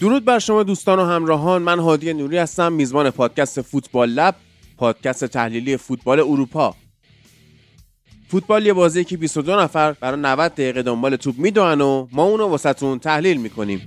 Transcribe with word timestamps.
درود 0.00 0.24
بر 0.24 0.38
شما 0.38 0.62
دوستان 0.62 0.98
و 0.98 1.04
همراهان. 1.04 1.62
من 1.62 1.78
هادی 1.78 2.12
نوری 2.12 2.36
هستم 2.38 2.72
میزبان 2.72 3.10
پادکست 3.10 3.60
فوتبال 3.62 4.08
لب 4.08 4.34
پادکست 4.76 5.24
تحلیلی 5.24 5.76
فوتبال 5.76 6.20
اروپا. 6.20 6.74
فوتبال 8.28 8.66
یه 8.66 8.72
بازی 8.72 9.04
که 9.04 9.16
22 9.16 9.60
نفر 9.60 9.92
برای 9.92 10.20
90 10.20 10.52
دقیقه 10.52 10.82
دنبال 10.82 11.16
توپ 11.16 11.38
می‌دونن 11.38 11.80
و 11.80 12.08
ما 12.12 12.22
اونو 12.22 12.46
واسهتون 12.46 12.98
تحلیل 12.98 13.40
می‌کنیم. 13.40 13.84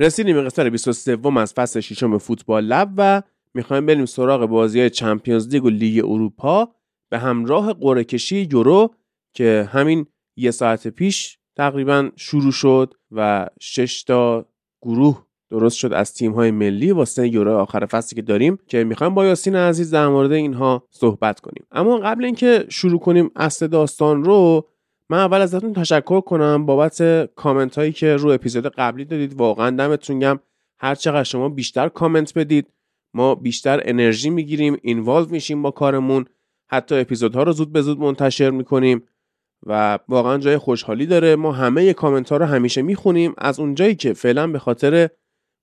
رسیدیم 0.00 0.36
به 0.36 0.42
قسمت 0.42 0.66
23 0.66 1.18
از 1.40 1.52
فصل 1.52 1.80
ششم 1.80 2.18
فوتبال 2.18 2.64
لب 2.64 2.90
و 2.96 3.22
می‌خوایم 3.56 3.86
بریم 3.86 4.06
سراغ 4.06 4.46
بازی 4.46 4.80
های 4.80 4.90
چمپیونز 4.90 5.48
لیگ 5.48 5.64
و 5.64 5.70
لیگ 5.70 6.04
اروپا. 6.04 6.68
به 7.10 7.18
همراه 7.18 7.72
قرعه 7.72 8.04
کشی 8.04 8.48
یورو 8.52 8.94
که 9.34 9.68
همین 9.72 10.06
یه 10.36 10.50
ساعت 10.50 10.88
پیش 10.88 11.38
تقریبا 11.56 12.10
شروع 12.16 12.52
شد 12.52 12.94
و 13.10 13.46
شش 13.60 14.02
تا 14.02 14.46
گروه 14.82 15.26
درست 15.50 15.76
شد 15.76 15.92
از 15.92 16.14
تیم 16.14 16.32
های 16.32 16.50
ملی. 16.50 16.92
واسه 16.92 17.28
یورو 17.28 17.56
آخر 17.56 17.86
فصلی 17.86 18.16
که 18.16 18.22
داریم 18.22 18.58
که 18.68 18.84
می‌خوایم 18.84 19.14
با 19.14 19.26
یاسین 19.26 19.56
عزیز 19.56 19.90
در 19.90 20.08
مورد 20.08 20.32
اینها 20.32 20.88
صحبت 20.90 21.40
کنیم. 21.40 21.66
اما 21.70 21.98
قبل 21.98 22.24
اینکه 22.24 22.64
شروع 22.68 23.00
کنیم 23.00 23.30
اصل 23.36 23.66
داستان 23.66 24.24
رو 24.24 24.68
من 25.10 25.18
اول 25.18 25.40
ازتون 25.40 25.72
تشکر 25.72 26.20
کنم 26.20 26.66
بابت 26.66 27.02
کامنت 27.34 27.78
هایی 27.78 27.92
که 27.92 28.16
رو 28.16 28.30
اپیزود 28.30 28.66
قبلی 28.66 29.04
دادید. 29.04 29.34
واقعا 29.34 29.70
دمتون 29.70 30.18
گم 30.18 30.38
هر 30.78 30.94
چقدر 30.94 31.22
شما 31.22 31.48
بیشتر 31.48 31.88
کامنت 31.88 32.38
بدید. 32.38 32.72
ما 33.16 33.34
بیشتر 33.34 33.80
انرژی 33.84 34.30
می‌گیریم 34.30 34.76
اینوالو 34.82 35.26
میشیم 35.30 35.62
با 35.62 35.70
کارمون. 35.70 36.24
حتی 36.70 36.94
اپیزودها 36.94 37.42
رو 37.42 37.52
زود 37.52 37.72
به 37.72 37.82
زود 37.82 37.98
منتشر 37.98 38.50
می‌کنیم 38.50 39.02
و 39.66 39.98
واقعا 40.08 40.38
جای 40.38 40.58
خوشحالی 40.58 41.06
داره. 41.06 41.36
ما 41.36 41.52
همه 41.52 41.92
کامنت 41.92 42.30
ها 42.30 42.36
رو 42.36 42.44
همیشه 42.44 42.82
می‌خونیم. 42.82 43.34
از 43.38 43.60
اونجایی 43.60 43.94
که 43.94 44.12
فعلا 44.12 44.46
به 44.46 44.58
خاطر 44.58 45.08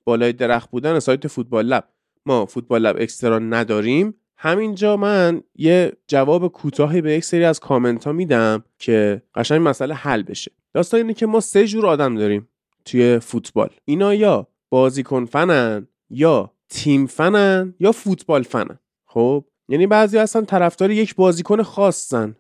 بالای 0.06 0.34
درخت 0.34 0.72
بودن 0.72 1.00
سایت 1.00 1.28
فوتبال 1.28 1.66
لب 1.66 1.88
ما 2.26 2.46
فوتبال 2.46 2.82
لب 2.82 2.96
اکسترا 3.00 3.40
نداریم 3.40 4.16
همینجا 4.38 4.98
من 4.98 5.42
یه 5.56 5.92
جواب 6.08 6.48
کوتاهی 6.48 7.02
به 7.02 7.14
یک 7.14 7.24
سری 7.24 7.44
از 7.44 7.60
کامنت 7.60 8.04
ها 8.04 8.14
میدم 8.14 8.64
که 8.80 9.22
قشنگ 9.36 9.68
مسئله 9.68 9.94
حل 9.94 10.24
بشه. 10.24 10.52
داستان 10.74 11.00
اینه 11.00 11.14
که 11.14 11.26
ما 11.26 11.40
سه 11.40 11.68
جور 11.68 11.86
آدم 11.86 12.16
داریم 12.16 12.50
توی 12.86 13.20
فوتبال. 13.20 13.70
اینا 13.86 14.14
یا 14.14 14.48
بازیکن 14.70 15.26
فنن 15.26 15.88
یا 16.10 16.53
تیم 16.70 17.06
فنن 17.08 17.74
یا 17.80 17.92
فوتبال 17.92 18.44
فنن؟ 18.44 18.80
خب 19.06 19.46
یعنی 19.70 19.88
بعضی 19.88 20.18
هستن 20.18 20.46
طرفدار 20.46 20.92
یک 20.92 21.16
بازیکن 21.16 21.64
خاصن. 21.64 22.36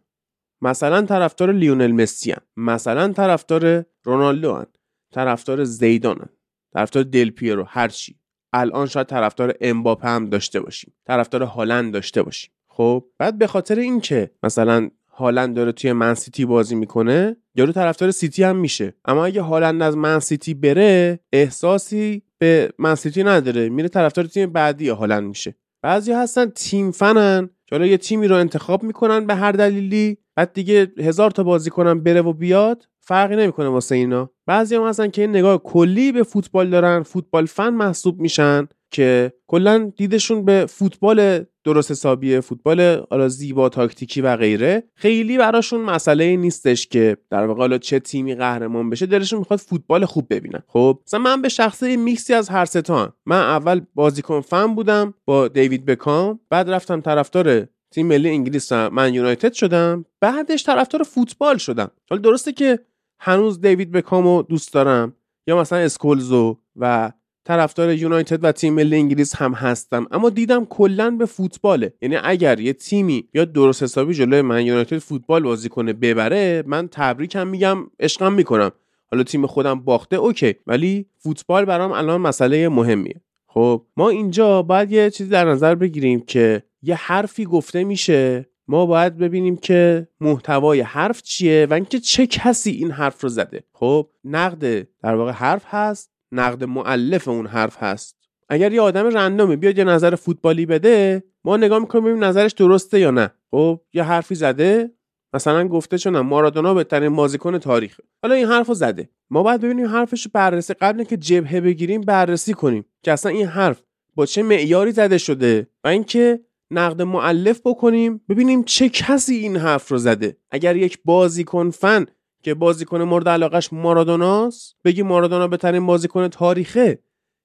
مثلا 0.61 1.01
طرفدار 1.01 1.51
لیونل 1.51 1.91
مسی 1.91 2.33
مثلا 2.57 3.13
طرفدار 3.13 3.85
رونالدو 4.03 4.53
هن. 4.53 4.65
طرفدار 5.13 5.63
زیدان 5.63 6.29
طرفدار 6.73 7.03
دل 7.03 7.29
پیرو 7.29 7.63
هر 7.67 7.87
چی. 7.87 8.15
الان 8.53 8.87
شاید 8.87 9.07
طرفدار 9.07 9.55
امباپه 9.61 10.07
هم 10.07 10.29
داشته 10.29 10.59
باشیم. 10.59 10.93
طرفدار 11.07 11.43
هالند 11.43 11.93
داشته 11.93 12.23
باشیم. 12.23 12.51
خب 12.67 13.05
بعد 13.17 13.37
به 13.37 13.47
خاطر 13.47 13.79
اینکه 13.79 14.31
مثلا 14.43 14.89
هالند 15.11 15.55
داره 15.55 15.71
توی 15.71 15.93
منسیتی 15.93 16.45
بازی 16.45 16.75
می‌کنه 16.75 17.37
یارو 17.55 17.71
طرفدار 17.71 18.11
سیتی 18.11 18.43
هم 18.43 18.55
میشه. 18.55 18.93
اما 19.05 19.25
اگه 19.25 19.41
هالند 19.41 19.81
از 19.81 19.97
منسیتی 19.97 20.53
بره 20.53 21.19
احساسی 21.33 22.23
به 22.43 22.69
منسیتی 22.79 23.23
نداره 23.23 23.69
میره 23.69 23.87
طرفدار 23.87 24.25
تیم 24.25 24.51
بعدی 24.51 24.89
هالند 24.89 25.23
میشه. 25.23 25.55
بعضی 25.83 26.11
هستن 26.11 26.49
تیم 26.49 26.91
فنن 26.91 27.49
که 27.67 27.85
یه 27.85 27.97
تیمی 27.97 28.27
رو 28.27 28.35
انتخاب 28.35 28.83
می‌کنن 28.83 29.27
به 29.27 29.35
هر 29.35 29.51
دلیلی 29.51 30.17
بعد 30.35 30.53
دیگه 30.53 30.91
هزار 30.97 31.31
تا 31.31 31.43
بازی 31.43 31.69
کنن 31.69 32.03
بره 32.03 32.21
و 32.21 32.33
بیاد 32.33 32.83
فرقی 33.01 33.35
نمی‌کنه 33.35 33.67
واسه 33.67 33.95
اینا. 33.95 34.29
بعضی 34.47 34.75
هم 34.75 34.83
هستن 34.83 35.09
که 35.09 35.21
این 35.21 35.29
نگاه 35.29 35.63
کلی 35.63 36.11
به 36.11 36.23
فوتبال 36.23 36.69
دارن 36.69 37.03
فوتبال 37.03 37.45
فن 37.45 37.69
محسوب 37.69 38.19
میشن. 38.21 38.67
که 38.93 39.33
کلا 39.47 39.91
دیدشون 39.97 40.45
به 40.45 40.65
فوتبال 40.69 41.45
درست 41.63 41.91
حسابیه 41.91 42.39
فوتبال 42.39 43.05
حالا 43.09 43.27
زیبا 43.27 43.69
تاکتیکی 43.69 44.21
و 44.21 44.37
غیره 44.37 44.83
خیلی 44.95 45.37
براشون 45.37 45.81
مسئله 45.81 46.35
نیستش 46.35 46.87
که 46.87 47.17
در 47.29 47.45
واقع 47.45 47.77
چه 47.77 47.99
تیمی 47.99 48.35
قهرمان 48.35 48.89
بشه 48.89 49.05
دلشون 49.05 49.39
می‌خواد 49.39 49.59
فوتبال 49.59 50.05
خوب 50.05 50.27
ببینن. 50.29 50.63
خب 50.67 50.99
مثلا 51.07 51.19
من 51.19 51.41
به 51.41 51.49
شخصه 51.49 51.97
میکسی 51.97 52.33
از 52.33 52.49
هر 52.49 52.65
ستا 52.65 53.13
من 53.25 53.39
اول 53.39 53.81
بازیکن 53.95 54.41
فن 54.41 54.75
بودم 54.75 55.13
با 55.25 55.47
دیوید 55.47 55.85
بکام 55.85 56.39
بعد 56.49 56.69
رفتم 56.69 57.01
طرفدار 57.01 57.67
تیم 57.91 58.07
ملی 58.07 58.29
انگلیس 58.29 58.71
من 58.71 59.13
یونایتد 59.13 59.53
شدم. 59.53 60.05
بعدش 60.21 60.63
طرفدار 60.65 61.03
فوتبال 61.03 61.57
شدم. 61.57 61.91
حالا 62.09 62.21
درسته 62.21 62.51
که 62.51 62.79
هنوز 63.19 63.61
دیوید 63.61 63.91
بکامو 63.91 64.41
دوست 64.41 64.73
دارم. 64.73 65.15
یا 65.47 65.59
مثلا 65.59 65.79
اسکولزو 65.79 66.57
و 66.75 67.11
طرفدار 67.45 67.93
یونایتد 67.93 68.43
و 68.43 68.51
تیم 68.51 68.73
ملی 68.73 68.95
انگلیس 68.95 69.35
هم 69.35 69.53
هستم 69.53 70.07
اما 70.11 70.29
دیدم 70.29 70.65
کلا 70.65 71.11
به 71.11 71.25
فوتباله. 71.25 71.93
یعنی 72.01 72.15
اگر 72.23 72.59
یه 72.59 72.73
تیمی 72.73 73.29
یا 73.33 73.45
درست 73.45 73.83
حسابی 73.83 74.13
جلوی 74.13 74.41
من 74.41 74.65
یونایتد 74.65 74.97
فوتبال 74.97 75.43
بازی 75.43 75.69
کنه 75.69 75.93
ببره 75.93 76.63
من 76.67 76.87
تبریکم 76.87 77.47
میگم 77.47 77.77
عشقم 77.99 78.33
می‌کنم. 78.33 78.71
حالا 79.11 79.23
تیم 79.23 79.47
خودم 79.47 79.79
باخته 79.79 80.15
اوکی. 80.15 80.55
ولی 80.67 81.05
فوتبال 81.17 81.65
برام 81.65 81.91
الان 81.91 82.21
مسئله 82.21 82.69
مهمیه. 82.69 83.21
خب 83.47 83.85
ما 83.97 84.09
اینجا 84.09 84.61
باید 84.61 84.91
یه 84.91 85.09
چیزی 85.09 85.29
در 85.29 85.45
نظر 85.45 85.75
بگیریم 85.75 86.19
که 86.19 86.63
یه 86.81 86.95
حرفی 86.95 87.45
گفته 87.45 87.83
میشه. 87.83 88.49
ما 88.67 88.85
باید 88.85 89.17
ببینیم 89.17 89.57
که 89.57 90.07
محتوای 90.21 90.81
حرف 90.81 91.21
چیه 91.21 91.67
و 91.69 91.73
اینکه 91.73 91.99
چه 91.99 92.27
کسی 92.27 92.71
این 92.71 92.91
حرف 92.91 93.23
رو 93.23 93.29
زده. 93.29 93.63
خب 93.73 94.09
نقد 94.23 94.87
در 95.03 95.15
واقع 95.15 95.31
حرف 95.31 95.63
هست. 95.67 96.12
نقد 96.33 96.63
معلف 96.63 97.27
اون 97.27 97.47
حرف 97.47 97.83
هست. 97.83 98.17
اگر 98.49 98.71
یه 98.71 98.81
آدم 98.81 99.05
رندومه 99.05 99.55
بیاد 99.55 99.77
یه 99.77 99.83
نظر 99.83 100.15
فوتبالی 100.15 100.65
بده 100.65 101.23
ما 101.43 101.57
نگاه 101.57 101.79
می‌کنیم 101.79 102.03
ببینیم 102.03 102.23
نظرش 102.23 102.51
درسته 102.51 102.99
یا 102.99 103.11
نه. 103.11 103.31
خب 103.51 103.81
یه 103.93 104.03
حرفی 104.03 104.35
زده 104.35 104.91
مثلا 105.33 105.67
گفته 105.67 105.97
چون 105.97 106.19
مارادونا 106.19 106.73
بهترین 106.73 107.15
بازیکن 107.15 107.57
تاریخ 107.57 107.99
حالا 108.23 108.35
این 108.35 108.47
حرفو 108.47 108.73
زده. 108.73 109.09
ما 109.29 109.43
باید 109.43 109.61
ببینیم 109.61 109.87
حرفش 109.87 110.27
بررسی. 110.27 110.73
قبل 110.73 111.03
که 111.03 111.17
جبهه 111.17 111.61
بگیریم 111.61 112.01
بررسی 112.01 112.53
کنیم 112.53 112.85
که 113.03 113.11
اصلا 113.11 113.31
این 113.31 113.47
حرف 113.47 113.83
با 114.15 114.25
چه 114.25 114.43
معیاری 114.43 114.91
زده 114.91 115.17
شده 115.17 115.67
و 115.83 115.87
اینکه 115.87 116.39
نقد 116.71 117.01
معلف 117.01 117.61
بکنیم 117.65 118.21
ببینیم 118.29 118.63
چه 118.63 118.89
کسی 118.89 119.35
این 119.35 119.57
حرف 119.57 119.91
رو 119.91 119.97
زده. 119.97 120.37
اگر 120.51 120.75
یک 120.75 120.99
بازیکن 121.05 121.69
فن 121.69 122.05
که 122.43 122.53
بازیکن 122.53 123.01
مورد 123.01 123.29
علاقش 123.29 123.73
مارادوناست 123.73 124.75
بگی 124.85 125.01
مارادونا 125.01 125.47
بهترین 125.47 125.85
بازیکن 125.85 126.27
تاریخه. 126.27 126.99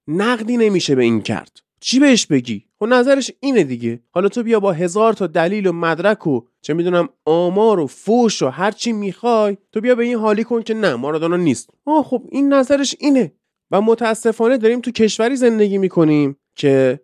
نقدی 0.08 0.56
نمیشه 0.56 0.94
به 0.94 1.02
این 1.02 1.22
کرد. 1.22 1.60
چی 1.80 2.00
بهش 2.00 2.26
بگی؟ 2.26 2.64
خب 2.78 2.86
نظرش 2.86 3.30
اینه 3.40 3.64
دیگه. 3.64 4.00
حالا 4.10 4.28
تو 4.28 4.42
بیا 4.42 4.60
با 4.60 4.72
هزار 4.72 5.12
تا 5.12 5.26
دلیل 5.26 5.66
و 5.66 5.72
مدرک 5.72 6.26
و 6.26 6.40
چه 6.62 6.74
می‌دونم 6.74 7.08
آمار 7.24 7.80
و 7.80 7.86
فوش 7.86 8.42
و 8.42 8.48
هر 8.48 8.70
چی 8.70 8.92
می‌خوای 8.92 9.56
تو 9.72 9.80
بیا 9.80 9.94
به 9.94 10.04
این 10.04 10.18
حالی 10.18 10.44
کن 10.44 10.62
که 10.62 10.74
نه 10.74 10.94
مارادونا 10.94 11.36
نیست. 11.36 11.70
آه 11.84 12.04
خب 12.04 12.22
این 12.30 12.52
نظرش 12.52 12.96
اینه. 12.98 13.32
و 13.70 13.80
متاسفانه 13.80 14.58
داریم 14.58 14.80
تو 14.80 14.90
کشوری 14.90 15.36
زندگی 15.36 15.78
می‌کنیم 15.78 16.36
که 16.56 17.00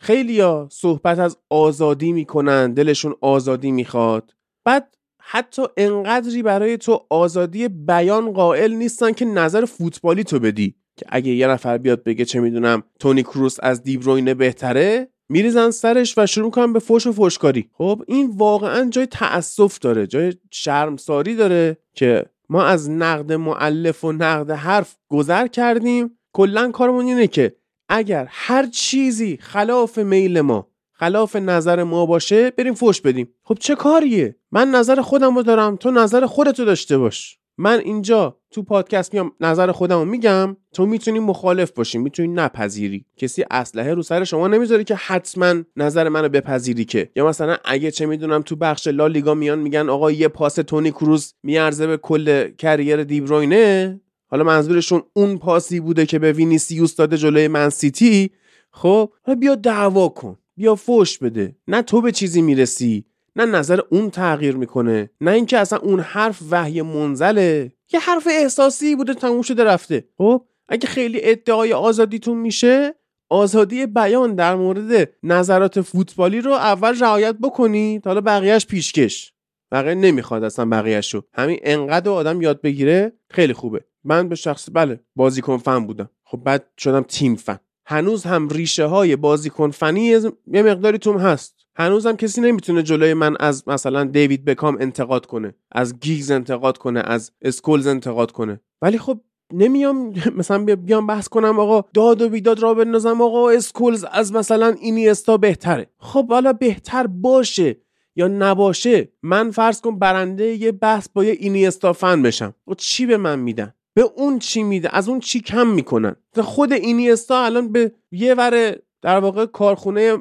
خیلیا 0.00 0.68
صحبت 0.72 1.18
از 1.18 1.36
آزادی 1.50 2.12
می‌کنن 2.12 2.74
دلشون 2.74 3.14
آزادی 3.20 3.72
می‌خواد. 3.72 4.34
بعد 4.64 4.97
حتی 5.30 5.62
انقدری 5.76 6.42
برای 6.42 6.76
تو 6.76 7.06
آزادی 7.10 7.68
بیان 7.68 8.32
قائل 8.32 8.72
نیستن 8.72 9.12
که 9.12 9.24
نظر 9.24 9.64
فوتبالی 9.64 10.24
تو 10.24 10.38
بدی. 10.38 10.74
که 10.96 11.06
اگه 11.08 11.32
یه 11.32 11.46
نفر 11.46 11.78
بیاد 11.78 12.02
بگه 12.02 12.24
چه 12.24 12.40
می‌دونم 12.40 12.82
تونی 13.00 13.22
کروس 13.22 13.56
از 13.62 13.82
دیبروینه 13.82 14.34
بهتره 14.34 15.08
میریزن 15.28 15.70
سرش 15.70 16.18
و 16.18 16.26
شروع 16.26 16.50
کنن 16.50 16.72
به 16.72 16.78
فوش 16.78 17.06
و 17.06 17.12
فوشکاری. 17.12 17.70
خب 17.72 18.02
این 18.06 18.30
واقعا 18.36 18.90
جای 18.90 19.06
تأسف 19.06 19.78
داره 19.78 20.06
جای 20.06 20.32
شرمساری 20.50 21.36
داره 21.36 21.76
که 21.94 22.26
ما 22.48 22.64
از 22.64 22.90
نقد 22.90 23.32
معلف 23.32 24.04
و 24.04 24.12
نقد 24.12 24.50
حرف 24.50 24.96
گذر 25.08 25.46
کردیم. 25.46 26.18
کلا 26.32 26.70
کارمون 26.70 27.04
اینه 27.04 27.26
که 27.26 27.56
اگر 27.88 28.26
هر 28.30 28.66
چیزی 28.66 29.38
خلاف 29.40 29.98
میل 29.98 30.40
ما 30.40 30.68
خلاف 31.00 31.36
نظر 31.36 31.82
ما 31.82 32.06
باشه 32.06 32.50
بریم 32.50 32.74
فوش 32.74 33.00
بدیم. 33.00 33.28
خب 33.44 33.56
چه 33.60 33.74
کاریه؟ 33.74 34.36
من 34.52 34.70
نظر 34.70 35.00
خودم 35.00 35.36
رو 35.36 35.42
دارم 35.42 35.76
تو 35.76 35.90
نظر 35.90 36.26
خودتو 36.26 36.64
داشته 36.64 36.98
باش. 36.98 37.38
من 37.58 37.78
اینجا 37.78 38.36
تو 38.50 38.62
پادکست 38.62 39.14
میام 39.14 39.32
نظر 39.40 39.72
خودم 39.72 39.98
رو 39.98 40.04
میگم 40.04 40.56
تو 40.74 40.86
می‌تونی 40.86 41.18
مخالف 41.18 41.70
باشی 41.70 41.98
می‌تونی 41.98 42.28
نپذیری. 42.28 43.04
کسی 43.16 43.44
اسلحه 43.50 43.94
رو 43.94 44.02
سر 44.02 44.24
شما 44.24 44.48
نمی‌ذاره 44.48 44.84
که 44.84 44.94
حتما 44.94 45.54
نظر 45.76 46.08
منو 46.08 46.28
بپذیری 46.28 46.84
که. 46.84 47.10
یا 47.16 47.26
مثلا 47.28 47.56
اگه 47.64 47.90
چه 47.90 48.06
می‌دونم 48.06 48.42
تو 48.42 48.56
بخش 48.56 48.88
لالیگا 48.88 49.34
میان 49.34 49.58
میگن 49.58 49.88
آقا 49.88 50.10
یه 50.10 50.28
پاس 50.28 50.54
تونی 50.54 50.90
کروز 50.90 51.34
میارزه 51.42 51.86
به 51.86 51.96
کل 51.96 52.50
کریر 52.50 53.04
دیبروینه 53.04 54.00
حالا 54.30 54.44
منظورشون 54.44 55.02
اون 55.12 55.38
پاسی 55.38 55.80
بوده 55.80 56.06
که 56.06 56.18
به 56.18 56.32
وینیسیوس 56.32 56.96
داده 56.96 57.16
جلوی 57.16 57.48
منسیتی 57.48 58.30
خب 58.70 59.12
حالا 59.26 59.38
بیا 59.38 59.54
دعوا 59.54 60.08
کن. 60.08 60.38
بیا 60.58 60.74
فوش 60.74 61.18
بده. 61.18 61.56
نه 61.68 61.82
تو 61.82 62.00
به 62.00 62.12
چیزی 62.12 62.42
می‌رسی 62.42 63.04
نه 63.36 63.44
نظر 63.44 63.80
اون 63.90 64.10
تغییر 64.10 64.56
می‌کنه 64.56 65.10
نه 65.20 65.30
اینکه 65.30 65.58
اصلا 65.58 65.78
اون 65.78 66.00
حرف 66.00 66.42
وحی 66.50 66.82
منزله. 66.82 67.72
یه 67.92 68.00
حرف 68.00 68.26
احساسی 68.30 68.96
بوده 68.96 69.14
تموم 69.14 69.42
شده 69.42 69.64
رفته. 69.64 70.08
خب 70.18 70.46
اگه 70.68 70.88
خیلی 70.88 71.20
ادعای 71.22 71.72
آزادیتون 71.72 72.38
میشه 72.38 72.94
آزادی 73.28 73.86
بیان 73.86 74.34
در 74.34 74.54
مورد 74.54 75.10
نظرات 75.22 75.80
فوتبالی 75.80 76.40
رو 76.40 76.52
اول 76.52 76.98
رعایت 77.00 77.36
بکنید 77.42 78.06
حالا 78.06 78.20
بقیهش 78.20 78.66
پیشکش. 78.66 79.32
بقیه 79.72 79.94
نمی‌خواد 79.94 80.44
اصلا 80.44 80.64
بقیهش 80.64 81.14
رو. 81.14 81.22
همین 81.34 81.58
انقدر 81.62 82.10
آدم 82.10 82.42
یاد 82.42 82.60
بگیره 82.60 83.12
خیلی 83.30 83.52
خوبه. 83.52 83.84
من 84.04 84.28
به 84.28 84.34
شخص 84.34 84.68
بله 84.72 85.00
بازیکن 85.16 85.58
فن 85.58 85.86
بودم. 85.86 86.10
خب 86.24 86.38
بعد 86.44 86.66
شدم 86.78 87.02
تیم 87.02 87.34
فن. 87.34 87.58
هنوز 87.90 88.24
هم 88.24 88.48
ریشه 88.48 88.84
های 88.84 89.16
بازیکن 89.16 89.70
فنی 89.70 90.00
یه 90.00 90.62
مقداری 90.62 90.98
توم 90.98 91.18
هست. 91.18 91.54
هنوز 91.76 92.06
هم 92.06 92.16
کسی 92.16 92.40
نمی‌تونه 92.40 92.82
جلوی 92.82 93.14
من 93.14 93.36
از 93.40 93.68
مثلا 93.68 94.04
دیوید 94.04 94.44
بکام 94.44 94.76
انتقاد 94.80 95.26
کنه 95.26 95.54
از 95.72 96.00
گیگز 96.00 96.30
انتقاد 96.30 96.78
کنه 96.78 97.02
از 97.04 97.32
اسکولز 97.42 97.86
انتقاد 97.86 98.32
کنه. 98.32 98.60
ولی 98.82 98.98
خب 98.98 99.20
نمیام 99.52 100.14
مثلا 100.38 100.64
بیام 100.64 101.06
بحث 101.06 101.28
کنم 101.28 101.60
آقا 101.60 101.88
داد 101.94 102.22
و 102.22 102.28
بیداد 102.28 102.58
را 102.58 102.74
بندازم 102.74 103.20
آقا 103.20 103.50
اسکولز 103.50 104.04
از 104.12 104.32
مثلا 104.32 104.76
اینیستا 104.80 105.36
بهتره. 105.36 105.90
خب 105.98 106.28
حالا 106.28 106.52
بهتر 106.52 107.06
باشه 107.06 107.76
یا 108.16 108.28
نباشه 108.28 109.12
من 109.22 109.50
فرض 109.50 109.80
کن 109.80 109.98
برنده 109.98 110.44
یه 110.44 110.72
بحث 110.72 111.08
با 111.14 111.24
یه 111.24 111.32
اینیستا 111.32 111.92
فن 111.92 112.22
بشم. 112.22 112.54
و 112.66 112.74
چی 112.74 113.06
به 113.06 113.16
من 113.16 113.38
میدن؟ 113.38 113.74
به 113.98 114.04
اون 114.16 114.38
چی 114.38 114.62
میده 114.62 114.96
از 114.96 115.08
اون 115.08 115.20
چی 115.20 115.40
کم 115.40 115.66
می‌کنن. 115.66 116.16
خود 116.42 116.72
اینیستا 116.72 117.44
الان 117.44 117.72
به 117.72 117.92
یه 118.10 118.34
ور 118.34 118.76
در 119.02 119.18
واقع 119.18 119.46
کارخونه 119.46 120.16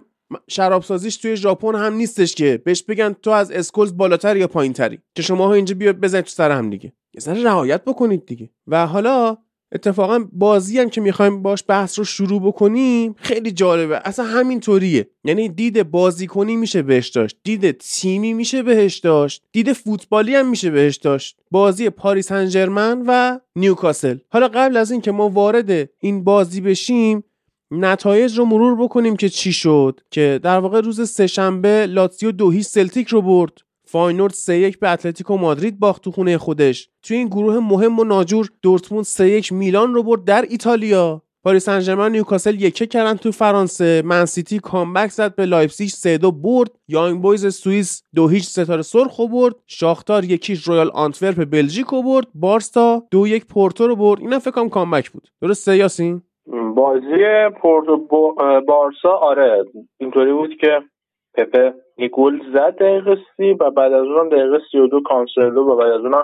شرابسازیش 0.48 1.18
توی 1.18 1.38
ژاپن 1.38 1.76
هم 1.76 1.94
نیستش 1.94 2.36
که 2.36 2.62
بهش 2.66 2.84
بگن 2.84 3.14
تو 3.14 3.32
از 3.32 3.52
اسکولز 3.52 3.98
بالاتر 3.98 4.38
یا 4.38 4.48
پایینتری 4.48 5.00
که 5.16 5.22
شما 5.22 5.48
ها 5.48 5.54
اینجا 5.54 5.76
بیاد 5.76 5.96
بزنید 5.96 6.26
تو 6.26 6.30
سر 6.30 6.52
هم 6.52 6.70
دیگه. 6.70 6.94
یه 7.14 7.22
ذره 7.22 7.44
رعایت 7.44 7.84
بکنید 7.84 8.26
دیگه. 8.26 8.50
و 8.68 8.88
حالا 8.88 9.38
اتفاقا 9.72 10.26
بازی 10.34 10.80
هم 10.80 10.90
که 10.90 11.02
می‌خوایم 11.02 11.42
باش 11.42 11.64
بحث 11.68 12.00
رو 12.00 12.06
شروع 12.06 12.42
بکنیم 12.42 13.16
خیلی 13.18 13.52
جالبه. 13.52 14.02
اصلا 14.06 14.26
همین 14.26 14.60
طوریه 14.60 15.10
یعنی 15.24 15.50
دید 15.50 15.92
بازیکنی 15.92 16.56
میشه 16.56 16.82
بهش 16.82 17.08
داشت. 17.08 17.38
دید 17.44 17.72
تیمی 17.72 18.34
میشه 18.34 18.64
بهش 18.64 18.98
داشت. 18.98 19.44
دید 19.52 19.74
فوتبالی 19.74 20.36
هم 20.36 20.50
میشه 20.50 20.70
بهش 20.70 20.96
داشت. 20.96 21.40
بازی 21.52 21.90
پاریس 21.90 22.32
سن 22.32 22.56
ژرمن 22.56 23.04
و 23.08 23.40
نیوکاسل. 23.56 24.18
حالا 24.30 24.48
قبل 24.48 24.78
از 24.78 24.92
اینکه 24.92 25.12
ما 25.12 25.30
وارد 25.30 25.90
این 26.00 26.24
بازی 26.24 26.62
بشیم 26.62 27.24
نتایج 27.72 28.38
رو 28.38 28.46
مرور 28.46 28.84
بکنیم 28.84 29.16
که 29.16 29.30
چی 29.30 29.54
شد. 29.54 30.00
که 30.12 30.40
در 30.44 30.60
واقع 30.60 30.82
روز 30.82 31.10
سهشنبه 31.10 31.86
لاتزیو 31.86 32.32
دو 32.32 32.62
سلتیک 32.62 33.08
رو 33.08 33.22
برد. 33.22 33.54
فاینورد 33.88 34.34
3 34.34 34.54
1 34.54 34.80
به 34.80 34.90
اتلتیکو 34.90 35.38
مادرید 35.38 35.80
باخت 35.80 36.04
تو 36.04 36.12
خونه 36.12 36.38
خودش. 36.38 36.90
توی 37.04 37.18
این 37.18 37.28
گروه 37.28 37.60
مهم 37.60 38.00
و 38.00 38.04
ناجور 38.04 38.50
دورتموند 38.62 39.06
3 39.06 39.30
1 39.30 39.52
میلان 39.52 39.94
رو 39.94 40.04
برد 40.04 40.24
در 40.24 40.46
ایتالیا. 40.50 41.22
پاریس 41.44 41.70
سن 41.70 42.12
نیوکاسل 42.12 42.62
یک 42.62 42.75
یک 42.75 42.88
کردن 42.88 43.14
تو 43.14 43.32
فرانسه. 43.32 44.02
منسیتی 44.06 44.60
comeback 44.60 45.10
زد 45.10 45.36
به 45.36 45.46
لایپزیگ 45.46 45.90
3 45.90 46.18
2 46.18 46.32
برد. 46.32 46.72
یانگ 46.88 47.22
بویز 47.22 47.56
سوئیس 47.56 48.04
دو 48.16 48.28
هیچ 48.28 48.44
ستاره 48.44 48.82
سرخ 48.82 49.20
برد. 49.20 49.56
شاختار 49.68 50.24
یک 50.24 50.41
هیچ 50.41 50.64
رویال 50.64 50.92
آنتورپ 50.94 51.46
بلژیک 51.46 51.86
رو 51.86 52.04
برد. 52.04 52.28
بارسا 52.36 53.04
دو 53.12 53.28
یک 53.28 53.46
پورتو 53.46 53.88
رو 53.88 53.96
برد. 53.96 54.22
اینا 54.22 54.40
فکر 54.40 54.52
کنم 54.52 54.70
comeback 54.70 55.10
بود. 55.10 55.28
درسته 55.42 55.78
یاسین؟ 55.78 56.22
بازی 56.76 57.50
پورتو 57.62 57.98
بارسا 58.68 59.10
آره. 59.10 59.66
اینطوری 59.98 60.34
بود 60.34 60.58
که 60.62 60.80
پپه 61.34 61.74
یه 61.98 62.08
گل 62.08 62.40
زد 62.54 62.76
دقیقه 62.76 63.18
سی 63.38 63.54
و 63.54 63.70
بعد 63.70 63.94
از 63.94 64.06
اون 64.06 64.30
دقیقه 64.30 64.60
سی 64.72 64.78
و 64.78 64.88
دو 64.88 65.02
کانسلو 65.02 65.64
و 65.64 65.76
بعد 65.76 65.92
از 65.92 66.06
اون 66.06 66.24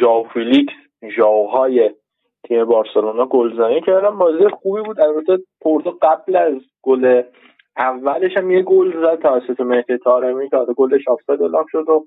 ژاو 0.00 0.24
فیلیکس 0.24 0.72
ژاوهای 1.16 1.90
تیم 2.48 2.64
بارسلونا 2.64 3.26
گلزنی 3.26 3.80
کردن. 3.80 4.10
بازی 4.10 4.48
خوبی 4.48 4.82
بود. 4.82 5.00
البته 5.00 5.38
پورتو 5.60 5.98
قبل 6.02 6.36
از 6.36 6.54
گل 6.82 7.22
اولش 7.76 8.36
هم 8.36 8.50
یه 8.50 8.62
گل 8.62 9.02
زد 9.02 9.22
توسط 9.22 9.60
مهدی 9.60 9.98
طارمی 9.98 10.50
که 10.50 10.56
گلش 10.76 11.08
آفساید 11.08 11.42
اعلام 11.42 11.64
شد 11.72 11.88
و 11.88 12.06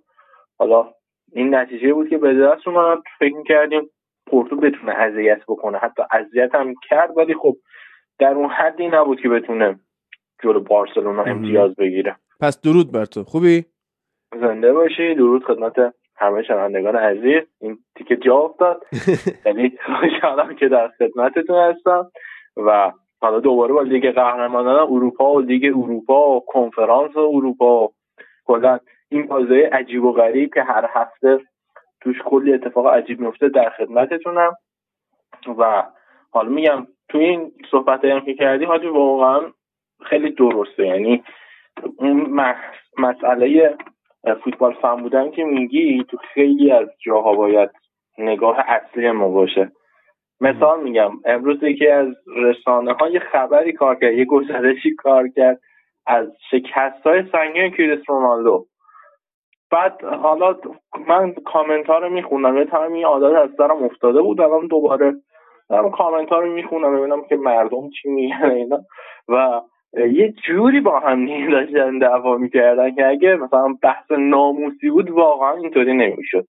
حالا 0.60 0.94
این 1.31 1.56
نتیجه 1.56 1.94
بود 1.94 2.10
که 2.10 2.18
به 2.18 2.34
دست 2.34 2.68
اومد. 2.68 2.98
فکر 3.19 3.44
کردیم 3.48 3.90
پورتو 4.28 4.56
بتونه 4.56 4.92
اذیت 4.92 5.42
بکنه. 5.48 5.78
حتی 5.78 6.04
اذیت 6.12 6.56
هم 6.56 6.74
کرد 6.90 7.18
ولی 7.18 7.34
خب 7.34 7.56
در 8.19 8.34
اون 8.34 8.50
حدی 8.50 8.88
نبود 8.88 9.22
که 9.22 9.30
بتونه 9.30 9.80
جلو 10.44 10.60
بارسلونا 10.60 11.24
امتیاز 11.24 11.75
بگیره. 11.75 12.16
پس 12.39 12.62
درود 12.62 12.91
بر 12.91 13.06
تو. 13.06 13.24
خوبی؟ 13.24 13.65
زنده 14.41 14.74
باشی. 14.74 15.15
درود 15.15 15.44
خدمت 15.44 15.94
همه 16.15 16.44
شنوندگان 16.44 16.95
عزیز. 16.95 17.44
این 17.62 17.77
تیکه 17.95 18.15
جا 18.18 18.38
افتاد. 18.38 18.83
خیلی 19.44 19.77
خوشحالم 20.00 20.56
که 20.56 20.68
در 20.68 20.88
خدمتتون 20.88 21.56
هستم. 21.56 22.12
و 22.57 22.91
حالا 23.21 23.39
دوباره 23.39 23.74
با 23.74 23.81
لیگ 23.81 24.12
قهرمانان 24.12 24.80
اروپا 24.80 25.33
و 25.33 25.39
لیگ 25.39 25.65
اروپا 25.65 26.30
و 26.30 26.45
کنفرانس 26.45 27.18
اروپا 27.18 27.83
و 27.83 27.94
کلا 28.45 28.80
این 29.09 29.27
بازی 29.27 29.62
عجیب 29.62 30.03
و 30.03 30.12
غریب 30.12 30.53
که 30.53 30.63
هر 30.63 30.89
هفته 30.94 31.39
توش 32.01 32.15
کلی 32.25 32.53
اتفاق 32.53 32.88
عجیب 32.88 33.19
میفته 33.19 33.50
در 33.50 33.69
خدمتتونم. 33.69 34.56
و 35.57 35.83
حالا 36.31 36.50
میگم 36.50 36.88
تو 37.09 37.18
این 37.18 37.51
صحبت 37.71 38.06
هم 38.06 38.19
که 38.19 38.33
کردی 38.33 38.65
حاجی 38.65 38.88
واقعا 38.88 39.42
خیلی 40.01 40.31
درسته. 40.31 40.88
یعنی 40.88 41.24
اون 41.98 42.42
مسئله 42.98 43.78
فوتبال 44.44 44.74
فن 44.74 44.96
بودن 44.96 45.31
که 45.31 45.44
میگی 45.44 46.04
تو 46.04 46.18
خیلی 46.34 46.72
از 46.72 46.88
جاها 47.06 47.34
باید 47.34 47.70
نگاه 48.18 48.60
اصلی 48.68 49.12
ما 49.12 49.30
باشه. 49.30 49.72
مثال 50.42 50.84
میگم 50.84 51.12
امروز 51.26 51.64
یکی 51.64 51.88
از 51.88 52.08
رسانه 52.36 52.94
های 52.94 53.20
خبری 53.20 53.74
کار 53.74 53.96
کرد 53.96 54.14
یه 54.14 54.26
گزارشی 54.26 54.96
کار 54.96 55.28
کرد 55.28 55.60
از 56.08 56.28
شکست 56.52 57.08
های 57.08 57.24
سنگین 57.31 57.72
کریس 57.72 58.00
رونالدو. 58.08 58.66
بعد 59.71 60.04
حالا 60.04 60.56
من 61.07 61.33
کامنت 61.33 61.88
ها 61.88 61.98
رو 61.98 62.09
می‌خونم 62.09 62.57
یه 62.57 62.66
time 62.66 62.94
این 62.94 63.06
عادت 63.06 63.36
از 63.36 63.56
سرم 63.56 63.83
افتاده 63.83 64.21
بود 64.21 64.42
الان 64.42 64.68
دوباره 64.68 65.14
دارم 65.69 65.92
کامنت 65.92 66.30
ها 66.30 66.40
رو 66.40 66.54
می‌خونم 66.54 66.98
ببینم 66.98 67.24
که 67.24 67.36
مردم 67.36 67.90
چی 67.90 68.09
میگن 68.09 68.52
اینا. 68.52 68.80
و 69.28 69.62
یه 69.94 70.34
جوری 70.48 70.80
با 70.80 71.00
هم 71.00 71.26
داشتن 71.52 71.98
دعوا 71.98 72.38
می‌کردن 72.38 72.96
که 72.96 73.08
اگه 73.08 73.36
مثلا 73.36 73.68
بحث 73.81 74.12
ناموسی 74.12 74.90
بود 74.90 75.10
واقعا 75.10 75.54
اینطوری 75.54 75.94
نمی‌شد. 75.94 76.48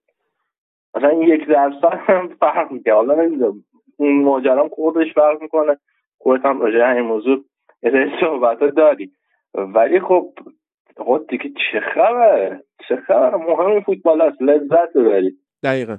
مثلا 0.95 1.13
یک 1.13 1.47
درصد 1.47 1.99
هم 2.07 2.29
فرق 2.41 2.71
می‌کنه 2.73 2.95
حالا 2.95 3.15
نمی‌دونم 3.15 3.65
اون 3.97 4.23
ماجرام 4.23 4.69
خودش 4.69 5.15
فرق 5.15 5.43
می‌کنه. 5.43 5.77
خودت 6.19 6.45
هم 6.45 6.61
راجع 6.61 6.89
این 6.89 7.05
موضوع 7.05 7.45
یه 7.83 8.13
صحبت 8.21 8.59
داری. 8.59 9.13
ولی 9.55 10.01
خب 10.01 10.33
خود 10.97 11.27
دیگه 11.27 11.45
چه 11.45 11.81
خبره؟ 11.95 12.65
چه 12.89 12.97
خبره؟ 12.97 13.37
مهم 13.37 13.81
فوتبال 13.81 14.21
است 14.21 14.43
لذت 14.43 14.93
ببرید. 14.95 15.39
دقیقا. 15.63 15.97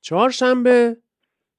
چهارشنبه 0.00 0.96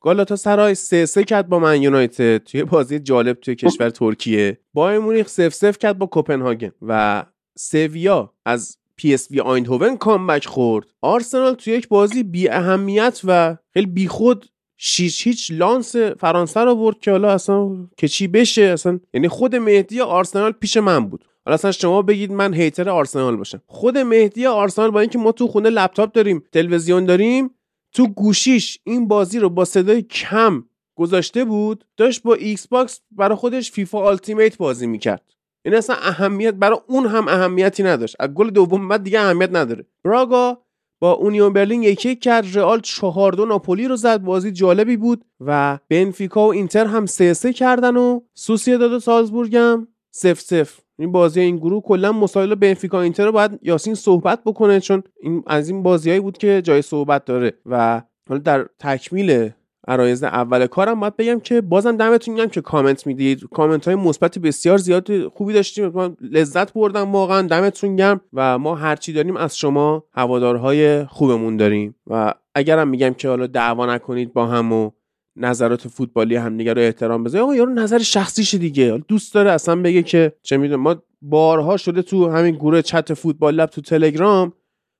گالاتا 0.01 0.36
سرای 0.36 0.75
سه 0.75 1.06
سه 1.06 1.24
کرد 1.24 1.50
با 1.50 1.60
منیونایتد. 1.60 2.38
توی 2.38 2.63
بازی 2.63 3.00
جالب 3.00 3.39
توی 3.39 3.56
کشور 3.56 3.89
ترکیه. 3.89 4.58
بایرن 4.74 5.00
مونیخ 5.00 5.27
صفر 5.28 5.54
صفر 5.54 5.78
کرد 5.77 5.98
با 5.98 6.06
کوپنهاگن 6.06 6.72
و 6.82 7.24
سویا 7.58 8.34
از 8.46 8.77
پی 8.96 9.13
اس 9.13 9.32
وی 9.32 9.39
آیندهوون 9.39 9.98
comeback 9.98 10.46
خورد. 10.46 10.86
آرسنال 11.01 11.54
توی 11.54 11.74
یک 11.74 11.88
بازی 11.88 12.24
بی 12.24 12.50
اهمیت 12.50 13.22
و 13.24 13.58
خیلی 13.74 13.86
بی 13.86 14.08
خود 14.08 14.46
شیش 14.77 15.27
هیچ 15.27 15.51
لانس 15.51 15.96
فرانسه 15.96 16.60
رو 16.60 16.75
برد 16.75 17.00
که 17.00 17.12
حالا 17.12 17.32
اصلا 17.32 17.70
که 17.98 18.08
چی 18.08 18.27
بشه 18.27 18.62
اصلا 18.62 19.00
یعنی 19.13 19.27
خود 19.27 19.56
مهدی 19.56 20.01
آرسنال 20.01 20.51
پیش 20.51 20.77
من 20.77 21.06
بود. 21.06 21.25
حالا 21.46 21.54
اصلا 21.54 21.72
شما 21.72 22.01
بگید 22.01 22.32
من 22.32 22.54
hater 22.54 22.90
آرسنال 22.89 23.36
باشم. 23.36 23.62
خود 23.68 23.98
مهدی 23.98 24.46
آرسنال 24.46 24.92
با 24.92 25.00
اینکه 25.00 25.18
ما 25.18 25.32
تو 25.32 25.48
خونه 25.48 25.70
لپتاپ 25.70 26.12
داریم 26.12 26.44
تلویزیون 26.51 27.06
داریم 27.06 27.50
تو 27.98 28.08
گوشیش 28.08 28.80
این 28.84 29.08
بازی 29.08 29.39
رو 29.39 29.50
با 29.50 29.66
صدای 29.66 30.01
کم 30.01 30.63
گذاشته 30.96 31.46
بود 31.46 31.86
داشت 31.98 32.24
با 32.24 32.34
ایکس 32.34 32.68
باکس 32.68 33.01
برای 33.12 33.38
خودش 33.38 33.72
فیفا 33.72 34.00
آلتیمیت 34.00 34.58
بازی 34.58 34.88
می‌کرد. 34.88 35.34
این 35.66 35.75
اصلا 35.75 35.96
اهمیت 35.96 36.54
برای 36.54 36.80
اون 36.88 37.08
هم 37.08 37.27
اهمیتی 37.27 37.84
نداشت. 37.84 38.16
از 38.20 38.30
گل 38.30 38.50
دوم 38.50 38.88
بعد 38.88 39.04
دیگه 39.04 39.20
اهمیت 39.20 39.50
نداره. 39.51 39.86
براگا 40.04 40.62
با 41.01 41.12
اونیون 41.12 41.54
برلین 41.54 41.84
یک 41.84 42.00
یک 42.00 42.16
کرد 42.16 42.58
رئال 42.58 42.80
چهار 42.82 43.32
دو 43.32 43.46
ناپولی 43.46 43.88
رو 43.88 43.96
زد 43.96 44.22
بازی 44.22 44.51
جالبی 44.51 44.98
بود 44.98 45.25
و 45.39 45.80
بنفیکا 45.89 46.48
و 46.48 46.51
اینتر 46.51 46.86
هم 46.86 47.06
سه 47.06 47.34
سه 47.34 47.54
کردن 47.54 47.98
و 47.98 48.20
سوسیداد 48.34 48.92
و 48.92 49.00
سالزبورگ 49.00 49.56
هم 49.56 49.88
صفر 50.12 50.40
صفر 50.40 50.80
این 51.00 51.12
بازی 51.12 51.39
این 51.39 51.58
گروه 51.58 51.84
کلا 51.84 52.12
مسائل 52.12 52.56
بنفیکا 52.56 53.01
اینتر 53.01 53.25
رو 53.25 53.32
باید 53.32 53.60
یاسین 53.62 53.96
صحبت 53.96 54.44
بکنه 54.46 54.80
چون 54.80 55.04
این 55.22 55.44
از 55.48 55.70
این 55.70 55.84
بازیهایی 55.84 56.22
بود 56.22 56.38
که 56.38 56.62
جای 56.62 56.82
صحبت 56.82 57.25
داره 57.25 57.54
و 57.66 58.01
حالا 58.30 58.42
در 58.42 58.66
تکمیل 58.80 59.50
عرایز 59.88 60.24
اول 60.24 60.68
کارم 60.68 61.00
باید 61.00 61.18
بگم 61.18 61.39
که 61.39 61.62
بازم 61.62 61.98
دمتون 61.98 62.36
گرم 62.36 62.50
که 62.50 62.62
کامنت 62.62 63.08
می‌دید. 63.08 63.44
کامنت 63.54 63.86
های 63.86 63.96
مثبت 63.96 64.39
بسیار 64.39 64.77
زیاد 64.77 65.27
خوبی 65.27 65.54
داشتیم. 65.54 65.88
من 65.88 66.18
لذت 66.22 66.74
بردم 66.74 67.12
واقعا 67.12 67.42
دمتون 67.42 67.96
گرم 67.96 68.22
و 68.34 68.58
ما 68.58 68.75
هرچی 68.75 69.13
داریم 69.13 69.38
از 69.38 69.58
شما 69.58 70.04
هوادارهای 70.13 71.06
خوبمون 71.06 71.58
داریم. 71.58 71.96
و 72.08 72.34
اگرم 72.56 72.88
میگم 72.88 73.13
که 73.13 73.27
حالا 73.27 73.48
دعوا 73.48 73.96
نکنید 73.96 74.34
با 74.34 74.48
هم 74.48 74.74
و 74.74 74.92
نظرات 75.38 75.88
فوتبالی 75.88 76.36
همدیگه 76.36 76.74
رو 76.74 76.82
احترام 76.82 77.24
بذارید 77.24 77.44
آقا 77.44 77.56
یارو 77.56 77.74
نظر 77.74 77.98
شخصیش 78.00 78.53
دیگه. 78.53 79.03
دوست 79.08 79.34
داره 79.34 79.51
اصلا 79.51 79.75
بگه 79.82 80.03
که 80.03 80.34
چه 80.44 80.58
می‌دونم 80.58 80.82
ما 80.82 80.96
بارها 81.22 81.77
شده 81.77 82.01
تو 82.01 82.29
همین 82.29 82.56
گروه 82.56 82.82
چت 82.82 83.13
فوتبال 83.13 83.56
لب 83.56 83.70
تو 83.70 83.82
تلگرام 83.82 84.53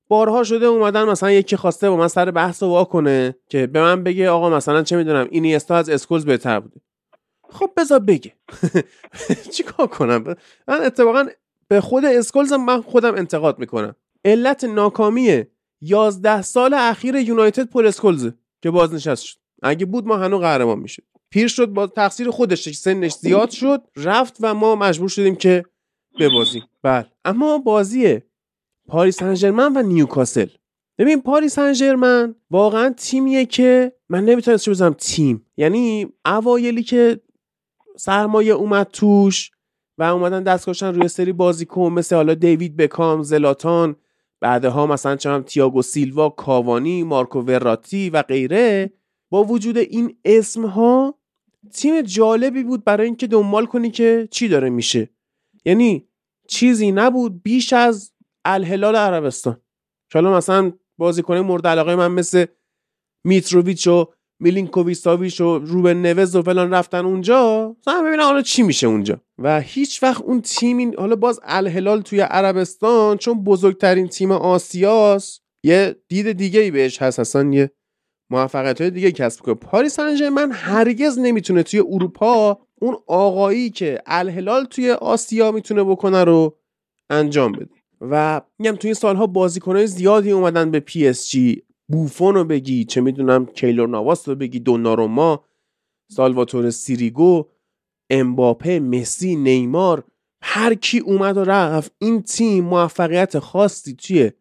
بارها 0.08 0.44
شده 0.44 0.66
اومدن 0.66 1.04
مثلا 1.04 1.32
یکی 1.32 1.56
خواسته 1.56 1.90
با 1.90 1.98
من 1.98 2.08
سر 2.08 2.32
بحث 2.32 2.64
وا 2.64 2.84
کنه 2.84 3.36
که 3.50 3.68
به 3.68 3.82
من 3.82 4.04
بگه 4.04 4.30
آقا 4.30 4.50
مثلا 4.50 4.84
چه 4.84 4.98
می‌دونم 4.98 5.28
اینیستا 5.32 5.76
از 5.76 5.90
اسکولز 5.90 6.26
بهتر 6.26 6.60
بوده. 6.60 6.82
خب 7.50 7.70
بذار 7.78 8.00
بگه. 8.00 8.34
چیکار 9.54 9.88
کنم؟ 9.88 10.24
من 10.68 10.82
اتفاقا 10.82 11.26
به 11.68 11.82
خود 11.82 12.06
اسکولز 12.06 12.54
من 12.54 12.82
خودم 12.82 13.16
انتقاد 13.16 13.60
می‌کنم. 13.60 13.96
علت 14.26 14.64
ناکامی 14.64 15.44
11 15.82 16.42
سال 16.42 16.74
اخیر 16.74 17.16
یونایتد 17.16 17.64
پل 17.64 17.88
اسکولز 17.88 18.30
که 18.62 18.72
بازنشست 18.72 19.24
شد. 19.24 19.38
اگه 19.64 19.86
بود 19.86 20.08
ما 20.08 20.18
هنوز 20.18 20.42
قهرمان 20.42 20.80
میشه 20.80 21.04
پیر 21.30 21.48
شد 21.48 21.66
با 21.66 21.88
تقصیر 21.88 22.30
خودش 22.30 22.70
سنش 22.70 23.12
زیاد 23.12 23.50
شد 23.50 23.82
رفت 23.96 24.38
و 24.42 24.54
ما 24.54 24.76
مجبور 24.76 25.10
شدیم 25.10 25.36
که 25.36 25.64
ببازیم. 26.20 26.64
بله. 26.84 27.06
اما 27.26 27.58
بازی 27.58 28.22
پاریس 28.88 29.18
سن 29.18 29.60
و 29.60 29.82
نیوکاسل. 29.82 30.48
ببین 30.98 31.22
پاریس 31.22 31.60
سن 31.60 32.36
واقعا 32.52 32.94
تیمیه 32.98 33.46
که 33.46 33.94
من 34.10 34.26
نمی‌تونم 34.26 34.58
چه 34.58 34.72
بزنم 34.72 34.94
تیم. 34.94 35.46
یعنی 35.58 36.08
اوایلی 36.26 36.84
که 36.84 37.22
سرمایه 37.98 38.54
اومد 38.54 38.88
توش 38.94 39.52
و 39.98 40.04
اومدن 40.04 40.44
دست 40.44 40.84
روی 40.84 41.08
سری 41.08 41.34
بازیکن 41.34 41.92
مثل 41.94 42.16
حالا 42.16 42.34
دیوید 42.34 42.78
بکام 42.78 43.24
زلاتان 43.24 43.96
بعدها 44.42 44.88
مثلا 44.88 45.16
چم 45.16 45.42
تیاگو 45.42 45.82
سیلوا 45.82 46.30
کاوانی 46.30 47.04
مارکو 47.04 47.40
وراتی 47.40 48.10
و 48.10 48.22
غیره 48.22 48.94
با 49.30 49.44
وجود 49.44 49.78
این 49.78 50.18
اسم 50.26 50.66
ها 50.66 51.20
تیم 51.74 52.02
جالبی 52.02 52.64
بود 52.64 52.84
برای 52.84 53.06
اینکه 53.06 53.28
دنبال 53.28 53.66
کنی 53.66 53.92
که 53.92 54.28
چی 54.32 54.48
داره 54.48 54.70
میشه. 54.70 55.10
یعنی 55.66 56.08
چیزی 56.48 56.92
نبود 56.92 57.44
بیش 57.44 57.74
از 57.74 58.12
الهلال 58.46 58.96
عربستان. 58.96 59.62
حالا 60.14 60.38
مثلا 60.38 60.72
بازیکن 60.98 61.40
مورد 61.40 61.68
علاقه 61.68 61.96
من 61.96 62.12
مثل 62.12 62.46
میتروویچ 63.24 63.88
و 63.88 64.06
میلینکوویچ 64.40 65.42
و 65.42 65.60
روبن 65.60 65.98
نوز 65.98 66.36
و 66.36 66.42
فلان 66.42 66.74
رفتن 66.74 67.06
اونجا 67.06 67.76
مثلا 67.80 68.02
ببینم 68.02 68.24
حالا 68.24 68.42
چی 68.42 68.64
میشه 68.64 68.88
اونجا. 68.88 69.22
و 69.38 69.62
هیچ 69.62 70.04
وقت 70.04 70.22
اون 70.22 70.42
تیم 70.42 71.00
حالا 71.00 71.16
باز 71.16 71.40
الهلال 71.44 72.02
توی 72.02 72.20
عربستان 72.20 73.18
چون 73.18 73.44
بزرگترین 73.44 74.08
تیم 74.08 74.32
آسیاست 74.32 75.42
یه 75.64 75.96
دید 76.08 76.32
دیگه 76.32 76.60
ای 76.60 76.72
بهش 76.72 77.02
هست 77.02 77.20
اصلا 77.20 77.54
یه 77.54 77.72
موفقیت 78.30 78.82
های 78.82 78.90
دیگه 78.90 79.12
کسب 79.12 79.42
کنه. 79.42 79.56
پاریس 79.56 79.96
سن 79.96 80.52
هرگز 80.52 81.20
نمی‌تونه 81.20 81.64
توی 81.64 81.80
اروپا 81.80 82.60
اون 82.82 82.98
آقایی 83.08 83.70
که 83.70 84.02
الهلال 84.06 84.66
توی 84.66 84.92
آسیا 84.92 85.52
می‌تونه 85.52 85.84
بکنه 85.84 86.24
رو 86.24 86.58
انجام 87.10 87.52
بده. 87.52 87.70
و 88.02 88.42
میگم 88.60 88.76
توی 88.76 88.88
این 88.88 88.94
سالها 88.94 89.28
بازیکنهای 89.28 89.88
زیادی 89.88 90.32
اومدن 90.32 90.72
به 90.72 90.80
پی 90.80 91.08
اس 91.08 91.30
جی. 91.30 91.64
بوفون 91.88 92.36
رو 92.36 92.44
بگی 92.44 92.86
چه 92.86 93.02
می‌دونم 93.02 93.46
کیلور 93.46 93.88
نواس 93.88 94.30
رو 94.30 94.36
بگی 94.36 94.60
دوناروما 94.60 95.44
سالواتور 96.12 96.70
سیریگو 96.70 97.46
امباپه 98.10 98.80
مسی 98.80 99.36
نیمار 99.36 100.04
هر 100.42 100.74
کی 100.74 101.00
اومد 101.00 101.38
و 101.38 101.44
رفت 101.44 101.92
این 102.00 102.22
تیم 102.22 102.64
موفقیت 102.64 103.40
خاصی 103.40 103.94
توی 103.94 104.32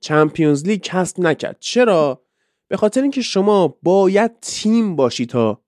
چمپیونز 0.00 0.66
لیگ 0.66 0.80
کسب 0.82 1.20
نکرد. 1.20 1.56
چرا؟ 1.60 2.22
به 2.70 2.76
خاطر 2.76 3.02
اینکه 3.02 3.22
شما 3.22 3.78
باید 3.82 4.40
تیم 4.40 4.96
باشی 4.96 5.26
تا 5.26 5.64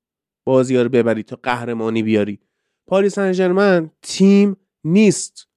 بازی 0.46 0.76
رو 0.76 0.88
ببری 0.88 1.22
تا 1.22 1.36
قهرمانی 1.42 2.02
بیاری. 2.02 2.40
پاریس 2.86 3.14
سن 3.14 3.90
تیم 4.02 4.56
نیست. 4.84 5.48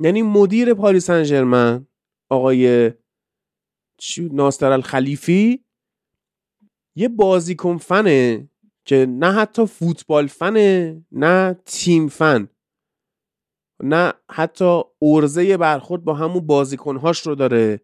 یعنی 0.00 0.22
مدیر 0.22 0.74
پاریس 0.74 1.10
سن 1.10 1.86
آقای 2.30 2.92
ناصر 4.18 4.72
الخلیفی 4.72 5.64
یه 6.96 7.08
بازیکن 7.08 7.76
فنه 7.76 8.48
که 8.84 9.06
نه 9.08 9.32
حتی 9.32 9.66
فوتبال 9.66 10.26
فنه 10.26 11.04
نه 11.12 11.60
تیم 11.66 12.08
فن. 12.08 12.48
نه 13.82 14.12
حتی 14.30 14.82
ارزه 15.02 15.56
برخورد 15.56 16.04
با 16.04 16.14
همون 16.14 16.46
بازیکنهاش 16.46 17.20
رو 17.26 17.34
داره. 17.34 17.80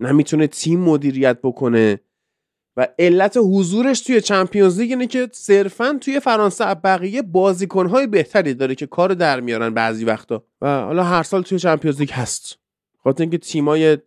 نه 0.00 0.12
می‌تونه 0.12 0.46
تیم 0.46 0.80
مدیریت 0.80 1.40
بکنه. 1.42 2.00
و 2.78 2.88
علت 2.98 3.36
حضورش 3.36 4.00
توی 4.00 4.20
چمپیونز 4.20 4.80
لیگ 4.80 4.90
اینه 4.90 5.06
که 5.06 5.28
صرفا 5.32 5.98
توی 6.00 6.20
فرانسه 6.20 6.64
بقیه 6.74 7.22
بازیکنهای 7.22 8.06
بهتری 8.06 8.54
داره 8.54 8.74
که 8.74 8.86
کار 8.86 9.14
در 9.14 9.40
میارن 9.40 9.74
بعضی 9.74 10.04
وقتا. 10.04 10.44
و 10.60 10.80
حالا 10.80 11.04
هر 11.04 11.22
سال 11.22 11.42
توی 11.42 11.58
چمپیونز 11.58 12.00
لیگ 12.00 12.10
هست. 12.10 12.58
خاطر 13.04 13.22
اینکه 13.22 13.38
تیمای 13.38 13.98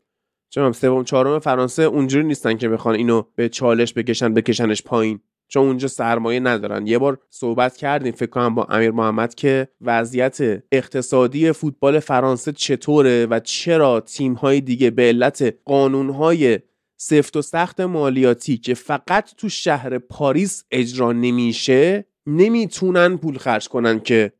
چون 0.50 0.72
سوم 0.72 1.04
چهارم 1.04 1.40
فرانسه 1.40 1.84
اونجوری 1.84 2.24
نیستن 2.24 2.58
که 2.58 2.70
بخوان 2.70 2.96
اینو 2.96 3.24
به 3.36 3.50
چالش 3.50 3.94
بکشن 3.94 4.34
بکشنش 4.34 4.84
پایین. 4.84 5.20
چون 5.48 5.68
اونجا 5.68 5.88
سرمایه 5.88 6.40
ندارن. 6.40 6.88
یه 6.88 6.98
بار 6.98 7.20
صحبت 7.30 7.78
کردیم 7.78 8.12
فکر 8.12 8.30
کنم 8.30 8.56
با 8.56 8.63
امیر 8.63 8.92
محمد 8.92 9.36
که 9.36 9.68
وضعیت 9.82 10.63
اقتصادی 10.72 11.51
فوتبال 11.51 12.00
فرانسه 12.00 12.51
چطوره 12.51 13.25
و 13.25 13.40
چرا 13.40 14.00
تیم 14.00 14.34
های 14.34 14.62
دیگه 14.62 14.90
به 14.90 15.04
علت 15.04 15.56
قانون 15.66 16.10
های 16.10 16.60
سفت 17.03 17.38
و 17.38 17.41
سخت 17.41 17.79
مالیاتی 17.79 18.58
که 18.58 18.74
فقط 18.74 19.36
تو 19.38 19.50
شهر 19.50 19.98
پاریس 19.98 20.63
اجرا 20.72 21.12
نمیشه 21.12 22.05
نمی‌تونن 22.27 23.17
پول 23.17 23.38
خرج 23.38 23.67
کنن 23.67 24.00
که 24.00 24.34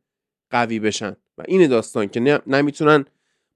قوی 0.50 0.80
بشن. 0.80 1.16
و 1.38 1.42
این 1.48 1.66
داستان 1.66 2.08
که 2.08 2.40
نمی‌تونن 2.46 3.04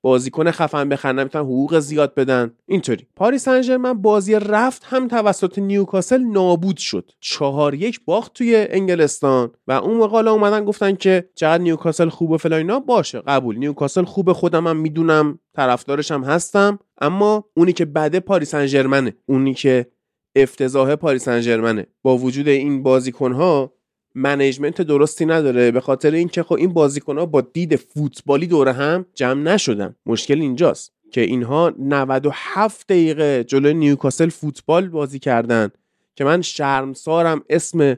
بازیکن 0.07 0.51
خفن 0.51 0.89
بخرن 0.89 1.19
نمی‌تونن 1.19 1.45
حقوق 1.45 1.79
زیاد 1.79 2.15
بدن. 2.15 2.53
اینطوری. 2.67 3.07
پاریس 3.17 3.45
سن 3.45 3.93
بازی 3.93 4.35
رفت 4.35 4.83
هم 4.85 5.09
توسط 5.09 5.59
نیوکاسل 5.59 6.19
نابود 6.19 6.77
شد. 6.77 7.11
چهار 7.21 7.75
یک 7.75 8.01
باخت 8.05 8.33
توی 8.33 8.67
انگلستان. 8.71 9.51
و 9.67 9.73
اون 9.73 9.97
مقاله 9.97 10.31
اومدن 10.31 10.65
گفتن 10.65 10.95
که 10.95 11.29
چقدر 11.35 11.63
نیوکاسل 11.63 12.09
خوب 12.09 12.31
و 12.31 12.37
فلان 12.37 12.63
اینا 12.63 12.81
باشه. 12.81 13.21
قبول. 13.21 13.59
نیوکاسل 13.59 14.05
خوب 14.05 14.33
خودم 14.33 14.67
هم 14.67 14.77
می‌دونم 14.77 15.39
طرفدارش 15.57 16.13
هم 16.13 16.25
هستم. 16.25 16.79
اما 17.01 17.45
اونی 17.57 17.73
که 17.73 17.85
بده 17.85 18.21
پاریس 18.21 18.55
سن 18.55 19.11
اونی 19.27 19.55
که 19.55 19.87
افتضاح 20.37 20.95
پاریس 20.95 21.25
سن 21.25 21.85
با 22.03 22.19
وجود 22.19 22.49
این 22.49 22.83
بازیکن 22.83 23.33
ها 23.33 23.73
management 24.17 24.83
درستی 24.83 25.27
نداره. 25.27 25.71
به 25.71 25.81
خاطر 25.81 26.11
اینکه 26.11 26.43
خب 26.43 26.53
این 26.53 26.73
بازیکنها 26.73 27.27
با 27.27 27.41
دید 27.41 27.77
فوتبالی 27.77 28.47
دور 28.47 28.73
هم 28.73 29.07
جمع 29.15 29.43
نشدن. 29.43 29.97
مشکل 30.07 30.41
اینجاست 30.41 30.93
که 31.13 31.21
اینها 31.21 31.73
97 31.79 32.87
دقیقه 32.87 33.45
جلوی 33.45 33.75
نیوکاسل 33.75 34.29
فوتبال 34.29 34.89
بازی 34.89 35.19
کردن 35.19 35.69
که 36.15 36.25
من 36.25 36.43
شرمسارم 36.43 37.45
اسم 37.51 37.97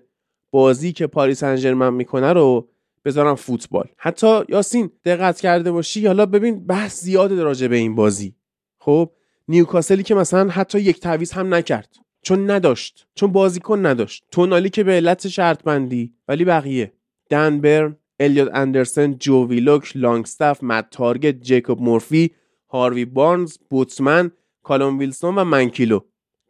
بازی 0.50 0.92
که 0.92 1.06
پاریس 1.06 1.42
سن 1.42 1.60
ژرمن 1.60 1.94
می‌کنه 1.94 2.32
رو 2.32 2.68
بذارم 3.04 3.34
فوتبال. 3.34 3.88
حتی 3.96 4.40
یاسین 4.48 4.90
دقت 5.04 5.40
کرده 5.40 5.72
باشی. 5.72 6.06
حالا 6.06 6.26
ببین 6.26 6.66
بحث 6.66 7.00
زیاده 7.00 7.42
راجع 7.42 7.66
به 7.66 7.76
این 7.76 7.94
بازی. 7.94 8.34
خب 8.78 9.10
نیوکاسلی 9.48 10.02
که 10.02 10.14
مثلا 10.14 10.48
حتی 10.48 10.80
یک 10.80 11.00
تعویض 11.00 11.32
هم 11.32 11.54
نکرد. 11.54 11.96
چون 12.22 12.50
نداشت 12.50 13.06
چون 13.14 13.32
بازیکن 13.32 13.86
نداشت. 13.86 14.24
تونالی 14.30 14.70
که 14.70 14.84
به 14.84 14.92
علت 14.92 15.28
شرط 15.28 15.62
بندی 15.62 16.14
ولی 16.28 16.44
بقیه. 16.44 16.92
دن 17.30 17.57
برن 17.57 17.96
الیوت 18.20 18.50
اندرسن 18.54 19.14
جو 19.14 19.46
ویلوک 19.46 19.96
لانگستاف 19.96 20.62
مت 20.62 20.90
تارگت 20.90 21.40
جیکوب 21.40 21.82
مورفی 21.82 22.30
هاروی 22.70 23.04
بارنز 23.04 23.56
بوتسمن 23.70 24.30
کالوم 24.62 24.98
ویلسون 24.98 25.34
و 25.34 25.44
منکیلو. 25.44 26.00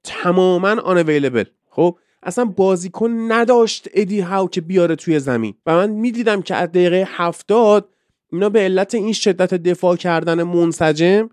تماما 0.04 0.68
unavailable 0.68 1.44
خب 1.70 1.98
اصلا 2.22 2.44
بازیکن 2.44 3.10
نداشت 3.10 3.88
ادی 3.94 4.20
هاو 4.20 4.48
که 4.48 4.60
بیاره 4.60 4.96
توی 4.96 5.20
زمین. 5.20 5.54
و 5.66 5.74
من 5.74 5.90
می‌دیدم 5.90 6.42
که 6.42 6.54
از 6.54 6.68
دقیقه 6.68 7.04
هفتاد 7.08 7.88
اینا 8.32 8.48
به 8.48 8.60
علت 8.60 8.94
این 8.94 9.12
شدت 9.12 9.54
دفاع 9.54 9.96
کردن 9.96 10.42
منسجم 10.42 11.28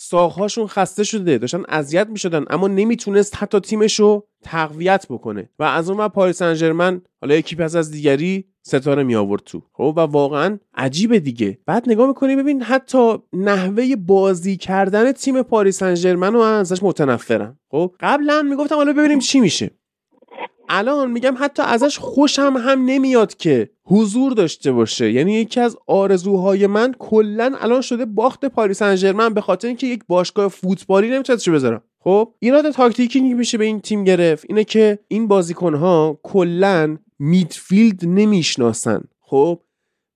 ساقهاشون 0.00 0.66
خسته 0.66 1.04
شده 1.04 1.38
داشتن 1.38 1.62
اذیت 1.68 2.08
می‌شدن 2.08 2.44
اما 2.50 2.68
نمی‌تونست 2.68 3.36
حتی 3.36 3.60
تیمشو 3.60 4.22
تقویت 4.42 5.06
بکنه. 5.10 5.50
و 5.58 5.62
از 5.62 5.90
اون 5.90 6.08
پاریس 6.08 6.42
سن 6.42 7.00
حالا 7.20 7.34
یکی 7.34 7.56
پس 7.56 7.76
از 7.76 7.90
دیگری 7.90 8.44
ستاره 8.62 9.02
می 9.02 9.14
آورد 9.14 9.42
تو. 9.42 9.62
خب 9.72 9.94
و 9.96 10.00
واقعا 10.00 10.58
عجیبه 10.74 11.20
دیگه. 11.20 11.58
بعد 11.66 11.84
نگاه 11.86 12.08
می‌کنی 12.08 12.36
ببین 12.36 12.62
حتی 12.62 13.14
نحوه 13.32 13.96
بازی 13.96 14.56
کردن 14.56 15.12
تیم 15.12 15.42
پاریس 15.42 15.78
سن 15.78 16.22
رو 16.22 16.40
ازش 16.40 16.82
متنفرم. 16.82 17.58
خب 17.70 17.94
قبلا 18.00 18.42
می‌گفتم 18.42 18.74
حالا 18.74 18.92
ببینیم 18.92 19.18
چی 19.18 19.40
میشه. 19.40 19.70
الان 20.68 21.10
میگم 21.10 21.34
حتی 21.38 21.62
ازش 21.62 21.98
خوشم 21.98 22.56
هم 22.56 22.84
نمیاد 22.84 23.36
که 23.36 23.70
حضور 23.84 24.32
داشته 24.32 24.72
باشه. 24.72 25.12
یعنی 25.12 25.32
یکی 25.32 25.60
از 25.60 25.76
آرزوهای 25.86 26.66
من 26.66 26.94
کلا 26.98 27.54
الان 27.60 27.80
شده 27.80 28.04
باخت 28.04 28.44
پاریس 28.44 28.82
سن 28.82 28.99
ژرمن 28.99 29.34
به 29.34 29.40
خاطر 29.40 29.68
اینکه 29.68 29.86
یک 29.86 30.02
باشگاه 30.08 30.48
فوتبالی 30.48 31.10
نمی‌تونه 31.10 31.38
چه 31.38 31.52
بذارم. 31.52 31.82
خب؟ 32.00 32.34
ایراد 32.38 32.70
تاکتیکی 32.70 33.20
میشه 33.20 33.58
به 33.58 33.64
این 33.64 33.80
تیم 33.80 34.04
گرفت. 34.04 34.44
اینه 34.48 34.64
که 34.64 34.98
این 35.08 35.28
بازیکنها 35.28 36.20
کلا 36.22 36.98
midfield 37.18 38.00
نمی‌شناسن. 38.04 39.04
خب؟ 39.20 39.60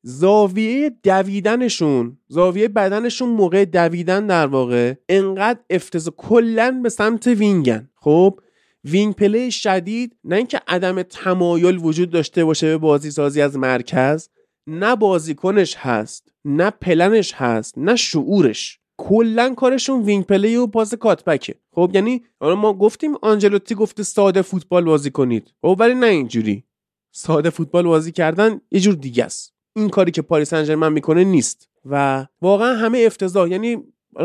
زاویه 0.03 0.91
دویدنشون 1.03 2.19
زاویه 2.29 2.69
بدنشون 2.69 3.29
موقع 3.29 3.65
دویدن 3.65 4.27
در 4.27 4.47
واقع 4.47 4.95
انقدر 5.09 5.61
افتضاح 5.71 6.15
کلا 6.17 6.81
به 6.83 6.89
سمت 6.89 7.27
وینگن. 7.27 7.89
خب؟ 7.95 8.41
wing 8.85 9.15
play 9.15 9.51
شدید 9.51 10.17
نه 10.25 10.37
اینکه 10.37 10.61
عدم 10.69 11.03
تمایل 11.03 11.79
وجود 11.79 12.11
داشته 12.11 12.45
باشه 12.45 12.67
به 12.67 12.79
بازی 12.79 13.11
سازی 13.11 13.41
از 13.41 13.57
مرکز 13.57 14.29
نه 14.67 14.97
بازیکنش 14.97 15.77
هست 15.77 16.33
نه 16.45 16.71
پلنش 16.71 17.35
هست 17.35 17.79
نه 17.79 17.97
شعورش. 17.97 18.79
کلا 18.99 19.55
کارشون 19.55 20.03
wing 20.03 20.25
play 20.25 20.57
و 20.57 20.67
پاس 20.67 20.95
cutback 20.95 21.41
ه. 21.41 21.55
خب 21.75 21.91
یعنی 21.95 22.23
حالا 22.41 22.55
ما 22.55 22.73
گفتیم 22.73 23.15
آنجلوتی 23.23 23.75
گفته 23.75 24.03
ساده 24.03 24.43
فوتبال 24.43 24.85
بازی 24.85 25.11
کنید. 25.11 25.55
خب 25.63 25.77
ولی 25.81 25.95
نه 25.95 26.07
اینجوری. 26.07 26.65
ساده 27.15 27.51
فوتبال 27.51 27.85
بازی 27.85 28.13
کردن 28.13 28.61
یه 28.71 28.81
جور 28.81 28.95
دیگه 28.95 29.25
است. 29.25 29.55
این 29.77 29.89
کاری 29.89 30.11
که 30.11 30.23
پاریس 30.23 30.53
انجرمن 30.53 30.93
می‌کنه 30.93 31.25
نیست. 31.25 31.69
و 31.85 32.27
واقعا 32.43 32.75
همه 32.75 32.99
افتضاح. 33.07 33.49
یعنی 33.49 33.83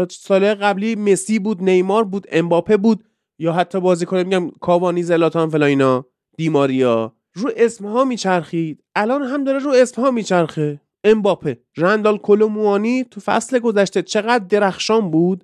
سال 0.09 0.53
قبلی 0.53 0.95
مسی 0.95 1.39
بود 1.39 1.63
نیمار 1.63 2.03
بود 2.03 2.27
امباپه 2.31 2.77
بود. 2.77 3.03
یا 3.39 3.53
حتی 3.53 3.79
بازیکن 3.79 4.23
میگم 4.23 4.49
کاوانی 4.49 5.03
زلاتان 5.03 5.49
فلا 5.49 5.65
اینا 5.65 6.05
دیماریا. 6.37 7.13
رو 7.33 7.51
اسمها 7.57 8.03
میچرخید. 8.03 8.83
الان 8.95 9.23
هم 9.23 9.43
داره 9.43 9.59
رو 9.59 9.71
اسمها 9.71 10.11
میچرخه. 10.11 10.81
امباپه. 11.03 11.59
رندال 11.77 12.17
کلوموانی 12.17 13.03
تو 13.03 13.19
فصل 13.19 13.59
گذشته 13.59 14.01
چقدر 14.01 14.45
درخشان 14.45 15.11
بود 15.11 15.43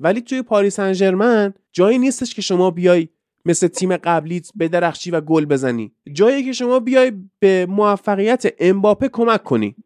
ولی 0.00 0.20
توی 0.20 0.42
پاریس 0.42 0.78
انجرمن 0.78 1.54
جایی 1.72 1.98
نیستش 1.98 2.34
که 2.34 2.42
شما 2.42 2.70
بیای 2.70 3.08
مثل 3.44 3.68
تیم 3.68 3.96
قبلیت 3.96 4.50
به 4.54 4.68
درخشی 4.68 5.10
و 5.10 5.20
گل 5.20 5.44
بزنی. 5.44 5.92
جایی 6.12 6.44
که 6.44 6.52
شما 6.52 6.80
بیای 6.80 7.12
به 7.38 7.66
موفقیت 7.66 8.54
امباپه 8.58 9.08
کمک 9.08 9.42
کنی. 9.42 9.76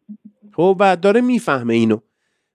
خب 0.53 0.77
و 0.79 0.95
داره 0.95 1.21
می‌فهمه 1.21 1.73
اینو. 1.73 1.97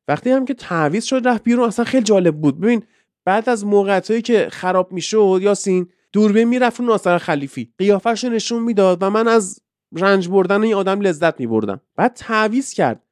وقتی 0.09 0.31
هم 0.31 0.45
که 0.45 0.55
تعویض 0.55 1.05
شد 1.05 1.23
رفت 1.25 1.43
بیرون 1.43 1.69
اصلا 1.69 1.85
خیلی 1.85 2.05
جالب 2.05 2.41
بود. 2.41 2.61
ببین 2.61 2.83
بعد 3.25 3.49
از 3.49 3.67
موقعیتایی 3.67 4.23
که 4.23 4.49
خراب 4.53 4.93
می‌شد 4.93 5.39
یاسین 5.43 5.87
دوربین 6.13 6.49
می‌رفت 6.49 6.81
رو 6.81 6.87
ناصر 6.87 7.19
خلیفی. 7.19 7.73
قیافش 7.79 8.25
نشون 8.25 8.63
می‌داد 8.63 9.03
و 9.03 9.11
من 9.11 9.29
از 9.29 9.61
رنج 9.93 10.29
بردن 10.29 10.63
این 10.63 10.75
آدم 10.75 11.01
لذت 11.01 11.41
میبردم. 11.41 11.81
بعد 11.97 12.13
تعویز 12.15 12.73
کرد. 12.73 13.03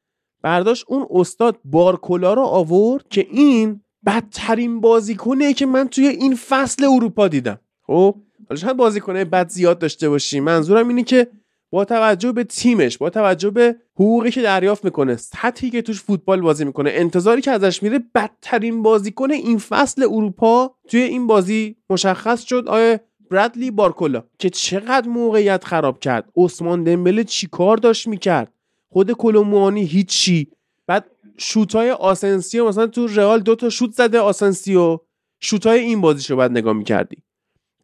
برداشت 0.42 0.84
اون 0.88 1.06
استاد 1.10 1.58
بارکولا 1.64 2.34
رو 2.34 2.42
آورد 2.42 3.08
که 3.08 3.26
این 3.30 3.80
بدترین 4.06 4.80
بازیکنه 4.80 5.52
که 5.52 5.66
من 5.66 5.88
توی 5.88 6.06
این 6.08 6.34
فصل 6.34 6.84
اروپا 6.84 7.28
دیدم. 7.28 7.60
خب 7.86 8.14
حالا 8.48 8.60
شاید 8.60 8.76
بازیکنه 8.76 9.24
بد 9.24 9.48
زیاد 9.48 9.78
داشته 9.78 10.08
باشی. 10.08 10.40
منظورم 10.40 10.88
اینه 10.88 11.02
که 11.02 11.26
با 11.70 11.84
توجه 11.84 12.32
به 12.32 12.44
تیمش 12.44 12.98
با 12.98 13.10
توجه 13.10 13.50
به 13.50 13.76
حقوقی 13.94 14.30
که 14.30 14.42
دریافت 14.42 14.84
می‌کنه 14.84 15.16
سطحی 15.16 15.70
که 15.70 15.82
توش 15.82 16.00
فوتبال 16.02 16.40
بازی 16.40 16.64
می‌کنه 16.64 16.90
انتظاری 16.94 17.42
که 17.42 17.50
ازش 17.50 17.82
میره 17.82 18.00
بدترین 18.14 18.82
بازیکن 18.82 19.30
این 19.30 19.58
فصل 19.58 20.02
اروپا 20.02 20.74
توی 20.88 21.00
این 21.00 21.26
بازی 21.26 21.76
مشخص 21.90 22.42
شد. 22.44 22.64
آیا 22.68 22.98
برادلی 23.30 23.70
بارکولا 23.70 24.24
که 24.38 24.50
چقدر 24.50 25.08
موقعیت 25.08 25.64
خراب 25.64 26.00
کرد. 26.00 26.32
عثمان 26.36 26.84
دمبله 26.84 27.24
چیکار 27.24 27.76
داشت 27.76 28.08
می‌کرد؟ 28.08 28.52
خود 28.92 29.12
کلوموانی 29.12 29.84
هیچی. 29.84 30.48
بعد 30.86 31.10
شوتای 31.36 31.90
آسنسیو 31.90 32.68
مثلا 32.68 32.86
تو 32.86 33.06
رئال 33.06 33.40
دو 33.40 33.54
تا 33.54 33.70
شوت 33.70 33.92
زده 33.92 34.18
آسنسیو. 34.18 34.98
شوتای 35.40 35.80
این 35.80 36.00
بازیشو 36.00 36.36
بعد 36.36 36.50
نگاه 36.50 36.72
می‌کردی. 36.72 37.16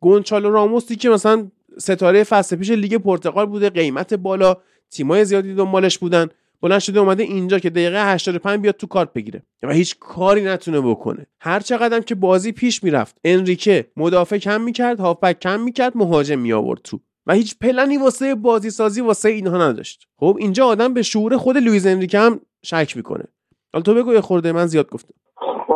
گونچالو 0.01 0.51
راموسی 0.51 0.96
که 0.96 1.09
مثلا 1.09 1.51
ستاره 1.79 2.25
فصل 2.25 2.57
پیش 2.57 2.71
لیگ 2.71 2.95
پرتغال 2.95 3.47
بوده 3.47 3.71
قیمت 3.71 4.15
بالا 4.15 4.57
تیمای 4.91 5.25
زیادی 5.25 5.55
دنبالش 5.55 5.99
بودن. 5.99 6.29
بلند 6.62 6.81
شده 6.81 7.01
اومده 7.01 7.23
اینجا 7.23 7.59
که 7.59 7.71
دقیقه 7.71 8.12
85 8.12 8.61
بیاد 8.61 8.77
تو 8.77 8.87
کارت 8.87 9.12
بگیره 9.12 9.43
و 9.62 9.73
هیچ 9.73 9.97
کاری 10.01 10.45
نتونه 10.45 10.81
بکنه. 10.81 11.27
هر 11.41 11.61
چقدر 11.61 12.01
که 12.01 12.15
بازی 12.15 12.53
پیش 12.53 12.85
می‌رفت 12.85 13.19
انریکه 13.25 13.87
مدافع 13.97 14.39
کم 14.39 14.61
می‌کرد 14.61 15.01
هافبک 15.01 15.41
کم 15.41 15.61
می‌کرد 15.61 15.97
مهاجم 15.97 16.39
می 16.39 16.53
آورد 16.53 16.81
تو. 16.85 17.01
و 17.27 17.33
هیچ 17.35 17.59
پلنی 17.61 17.97
واسه 17.97 18.35
بازی 18.35 18.71
سازی 18.71 19.01
واسه 19.01 19.29
اینها 19.29 19.69
نداشت. 19.69 20.07
خب 20.17 20.37
اینجا 20.41 20.67
آدم 20.67 20.95
به 20.95 21.03
شعور 21.03 21.37
خود 21.37 21.57
لوئیز 21.57 21.87
انریکه 21.87 22.19
هم 22.19 22.41
شک 22.62 22.97
می‌کنه. 22.97 23.25
حالا 23.73 23.83
تو 23.83 23.95
بگو 23.95 24.15
یه 24.15 24.21
خورده 24.21 24.53
من 24.53 24.67
زیاد 24.67 24.91
گفتم. 24.91 25.15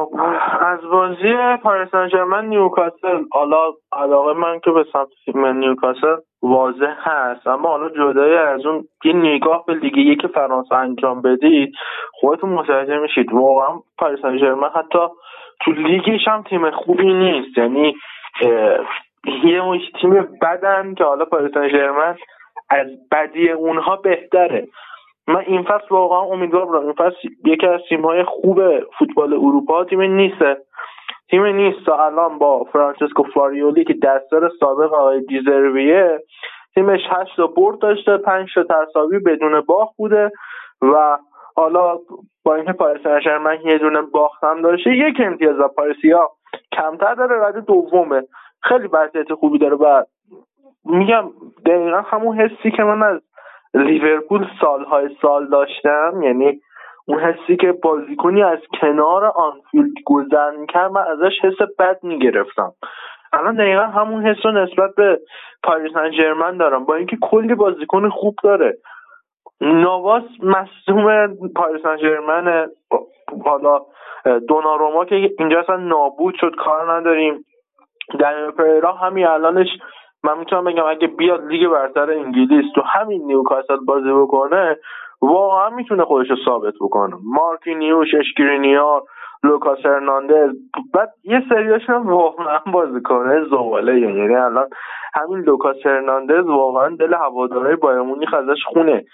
خب 0.01 0.21
از 0.61 0.81
بازی 0.81 1.57
پاریس 1.63 1.89
سن 1.91 2.45
نیوکاسل 2.45 3.25
حالا 3.33 3.73
علاقه 3.93 4.33
من 4.33 4.61
که 4.61 4.71
به 4.71 4.85
سمت 4.93 5.09
تیم 5.25 5.47
نیوکاسل 5.47 6.17
واضح 6.43 6.95
هست 6.99 7.47
اما 7.47 7.69
حالا 7.69 7.89
جدای 7.89 8.37
از 8.37 8.67
اون 8.67 8.85
یه 9.05 9.13
نگاه 9.13 9.65
به 9.67 9.75
لیگ 9.75 9.97
یک 9.97 10.27
فرانسه 10.27 10.75
انجام 10.75 11.23
بدید 11.23 11.73
خودتون 12.13 12.51
متوجه 12.51 12.99
میشید. 12.99 13.33
واقعا 13.33 13.79
پاریس 13.99 14.21
سن 14.21 14.61
حتی 14.75 14.99
تو 15.61 15.73
لیگش 15.73 16.29
هم 16.29 16.43
تیم 16.43 16.71
خوبی 16.71 17.15
نیست. 17.15 17.59
یعنی 17.59 17.95
یه 19.45 19.63
تیم 20.01 20.29
بدن 20.43 20.95
که 20.95 21.05
حالا 21.05 21.25
پاریس 21.25 21.53
سن 21.55 22.17
از 22.71 22.87
بدی 23.13 23.51
اونها 23.51 23.97
بهتره. 23.97 24.69
من 25.29 25.41
این 25.47 25.63
فصل 25.63 25.87
واقعا 25.91 26.21
امیدوار 26.21 26.67
بودم. 26.67 26.85
این 26.85 26.93
فصل 26.93 27.29
یکی 27.45 27.67
از 27.67 27.81
تیم‌های 27.89 28.25
خوب 28.25 28.61
فوتبال 28.99 29.35
اروپا 29.35 29.85
تیم 29.85 30.01
نیسته. 30.01 30.57
تیم 31.31 31.47
نیست 31.47 31.89
الان 31.89 32.39
با 32.39 32.65
فرانسیسکو 32.65 33.23
فاریولی 33.35 33.85
که 33.85 33.95
دستیار 34.03 34.51
سابق 34.61 34.95
آقای 34.95 35.21
دزربیه 35.21 36.19
تیمش 36.75 37.01
هشت 37.11 37.37
تا 37.37 37.47
برد 37.47 37.79
داشته 37.79 38.17
پنج 38.17 38.49
تا 38.55 38.63
تساوی 38.63 39.19
بدون 39.19 39.61
باخت 39.61 39.97
بوده 39.97 40.31
و 40.83 41.19
حالا 41.57 41.99
با 42.45 42.55
اینکه 42.55 42.73
پاریس 42.73 43.07
هم 43.27 43.59
یه 43.65 43.79
دونه 43.79 44.03
باختم 44.03 44.63
داشته 44.63 44.91
یک 44.97 45.17
امتیاز 45.19 45.59
و 45.59 45.69
پاریسیا 45.69 46.29
کمتر 46.73 47.15
داره 47.15 47.47
رده 47.47 47.61
دومه. 47.61 48.23
خیلی 48.63 48.87
وضعیت 48.87 49.35
خوبی 49.35 49.59
داره 49.59 49.77
و 49.77 50.03
میگم 50.85 51.31
دقیقا 51.67 52.01
همون 52.01 52.41
حسی 52.41 52.71
که 52.71 52.83
من 52.83 53.03
از 53.03 53.21
لیورپول 53.75 54.47
سالهای 54.61 55.17
سال 55.23 55.47
داشتم 55.47 56.23
یعنی 56.23 56.61
اون 57.07 57.21
حسی 57.21 57.57
که 57.57 57.73
بازیکنی 57.73 58.43
از 58.43 58.59
کنار 58.81 59.25
آنفیلد 59.25 59.95
گذر 60.07 60.51
می‌کرد 60.51 60.91
من 60.91 61.03
ازش 61.03 61.33
حس 61.43 61.69
بد 61.79 61.99
می‌گرفتم. 62.03 62.73
الان 63.33 63.57
دقیقا 63.57 63.83
همون 63.83 64.27
حس 64.27 64.47
رو 64.47 64.53
نسبت 64.53 64.95
به 64.97 65.21
پاریس 65.63 65.93
جرمن 66.19 66.57
دارم. 66.57 66.85
با 66.85 66.95
اینکه 66.95 67.17
کلی 67.23 67.55
بازیکن 67.55 68.09
خوب 68.09 68.35
داره. 68.43 68.79
نواس 69.61 70.23
مصدوم 70.43 71.37
پاریس 71.57 71.83
جرمن 72.03 72.69
حالا 73.45 73.81
دوناروما 74.49 75.05
که 75.05 75.31
اینجا 75.39 75.61
اصلا 75.61 75.77
نابود 75.77 76.35
شد 76.41 76.55
کار 76.59 76.93
نداریم. 76.93 77.45
در 78.19 78.51
پریرا 78.51 78.93
همین 78.93 79.27
الانش 79.27 79.69
من 80.25 80.39
می‌تونم 80.39 80.65
بگم 80.65 80.85
اگه 80.89 81.07
بیاد 81.07 81.47
لیگ 81.47 81.69
برتر 81.69 82.11
انگلیس 82.11 82.65
تو 82.75 82.83
همین 82.83 83.23
نیوکاسل 83.23 83.77
بازی 83.77 84.13
بکنه 84.13 84.77
واقعا 85.23 85.71
می‌تونه 85.71 86.05
خودش 86.05 86.31
رو 86.31 86.37
ثابت 86.45 86.75
بکنه. 86.81 87.17
مارکینیوش 87.25 88.15
اشکرینیار 88.15 89.03
لوکاس 89.45 89.87
هرناندز 89.87 90.51
بعد 90.95 91.09
یه 91.25 91.43
سریاشون 91.49 91.95
هم 91.95 92.07
واقعا 92.07 92.59
بازیکن 92.73 93.45
زواله 93.45 94.01
یعنی 94.01 94.35
الان 94.35 94.69
همین 95.15 95.39
لوکاس 95.39 95.77
هرناندز 95.85 96.47
واقعا 96.47 96.97
دل 96.97 97.15
هوادارهای 97.15 97.77
بایر 97.77 98.01
مونیخ 98.01 98.35
ازش 98.35 98.65
خونه. 98.67 99.05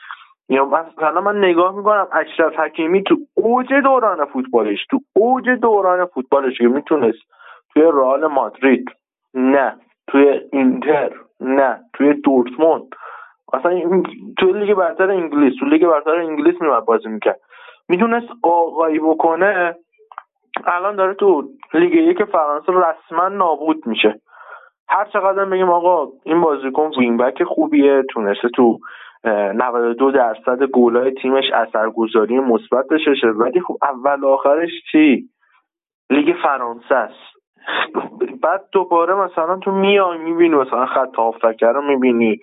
یا 0.49 0.65
مثلا 0.65 1.21
من 1.21 1.39
نگاه 1.39 1.77
می‌کنم 1.77 2.07
اشرف 2.13 2.61
حکیمی 2.61 3.03
تو 3.03 3.17
اوج 3.35 3.73
دوران 3.73 4.25
فوتبالش 4.25 4.87
تو 4.91 4.99
اوج 5.17 5.49
دوران 5.49 6.07
فوتبالش 6.07 6.59
که 6.59 6.69
می‌تونست 6.69 7.19
توی 7.75 7.83
رئال 7.83 8.27
مادرید. 8.27 8.85
نه. 9.35 9.77
توی 10.07 10.41
اینتر 10.53 11.11
نه 11.41 11.81
توی 11.93 12.15
دورتموند. 12.15 12.83
اصلا 13.53 14.03
توی 14.39 14.53
لیگ 14.53 14.75
برتر 14.75 15.11
انگلیس 15.11 15.55
تو 15.61 15.67
لیگ 15.67 15.87
برتر 15.87 16.15
انگلیس 16.15 16.61
میومد 16.61 16.85
بازی 16.85 17.09
می‌کرد. 17.09 17.41
می‌تونست 17.89 18.27
آقایی 18.43 18.99
بکنه 18.99 19.77
الان 20.65 20.97
داره 20.97 21.15
تو 21.15 21.49
لیگ 21.75 21.95
یک 21.95 22.25
فرانسه 22.25 22.73
رسما 22.73 23.29
نابود 23.29 23.87
میشه. 23.87 24.21
هر 24.89 25.05
چقدر 25.05 25.45
بگیم 25.45 25.71
آقا 25.71 26.13
این 26.25 26.41
بازیکن 26.41 26.91
wing-back 26.99 27.45
خوبیه 27.45 28.03
تونسته 28.11 28.49
تو 28.49 28.79
92 29.25 30.11
درصد 30.11 30.63
گولای 30.63 31.11
تیمش 31.11 31.45
اثرگذاری 31.55 32.39
مثبت 32.39 32.87
داشته 32.91 33.29
ولی 33.29 33.61
خب 33.61 33.77
اول 33.83 34.25
آخرش 34.25 34.71
چی؟ 34.93 35.29
لیگ 36.11 36.37
فرانسه 36.43 36.95
است. 36.95 37.36
بعد 38.43 38.65
دوباره 38.73 39.15
مثلا 39.15 39.57
تو 39.57 39.71
میای 39.71 40.19
می‌بینی 40.19 40.55
مثلا 40.55 40.87
خط 40.87 41.17
هافکر 41.17 41.73
رو 41.73 41.83
می‌بینی. 41.83 42.41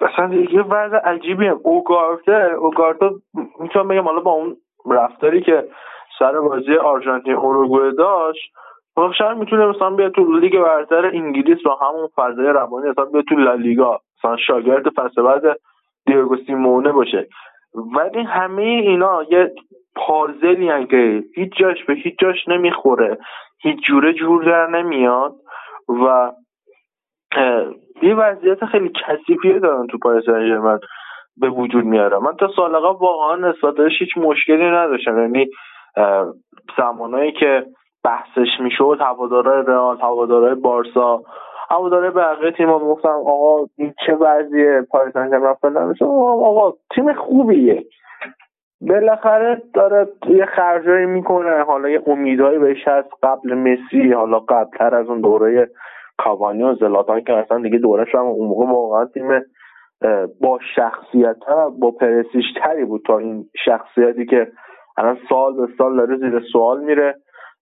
مثلا 0.00 0.34
یه 0.34 0.62
وضع 0.62 0.96
عجیبیه. 0.96 1.50
اوگارته 1.50 2.54
اوگارتا 2.58 3.10
می‌تونم 3.60 3.88
بگم 3.88 4.04
حالا 4.04 4.20
با 4.20 4.30
اون 4.30 4.56
رفتاری 4.90 5.40
که 5.40 5.68
سر 6.18 6.40
بازی 6.40 6.74
آرژانتین 6.76 7.34
اوروگوئه 7.34 7.90
داشت 7.90 8.52
خب 8.94 9.12
شاید 9.18 9.38
می‌تونه 9.38 9.66
مثلا 9.66 9.90
بیاد 9.90 10.12
تو 10.12 10.38
لیگ 10.38 10.60
برتر 10.60 11.06
انگلیس 11.06 11.62
با 11.64 11.74
همون 11.74 12.08
فضای 12.16 12.46
روانی 12.46 12.90
مثلا 12.90 13.04
بیاد 13.04 13.24
تو 13.24 13.34
لالیگا 13.34 14.00
مثلا 14.18 14.36
شاگرد 14.36 14.88
فصل 14.88 15.22
بعد 15.22 15.42
دیگو 16.06 16.36
سیمونه 16.46 16.92
باشه. 16.92 17.28
ولی 17.74 18.22
همه 18.22 18.62
اینا 18.62 19.22
یه 19.30 19.52
پازلی 19.96 20.86
که 20.86 21.22
هیچ 21.34 21.52
جاش 21.56 21.84
به 21.84 21.94
هیچ 21.94 22.14
جاش 22.18 22.48
نمی‌خوره. 22.48 23.18
هیچ 23.62 23.86
جوره 23.86 24.12
جور 24.12 24.44
در 24.44 24.66
نمیاد 24.66 25.34
و 25.88 26.32
یه 28.02 28.14
وضعیت 28.14 28.64
خیلی 28.64 28.92
کثیفی 29.06 29.60
دارن 29.60 29.86
تو 29.86 29.98
پاریس 29.98 30.28
من 30.28 30.78
به 31.36 31.48
وجود 31.48 31.84
میاره 31.84 32.18
من 32.18 32.36
تا 32.36 32.48
سال 32.56 32.76
قبل 32.76 32.98
واقعا 33.00 33.36
نسبتش 33.36 33.92
هیچ 33.98 34.16
مشکلی 34.16 34.70
نداشتم. 34.70 35.18
یعنی 35.18 35.46
زمانایی 36.78 37.32
که 37.32 37.66
بحثش 38.04 38.60
می‌شد 38.60 38.98
هوادارهای 39.00 39.62
رئال 39.66 40.00
هوادارهای 40.00 40.54
بارسا 40.54 41.22
هوادارهای 41.70 42.10
بقیه 42.10 42.50
تیم‌ها 42.50 42.78
گفتم 42.78 43.08
آقا 43.08 43.66
این 43.78 43.94
چه 44.06 44.14
وضعیه؟ 44.14 44.86
پاریس 44.90 45.14
سن 45.14 45.44
آقا 46.04 46.72
تیم 46.94 47.12
خوبیه. 47.12 47.84
بالاخره 48.80 49.62
داره 49.74 50.08
یه 50.28 50.46
خرجایی 50.46 51.06
می‌کنه. 51.06 51.62
حالا 51.62 51.88
یه 51.88 52.02
امیدهایی 52.06 52.58
بهش 52.58 52.88
هست 52.88 53.08
قبل 53.22 53.54
مسی 53.54 54.12
حالا 54.12 54.38
قبلتر 54.38 54.94
از 54.94 55.08
اون 55.08 55.20
دوره 55.20 55.70
کاوانی 56.18 56.62
و 56.62 56.74
زلاتان 56.74 57.20
که 57.20 57.32
اصلا 57.32 57.58
دیگه 57.58 57.78
دورش 57.78 58.14
هم 58.14 58.20
اون 58.20 58.48
موقع 58.48 58.66
واقعا 58.66 59.04
تیم 59.04 59.28
با 60.40 60.58
شخصیت 60.74 61.36
با 61.78 61.90
پرسیش 61.90 62.44
تری 62.62 62.84
بود 62.84 63.02
تا 63.06 63.18
این 63.18 63.44
شخصیتی 63.64 64.26
که 64.26 64.48
الان 64.96 65.18
سال 65.28 65.56
به 65.56 65.68
سال 65.78 65.96
داره 65.96 66.16
زیر 66.16 66.42
سوال 66.52 66.84
میره 66.84 67.14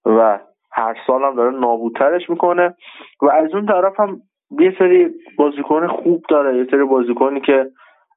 و 0.06 0.38
هر 0.72 0.96
سال 1.06 1.22
هم 1.22 1.34
داره 1.34 1.50
نابودترش 1.50 2.30
می‌کنه. 2.30 2.74
و 3.22 3.30
از 3.30 3.54
اون 3.54 3.66
طرف 3.66 4.00
هم 4.00 4.20
یه 4.50 4.74
سری 4.78 5.10
بازیکن 5.38 5.86
خوب 5.86 6.22
داره 6.28 6.56
یه 6.56 6.66
سری 6.70 6.84
بازیکنی 6.84 7.40
که 7.40 7.66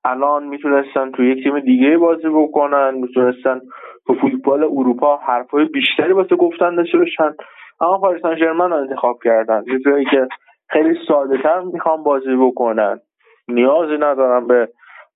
الان 0.10 0.48
می‌تونستن 0.48 1.12
تو 1.12 1.24
یک 1.24 1.44
تیم 1.44 1.60
دیگه 1.60 1.98
بازی 1.98 2.30
بکنن 2.30 2.94
می‌تونستن 2.94 3.62
تو 4.08 4.14
فوتبال 4.14 4.64
اروپا 4.64 5.18
حرفای 5.18 5.66
بیشتری 5.66 6.14
واسه 6.14 6.36
گفتن 6.36 6.76
داشته 6.76 6.98
باشن. 6.98 7.36
اما 7.82 7.98
پاریس 7.98 8.22
سن 8.22 8.38
رو 8.38 8.74
انتخاب 8.74 9.20
کردن. 9.24 9.64
یه 9.68 10.06
که 10.12 10.28
خیلی 10.70 10.96
ساده 11.08 11.38
تر 11.38 11.60
می‌خوان 11.60 12.04
بازی 12.04 12.36
بکنن. 12.36 13.00
نیازی 13.48 13.98
ندارن 13.98 14.48
به 14.48 14.70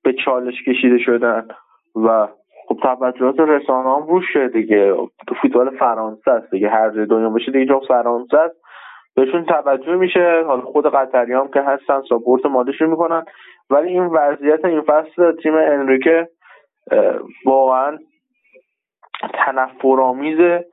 به 0.03 0.13
چالش 0.25 0.63
کشیده 0.67 0.97
شدن. 0.97 1.47
و 1.95 2.27
خب 2.67 2.77
توجهات 2.81 3.39
رسانه 3.39 3.95
هم 3.95 4.07
روش 4.07 4.25
شده 4.33 4.47
دیگه. 4.47 4.93
تو 5.27 5.35
فوتبال 5.41 5.69
فرانسه 5.69 6.31
است 6.31 6.51
دیگه. 6.51 6.69
هر 6.69 6.89
جای 6.89 7.05
دنیا 7.05 7.29
باشه 7.29 7.51
دیگه 7.51 7.79
فرانسه 7.87 8.37
است. 8.37 8.55
بهشون 9.15 9.45
توجه 9.45 9.95
میشه. 9.95 10.43
حالا 10.47 10.61
خود 10.61 10.85
قطری 10.85 11.33
هم 11.33 11.47
که 11.47 11.61
هستن 11.61 12.01
ساپورت 12.09 12.45
مالیشون 12.45 12.89
می‌کنن. 12.89 13.23
ولی 13.71 13.89
این 13.89 14.05
وضعیت 14.05 14.65
این 14.65 14.81
فصل 14.81 15.31
تیم 15.43 15.53
انریکه 15.55 16.27
واقعا 17.45 17.97
تنفرآمیزه 19.33 20.65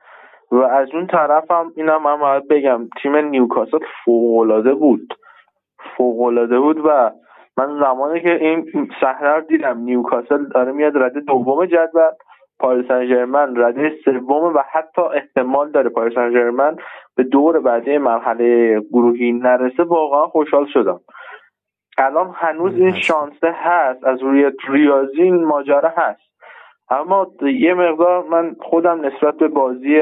و 0.51 0.55
از 0.55 0.87
اون 0.93 1.07
طرف 1.07 1.51
هم 1.51 1.71
اینم 1.75 2.03
من 2.03 2.19
باید 2.19 2.47
بگم 2.47 2.87
تیم 3.01 3.15
نیوکاسل 3.15 3.79
فوقالعاده 4.05 4.73
بود. 4.73 5.13
فوقالعاده 5.97 6.59
بود 6.59 6.77
و 6.85 7.11
من 7.57 7.79
زمانی 7.79 8.21
که 8.21 8.35
این 8.35 8.89
صحنه 9.01 9.29
رو 9.29 9.41
دیدم 9.41 9.77
نیوکاسل 9.77 10.45
داره 10.45 10.71
میاد 10.71 10.97
رده 10.97 11.19
دوم 11.19 11.65
جدول 11.65 12.09
پاریس 12.59 12.87
سن 12.87 13.55
رده 13.57 13.95
سوم 14.05 14.43
و 14.55 14.63
حتی 14.71 15.01
احتمال 15.01 15.71
داره 15.71 15.89
پاریس 15.89 16.13
سن 16.15 16.75
به 17.15 17.23
دور 17.23 17.59
بعدی 17.59 17.97
مرحله 17.97 18.79
گروهی 18.79 19.31
نرسه. 19.31 19.83
واقعا 19.83 20.27
خوشحال 20.27 20.65
شدم. 20.65 20.99
الان 21.99 22.31
هنوز 22.35 22.75
این 22.75 22.93
شانسه 22.93 23.51
هست 23.55 24.03
از 24.03 24.21
روی 24.21 24.51
ریاضی 24.69 25.21
این 25.21 25.43
ماجرا 25.43 25.93
هست. 25.97 26.21
اما 26.89 27.27
یه 27.41 27.73
مقدار 27.73 28.23
من 28.23 28.55
خودم 28.61 29.05
نسبت 29.05 29.35
به 29.37 29.47
بازی 29.47 30.01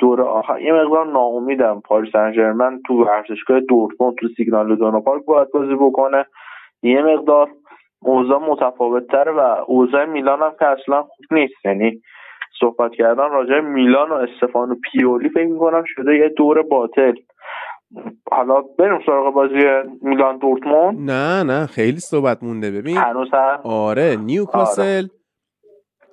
دور 0.00 0.22
آخر 0.22 0.60
یه 0.60 0.72
مقدار 0.72 1.06
ناامیدم. 1.06 1.80
پاریس 1.80 2.12
سن 2.12 2.80
تو 2.86 3.04
ورزشگاه 3.04 3.60
دورتموند 3.60 4.14
تو 4.14 4.28
سیگنال 4.36 4.76
ایدونا 4.76 5.00
پارک 5.00 5.24
باید 5.24 5.50
بازی 5.54 5.74
بکنه. 5.74 6.26
یه 6.82 7.02
مقدار 7.02 7.48
اوضاع 8.02 8.40
متفاوت 8.40 9.06
تره 9.06 9.32
و 9.32 9.64
اوضاع 9.66 10.04
میلان 10.04 10.42
هم 10.42 10.52
که 10.58 10.66
اصلا 10.66 11.02
خوب 11.02 11.26
نیست. 11.30 11.66
یعنی 11.66 12.00
صحبت 12.60 12.92
کردن 12.92 13.30
راجع 13.30 13.60
میلان 13.60 14.10
و 14.10 14.14
استفانو 14.14 14.74
پیولی 14.92 15.28
فکر 15.28 15.46
می‌کنم 15.46 15.84
شده 15.86 16.16
یه 16.16 16.28
دور 16.28 16.62
باطل. 16.62 17.14
حالا 18.30 18.60
بریم 18.78 18.98
سراغ 19.06 19.34
بازی 19.34 19.88
میلان 20.02 20.38
دورتموند. 20.38 21.10
نه 21.10 21.42
نه 21.42 21.66
خیلی 21.66 22.00
صحبت 22.00 22.42
مونده. 22.42 22.70
ببین 22.70 22.96
هنوز 22.96 23.28
آره 23.62 24.16
نیوکاسل 24.16 24.82
آره. 24.82 25.10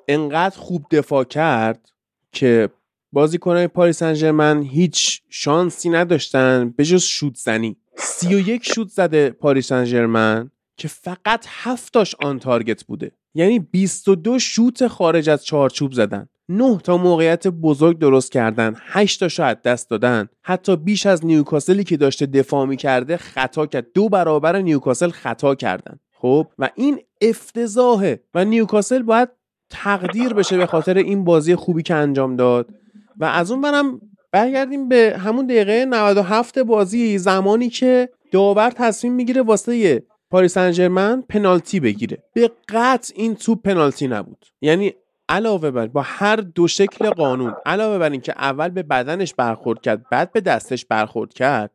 انقدر 0.08 0.58
خوب 0.58 0.86
دفاع 0.92 1.24
کرد 1.24 1.90
که 2.32 2.70
بازیکنهای 3.12 3.68
پاریس 3.68 4.04
سن 4.04 4.62
هیچ 4.62 5.22
شانسی 5.30 5.90
نداشتن 5.90 6.74
به 6.78 6.84
جز 6.84 7.04
شوت 7.04 7.36
زنی. 7.36 7.78
سی 7.96 8.36
و 8.36 8.50
یک 8.50 8.66
شوت 8.66 8.88
زده 8.88 9.30
پاریس 9.30 9.68
سن 9.68 10.50
که 10.78 10.88
فقط 10.88 11.46
هفتاش 11.50 12.16
آن 12.24 12.40
تارگت 12.40 12.84
بوده. 12.84 13.12
یعنی 13.34 13.60
22 13.60 14.40
شوت 14.40 14.88
خارج 14.88 15.30
از 15.30 15.46
چارچوب 15.46 15.92
زدن. 15.92 16.30
9 16.50 16.78
تا 16.78 16.98
موقعیت 16.98 17.48
بزرگ 17.48 18.00
درست 18.00 18.32
کردن 18.32 18.76
8 18.80 19.20
تا 19.20 19.28
شاید 19.28 19.62
دست 19.62 19.90
دادن. 19.90 20.28
حتی 20.42 20.76
بیش 20.76 21.06
از 21.06 21.26
نیوکاسلی 21.26 21.84
که 21.84 21.98
داشته 21.98 22.26
دفاع 22.26 22.66
می 22.66 22.78
کرده 22.78 23.18
خطا 23.18 23.66
کرد. 23.66 23.88
دو 23.94 24.10
برابر 24.10 24.62
نیوکاسل 24.62 25.10
خطا 25.10 25.56
کردن. 25.56 26.00
خب؟ 26.14 26.48
و 26.60 26.70
این 26.76 27.00
افتضاحه. 27.22 28.20
و 28.34 28.46
نیوکاسل 28.46 29.02
باید 29.02 29.30
تقدیر 29.70 30.34
بشه 30.34 30.58
به 30.58 30.66
خاطر 30.66 30.98
این 30.98 31.24
بازی 31.24 31.56
خوبی 31.56 31.84
که 31.84 31.94
انجام 31.94 32.36
داد. 32.36 32.70
و 33.18 33.26
از 33.26 33.52
اون 33.52 33.62
برم 33.62 34.02
برگردیم 34.32 34.90
به 34.90 35.16
همون 35.20 35.46
دقیقه 35.46 35.86
97 35.86 36.60
بازی 36.60 37.18
زمانی 37.18 37.70
که 37.70 38.10
داور 38.32 38.70
تصمیم 38.70 39.14
می‌گیره 39.14 39.42
واسه 39.42 40.04
پاریس 40.32 40.54
سن 40.54 41.22
پنالتی 41.22 41.80
بگیره. 41.80 42.24
به 42.34 42.52
قطع 42.70 43.14
این 43.16 43.36
توپ 43.36 43.62
پنالتی 43.62 44.08
نبود. 44.08 44.46
یعنی 44.62 44.94
علاوه 45.30 45.72
بر 45.72 45.88
با 45.88 46.02
هر 46.02 46.36
دو 46.36 46.68
شکل 46.68 47.10
قانون 47.10 47.56
علاوه 47.66 47.98
بر 47.98 48.10
اینکه 48.10 48.32
اول 48.38 48.70
به 48.70 48.84
بدنش 48.84 49.34
برخورد 49.34 49.82
کرد 49.82 50.10
بعد 50.10 50.32
به 50.32 50.42
دستش 50.42 50.86
برخورد 50.86 51.34
کرد 51.34 51.72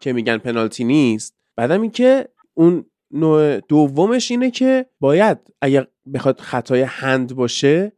که 0.00 0.12
میگن 0.12 0.38
پنالتی 0.38 0.84
نیست. 0.84 1.34
بعدم 1.56 1.82
اینکه 1.82 2.28
اون 2.54 2.84
نوع 3.10 3.60
دومش 3.60 4.30
اینه 4.30 4.50
که 4.50 4.86
باید 5.00 5.38
اگر 5.60 5.86
بخواد 6.14 6.40
خطای 6.40 6.82
هند 6.82 7.34
باشه 7.34 7.92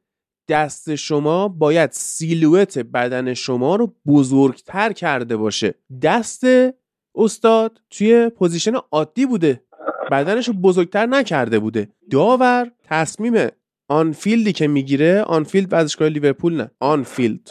دست 0.48 0.94
شما 0.94 1.48
باید 1.48 1.90
سیلویت 1.92 2.78
بدن 2.78 3.34
شما 3.34 3.76
رو 3.76 3.94
بزرگتر 4.06 4.92
کرده 4.92 5.36
باشه. 5.36 5.74
دست 6.02 6.44
استاد 7.14 7.80
توی 7.90 8.28
پوزیشن 8.28 8.72
عادی 8.90 9.26
بوده. 9.26 9.62
بدنش 10.10 10.48
رو 10.48 10.54
بزرگتر 10.54 11.06
نکرده 11.06 11.58
بوده. 11.58 11.88
داور 12.10 12.70
تصمیم 12.84 13.48
on-field 13.92 14.46
ی 14.46 14.52
که 14.52 14.66
می‌گیره 14.68 15.22
آنفیلد 15.22 15.72
ورزشگاه 15.72 16.08
لیورپول 16.08 16.56
نه. 16.56 16.70
on-field. 16.80 17.50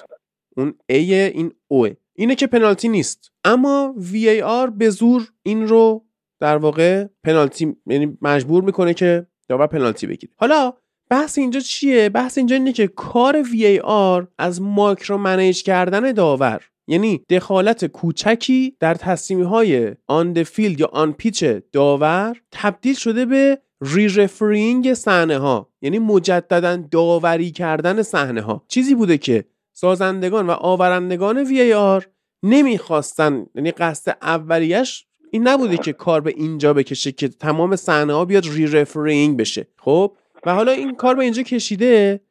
اون 0.58 0.74
ای 0.90 1.14
این 1.14 1.52
اوه 1.68 1.90
اینه 2.16 2.36
که 2.36 2.48
پنالتی 2.48 2.90
نیست. 2.90 3.32
اما 3.44 3.94
VAR 3.98 4.70
به 4.70 4.90
زور 4.90 5.32
این 5.44 5.68
رو 5.68 6.06
در 6.40 6.58
واقع 6.58 7.06
پنالتی 7.24 7.76
یعنی 7.86 8.18
مجبور 8.22 8.64
می‌کنه 8.64 8.94
که 8.94 9.28
داور 9.50 9.68
پنالتی 9.68 10.08
بگیره. 10.08 10.34
حالا 10.38 10.74
بحث 11.10 11.38
اینجا 11.38 11.60
چیه؟ 11.60 12.10
بحث 12.10 12.38
اینجا 12.38 12.56
اینه 12.56 12.74
که 12.74 12.88
کار 12.88 13.42
VAR 13.52 14.28
از 14.38 14.62
micromanage 14.62 15.64
کردن 15.64 16.12
داور 16.12 16.62
یعنی 16.88 17.26
دخالت 17.30 17.86
کوچکی 17.86 18.78
در 18.80 18.94
تصمیم 18.94 19.44
های 19.44 19.96
on-field 20.08 20.80
یا 20.80 20.90
on-pitch 20.94 21.44
داور 21.72 22.42
تبدیل 22.52 22.96
شده 22.96 23.26
به 23.26 23.62
re-refereeing 23.82 24.94
صحنه 24.94 25.38
ها 25.38 25.70
یعنی 25.82 26.00
مجددا 26.00 26.76
داوری 26.76 27.52
کردن 27.52 28.02
صحنه 28.02 28.42
ها 28.42 28.64
چیزی 28.68 28.96
بوده 28.96 29.18
که 29.18 29.46
سازندگان 29.74 30.48
و 30.48 30.52
آورندگان 30.52 31.38
VAR 31.38 32.08
نمی‌خواستن 32.44 33.46
یعنی 33.56 33.72
قصد 33.72 34.18
اولیش 34.22 35.06
این 35.32 35.48
نبوده 35.48 35.78
که 35.78 35.94
کار 35.94 36.22
به 36.22 36.34
اینجا 36.38 36.74
بکشه 36.74 37.12
که 37.12 37.28
تمام 37.28 37.76
صحنه 37.76 38.14
ها 38.14 38.26
بیاد 38.26 38.48
re-refereeing 38.48 39.38
بشه. 39.38 39.68
خب؟ 39.78 40.16
و 40.46 40.56
حالا 40.56 40.72
این 40.72 40.96
کار 40.96 41.16
به 41.16 41.24
اینجا 41.24 41.44
کشیده 41.44 42.22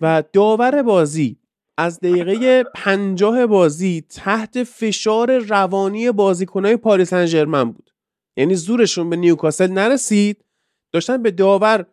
و 0.00 0.22
داور 0.32 0.82
بازی 0.82 1.36
از 1.78 2.00
دقیقه 2.00 2.64
پنجاه 2.74 3.46
بازی 3.46 4.04
تحت 4.10 4.62
فشار 4.62 5.38
روانی 5.38 6.10
بازیکنهای 6.10 6.76
پاریس 6.76 7.14
سن 7.14 7.70
بود. 7.70 7.90
یعنی 8.36 8.54
زورشون 8.54 9.10
به 9.10 9.16
نیوکاسل 9.16 9.70
نرسید 9.72 10.44
داشتن 10.92 11.22
به 11.22 11.30
داور 11.30 11.86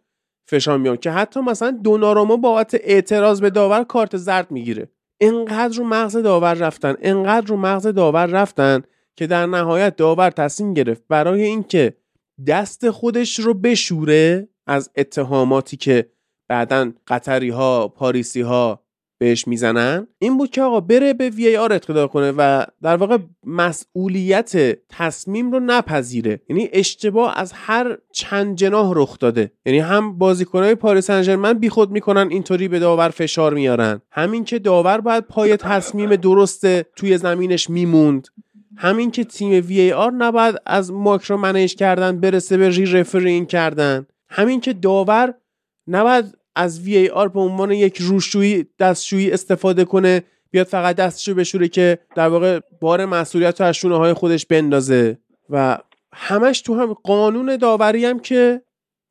فشار 0.50 0.78
میان 0.78 0.98
که 0.98 1.12
حتی 1.12 1.40
مثلا 1.40 1.72
دوناروما 1.84 2.38
بابت 2.38 2.76
اعتراض 2.84 3.42
به 3.42 3.50
داور 3.50 3.84
کارت 3.84 4.18
زرد 4.18 4.52
می‌گیره. 4.52 4.90
انقدر 5.22 5.78
رو 5.78 5.84
مغز 5.84 6.18
داور 6.18 6.54
رفتن 6.54 6.96
انقدر 7.02 7.48
رو 7.48 7.58
مغز 7.58 7.88
داور 7.88 8.26
رفتن 8.26 8.84
که 9.16 9.28
در 9.28 9.46
نهایت 9.46 9.96
داور 9.96 10.30
تصمیم 10.30 10.74
گرفت 10.74 11.04
برای 11.10 11.44
اینکه 11.44 11.98
دست 12.48 12.90
خودش 12.90 13.40
رو 13.40 13.54
بشوره 13.54 14.50
از 14.68 14.92
اتهاماتی 14.96 15.78
که 15.78 16.12
بعدا 16.50 16.92
قطری 17.08 17.50
ها 17.50 17.88
پاریسی 17.88 18.42
ها 18.42 18.87
بهش 19.18 19.48
می‌زنن 19.48 20.08
این 20.20 20.38
بود 20.38 20.50
که 20.50 20.62
آقا 20.62 20.80
بره 20.80 21.14
به 21.14 21.30
وی 21.30 21.58
آر 21.58 21.74
اقتدا 21.74 22.08
کنه 22.08 22.34
و 22.38 22.66
در 22.82 22.96
واقع 22.96 23.18
مسئولیت 23.46 24.78
تصمیم 24.90 25.52
رو 25.52 25.60
نپذیره. 25.60 26.42
یعنی 26.50 26.70
اشتباه 26.74 27.38
از 27.38 27.52
هر 27.56 27.98
چند 28.12 28.56
جناح 28.56 28.92
رخ 28.96 29.20
داده. 29.20 29.52
یعنی 29.66 29.80
هم 29.80 30.18
بازیکنهای 30.18 30.76
پاریس 30.76 31.12
سن 31.12 31.54
بیخود 31.54 31.92
می‌کنن 31.92 32.28
اینطوری 32.32 32.68
به 32.68 32.80
داور 32.80 33.10
فشار 33.10 33.54
میارن. 33.54 34.02
همین 34.12 34.44
که 34.44 34.60
داور 34.60 35.02
باید 35.02 35.24
پای 35.24 35.58
تصمیم 35.58 36.16
درست 36.16 36.82
توی 36.82 37.18
زمینش 37.18 37.70
میموند. 37.70 38.28
همین 38.78 39.12
که 39.12 39.24
تیم 39.24 39.66
وی 39.68 39.92
آر 39.92 40.12
نباید 40.12 40.56
از 40.66 40.92
ماکرو 40.92 41.38
منیج 41.38 41.76
کردن 41.76 42.20
برسه 42.20 42.58
به 42.58 42.70
ری 42.70 42.86
رفرینگ 42.86 43.48
کردن. 43.48 44.08
همین 44.30 44.62
که 44.62 44.74
داور 44.74 45.34
نباید 45.88 46.38
از 46.58 46.82
وی 46.82 46.98
ای 46.98 47.10
آر 47.10 47.28
به 47.28 47.40
عنوان 47.40 47.72
یک 47.72 47.98
روشویی 48.02 48.66
دستشویی 48.80 49.32
استفاده 49.32 49.86
کنه 49.86 50.24
بیاد 50.52 50.68
فقط 50.68 50.96
دستشو 50.96 51.34
بشوره 51.34 51.68
که 51.68 52.00
در 52.16 52.28
واقع 52.28 52.60
بار 52.82 53.06
مسئولیت 53.06 53.62
رو 53.62 53.68
از 53.68 53.76
شونه 53.76 53.98
های 53.98 54.14
خودش 54.14 54.46
بندازه. 54.46 55.18
و 55.50 55.78
همش 56.14 56.62
تو 56.62 56.76
هم 56.76 56.94
قانون 56.94 57.58
داوری 57.58 58.06
هم 58.06 58.20
که 58.20 58.62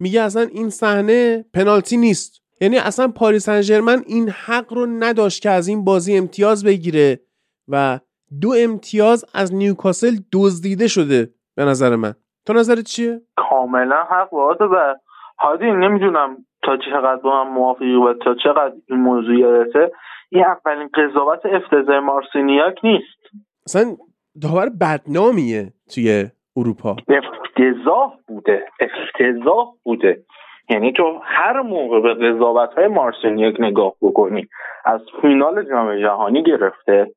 میگه 0.01 0.23
اصلا 0.23 0.43
این 0.43 0.71
صحنه 0.71 1.45
پنالتی 1.55 1.97
نیست. 1.97 2.43
یعنی 2.61 2.79
اصلا 2.79 3.09
پاریس 3.09 3.51
سن 3.51 4.03
این 4.07 4.29
حق 4.29 4.73
رو 4.73 4.87
نداشت 4.87 5.43
که 5.43 5.51
از 5.51 5.69
این 5.69 5.85
بازی 5.85 6.17
امتیاز 6.17 6.65
بگیره 6.65 7.21
و 7.69 8.01
دو 8.41 8.55
امتیاز 8.59 9.25
از 9.35 9.55
نیوکاسل 9.55 10.17
دزدیده 10.33 10.89
شده 10.89 11.35
به 11.55 11.65
نظر 11.65 11.97
من. 11.97 12.15
تو 12.47 12.53
نظرت 12.53 12.85
چیه؟ 12.85 13.21
کاملا 13.37 14.05
حق 14.11 14.35
و 14.35 14.95
هادی 15.39 15.65
نمی‌دونم. 15.65 16.46
تا 16.67 16.77
چقدر 16.77 17.17
با 17.17 17.41
هم 17.41 17.53
موافقی 17.53 17.95
و 17.95 18.15
تا 18.15 18.35
چقدر 18.35 18.75
این 18.89 19.01
موضوع 19.01 19.39
یادته 19.39 19.93
این 20.31 20.45
اولین 20.45 20.89
قضاوت 20.95 21.47
افتضاح 21.47 21.99
مارسینیاک 21.99 22.85
نیست. 22.85 23.19
اصلا 23.67 23.97
داور 24.43 24.69
بدنامیه 24.81 25.73
توی 25.95 26.25
اروپا. 26.57 26.97
افتضاح 27.09 28.13
بوده 28.29 28.65
افتضاح 28.81 29.67
بوده. 29.83 30.23
یعنی 30.71 30.93
تو 30.93 31.21
هر 31.23 31.63
موقع 31.63 32.01
به 32.01 32.15
قضاوت 32.15 32.71
های 32.77 32.87
مارسینیاک 32.87 33.61
نگاه 33.61 33.93
بکنی 34.03 34.49
از 34.85 35.01
فینال 35.23 35.65
جام 35.65 36.01
جهانی 36.01 36.43
گرفته 36.43 37.11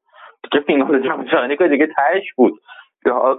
که 0.52 0.60
فینال 0.60 1.08
جام 1.08 1.24
جهانی 1.24 1.58
که 1.58 1.68
دیگه 1.68 1.88
تهش 1.88 2.34
بود. 2.36 2.54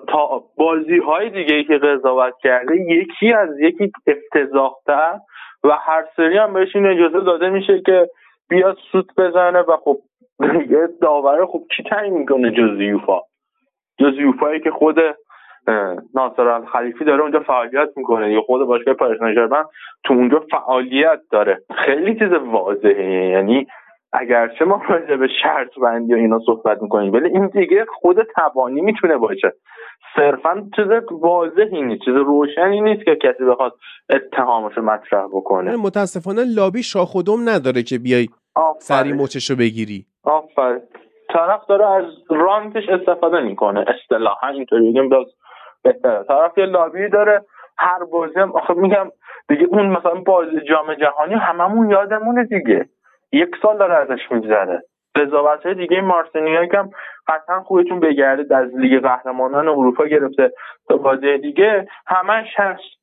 تا 0.08 0.44
بازی 0.56 0.98
های 0.98 1.30
دیگه 1.30 1.64
که 1.64 1.78
قضاوت 1.78 2.34
کرده 2.42 2.74
یکی 2.76 3.32
از 3.32 3.48
یکی 3.60 3.92
افتضاحتر 4.06 5.18
و 5.64 5.68
هر 5.70 6.04
سری 6.16 6.38
هم 6.38 6.52
بهش 6.52 6.76
این 6.76 6.86
اجازه 6.86 7.20
داده 7.20 7.50
میشه 7.50 7.80
که 7.80 8.08
بیاد 8.48 8.76
سوت 8.92 9.06
بزنه 9.16 9.58
و 9.58 9.76
خب 9.76 9.98
یه 10.74 10.88
داوره 11.00 11.46
خب 11.46 11.62
کی 11.76 11.82
تعیین 11.82 12.14
می‌کنه 12.14 12.50
جز 12.50 12.80
یوفا؟ 12.80 13.20
جز 13.98 14.18
یوفایی 14.18 14.60
که 14.60 14.70
خود 14.70 14.96
ناصر 16.14 16.60
خلیفی 16.72 17.04
داره 17.04 17.22
اونجا 17.22 17.40
فعالیت 17.40 17.88
می‌کنه 17.96 18.32
یا 18.32 18.40
خود 18.40 18.66
باشگاه 18.66 18.94
پاریس 18.94 19.20
تو 20.04 20.14
اونجا 20.14 20.44
فعالیت 20.50 21.20
داره. 21.30 21.58
خیلی 21.84 22.18
چیز 22.18 22.32
واضحه 22.32 23.28
یعنی 23.28 23.66
اگرچه 24.12 24.64
ما 24.64 24.82
راجع 24.88 25.16
به 25.16 25.28
شرط 25.42 25.78
بندی 25.82 26.14
و 26.14 26.16
اینا 26.16 26.38
صحبت 26.46 26.82
می‌کنیم 26.82 27.12
ولی 27.12 27.28
این 27.28 27.46
دیگه 27.46 27.86
خود 28.00 28.16
تبانی 28.36 28.80
می‌تونه 28.80 29.16
باشه. 29.16 29.52
صرفا 30.16 30.68
چیز 30.76 30.86
واضحی 31.10 31.82
نیست 31.82 32.04
چیز 32.04 32.14
روشنی 32.14 32.80
نیست 32.80 33.04
که 33.04 33.16
کسی 33.16 33.44
بخواد 33.44 33.72
اتهامش 34.10 34.76
رو 34.76 34.82
مطرح 34.82 35.26
بکنه. 35.26 35.76
متاسفانه 35.76 36.44
لابی 36.56 36.82
شاخودم 36.82 37.48
نداره 37.48 37.82
که 37.82 37.98
بیای 37.98 38.28
سری 38.78 39.12
مچشو 39.12 39.56
بگیری. 39.56 40.06
آفر 40.24 40.80
طرف 41.28 41.66
داره 41.68 41.86
از 41.86 42.04
رانتش 42.30 42.88
استفاده 42.88 43.40
می‌کنه. 43.40 43.84
اصطلاحا 43.88 44.48
اینطوری 44.48 44.90
بگیم 44.90 45.08
باز 45.08 45.26
بهتره. 45.82 46.24
طرف 46.24 46.58
یه 46.58 46.66
لابی 46.66 47.08
داره 47.08 47.44
هر 47.78 48.04
بازی 48.12 48.40
هم 48.40 48.52
آخه 48.52 48.74
میگم 48.74 49.10
دیگه 49.48 49.64
اون 49.64 49.86
مثلا 49.86 50.14
بازی 50.14 50.60
جام 50.68 50.94
جهانی 50.94 51.34
هممون 51.34 51.90
یادمونه 51.90 52.44
دیگه. 52.44 52.88
یک 53.32 53.56
سال 53.62 53.78
داره 53.78 53.94
ازش 53.94 54.20
میگذره. 54.30 54.82
قضاوت 55.14 55.66
های 55.66 55.74
دیگه 55.74 56.00
مارسینیاک 56.00 56.74
هم 56.74 56.90
قطعا 57.28 57.60
خوبتون 57.60 58.00
بگرده 58.00 58.56
از 58.56 58.76
لیگ 58.76 59.02
قهرمانان 59.02 59.68
اروپا 59.68 60.04
گرفته 60.06 60.52
تا 60.88 60.96
بازی 60.96 61.38
دیگه 61.38 61.88
همش 62.06 62.46
هست 62.56 63.00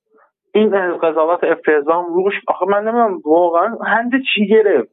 این 0.54 0.98
قضاوت 0.98 1.44
افتضام 1.44 2.06
روش 2.06 2.34
آخه 2.48 2.66
من 2.66 2.84
نمی‌دونم 2.84 3.20
واقعا 3.26 3.76
هند 3.86 4.12
چی 4.34 4.48
گرفت؟ 4.48 4.90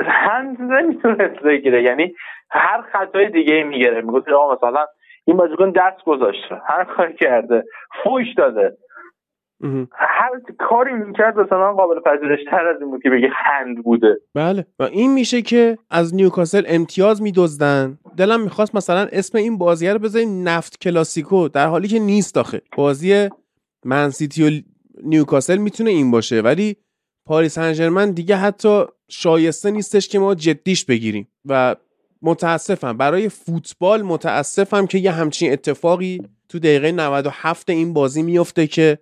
هند 0.00 0.62
نمی‌تونست 0.62 1.42
بگیره. 1.42 1.82
یعنی 1.82 2.14
هر 2.50 2.82
خطای 2.82 3.28
دیگه 3.28 3.62
می‌گیره 3.62 4.00
می‌گفت 4.00 4.28
آقا 4.28 4.54
مثلا 4.54 4.86
این 5.24 5.36
بازیکن 5.36 5.70
دست 5.70 6.04
گذاشته. 6.04 6.60
هر 6.66 6.84
کاری 6.84 7.14
کرده. 7.14 7.64
فوش 8.04 8.34
داده. 8.36 8.76
هر 9.92 10.30
کاری 10.58 10.92
می‌کرد 10.92 11.38
مثلا 11.38 11.72
قابل 11.72 12.00
پذیرش 12.00 12.40
تر 12.50 12.66
از 12.66 12.80
این 12.80 12.90
بود 12.90 13.02
که 13.02 13.10
بگه 13.10 13.28
هند 13.32 13.84
بوده. 13.84 14.20
بله. 14.34 14.66
و 14.78 14.82
این 14.82 15.12
میشه 15.12 15.42
که 15.42 15.78
از 15.90 16.14
نیوکاسل 16.14 16.64
امتیاز 16.66 17.22
میدزدن. 17.22 17.98
دلم 18.16 18.40
می‌خواست 18.40 18.74
مثلا 18.74 19.08
اسم 19.12 19.38
این 19.38 19.58
بازی 19.58 19.88
رو 19.88 19.98
بذاریم 19.98 20.48
نفت 20.48 20.80
کلاسیکو 20.80 21.48
در 21.48 21.66
حالی 21.66 21.88
که 21.88 21.98
نیست 21.98 22.36
آخه. 22.36 22.62
بازی 22.76 23.28
منسیتی 23.84 24.48
و 24.48 24.62
نیوکاسل 25.04 25.56
می‌تونه 25.56 25.90
این 25.90 26.10
باشه 26.10 26.40
ولی 26.40 26.76
پاریس 27.26 27.58
انجرمن 27.58 28.10
دیگه 28.10 28.36
حتی 28.36 28.84
شایسته 29.08 29.70
نیستش 29.70 30.08
که 30.08 30.18
ما 30.18 30.34
جدیش 30.34 30.84
بگیریم. 30.84 31.28
و 31.44 31.76
متاسفم 32.22 32.96
برای 32.96 33.28
فوتبال 33.28 34.02
متاسفم 34.02 34.86
که 34.86 34.98
یه 34.98 35.10
همچین 35.10 35.52
اتفاقی 35.52 36.22
تو 36.48 36.58
دقیقه 36.58 36.92
97 36.92 37.70
این 37.70 37.92
بازی 37.94 38.22
میفته 38.22 38.66
که 38.66 38.98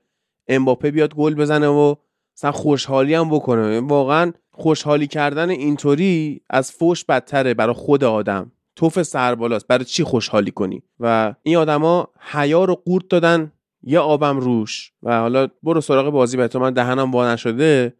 امباپه 0.48 0.90
بیاد 0.90 1.14
گل 1.14 1.34
بزنه 1.34 1.68
و 1.68 1.94
مثلا 2.36 2.52
خوشحالی 2.52 3.14
هم 3.14 3.30
بکنه. 3.30 3.80
واقعا 3.80 4.32
خوشحالی 4.50 5.06
کردن 5.06 5.50
اینطوری 5.50 6.40
از 6.50 6.72
فوش 6.72 7.04
بدتره 7.04 7.54
برای 7.54 7.74
خود 7.74 8.04
آدم. 8.04 8.52
توف 8.76 9.02
سربالاست 9.02 9.68
برای 9.68 9.84
چی 9.84 10.04
خوشحالی 10.04 10.50
کنی؟ 10.50 10.82
و 11.00 11.34
این 11.42 11.56
آدما 11.56 12.08
حیا 12.32 12.64
رو 12.64 12.74
قورت 12.74 13.08
دادن 13.08 13.52
یه 13.82 13.98
آبم 13.98 14.36
روش. 14.38 14.92
و 15.02 15.20
حالا 15.20 15.48
برو 15.62 15.80
سراغ 15.80 16.10
بازی 16.10 16.36
به 16.36 16.48
تو. 16.48 16.58
من 16.58 16.70
دهنم 16.70 17.10
وا 17.12 17.32
نشده. 17.32 17.94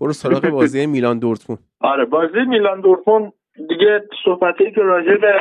برو 0.00 0.12
سراغ 0.12 0.48
بازی 0.48 0.86
میلان 0.96 1.18
دورتموند. 1.18 1.62
آره 1.80 2.04
بازی 2.04 2.44
میلان 2.48 2.80
دورتموند 2.80 3.32
دیگه 3.68 4.02
صحبتی 4.24 4.64
که 4.74 4.80
راجع 4.80 5.16
به 5.20 5.40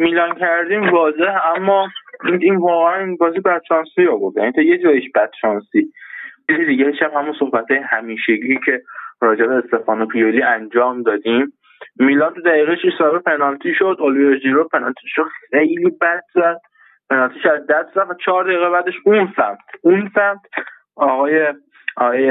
میلان 0.00 0.34
کردیم 0.40 0.92
واضح 0.92 1.36
اما 1.56 1.88
این 2.24 2.56
واقعا 2.56 3.00
این 3.00 3.16
بازی 3.16 3.40
بدشانسی 3.40 4.06
آورد 4.06 4.36
یعنی 4.36 4.52
تا 4.52 4.62
یه 4.62 4.78
جایش 4.78 5.04
بدشانسی. 5.14 5.92
چیزی 6.46 6.64
دیگه 6.64 6.92
هم 7.02 7.20
همون 7.20 7.34
صحبت 7.38 7.70
همیشگی 7.70 8.58
که 8.66 8.82
راجع 9.20 9.46
به 9.46 9.54
استفانو 9.54 10.06
پیولی 10.06 10.42
انجام 10.42 11.02
دادیم. 11.02 11.52
میلان 11.98 12.34
تو 12.34 12.40
دقیقه 12.40 12.76
6 12.76 12.88
صاحب 12.98 13.22
پنالتی 13.22 13.74
شد. 13.74 13.96
اولویر 14.00 14.38
ژیرو 14.38 14.68
پنالتی 14.68 15.08
شد. 15.08 15.26
خیلی 15.50 15.90
بد 16.00 16.22
زد. 16.34 16.60
پنالتیش 17.10 17.46
از 17.46 17.66
دست 17.66 17.96
رفت 17.96 18.10
و 18.10 18.14
چهار 18.14 18.44
دقیقه 18.44 18.70
بعدش 18.70 18.94
اون 19.04 19.32
سمت. 19.36 19.58
اون 19.82 20.10
سمت. 20.14 20.40
آقای 20.96 21.54
آقای 21.96 22.30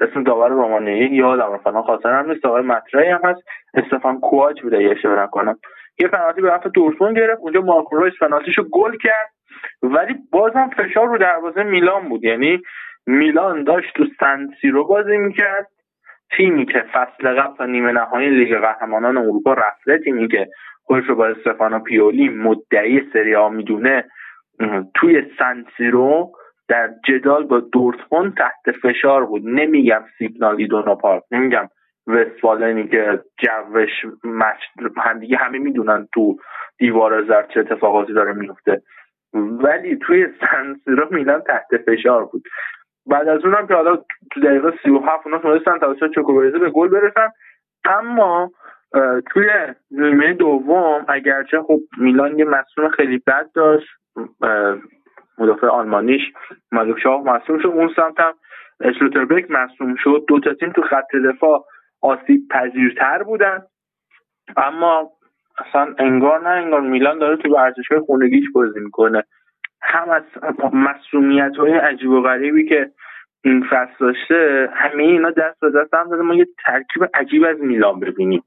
اسم 0.00 0.22
داور 0.24 0.48
رومانی 0.48 0.98
یادم 0.98 1.58
فلان 1.58 1.82
خاطرم 1.82 2.30
نیست. 2.30 2.46
آقای 2.46 2.62
مطرحی 2.62 3.08
هم 3.08 3.20
هست. 3.24 3.42
استفان 3.74 4.20
کواج 4.20 4.62
بوده 4.62 4.82
یه 4.82 4.90
اشتباه 4.90 5.22
نکنم. 5.22 5.58
یه 6.00 6.08
پنالتی 6.08 6.40
به 6.40 6.52
نفع 6.52 6.68
دورتموند 6.68 7.16
گرفت 7.16 7.40
اونجا 7.40 7.60
مارکو 7.60 7.96
رویس 7.96 8.14
پنالتیشو 8.20 8.62
گل 8.72 8.96
کرد. 8.96 9.30
ولی 9.82 10.14
بازم 10.32 10.70
فشار 10.76 11.06
رو 11.06 11.18
دروازه 11.18 11.62
میلان 11.62 12.08
بود. 12.08 12.24
یعنی 12.24 12.62
میلان 13.06 13.64
داشت 13.64 13.94
تو 13.94 14.04
سنسیرو 14.20 14.86
بازی 14.86 15.16
می‌کرد. 15.16 15.66
تیمی 16.36 16.66
که 16.66 16.84
فصل 16.92 17.34
قبل 17.40 17.56
تا 17.56 17.66
نیمه 17.66 17.92
نهایی 17.92 18.30
لیگ 18.30 18.58
قهرمانان 18.58 19.18
اروپا 19.18 19.52
رفته 19.52 19.98
تیمی 19.98 20.28
که 20.28 20.48
خودش 20.82 21.04
رو 21.08 21.14
با 21.14 21.26
استفانو 21.26 21.78
پیولی 21.78 22.28
مدعی 22.28 23.02
سری 23.12 23.32
آ 23.32 23.48
می‌دونه 23.48 24.04
توی 24.94 25.22
سنسیرو 25.38 26.32
در 26.68 26.90
جدال 27.04 27.44
با 27.44 27.60
دورتموند 27.60 28.34
تحت 28.36 28.76
فشار 28.82 29.26
بود. 29.26 29.42
نمیگم 29.44 30.04
سیگنال 30.18 30.56
ایدونا 30.58 30.94
پارک 30.94 31.22
نمیگم 31.30 31.68
وستفالنی 32.06 32.88
که 32.88 33.20
جوش 33.38 33.90
هم 34.96 35.18
دیگه 35.18 35.36
همه 35.36 35.58
می‌دونن 35.58 36.08
تو 36.14 36.36
دیوار 36.78 37.24
زرد 37.24 37.50
چه 37.54 37.60
اتفاقاتی 37.60 38.12
داره 38.12 38.32
میفته 38.32 38.82
ولی 39.34 39.96
توی 39.96 40.26
سنسیرو 40.40 41.08
میلان 41.10 41.40
تحت 41.40 41.76
فشار 41.86 42.24
بود. 42.24 42.42
بعد 43.06 43.28
از 43.28 43.44
اونم 43.44 43.66
که 43.66 43.74
حالا 43.74 43.96
تو 44.32 44.40
دقیقه 44.40 44.72
سی 44.82 44.90
و 44.90 44.98
هفت 44.98 45.26
اونا 45.26 45.38
تونستن 45.38 45.78
توسط 45.78 46.10
چوکوبریزه 46.14 46.58
به 46.58 46.70
گل 46.70 46.88
برسن. 46.88 47.28
اما 47.84 48.50
توی 49.30 49.50
نیمه 49.90 50.32
دوم 50.32 51.04
اگرچه 51.08 51.62
خب 51.62 51.80
میلان 51.98 52.38
یه 52.38 52.44
مصوم 52.44 52.88
خیلی 52.88 53.22
بد 53.26 53.50
داشت 53.54 53.88
مدافع 55.38 55.66
آلمانیش 55.66 56.22
ملک 56.72 56.98
شاه 56.98 57.22
مصوم 57.22 57.58
شد. 57.58 57.68
اون 57.68 57.90
سمت 57.96 58.20
هم 58.20 58.32
اشلوتربک 58.80 59.50
مصوم 59.50 59.94
شد. 59.98 60.24
دو 60.28 60.40
تا 60.40 60.54
تیم 60.54 60.72
تو 60.72 60.82
خط 60.82 61.16
دفاع 61.24 61.64
آسیب 62.02 62.48
پذیرتر 62.50 63.22
بودن. 63.22 63.62
اما 64.56 65.10
اصلا 65.58 65.94
انگار 65.98 66.48
نه 66.48 66.48
انگار 66.48 66.80
میلان 66.80 67.18
داره 67.18 67.36
تو 67.36 67.54
ورزشگاه 67.54 68.00
خونگیش 68.00 68.44
بازی 68.54 68.80
می‌کنه. 68.80 69.24
هم 69.82 70.10
از 70.10 70.22
مسئولیت 70.72 71.56
های 71.56 71.72
عجیب 71.72 72.10
و 72.10 72.22
غریبی 72.22 72.68
که 72.68 72.90
این 73.44 73.66
فصل 73.70 73.94
داشته 74.00 74.70
همه 74.74 75.02
اینا 75.02 75.30
دست 75.30 75.60
به 75.60 75.70
دست 75.70 75.94
هم 75.94 76.10
داده. 76.10 76.22
ما 76.22 76.34
یه 76.34 76.46
ترکیب 76.66 77.08
عجیب 77.14 77.44
از 77.44 77.60
میلان 77.60 78.00
ببینیم. 78.00 78.42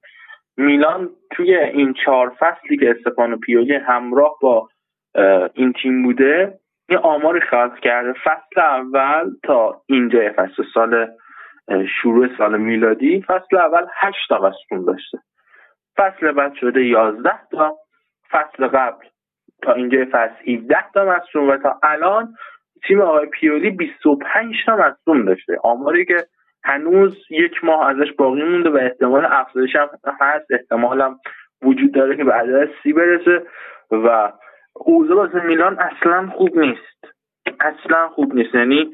میلان 0.57 1.09
توی 1.31 1.55
این 1.55 1.93
چهار 1.93 2.35
فصلی 2.39 2.77
که 2.77 2.91
استفانو 2.91 3.37
پیولی 3.37 3.75
همراه 3.75 4.37
با 4.41 4.69
این 5.53 5.73
تیم 5.73 6.03
بوده 6.03 6.59
یه 6.89 6.97
آماری 6.97 7.41
خلق 7.41 7.79
کرده. 7.79 8.13
فصل 8.13 8.61
اول 8.61 9.29
تا 9.43 9.81
اینجا 9.85 10.19
فصل 10.35 10.63
سال 10.73 11.07
شروع 12.01 12.37
سال 12.37 12.57
میلادی 12.57 13.21
فصل 13.21 13.57
اول 13.57 13.85
هشت 14.01 14.29
تا 14.29 14.37
مصوم 14.37 14.85
داشته. 14.85 15.17
فصل 15.97 16.31
بعد 16.31 16.53
شده 16.53 16.85
یازده 16.85 17.39
تا 17.51 17.77
فصل 18.31 18.67
قبل 18.67 19.05
تا 19.61 19.73
اینجا 19.73 20.05
فصل 20.11 20.51
17 20.51 20.75
تا 20.93 21.05
مصوم 21.05 21.49
و 21.49 21.57
تا 21.57 21.79
الان 21.83 22.33
تیم 22.87 23.01
آقای 23.01 23.25
پیولی 23.25 23.69
25 23.69 24.55
تا 24.65 24.75
مصوم 24.75 25.25
داشته. 25.25 25.57
آماری 25.63 26.05
که 26.05 26.15
هنوز 26.63 27.17
یک 27.29 27.63
ماه 27.63 27.89
ازش 27.89 28.11
باقی 28.17 28.43
مونده 28.43 28.69
و 28.69 28.77
احتمال 28.77 29.25
افزایش 29.25 29.75
هم 29.75 29.89
هست. 30.21 30.51
احتمال 30.51 31.01
هم 31.01 31.19
وجود 31.61 31.93
داره 31.93 32.17
که 32.17 32.23
به 32.23 32.33
عدد 32.33 32.69
سی 32.83 32.93
برسه 32.93 33.45
و 33.91 34.31
اوضاع 34.73 35.17
واسه 35.17 35.43
میلان 35.43 35.79
اصلا 35.79 36.27
خوب 36.27 36.57
نیست. 36.57 37.05
اصلا 37.59 38.07
خوب 38.09 38.35
نیست. 38.35 38.55
یعنی 38.55 38.91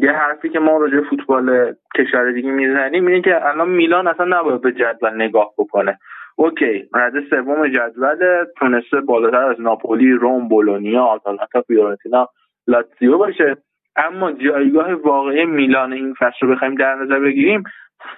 یه 0.00 0.12
حرفی 0.12 0.48
که 0.48 0.58
ما 0.58 0.76
راجع 0.78 1.00
فوتبال 1.10 1.74
کشور 1.96 2.32
دیگه 2.32 2.50
می‌زنیم 2.50 3.06
اینه 3.06 3.22
که 3.22 3.46
الان 3.46 3.68
میلان 3.68 4.06
اصلا 4.06 4.40
نباید 4.40 4.60
به 4.60 4.72
جدول 4.72 5.14
نگاه 5.14 5.50
بکنه. 5.58 5.98
اوکی 6.36 6.88
رده 6.94 7.22
سوم 7.30 7.68
جدول 7.68 8.44
تونسته 8.58 9.00
بالاتر 9.00 9.44
از 9.50 9.60
ناپولی 9.60 10.12
روم 10.12 10.48
بولونیا 10.48 11.02
آتالانتا 11.02 11.60
فیورنتینا 11.60 12.28
لاتزیو 12.66 13.18
باشه. 13.18 13.56
اما 13.96 14.32
جایگاه 14.32 14.92
واقعی 14.92 15.44
میلان 15.44 15.92
این 15.92 16.14
فصل 16.14 16.46
رو 16.46 16.54
بخوایم 16.54 16.74
در 16.74 16.94
نظر 16.94 17.18
بگیریم 17.18 17.62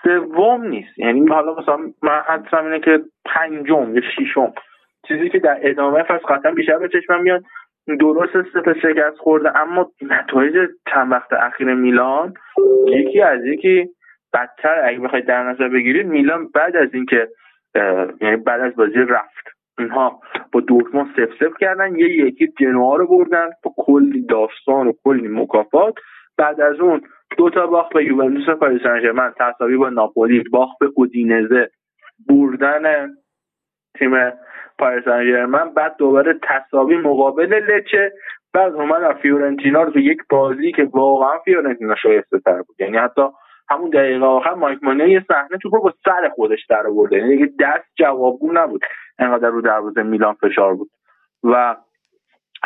سوم 0.03 0.65
نیست. 0.65 0.99
یعنی 0.99 1.29
حالا 1.29 1.55
مثلا 1.55 1.77
من 2.03 2.21
حدسم 2.27 2.65
اینه 2.65 2.81
که 2.81 3.01
پنجم 3.25 3.95
یا 3.95 4.01
ششم. 4.01 4.53
چیزی 5.09 5.29
که 5.29 5.39
در 5.39 5.59
ادامه 5.63 6.03
فصل 6.03 6.27
قطعا 6.29 6.53
بیشتر 6.53 6.79
به 6.79 6.89
چشمم 6.89 7.23
میاد 7.23 7.45
درست 7.95 8.33
سه 8.53 8.61
تا 8.65 8.75
شکست 8.75 9.17
خورده 9.17 9.59
اما 9.61 9.91
نتایج 10.03 10.71
چند 10.95 11.13
وقت 11.13 11.33
اخیر 11.33 11.75
میلان؟ 11.75 12.35
یکی 12.87 13.21
از 13.21 13.45
یکی 13.45 13.89
بدتر. 14.33 14.83
اگه 14.85 14.99
بخواید 14.99 15.27
در 15.27 15.43
نظر 15.43 15.69
بگیرید 15.69 16.07
میلان 16.07 16.49
بعد 16.55 16.77
از 16.77 16.95
اینکه 16.95 17.29
یعنی 18.21 18.37
بعد 18.37 18.61
از 18.61 18.77
بازی 18.77 18.99
رفت 18.99 19.47
اینها 19.79 20.21
با 20.53 20.61
دورتموند 20.61 21.07
سف 21.17 21.31
سف 21.41 21.57
کردن 21.61 21.99
یه 21.99 22.11
یکی 22.11 22.49
جنوا 22.61 22.97
رو 22.97 23.07
بردن 23.07 23.51
با 23.63 23.75
کلی 23.77 24.27
داستان 24.27 24.87
و 24.87 24.93
کلی 25.05 25.29
مکافات. 25.29 25.95
بعد 26.39 26.61
از 26.61 26.81
اون 26.81 27.01
دو 27.39 27.51
تا 27.51 27.67
باخت 27.67 27.93
به 27.93 28.05
یوونتوس 28.05 28.57
پاریس 28.57 28.83
سن 28.83 29.35
تساوی 29.39 29.77
با 29.77 29.89
ناپولی 29.89 30.45
باخت 30.53 30.79
به 30.81 30.89
اودینزه. 30.95 31.71
بردن 32.29 33.09
تیم 33.99 34.33
پاریس 34.79 35.05
سن 35.05 35.73
بعد 35.77 35.97
دوباره 35.99 36.39
تساوی 36.43 36.97
مقابل 36.97 37.55
لچه. 37.55 38.13
بعد 38.55 38.73
اومد 38.73 39.17
فیورنتینا 39.17 39.83
رو 39.83 39.93
تو 39.93 39.99
یک 39.99 40.19
بازی 40.31 40.73
که 40.73 40.89
واقعا 40.93 41.39
فیورنتینا 41.39 41.95
شایسته 41.95 42.39
تر 42.39 42.63
بود. 42.63 42.77
یعنی 42.79 42.97
حتی 42.97 43.23
همون 43.71 43.91
دقیقه 43.91 44.25
آخر 44.25 44.55
مایک 44.55 44.79
مانه 44.83 45.11
یه 45.11 45.25
صحنه 45.29 45.59
تو 45.63 45.71
با 45.71 45.95
سر 46.05 46.29
خودش 46.29 46.67
در 46.69 46.87
آورده 46.87 47.17
یعنی 47.17 47.47
دست 47.61 47.85
جوابگو 47.99 48.53
نبود. 48.53 48.85
انقدر 49.19 49.49
رو 49.49 49.61
دروازه 49.61 50.03
میلان 50.03 50.35
فشار 50.35 50.75
بود. 50.75 50.91
و 51.45 51.77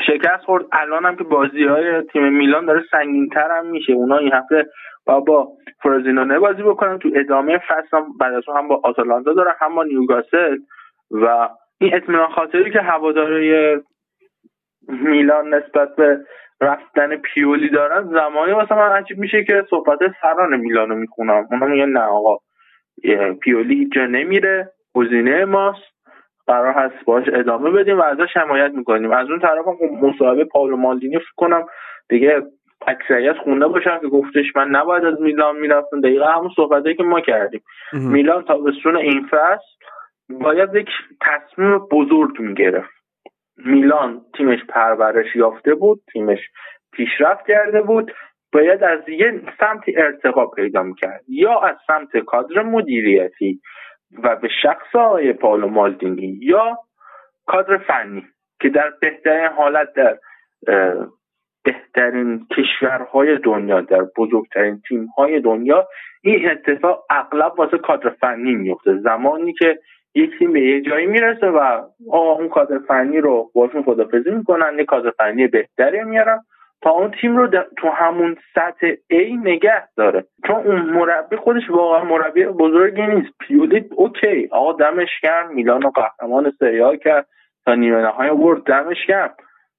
شکست 0.06 0.44
خورد. 0.44 0.64
الان 0.72 1.04
هم 1.04 1.16
که 1.16 1.24
بازی 1.24 1.64
های 1.64 2.02
تیم 2.02 2.32
میلان 2.32 2.66
داره 2.66 2.82
سنگین 2.90 3.28
تر 3.28 3.50
هم 3.50 3.66
میشه. 3.66 3.92
اونا 3.92 4.16
این 4.16 4.32
هفته 4.32 4.66
با 5.06 5.20
با 5.20 5.48
فرازینونه 5.82 6.38
بازی 6.38 6.62
بکنن. 6.62 6.98
تو 6.98 7.10
ادامه 7.14 7.58
فصل 7.58 7.96
هم 7.96 8.06
بعد 8.20 8.34
از 8.34 8.42
هم 8.56 8.68
با 8.68 8.80
آتالانتا 8.84 9.32
داره 9.32 9.54
هم 9.60 9.74
با 9.74 9.84
نیوگاسل 9.84 10.56
و 11.10 11.48
این 11.80 11.94
اطمینان 11.94 12.28
خاطری 12.28 12.70
که 12.70 12.80
هواداری 12.80 13.76
میلان 14.88 15.54
نسبت 15.54 15.96
به 15.96 16.18
رفتن 16.60 17.16
پیولی 17.16 17.68
دارن 17.68 18.08
زمانی 18.08 18.52
واسه 18.52 18.74
من 18.74 18.92
عجیب 18.92 19.18
میشه 19.18 19.44
که 19.44 19.64
صحبت 19.70 19.98
سران 20.22 20.56
میلانو 20.56 20.94
می‌خونم. 20.94 21.48
اونا 21.50 21.66
میگن 21.66 21.88
نه 21.88 22.00
آقا 22.00 22.38
پیولی 23.40 23.88
جا 23.88 24.06
نمیره 24.06 24.72
گزینه 24.94 25.44
ماست 25.44 25.82
قرار 26.46 26.72
هست 26.72 27.04
باش 27.04 27.24
ادامه 27.32 27.70
بدیم 27.70 27.98
و 27.98 28.02
ازش 28.02 28.36
حمایت 28.36 28.70
می‌کنیم. 28.74 29.12
از 29.12 29.30
اون 29.30 29.40
طرف 29.40 29.66
هم 29.66 29.76
خب 29.76 30.04
مصاحبه 30.04 30.44
پاولو 30.44 30.76
مالدینی 30.76 31.18
فکر 31.18 31.34
کنم 31.36 31.66
دیگه 32.08 32.42
اکثریت 32.86 33.36
خونده 33.36 33.66
باشن 33.66 33.98
که 34.00 34.06
گفتش 34.06 34.56
من 34.56 34.68
نباید 34.68 35.04
از 35.04 35.20
میلان 35.20 35.56
می‌رفتم. 35.56 36.00
دقیقه 36.00 36.26
همون 36.26 36.50
صحبته 36.56 36.94
که 36.94 37.02
ما 37.02 37.20
کردیم. 37.20 37.62
میلان 37.92 38.44
تابستون 38.44 38.96
این 38.96 39.26
فصل 39.26 39.79
باید 40.30 40.74
یک 40.74 40.88
تصمیم 41.20 41.78
بزرگ 41.78 42.40
می‌گرفت. 42.40 42.90
میلان 43.56 44.20
تیمش 44.36 44.64
پرورش 44.68 45.36
یافته 45.36 45.74
بود 45.74 46.00
تیمش 46.12 46.38
پیشرفت 46.92 47.46
کرده 47.46 47.82
بود 47.82 48.12
باید 48.52 48.84
از 48.84 49.08
یه 49.08 49.42
سمتی 49.60 49.96
ارتقا 49.96 50.46
پیدا 50.46 50.82
می‌کرد. 50.82 51.24
یا 51.28 51.60
از 51.60 51.76
سمت 51.86 52.16
کادر 52.16 52.62
مدیریتی 52.62 53.60
و 54.22 54.36
به 54.36 54.48
شخص 54.62 54.96
آقای 54.96 55.32
پالو 55.32 55.68
مالدینی 55.68 56.38
یا 56.42 56.78
کادر 57.46 57.76
فنی 57.76 58.26
که 58.60 58.68
در 58.68 58.92
بهترین 59.00 59.46
حالت 59.46 59.92
در 59.92 60.18
بهترین 61.64 62.46
کشورهای 62.56 63.38
دنیا 63.38 63.80
در 63.80 64.02
بزرگترین 64.16 64.80
تیمهای 64.88 65.40
دنیا 65.40 65.88
این 66.22 66.50
اتفاق 66.50 67.04
اغلب 67.10 67.58
واسه 67.58 67.78
کادر 67.78 68.10
فنی 68.10 68.54
میفته 68.54 68.96
زمانی 68.96 69.52
که 69.52 69.78
یک 70.14 70.38
تیم 70.38 70.52
به 70.52 70.60
یه 70.60 70.80
جایی 70.80 71.06
می‌رسه 71.06 71.46
و 71.46 71.82
اون 72.12 72.48
کادر 72.48 72.78
فنی 72.78 73.20
رو 73.20 73.50
باشون 73.54 73.82
خدافزی 73.82 74.30
می‌کنن 74.30 74.78
یه 74.78 74.84
کادر 74.84 75.10
فنی 75.10 75.46
بهتری 75.46 76.04
میارن 76.04 76.40
تا 76.82 76.90
اون 76.90 77.10
تیم 77.20 77.36
رو 77.36 77.46
تو 77.76 77.88
همون 77.88 78.36
سطح 78.54 78.92
A 79.12 79.44
نگه 79.44 79.88
داره. 79.96 80.24
چون 80.46 80.56
اون 80.56 80.80
مربی 80.80 81.36
خودش 81.36 81.70
واقعا 81.70 82.04
مربی 82.04 82.44
بزرگی 82.44 83.06
نیست. 83.06 83.32
پیولی 83.40 83.84
اوکی 83.96 84.48
آقا 84.52 84.72
دمش 84.72 85.20
گرم 85.22 85.54
میلان 85.54 85.82
و 85.82 85.90
قهرمان 85.90 86.52
سریال 86.58 86.96
کرد 86.96 87.26
تا 87.64 87.74
نیمه 87.74 88.02
نهایی 88.02 88.30
برد 88.30 88.62
دمش 88.62 89.06
گرم. 89.06 89.34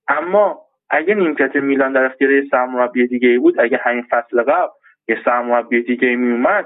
اما 0.08 0.62
اگه 0.90 1.16
نیمکت 1.16 1.56
میلان 1.56 1.94
در 1.94 2.06
اختیار 2.06 2.32
یه 2.32 2.44
سرمربی 2.52 3.08
دیگه 3.08 3.30
ای 3.30 3.38
بود 3.38 3.60
اگه 3.60 3.80
همین 3.84 4.04
فصل 4.10 4.44
قبل 4.44 4.70
یه 5.08 5.18
سرمربی 5.26 5.84
دیگه 5.84 6.08
ای 6.08 6.16
می 6.16 6.32
اومد 6.32 6.66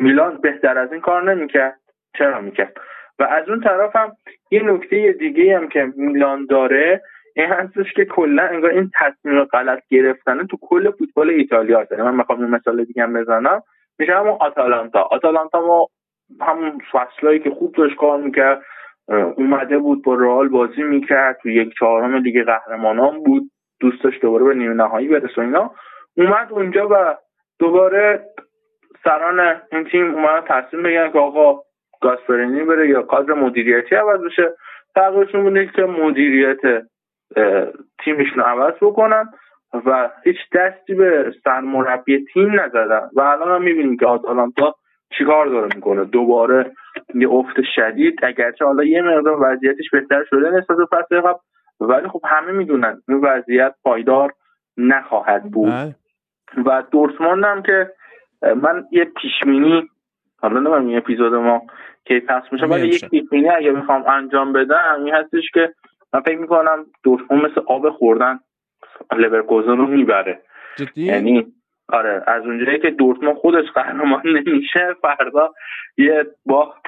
میلان 0.00 0.38
بهتر 0.42 0.78
از 0.78 0.92
این 0.92 1.00
کار 1.00 1.34
نمی‌کرد. 1.34 1.80
چرا 2.18 2.40
می‌کرد؟ 2.40 2.76
و 3.18 3.22
از 3.22 3.48
اون 3.48 3.60
طرف 3.60 3.96
هم 3.96 4.12
یه 4.50 4.62
نکته 4.62 5.12
دیگه 5.12 5.56
هم 5.56 5.68
که 5.68 5.92
میلان 5.96 6.46
داره 6.46 7.02
این 7.36 7.46
هستش 7.46 7.92
که 7.92 8.04
کلا 8.04 8.42
انگار 8.42 8.70
این 8.70 8.90
تصمیم 9.00 9.44
غلط 9.44 9.82
گرفتن 9.90 10.46
تو 10.46 10.58
کل 10.60 10.90
فوتبال 10.90 11.30
ایتالیا 11.30 11.80
هست. 11.80 11.92
یعنی 11.92 12.04
من 12.04 12.14
می‌خوام 12.14 12.40
یه 12.40 12.46
مثال 12.46 12.84
دیگه 12.84 13.02
هم 13.02 13.12
بزنم. 13.12 13.62
میشه 13.98 14.16
همون 14.16 14.36
آتالانتا. 14.40 15.02
آتالانتا 15.10 15.60
ما 15.60 15.88
همون 16.40 16.78
فصلایی 16.92 17.38
که 17.38 17.50
خوب 17.50 17.74
داشت 17.74 17.96
کار 17.96 18.18
می‌کرد 18.18 18.62
اومده 19.36 19.78
بود 19.78 20.04
با 20.04 20.14
رئال 20.14 20.48
بازی 20.48 20.82
می‌کرد. 20.82 21.38
تو 21.42 21.48
یک 21.48 21.74
چهارم 21.78 22.16
لیگ 22.16 22.44
قهرمانان 22.46 23.22
بود. 23.22 23.50
دوست 23.80 24.04
داشت 24.04 24.22
دوباره 24.22 24.44
به 24.44 24.54
نیمه 24.54 24.74
نهایی 24.74 25.08
برسه 25.08 25.38
اینا. 25.38 25.74
اومد 26.16 26.48
اونجا 26.50 26.88
و 26.90 27.16
دوباره 27.58 28.24
سران 29.04 29.60
این 29.72 29.84
تیم 29.84 30.14
اومد 30.14 30.44
تصمیم 30.48 30.82
بگیرن 30.82 31.12
که 31.12 31.18
آقا 31.18 31.65
گاسپرینی 32.00 32.64
بره 32.64 32.88
یا 32.88 33.02
کادر 33.02 33.34
مدیریتی 33.34 33.94
عوض 33.94 34.20
بشه 34.20 34.54
تغییرشون 34.94 35.42
بوده 35.42 35.66
که 35.66 35.82
مدیریت 35.82 36.60
تیمشون 38.04 38.42
عوض 38.42 38.74
بکنن 38.80 39.28
و 39.86 40.10
هیچ 40.24 40.36
دستی 40.54 40.94
به 40.94 41.34
سرمربی 41.44 42.24
تیم 42.32 42.60
نزدن. 42.60 43.10
و 43.16 43.20
الان 43.20 43.48
هم 43.48 43.62
می‌بینیم 43.62 43.96
که 43.96 44.06
آتالانتا 44.06 44.74
چیکار 45.18 45.46
داره 45.46 45.68
می‌کنه. 45.74 46.04
دوباره 46.04 46.72
یه 47.14 47.28
افت 47.28 47.56
شدید 47.76 48.18
اگرچه 48.22 48.64
حالا 48.64 48.84
یه 48.84 49.02
مقدار 49.02 49.36
وضعیتش 49.40 49.90
بهتر 49.92 50.24
شده 50.30 50.50
نسبت 50.50 50.76
به 50.76 50.86
فصل 50.86 51.20
قبل 51.20 51.38
ولی 51.80 52.08
خب 52.08 52.20
همه 52.24 52.52
می‌دونن 52.52 53.02
این 53.08 53.18
وضعیت 53.18 53.74
پایدار 53.82 54.32
نخواهد 54.76 55.42
بود. 55.42 55.70
بله. 55.70 55.94
و 56.66 56.82
دورتموند 56.90 57.44
هم 57.44 57.62
که 57.62 57.90
من 58.42 58.84
یه 58.90 59.04
پیشمینی 59.04 59.88
حالا 60.40 60.60
نمیم 60.60 60.88
این 60.88 60.96
اپیزود 60.96 61.34
ما 61.34 61.62
که 62.04 62.22
پس 62.28 62.42
میشه 62.52 62.66
ولی 62.66 62.88
یک 62.88 63.10
پیشمینی 63.10 63.48
اگه 63.48 63.70
می‌خوام 63.70 64.04
انجام 64.06 64.52
بدم 64.52 65.02
این 65.04 65.14
هستش 65.14 65.50
که 65.54 65.74
من 66.14 66.20
فکر 66.20 66.38
می‌کنم 66.38 66.86
دورتموند 67.02 67.44
مثل 67.44 67.60
آب 67.66 67.90
خوردن 67.90 68.38
لورکوزن 69.18 69.76
رو 69.76 69.86
می‌بره. 69.86 70.42
یعنی 70.96 71.46
آره 71.88 72.22
از 72.26 72.42
اونجایی 72.42 72.78
که 72.78 72.90
دورتموند 72.90 73.36
خودش 73.36 73.64
قهرمان 73.74 74.22
نمیشه 74.24 74.96
فردا 75.02 75.54
یه 75.96 76.26
باخت 76.46 76.86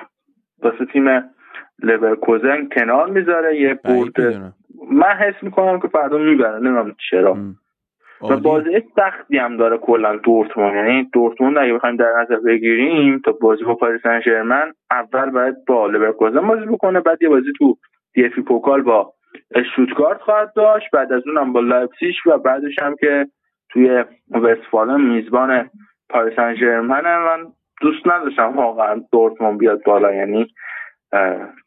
واسه 0.62 0.84
تیم 0.92 1.30
لورکوزن 1.82 2.68
کنار 2.68 3.10
می‌ذاره 3.10 3.60
یه 3.60 3.74
برد 3.74 4.20
من 4.90 5.16
حس 5.16 5.42
می‌کنم 5.42 5.80
که 5.80 5.88
فردا 5.88 6.18
می‌بره 6.18 6.58
نمی‌دونم 6.58 6.96
چرا. 7.10 7.36
و 8.22 8.36
بازی 8.36 8.82
سختی 8.96 9.38
هم 9.38 9.56
داره 9.56 9.78
کلا 9.78 10.16
دورتموند. 10.16 10.74
یعنی 10.74 11.10
دورتموند 11.12 11.58
اگه 11.58 11.74
بخوایم 11.74 11.96
در 11.96 12.12
نظر 12.20 12.36
بگیریم 12.36 13.18
تا 13.24 13.32
بازی 13.32 13.64
با 13.64 13.74
پاریس 13.74 14.00
سن 14.02 14.72
اول 14.90 15.30
باید 15.30 15.54
با 15.66 15.86
لورکوزن 15.86 16.40
بازی 16.40 16.66
بکنه 16.66 17.00
بعد 17.00 17.22
یه 17.22 17.28
بازی 17.28 17.52
تو 17.58 17.76
دی 18.14 18.28
پوکال 18.28 18.82
با 18.82 19.12
اشتوتگارت 19.76 20.20
خواهد 20.20 20.52
داشت 20.56 20.90
بعد 20.92 21.12
از 21.12 21.22
اونم 21.26 21.52
با 21.52 21.60
لایپزیگ 21.60 22.14
و 22.26 22.38
بعدش 22.38 22.82
هم 22.82 22.96
که 23.00 23.26
توی 23.70 24.04
وستفالن 24.30 25.00
میزبان 25.00 25.70
پاریس 26.08 26.36
سن 26.36 26.80
من 26.80 27.46
دوست 27.80 28.06
نداشتم 28.06 28.56
واقعا 28.56 29.02
دورتموند 29.12 29.58
بیاد 29.58 29.82
بالا. 29.84 30.14
یعنی 30.14 30.46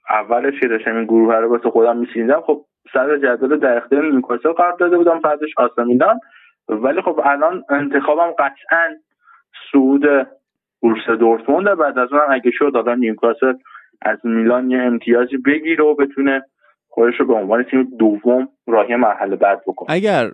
اولش 0.10 0.60
که 0.60 0.68
داشتم 0.68 0.96
این 0.96 1.06
گروه 1.06 1.36
رو 1.36 1.50
واسه 1.50 1.70
خودم 1.70 1.98
می‌چیندم 1.98 2.42
خب 2.42 2.66
سر 2.94 3.18
جدول 3.18 3.60
در 3.60 3.78
اختیار 3.78 4.12
نیوکاسل 4.12 4.52
قرار 4.52 4.76
داده 4.80 4.98
بودم 4.98 5.20
بعدش 5.20 5.50
آسا 5.58 5.84
ولی 6.72 7.02
خب 7.02 7.22
الان 7.24 7.64
انتخابم 7.70 8.32
قطعا 8.32 8.88
صعود 9.72 10.04
بوروسیا 10.82 11.10
دورتموند 11.20 11.78
بعد 11.78 12.00
از 12.00 12.10
اون 12.12 12.22
اگه 12.30 12.52
شد 12.54 12.72
الان 12.76 13.00
نیوکاسل 13.00 13.54
از 14.02 14.18
میلان 14.24 14.72
یه 14.72 14.78
امتیازی 14.78 15.38
بگیره 15.38 15.84
و 15.84 15.96
بتونه 15.96 16.44
خودش 16.90 17.14
رو 17.20 17.28
به 17.28 17.34
عنوان 17.34 17.64
تیم 17.64 17.84
دوم 18.00 18.50
راهی 18.68 18.96
مرحله 18.96 19.36
بعد 19.36 19.62
بکنه. 19.68 19.96
اگر 19.96 20.32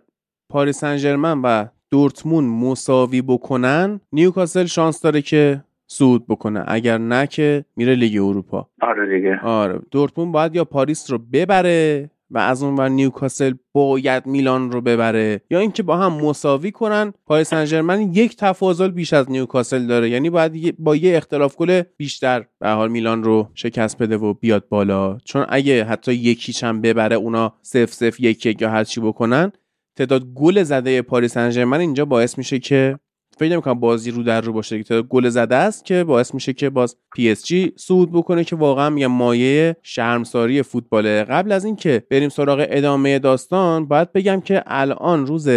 پاریس 0.50 0.86
سن 0.86 1.42
و 1.44 1.66
دورتمون 1.92 2.44
مساوی 2.44 3.22
بکنن 3.22 4.00
نیوکاسل 4.12 4.66
شانس 4.66 5.02
داره 5.02 5.22
که 5.22 5.64
صعود 5.88 6.28
بکنه. 6.28 6.64
اگر 6.68 6.98
نه 6.98 7.28
که 7.28 7.66
میره 7.76 7.96
لیگ 7.96 8.22
اروپا. 8.22 8.68
آره 8.82 9.16
دیگه. 9.16 9.40
آره. 9.44 9.80
دورتمون 9.92 10.32
باید 10.32 10.56
یا 10.56 10.66
پاریس 10.66 11.12
رو 11.12 11.18
ببره 11.34 12.10
و 12.32 12.38
از 12.38 12.64
اون 12.64 12.76
ور 12.76 12.90
نیوکاسل 12.90 13.54
باید 13.74 14.26
میلان 14.26 14.72
رو 14.72 14.82
ببره. 14.82 15.42
یا 15.50 15.60
اینکه 15.60 15.84
با 15.84 15.98
هم 15.98 16.14
مساوی 16.14 16.72
کنن 16.72 17.14
پاریس 17.26 17.50
سن 17.54 18.12
یک 18.14 18.38
تفاضل 18.38 18.92
بیش 18.92 19.14
از 19.14 19.32
نیوکاسل 19.32 19.88
داره. 19.88 20.10
یعنی 20.10 20.30
باید 20.30 20.76
با 20.80 20.96
یه 20.96 21.18
اختلاف 21.18 21.56
گل 21.56 21.82
بیشتر 21.98 22.46
به 22.60 22.70
حال 22.70 22.92
میلان 22.92 23.24
رو 23.24 23.50
شکست 23.54 23.98
بده 23.98 24.18
و 24.18 24.34
بیاد 24.34 24.68
بالا. 24.70 25.18
چون 25.26 25.46
اگه 25.50 25.84
حتی 25.84 26.14
یکیش 26.14 26.64
هم 26.64 26.82
ببره 26.82 27.16
اونا 27.16 27.54
صفر 27.62 27.94
صفر 27.94 28.20
یک 28.20 28.46
یک 28.46 28.62
یا 28.62 28.70
هر 28.70 28.84
چی 28.84 29.02
بکنن 29.02 29.52
تعداد 29.96 30.26
گل 30.36 30.64
زده 30.64 31.02
پاریس 31.02 31.34
سن 31.34 31.74
اینجا 31.74 32.06
باعث 32.06 32.38
میشه 32.38 32.60
که 32.60 33.00
فکر 33.40 33.52
نمی‌کنم 33.52 33.80
بازی 33.80 34.12
رو 34.12 34.24
در 34.24 34.42
رو 34.42 34.54
باشه 34.54 34.84
که 34.84 35.02
گل 35.02 35.30
زده 35.30 35.56
است 35.56 35.86
که 35.86 36.04
باعث 36.04 36.34
میشه 36.34 36.54
که 36.54 36.70
باز 36.70 36.96
PSG 37.16 37.74
صعود 37.76 38.12
بکنه 38.12 38.44
که 38.44 38.56
واقعا 38.56 38.90
میگم 38.90 39.08
مایه 39.08 39.76
شرمساری 39.84 40.62
فوتباله. 40.62 41.24
قبل 41.24 41.52
از 41.52 41.66
اینکه 41.66 42.04
بریم 42.10 42.30
سراغ 42.30 42.66
ادامه 42.70 43.20
داستان 43.20 43.88
باید 43.88 44.14
بگم 44.14 44.42
که 44.42 44.64
الان 44.66 45.28
روز 45.28 45.50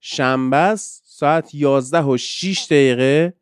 شنبه 0.00 0.74
ساعت 1.04 1.54
11 1.54 2.02
و 2.02 2.16
6 2.16 2.66
دقیقه 2.70 3.34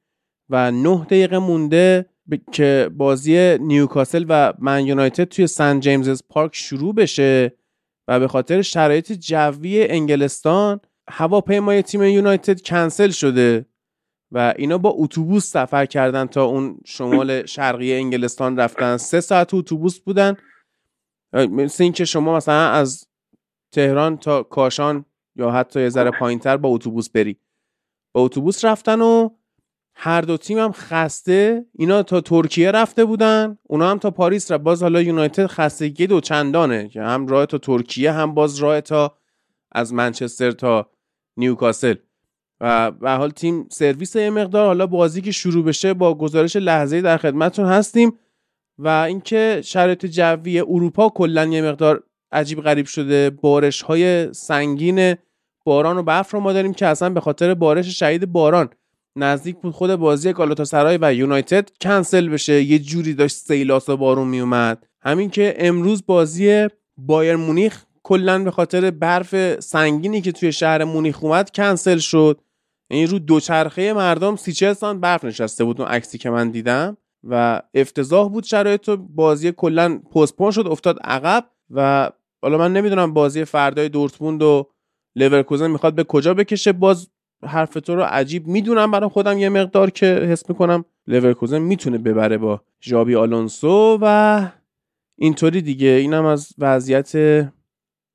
و 0.50 0.70
9 0.70 1.04
دقیقه 1.04 1.38
مونده 1.38 2.06
که 2.52 2.90
بازی 2.96 3.58
نیوکاسل 3.58 4.24
و 4.28 4.52
من 4.58 4.86
یونایتد 4.86 5.24
توی 5.24 5.46
سن 5.46 5.80
جیمزز 5.80 6.22
پارک 6.28 6.50
شروع 6.54 6.94
بشه 6.94 7.52
و 8.08 8.20
به 8.20 8.28
خاطر 8.28 8.62
شرایط 8.62 9.12
جوی 9.12 9.86
انگلستان 9.88 10.80
هواپیمای 11.08 11.82
تیم 11.82 12.02
یونایتد 12.02 12.60
کنسل 12.60 13.10
شده. 13.10 13.66
و 14.32 14.54
اینا 14.56 14.78
با 14.78 14.94
اتوبوس 14.96 15.50
سفر 15.50 15.86
کردن 15.86 16.26
تا 16.26 16.44
اون 16.44 16.78
شمال 16.84 17.46
شرقی 17.46 17.94
انگلستان 17.94 18.56
رفتن. 18.56 18.96
سه 18.96 19.20
ساعت 19.20 19.54
اتوبوس 19.54 19.98
بودن. 19.98 20.36
مثل 21.32 21.82
اینکه 21.84 22.04
شما 22.04 22.36
مثلا 22.36 22.70
از 22.70 23.04
تهران 23.72 24.16
تا 24.16 24.42
کاشان 24.42 25.04
یا 25.36 25.50
حتی 25.50 25.80
یه 25.80 25.88
ذره 25.88 26.10
پایینتر 26.10 26.56
با 26.56 26.68
اتوبوس 26.68 27.10
بری. 27.10 27.36
با 28.12 28.24
اتوبوس 28.24 28.64
رفتن 28.64 29.00
و 29.00 29.28
هر 29.94 30.20
دو 30.20 30.36
تیم 30.36 30.58
هم 30.58 30.72
خسته. 30.72 31.66
اینا 31.72 32.02
تا 32.02 32.20
ترکیه 32.20 32.70
رفته 32.70 33.04
بودن. 33.04 33.58
اونا 33.62 33.90
هم 33.90 33.98
تا 33.98 34.10
پاریس 34.10 34.50
رفت. 34.50 34.62
باز 34.62 34.82
حالا 34.82 35.02
یونایتد 35.02 35.46
خستگی 35.46 36.06
دو 36.06 36.20
چندانه 36.20 36.88
که 36.88 37.02
هم 37.02 37.26
راه 37.26 37.46
تا 37.46 37.58
ترکیه 37.58 38.12
هم 38.12 38.34
باز 38.34 38.56
راه 38.56 38.80
تا 38.80 39.18
از 39.72 39.94
منچستر 39.94 40.50
تا 40.50 40.90
نیوکاسل. 41.36 41.94
و 42.60 42.90
به 42.90 43.10
حال 43.10 43.30
تیم 43.30 43.66
سرویس 43.70 44.16
یه 44.16 44.30
مقدار 44.30 44.66
حالا 44.66 44.86
بازی 44.86 45.20
که 45.20 45.32
شروع 45.32 45.64
بشه 45.64 45.94
با 45.94 46.14
گزارش 46.14 46.56
لحظه 46.56 47.00
در 47.00 47.16
خدمتتون 47.16 47.66
هستیم 47.66 48.12
و 48.78 48.88
اینکه 48.88 49.60
شرایط 49.64 50.06
جوی 50.06 50.60
اروپا 50.60 51.08
کلا 51.08 51.44
یه 51.44 51.62
مقدار 51.62 52.02
عجیب 52.32 52.60
غریب 52.60 52.86
شده. 52.86 53.30
بارش 53.30 53.82
های 53.82 54.32
سنگین 54.32 55.14
باران 55.64 55.98
و 55.98 56.02
برف 56.02 56.30
رو 56.30 56.40
ما 56.40 56.52
داریم 56.52 56.74
که 56.74 56.86
اصلا 56.86 57.10
به 57.10 57.20
خاطر 57.20 57.54
بارش 57.54 57.98
شدید 57.98 58.32
باران 58.32 58.68
نزدیک 59.16 59.56
بود 59.56 59.72
خود 59.72 59.94
بازی 59.94 60.34
سرای 60.64 60.98
و 61.02 61.14
یونایتد 61.14 61.68
کنسل 61.80 62.28
بشه. 62.28 62.62
یه 62.62 62.78
جوری 62.78 63.14
داشت 63.14 63.36
سیلاس 63.36 63.88
و 63.88 63.96
بارون 63.96 64.28
میومد 64.28 64.86
همین 65.00 65.30
که 65.30 65.54
امروز 65.58 66.06
بازی 66.06 66.66
بایر 66.96 67.36
مونیخ 67.36 67.84
کلا 68.02 68.44
به 68.44 68.50
خاطر 68.50 68.90
برف 68.90 69.60
سنگینی 69.60 70.20
که 70.20 70.32
توی 70.32 70.52
شهر 70.52 70.84
مونیخ 70.84 71.24
اومد 71.24 71.50
کنسل 71.50 71.98
شد. 71.98 72.40
این 72.90 73.08
رو 73.08 73.18
دوچرخه 73.18 73.92
مردم 73.92 74.36
سی 74.36 74.74
سانت 74.74 75.00
برف 75.00 75.24
نشسته 75.24 75.64
بود 75.64 75.80
اون 75.80 75.90
عکسی 75.90 76.18
که 76.18 76.30
من 76.30 76.50
دیدم 76.50 76.96
و 77.24 77.62
افتضاح 77.74 78.28
بود 78.30 78.44
شرایط 78.44 78.90
بازی 78.90 79.52
کلا 79.52 79.98
postpone 79.98 80.50
شد 80.50 80.66
افتاد 80.66 80.98
عقب 81.04 81.44
و 81.70 82.10
حالا 82.42 82.58
من 82.58 82.72
نمی‌دونم 82.72 83.14
بازی 83.14 83.44
فردای 83.44 83.88
دورتموند 83.88 84.42
و 84.42 84.70
لورکوزن 85.16 85.70
می‌خواد 85.70 85.94
به 85.94 86.04
کجا 86.04 86.34
بکشه 86.34 86.72
باز 86.72 87.08
حرف 87.42 87.74
تو 87.74 87.94
رو 87.94 88.02
عجیب 88.02 88.46
می‌دونم 88.46 88.90
برای 88.90 89.08
خودم 89.08 89.38
یه 89.38 89.48
مقدار 89.48 89.90
که 89.90 90.06
حس 90.06 90.48
می‌کنم 90.48 90.84
لورکوزن 91.06 91.58
می‌تونه 91.58 91.98
ببره 91.98 92.38
با 92.38 92.60
ژابی 92.82 93.14
آلونسو 93.14 93.98
و 94.02 94.46
اینطوری 95.18 95.62
دیگه. 95.62 95.88
اینم 95.88 96.24
از 96.24 96.48
وضعیت 96.58 97.12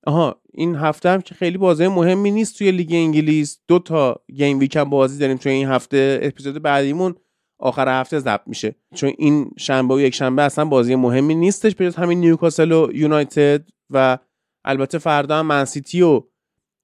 آها 0.08 0.41
این 0.54 0.76
هفته 0.76 1.10
هم 1.10 1.22
که 1.22 1.36
خیلی 1.36 1.58
بازی 1.58 1.88
مهمی 1.88 2.32
نیست 2.32 2.58
توی 2.58 2.72
لیگ 2.72 2.89
انگلیس. 2.93 3.60
دو 3.68 3.80
تا 3.80 4.22
game 4.36 4.60
week 4.60 4.76
هم 4.76 4.89
بازی 4.89 5.20
داریم 5.20 5.38
توی 5.38 5.52
این 5.52 5.68
هفته. 5.68 6.20
اپیزود 6.22 6.62
بعدیمون 6.62 7.16
آخر 7.60 7.99
هفته 7.99 8.20
ضبط 8.20 8.41
میشه. 8.45 8.76
چون 8.95 9.12
این 9.18 9.52
شنبه 9.58 9.93
و 9.95 9.99
یک 9.99 10.16
شنبه 10.16 10.41
اصلا 10.41 10.66
بازی 10.66 10.95
مهمی 10.95 11.36
نیستش 11.36 11.76
به 11.76 11.93
همین 11.97 12.20
نیوکاسل 12.20 12.72
و 12.72 12.88
یونایتد 12.93 13.70
و 13.89 14.18
البته 14.66 14.97
فردا 14.97 15.39
هم 15.39 15.45
منسیتی 15.45 16.02
و 16.02 16.24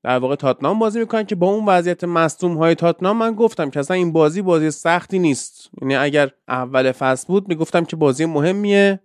در 0.03 0.17
واقع 0.19 0.35
تاتنام 0.35 0.79
بازی 0.79 0.99
می‌کنن 0.99 1.23
که 1.23 1.35
با 1.35 1.47
اون 1.47 1.65
وضعیت 1.65 2.03
مصدوم 2.03 2.57
های 2.57 2.75
تاتنام 2.75 3.17
من 3.17 3.33
گفتم 3.33 3.69
که 3.69 3.79
اصلا 3.79 3.97
این 3.97 4.11
بازی 4.11 4.41
بازی 4.41 4.71
سختی 4.71 5.19
نیست. 5.19 5.69
یعنی 5.81 5.95
اگر 5.95 6.31
اول 6.47 6.91
فصل 6.91 7.27
بود 7.27 7.47
می‌گفتم 7.47 7.85
که 7.85 7.95
بازی 7.95 8.25
مهمیه 8.25 8.99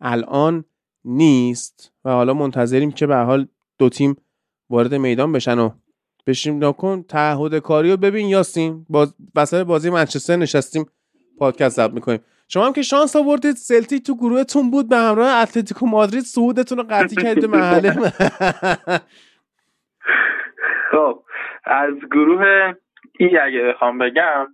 الان 0.00 0.64
نیست. 1.04 1.92
و 2.06 2.10
حالا 2.10 2.34
منتظریم 2.34 2.92
که 2.92 3.06
به 3.06 3.16
حال 3.16 3.46
دو 3.78 3.88
تیم 3.88 4.16
وارد 4.70 4.94
میدان 4.94 5.32
بشن 5.32 5.58
و 5.58 5.70
بشیم 6.26 6.64
نکن 6.64 7.02
تعهد 7.02 7.58
کاری 7.58 7.90
رو 7.90 7.96
ببین 7.96 8.28
یاسین. 8.28 8.86
باز 8.88 9.14
وسط 9.36 9.64
بازی 9.64 9.90
منچستر 9.90 10.36
نشستیم. 10.36 10.86
پادکست 11.38 11.76
ضبط 11.76 11.92
می‌کنیم. 11.92 12.20
شما 12.48 12.66
هم 12.66 12.72
که 12.72 12.82
شانس 12.82 13.16
آوردید 13.16 13.56
سلتیک 13.56 14.06
تو 14.06 14.16
گروهتون 14.16 14.70
بود 14.70 14.88
به 14.88 14.96
همراه 14.96 15.42
اتلتیکو 15.42 15.86
مادرید 15.86 16.22
صعودتون 16.22 16.78
رو 16.78 16.84
قطعی 16.90 17.16
کردید 17.16 17.44
محله. 17.44 17.92
خب 20.90 21.22
از 21.64 21.94
گروه 22.10 22.74
ای 23.20 23.38
اگه 23.38 23.62
بخوام 23.62 23.98
بگم 23.98 24.46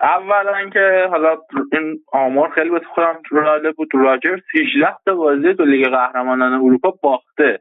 اولا 0.00 0.70
که 0.70 1.06
حالا 1.10 1.38
این 1.72 1.98
آمار 2.12 2.50
خیلی 2.50 2.70
بود 2.70 2.84
خودم 2.84 3.22
راله 3.30 3.72
بود. 3.72 3.88
راجر 3.94 4.38
18 4.54 4.96
تا 5.06 5.14
بازی 5.14 5.54
تو 5.54 5.64
لیگ 5.64 5.88
قهرمانان 5.88 6.52
اروپا 6.52 6.90
باخته. 7.02 7.58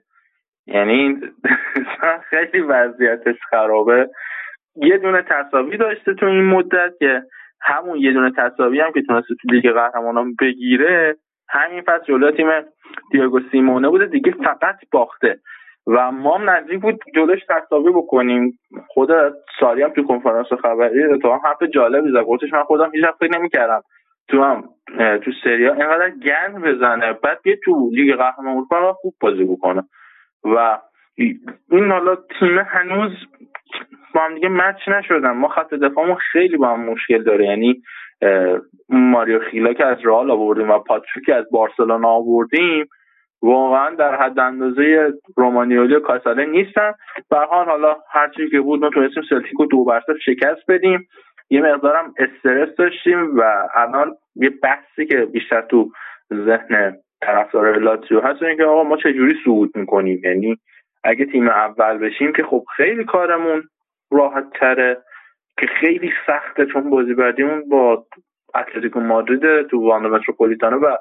یعنی 0.68 1.18
خیلی 2.30 2.60
وضعیتش 2.60 3.36
خرابه. 3.50 4.10
یه 4.76 4.98
دونه 4.98 5.22
تصاوی 5.22 5.78
داشته 5.78 6.14
تو 6.14 6.26
این 6.26 6.44
مدت 6.44 6.94
که 7.00 7.24
همون 7.62 7.98
یه 7.98 8.12
دونه 8.14 8.32
تساوی 8.38 8.80
هم 8.80 8.92
که 8.92 9.02
تونست 9.02 9.28
تو 9.28 9.48
لیگ 9.52 9.72
قهرمانان 9.72 10.36
بگیره 10.42 11.16
همین 11.50 11.82
فصل 11.82 12.04
جلو 12.08 12.32
تیم 12.32 12.48
دیگو 13.12 13.40
سیمونه 13.52 13.90
بوده. 13.90 14.06
دیگه 14.06 14.32
فقط 14.32 14.76
باخته. 14.92 15.40
و 15.88 16.12
ما 16.12 16.38
هم 16.38 16.50
نزدیک 16.50 16.82
بود 16.82 17.00
جلوش 17.16 17.40
تساوی 17.50 17.92
بکنیم. 17.92 18.60
خود 18.88 19.10
ساری 19.60 19.82
هم 19.82 19.90
تو 19.90 20.04
کنفرانس 20.04 20.48
خبری 20.62 21.20
تو 21.20 21.32
هم 21.32 21.40
حرف 21.46 21.64
جالبی 21.64 22.12
زد. 22.12 22.24
گفتش 22.24 22.54
من 22.54 22.64
خودم 22.64 22.92
هیچ 22.94 23.06
فکر 23.20 23.40
نمی‌کردم 23.40 23.82
تو 24.28 24.44
هم 24.44 24.64
تو 24.98 25.32
سریا 25.44 25.74
اینقدر 25.74 26.10
گند 26.10 26.62
بزنه. 26.62 27.14
بعد 27.14 27.40
یه 27.46 27.60
تو 27.66 27.90
لیگ 27.94 28.16
قهرمان 28.16 28.56
اروپا 28.56 28.94
خوب 28.94 29.14
بازی 29.22 29.44
بکنه. 29.44 29.84
و 30.44 30.80
این 31.72 31.92
حالا 31.92 32.16
تیم 32.40 32.60
هنوز 32.60 33.12
با 34.16 34.22
هم 34.22 34.36
دیگه 34.36 34.50
مچ 34.50 34.88
نشدن. 34.88 35.32
ما 35.32 35.48
خط 35.48 35.74
دفاعمون 35.74 36.16
خیلی 36.32 36.58
با 36.58 36.68
هم 36.68 36.86
مشکل 36.86 37.24
داره. 37.24 37.46
یعنی 37.46 37.82
ماریو 38.90 39.40
خیلا 39.40 39.74
که 39.74 39.86
از 39.86 39.98
رئال 40.04 40.32
آوردیم 40.32 40.70
و 40.70 40.80
پاتریک 40.80 41.30
از 41.30 41.46
بارسلونا 41.52 42.10
آوردیم 42.10 42.86
واقعا 43.44 43.96
در 43.96 44.16
حد 44.16 44.40
اندازه 44.40 45.14
رومانیولی 45.38 45.96
و 45.96 46.00
کاساله 46.00 46.46
نیستن. 46.46 46.94
به 47.30 47.38
حال 47.38 47.66
حالا 47.66 47.98
هر 48.12 48.30
چیزی 48.30 48.50
که 48.50 48.62
بود 48.62 48.80
ما 48.80 48.90
تونستیم 48.90 49.24
سلتیک 49.30 49.54
رو 49.60 49.66
دو 49.66 49.86
برصد 49.86 50.18
شکست 50.26 50.62
بدیم. 50.68 51.08
یه 51.50 51.62
مقدارم 51.62 52.14
استرس 52.18 52.76
داشتیم 52.76 53.38
و 53.38 53.68
الان 53.76 54.16
یه 54.36 54.50
بحثی 54.50 55.06
که 55.06 55.26
بیشتر 55.26 55.62
تو 55.62 55.92
ذهن 56.34 56.98
طرفدار 57.22 57.80
لاتزیو 57.80 58.22
هست 58.22 58.44
اینکه 58.44 58.64
آقا 58.64 58.84
ما 58.84 58.98
چجوری 58.98 59.36
صعود 59.46 59.78
می‌کنیم؟ 59.78 60.22
یعنی 60.24 60.58
اگه 61.04 61.26
تیم 61.26 61.48
اول 61.48 61.98
بشیم 61.98 62.34
که 62.34 62.44
خب 62.44 62.64
خیلی 62.76 63.04
کارمون 63.04 63.64
راحت 64.12 64.46
تره 64.60 64.98
که 65.60 65.68
خیلی 65.68 66.12
سخته 66.28 66.66
چون 66.66 66.90
بازی 66.90 67.14
بعدیمون 67.14 67.70
با 67.70 68.06
اتلتیکو 68.56 69.00
مادرید 69.00 69.68
تو 69.68 69.82
واندا 69.82 70.10
متروپولیتانو 70.10 70.78
و 70.78 70.96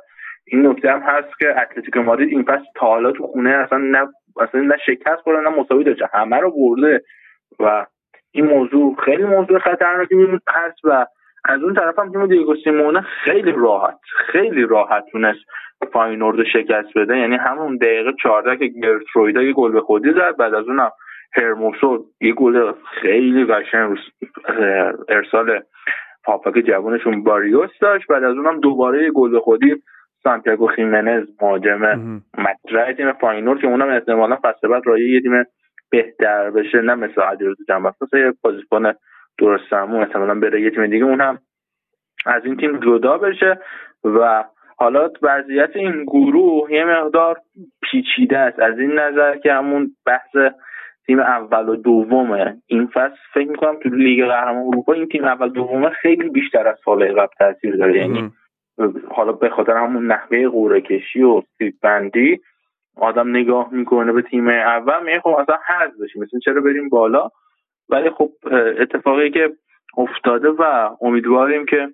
این 0.46 0.66
نکته 0.66 0.92
هم 0.92 1.00
هست 1.00 1.38
که 1.38 1.62
اتلتیکو 1.62 2.02
مادرید 2.02 2.28
این 2.28 2.42
فصل 2.42 2.64
تا 2.74 2.86
حالا 2.86 3.12
تو 3.12 3.26
خونه 3.26 3.50
اصلا 3.50 3.78
نه 3.78 4.08
اصلا 4.40 4.60
نه 4.60 4.76
شکست 4.86 5.20
خورده 5.22 5.50
نه 5.50 5.56
مساوی 5.56 5.84
داشته. 5.84 6.08
همه 6.12 6.36
رو 6.36 6.50
برده. 6.50 7.02
و 7.60 7.86
این 8.32 8.46
موضوع 8.46 8.96
خیلی 9.04 9.24
موضوع 9.24 9.58
خطرناکی 9.58 10.14
هست 10.48 10.84
و 10.84 11.06
از 11.44 11.62
اون 11.62 11.74
طرف 11.74 11.98
هم 11.98 12.12
تیم 12.12 12.26
دیگو 12.26 12.56
سیمونه 12.64 13.00
خیلی 13.00 13.52
راحت 13.56 13.98
خیلی 14.26 14.62
راحت 14.62 15.04
تونست 15.12 15.40
فاینورد 15.92 16.44
شکست 16.44 16.98
بده. 16.98 17.18
یعنی 17.18 17.36
همون 17.36 17.76
دقیقه 17.76 18.12
14 18.22 18.56
که 18.56 18.80
گرترویدا 18.82 19.42
یه 19.42 19.52
گل 19.52 19.72
به 19.72 19.80
خودی 19.80 20.12
زد 20.12 20.36
بعد 20.36 20.54
از 20.54 20.68
اونم 20.68 20.90
هرموسو 21.32 22.04
یه 22.20 22.32
گل 22.32 22.72
خیلی 23.00 23.44
قشنگ 23.44 23.98
ارسال 25.08 25.60
هافبک 26.24 26.54
جوانشون 26.54 27.24
باریوس 27.24 27.70
داشت. 27.80 28.06
بعد 28.06 28.24
از 28.24 28.36
اونم 28.36 28.60
دوباره 28.60 29.04
یه 29.04 29.10
گل 29.10 29.30
به 29.30 29.40
خودی 29.40 29.82
سانتیاگو 30.24 30.66
خیمنز 30.66 31.28
مهاجم 31.42 31.80
مطرح 32.38 32.92
تیم 32.92 33.12
فاینورد 33.12 33.60
که 33.60 33.66
اونم 33.66 33.88
احتمالا 33.88 34.36
فصل 34.42 34.68
بعد 34.68 34.82
رای 34.86 35.10
یه 35.10 35.20
تیم 35.20 35.44
بهتر 35.90 36.50
بشه 36.50 36.80
نه 36.80 36.94
مثل 36.94 37.20
علیرضا 37.20 37.64
جنبخت 37.68 37.96
یه 38.14 38.32
بازیکن 38.42 38.92
درست 39.38 39.72
احتمالا 39.72 40.34
بره 40.34 40.60
یه 40.60 40.70
تیم 40.70 40.86
دیگه. 40.86 41.04
اون 41.04 41.20
هم 41.20 41.38
از 42.26 42.44
این 42.44 42.56
تیم 42.56 42.80
جدا 42.80 43.18
بشه 43.18 43.58
و 44.04 44.44
حالا 44.76 45.10
وضعیت 45.22 45.76
این 45.76 46.04
گروه 46.04 46.72
یه 46.72 46.84
مقدار 46.84 47.38
پیچیده 47.82 48.38
است. 48.38 48.58
از 48.58 48.78
این 48.78 48.92
نظر 48.92 49.36
که 49.36 49.52
همون 49.52 49.90
بحث 50.06 50.52
تیم 51.06 51.20
اول 51.20 51.68
و 51.68 51.76
دومه. 51.76 52.56
این 52.66 52.86
فصل 52.86 53.16
فکر 53.34 53.48
می‌کنم 53.48 53.78
تو 53.82 53.88
لیگ 53.88 54.26
قهرمان 54.26 54.66
اروپا 54.66 54.92
این 54.92 55.06
تیم 55.06 55.24
اول 55.24 55.48
دومه 55.48 55.90
خیلی 55.90 56.28
بیشتر 56.28 56.68
از 56.68 56.76
سال 56.84 57.12
قبل 57.12 57.34
تاثیر 57.38 57.76
داره. 57.76 57.98
یعنی 57.98 58.30
حالا 59.10 59.32
به 59.32 59.48
خاطر 59.48 59.76
همون 59.76 60.06
نحوه 60.06 60.48
قوره 60.48 60.80
کشی 60.80 61.22
و 61.22 61.42
سیب 61.58 61.74
بندی 61.82 62.40
آدم 62.96 63.30
نگاه 63.30 63.68
می‌کنه 63.72 64.12
به 64.12 64.22
تیم 64.22 64.48
اول 64.48 65.04
میگه 65.04 65.20
خب 65.20 65.28
اصلا 65.28 65.58
حذف 65.66 65.92
بشیم 66.02 66.22
مثل 66.22 66.38
چرا 66.38 66.60
بریم 66.60 66.88
بالا؟ 66.88 67.30
ولی 67.88 68.10
خب 68.10 68.30
اتفاقی 68.78 69.30
که 69.30 69.50
افتاده 69.96 70.48
و 70.48 70.90
امیدواریم 71.00 71.66
که 71.66 71.88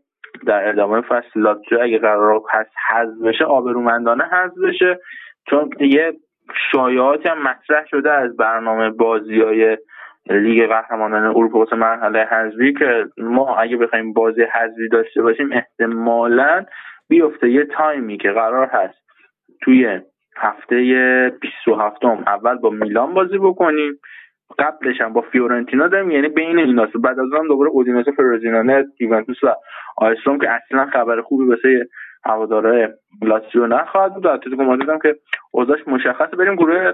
در 0.47 0.69
ادامه 0.69 1.01
فصل 1.01 1.41
لاتزیو 1.41 1.81
اگه 1.83 1.99
قرار 1.99 2.41
هست 2.51 2.71
حذف 2.89 3.23
بشه 3.23 3.45
آبرومندانه 3.45 4.25
حذف 4.25 4.59
بشه. 4.65 5.01
چون 5.51 5.71
یه 5.81 6.13
شایعاتی 6.73 7.29
هم 7.29 7.43
مطرح 7.43 7.87
شده 7.87 8.13
از 8.13 8.37
برنامه 8.37 8.91
بازی 8.91 9.41
های 9.41 9.79
لیگ 10.31 10.69
قهرمانان 10.69 11.25
اروپا 11.25 11.59
واسه 11.59 11.77
مرحله 11.77 12.25
حذفی 12.25 12.73
که 12.73 13.05
ما 13.19 13.57
اگه 13.57 13.77
بخوایم 13.77 14.13
بازی 14.13 14.43
حذفی 14.43 14.89
داشته 14.89 15.23
باشیم 15.23 15.53
احتمالا 15.53 16.65
بیفته 17.09 17.51
یه 17.51 17.65
تایمی 17.65 18.19
که 18.19 18.31
قرار 18.31 18.67
هست 18.67 18.99
توی 19.63 20.01
هفته 20.37 20.77
27 21.41 22.05
اول 22.05 22.59
با 22.59 22.71
میلان 22.71 23.15
بازی 23.15 23.39
بکنیم. 23.39 24.01
قبلش 24.59 25.01
هم 25.01 25.13
با 25.13 25.21
فیورنتینا 25.21 25.89
داریم 25.89 26.11
یعنی 26.11 26.29
بین 26.29 26.59
اینا 26.59 26.87
بعد 27.05 27.19
از 27.19 27.33
اون 27.33 27.49
دوباره 27.49 27.71
اودینزه 27.71 28.11
فروزینانه 28.13 28.85
یوونتوس 29.01 29.45
و 29.45 29.55
آیستروم 29.97 30.39
که 30.39 30.51
اصلا 30.51 30.87
خبر 30.87 31.21
خوبی 31.21 31.45
واسه 31.45 31.89
هواداره 32.25 32.99
لاتزیو 33.23 33.67
نخواهد 33.67 34.15
بود. 34.15 34.27
اتلتیکو 34.27 34.63
مادرید 34.63 34.89
هم 34.89 34.99
که 34.99 35.17
اوضاعش 35.53 35.89
مشخصه. 35.89 36.37
بریم 36.37 36.55
گروه 36.55 36.93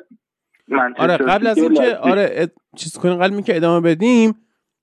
آره 0.98 1.16
قبل 1.16 1.46
از 1.46 1.58
اینکه 1.58 1.96
آره 1.96 2.52
چیز 2.76 2.98
کنیم 2.98 3.14
قبل 3.14 3.40
که 3.40 3.56
ادامه 3.56 3.80
بدیم 3.80 4.34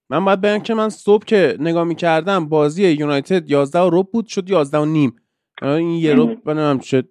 من 0.10 0.26
باید 0.26 0.42
بگم 0.42 0.60
که 0.60 0.74
من 0.74 0.90
صبح 0.90 1.26
که 1.26 1.58
نگاه 1.60 1.84
می‌کردم 1.84 2.50
بازی 2.50 2.88
یونایتد 2.88 3.50
11 3.50 3.80
و 3.80 3.90
رب 3.94 4.08
بود 4.12 4.28
شد 4.28 4.50
11 4.50 4.78
و 4.78 4.86
نیم. 4.86 5.16
این 5.62 5.90
یه 5.90 6.16
ربع 6.16 6.44
بنام 6.44 6.80
چه 6.80 7.04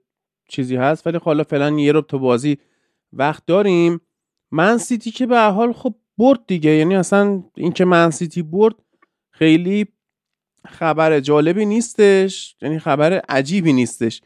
چیزی 0.48 0.76
هست 0.76 1.06
ولی 1.06 1.18
حالا 1.22 1.44
فعلا 1.44 1.70
یه 1.70 1.92
ربع 1.92 2.06
تو 2.06 2.18
بازی 2.18 2.58
وقت 3.12 3.46
داریم. 3.46 4.00
من 4.50 4.78
سیتی 4.78 5.10
که 5.10 5.26
به 5.26 5.40
حال 5.40 5.72
خب 5.72 5.94
برد 6.18 6.40
دیگه 6.46 6.70
یعنی 6.70 6.96
اصلا 6.96 7.42
اینکه 7.56 7.84
من 7.84 8.10
سیتی 8.10 8.42
برد 8.42 8.74
خیلی 9.30 9.86
خبر 10.66 11.20
جالبی 11.20 11.66
نیستش 11.66 12.56
یعنی 12.62 12.78
خبر 12.78 13.12
عجیبی 13.12 13.72
نیستش. 13.72 14.22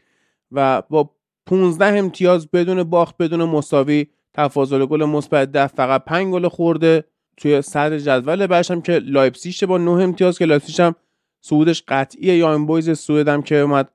و 0.51 0.81
با 0.89 1.15
15 1.45 1.85
امتیاز 1.85 2.51
بدون 2.51 2.83
باخت 2.83 3.17
بدون 3.17 3.43
مساوی 3.43 4.07
تفاضل 4.35 4.85
گل 4.85 5.05
مثبت 5.05 5.51
ده 5.51 5.67
فقط 5.67 6.05
5 6.05 6.33
گل 6.33 6.47
خورده. 6.47 7.03
توی 7.37 7.61
صدر 7.61 7.97
جدول 7.97 8.47
بعدش 8.47 8.71
هم 8.71 8.81
که 8.81 8.99
لایپزیگ 9.03 9.69
با 9.69 9.77
9 9.77 9.91
امتیاز 9.91 10.39
که 10.39 10.45
لایپزیگ 10.45 10.81
هم 10.81 10.95
صعودش 11.41 11.83
قطعیه 11.87 12.37
یا 12.37 12.53
این 12.53 12.65
بویز 12.65 12.99
سوئد 12.99 13.27
هم 13.27 13.41
که 13.41 13.55
اومد 13.55 13.91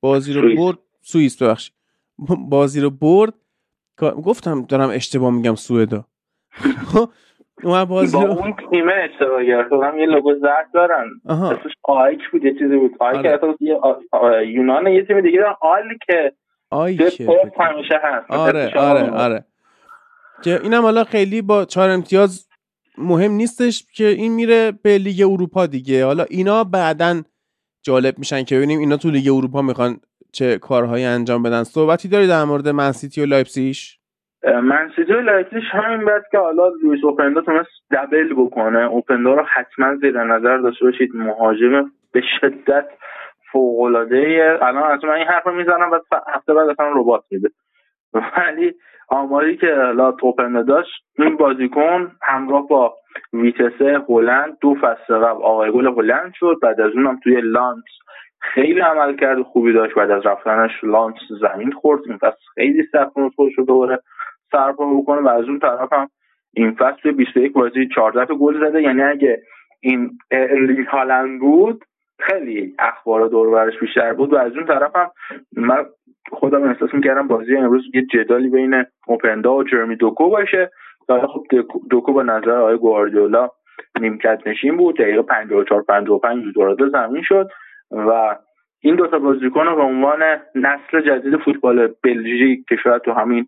بازی 0.00 0.32
رو 0.32 0.56
برد. 0.56 0.78
سوئیس 1.02 1.42
ببخشید. 1.42 1.74
بازی 2.48 2.80
رو 2.80 2.90
برد. 2.90 3.34
گفتم 4.00 4.62
دارم 4.62 4.90
اشتباه 4.90 5.30
میگم 5.30 5.54
سوئدا 5.54 6.04
اون 7.64 7.84
بازی 7.84 8.16
با 8.16 8.22
اون 8.22 8.54
تیم 8.70 8.84
اشتباه 8.88 9.44
گرفتم 9.44 9.98
یه 9.98 10.06
لوگو 10.06 10.34
زرد 10.34 10.70
دارن. 10.74 11.04
اسمش 11.26 11.72
آیک 11.82 12.20
بود؟ 12.32 12.44
یه 12.44 12.52
چیزی 12.52 12.76
بود. 12.76 12.90
آیک 13.00 13.26
آره. 14.12 14.48
یونان 14.48 14.86
یه 14.86 15.04
تیم 15.04 15.20
دیگه 15.20 15.38
دارن. 15.38 15.54
آل 15.60 15.82
که 16.06 16.32
آیک 16.70 17.00
همیشه 17.60 18.00
هست. 18.02 18.30
آره 18.30 18.72
آره 18.76 19.10
آره. 19.10 19.44
که 20.42 20.60
اینم 20.62 20.82
حالا 20.82 21.04
خیلی 21.04 21.42
با 21.42 21.64
چهار 21.64 21.90
امتیاز 21.90 22.48
مهم 22.98 23.32
نیستش 23.32 23.86
که 23.94 24.06
این 24.06 24.32
میره 24.32 24.72
به 24.82 24.98
لیگ 24.98 25.22
اروپا 25.30 25.66
دیگه. 25.66 26.04
حالا 26.04 26.24
اینا 26.30 26.64
بعدا 26.64 27.22
جالب 27.82 28.18
میشن 28.18 28.44
که 28.44 28.56
ببینیم 28.56 28.80
اینا 28.80 28.96
تو 28.96 29.10
لیگ 29.10 29.28
اروپا 29.32 29.62
می‌خوان 29.62 29.96
چه 30.32 30.58
کارهایی 30.58 31.04
انجام 31.04 31.42
بدن. 31.42 31.62
صحبتی 31.62 32.08
داری 32.08 32.26
در 32.26 32.44
مورد 32.44 32.68
منسیتی 32.68 33.22
و 33.22 33.26
لایپسیش 33.26 33.98
منسیتی 34.62 35.12
و 35.12 35.20
لایپسیش 35.20 35.64
همین 35.72 36.06
بعد 36.06 36.22
که 36.30 36.38
حالا 36.38 36.68
لویس 36.68 37.04
اوپندا 37.04 37.40
تونست 37.40 37.70
double 37.90 38.34
بکنه. 38.34 38.78
اوپندا 38.78 39.34
رو 39.34 39.44
حتما 39.48 39.96
زیر 39.96 40.24
نظر 40.24 40.58
داشته 40.58 40.84
باشید. 40.84 41.10
مهاجم 41.14 41.90
به 42.12 42.22
شدت 42.40 42.86
فوق 43.52 43.80
الان 43.80 44.82
اصلا 44.82 45.10
من 45.10 45.16
این 45.16 45.26
حرف 45.26 45.46
می‌زنم 45.46 45.90
و 45.92 46.00
هفته 46.28 46.54
بعد 46.54 46.68
اصلا 46.68 46.92
رباط 46.94 47.24
میده. 47.30 47.50
ولی 48.12 48.74
آماری 49.08 49.56
که 49.56 49.66
لا 49.66 50.16
اوپندا 50.22 50.62
داشت 50.62 51.04
این 51.18 51.36
بازیکن 51.36 52.12
همراه 52.22 52.68
با 52.68 52.94
ویتسه 53.32 54.00
هلند 54.08 54.58
دو 54.60 54.74
فصل 54.74 55.14
قبل 55.14 55.42
آقای 55.42 55.70
گل 55.70 55.86
هلند 55.86 56.32
شد. 56.34 56.56
بعد 56.62 56.80
از 56.80 56.92
اونم 56.92 57.20
توی 57.22 57.40
لانس 57.40 57.84
خیلی 58.40 58.80
عمل 58.80 59.16
کرد 59.16 59.42
خوبی 59.42 59.72
داشت. 59.72 59.94
بعد 59.94 60.10
از 60.10 60.26
رفتنش 60.26 60.70
لانس 60.82 61.16
زمین 61.40 61.72
خورد. 61.72 62.00
این 62.08 62.18
فصل 62.18 62.44
خیلی 62.54 62.82
سخت 62.92 63.12
خودش 63.36 63.58
رو 63.58 63.64
دوباره 63.64 63.98
سرپا 64.52 64.94
بکنه 64.94 65.20
و 65.20 65.28
از 65.28 65.44
اون 65.44 65.58
طرف 65.58 65.92
هم 65.92 66.08
این 66.54 66.74
فصل 66.74 67.10
21 67.12 67.52
بازی 67.52 67.88
14 67.94 68.34
گل 68.34 68.68
زده. 68.68 68.82
یعنی 68.82 69.02
اگه 69.02 69.42
این 69.80 70.18
هالند 70.88 71.40
بود 71.40 71.84
خیلی 72.18 72.74
اخبار 72.78 73.28
دور 73.28 73.50
برش 73.50 73.78
بیشتر 73.78 74.12
بود 74.12 74.32
و 74.32 74.36
از 74.36 74.52
اون 74.52 74.66
طرف 74.66 74.96
هم 74.96 75.10
من 75.56 75.86
خودم 76.32 76.62
احساس 76.62 76.94
می‌کردم 76.94 77.28
بازی 77.28 77.56
امروز 77.56 77.84
یه 77.94 78.02
جدالی 78.02 78.48
بین 78.48 78.84
اوپندا 79.06 79.54
و 79.54 79.64
جرمی 79.64 79.96
دوکو 79.96 80.30
باشه. 80.30 80.70
و 81.08 81.26
خب 81.26 81.46
دوکو 81.90 82.12
به 82.12 82.22
نظر 82.22 82.50
آقای 82.50 82.76
گواردیولا 82.76 83.48
نیمکت 84.00 84.42
نشین 84.46 84.76
بود. 84.76 84.98
دقیقه 84.98 85.22
54 85.22 85.82
55 85.82 86.44
وارد 86.56 86.90
زمین 86.92 87.22
شد 87.22 87.48
و 87.90 88.36
این 88.80 88.96
دو 88.96 89.06
تا 89.06 89.18
بازیکن 89.18 89.64
به 89.64 89.82
عنوان 89.82 90.22
نسل 90.54 91.00
جدید 91.00 91.36
فوتبال 91.36 91.94
بلژیک 92.02 92.64
که 92.68 92.76
شاید 92.76 93.02
تو 93.02 93.12
همین 93.12 93.46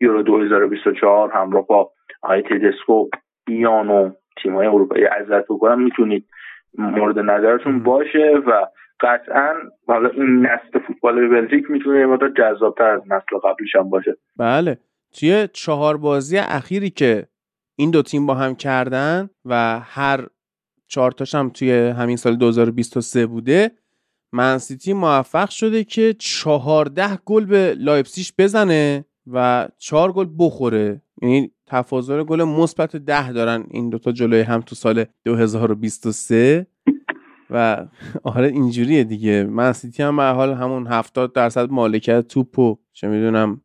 یورو 0.00 0.22
2024 0.22 1.32
همراه 1.32 1.66
با 1.66 1.90
آقای 2.22 2.42
تدسکو 2.42 3.08
بیان 3.46 3.90
و 3.90 4.10
تیم‌های 4.42 4.66
اروپایی 4.66 5.04
عزت 5.04 5.44
بکنن 5.44 5.82
می‌تونید 5.82 6.24
مورد 6.78 7.18
نظرتون 7.18 7.82
باشه 7.82 8.42
و 8.46 8.66
قطعا 9.00 9.54
حالا 9.86 10.08
این 10.08 10.46
نسل 10.46 10.78
فوتبال 10.86 11.28
بلژیک 11.28 11.70
می‌تونه 11.70 11.98
یه 11.98 12.06
جذابتر 12.38 12.84
از 12.84 13.02
نسل 13.06 13.38
قبلش 13.44 13.76
هم 13.76 13.90
باشه. 13.90 14.16
بله. 14.36 14.78
توی 15.12 15.48
چهار 15.52 15.96
بازی 15.96 16.38
اخیری 16.38 16.90
که 16.90 17.26
این 17.76 17.90
دو 17.90 18.02
تیم 18.02 18.26
با 18.26 18.34
هم 18.34 18.54
کردن 18.54 19.30
و 19.44 19.80
هر 19.80 20.26
چهار 20.86 21.14
هم 21.34 21.50
توی 21.50 21.88
همین 21.88 22.16
سال 22.16 22.36
2023 22.36 23.26
بوده 23.26 23.70
منسیتی 24.32 24.92
موفق 24.92 25.50
شده 25.50 25.84
که 25.84 26.12
چهارده 26.12 27.18
گل 27.24 27.44
به 27.44 27.74
لایپسیش 27.78 28.32
بزنه 28.38 29.04
و 29.32 29.68
چهار 29.78 30.12
گل 30.12 30.26
بخوره. 30.38 31.02
یعنی 31.22 31.50
تفاضل 31.66 32.22
گل 32.22 32.44
مثبت 32.44 32.96
ده 32.96 33.32
دارن 33.32 33.66
این 33.70 33.90
دوتا 33.90 34.12
جلوی 34.12 34.40
هم 34.40 34.60
تو 34.60 34.74
سال 34.74 35.04
2023 35.24 36.66
و 37.50 37.86
آره 38.22 38.48
اینجوریه 38.48 39.04
دیگه. 39.04 39.44
من 39.44 39.72
سیتی 39.72 40.02
هم 40.02 40.16
به 40.16 40.22
حال 40.22 40.54
همون 40.54 40.86
70 40.86 41.32
درصد 41.32 41.70
مالکیت 41.70 42.28
توپ 42.28 42.58
و 42.58 42.78
چه 42.92 43.08
می‌دونم 43.08 43.60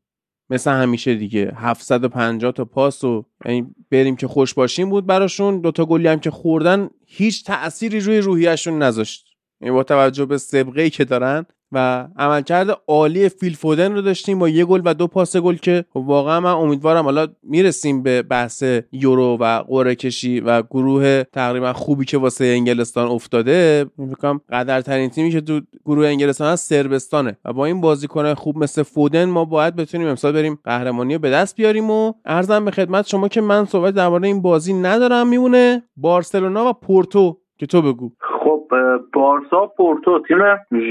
مثل 0.50 0.72
همیشه 0.72 1.16
دیگه. 1.16 1.52
750 1.56 2.52
تا 2.52 2.66
پاس 2.66 3.04
و 3.04 3.26
یعنی 3.46 3.76
بریم 3.92 4.16
که 4.16 4.28
خوش 4.28 4.54
باشیم 4.54 4.90
بود 4.90 5.06
براشون. 5.06 5.62
دوتا 5.62 5.86
گلی 5.86 6.08
هم 6.08 6.20
که 6.20 6.32
خوردن 6.32 6.90
هیچ 7.08 7.46
تأثیری 7.46 8.00
روی 8.00 8.18
روحیشون 8.18 8.84
نذاشت. 8.84 9.26
یعنی 9.62 9.74
با 9.74 9.84
توجه 9.84 10.26
به 10.26 10.38
سبقه 10.38 10.90
که 10.90 11.06
دارن 11.06 11.46
و 11.74 12.08
عملکرد 12.18 12.78
عالی 12.88 13.30
فیل 13.30 13.56
فودن 13.56 13.94
رو 13.94 14.02
داشتیم 14.02 14.40
با 14.40 14.50
یه 14.50 14.66
گل 14.66 14.82
و 14.86 14.94
دو 14.94 15.08
پاس 15.08 15.38
گل 15.38 15.56
که 15.56 15.86
واقعا 15.96 16.40
من 16.40 16.52
امیدوارم 16.52 17.04
حالا 17.04 17.28
می‌رسیم 17.44 18.04
به 18.04 18.22
بحث 18.22 18.64
یورو 18.92 19.38
و 19.40 19.64
قرعه 19.68 19.96
کشی 19.96 20.40
و 20.40 20.62
گروه 20.62 21.24
تقریبا 21.24 21.74
خوبی 21.74 22.06
که 22.06 22.18
واسه 22.18 22.46
انگلستان 22.46 23.08
افتاده. 23.08 23.86
میگم 23.98 24.42
قدرترین 24.52 25.10
تیمی 25.10 25.32
که 25.32 25.42
تو 25.42 25.62
گروه 25.86 26.08
انگلستان 26.08 26.54
هست 26.54 26.70
سربستانه. 26.70 27.38
و 27.46 27.54
با 27.54 27.66
این 27.66 27.82
بازیکن 27.82 28.34
خوب 28.34 28.58
مثل 28.58 28.84
فودن 28.84 29.26
ما 29.26 29.46
باید 29.46 29.76
بتونیم 29.76 30.08
امسال 30.08 30.32
بریم 30.32 30.60
قهرمانی 30.64 31.14
رو 31.14 31.20
به 31.20 31.30
دست 31.30 31.56
بیاریم 31.56 31.90
و 31.92 32.14
ارزم 32.26 32.66
به 32.66 32.72
خدمت 32.72 33.08
شما 33.08 33.28
که 33.28 33.42
من 33.42 33.66
صحبت 33.66 33.94
درباره 33.94 34.28
این 34.28 34.42
بازی 34.42 34.74
ندارم. 34.74 35.28
میمونه 35.28 35.84
بارسلونا 35.98 36.70
و 36.70 36.74
پورتو. 36.74 37.38
که 37.64 37.68
تو 37.68 37.82
بگو. 37.82 38.10
خب 38.20 38.68
بارسا 39.14 39.68
پورتو 39.78 40.20
تیم 40.20 40.40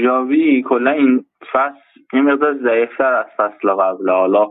ژاوی 0.03 0.63
کلا 0.69 0.91
این 0.91 1.25
فصل 1.51 2.01
این 2.13 2.23
مقدار 2.23 2.53
ضعیفتر 2.63 3.13
از 3.13 3.25
فصل 3.37 3.69
قبل. 3.69 4.09
حالا 4.09 4.47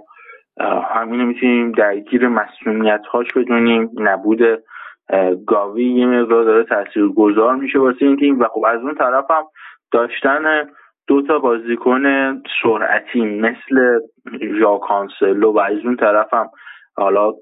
همینو 0.95 1.27
می‌تونیم 1.27 1.73
درگیر 1.73 2.29
مصدومیت 2.29 3.07
هاش 3.13 3.33
بدونیم. 3.33 3.91
نبود 3.97 4.41
گاوی 5.47 5.85
یه 5.85 6.07
مقدار 6.07 6.45
داره 6.45 6.65
تاثیر 6.65 7.09
گذار 7.09 7.57
میشه 7.57 7.79
واسه 7.79 8.07
این 8.07 8.17
تیم 8.17 8.41
و 8.41 8.45
خب 8.45 8.65
از 8.69 8.81
اون 8.81 8.95
طرف 8.95 9.31
هم 9.31 9.45
داشتن 9.93 10.69
دو 11.07 11.23
تا 11.23 11.39
بازیکن 11.39 12.03
سرعتی 12.63 13.21
مثل 13.21 14.01
ژائو 14.59 14.79
کانسلو 14.79 15.53
و 15.53 15.59
از 15.59 15.79
اون 15.85 15.97
طرف 15.97 16.35
هم 16.35 16.51
حالا 16.97 17.33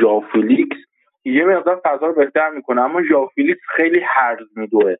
ژائو 0.00 0.20
فیلیکس 0.20 0.76
یه 1.24 1.44
مقدار 1.44 1.80
فضا 1.84 2.06
رو 2.06 2.12
بهتر 2.12 2.50
می‌کنه 2.50 2.82
اما 2.82 3.02
ژائو 3.02 3.23
فیلیکس 3.23 3.60
خیلی 3.76 4.00
هرز 4.06 4.46
میدوه. 4.56 4.94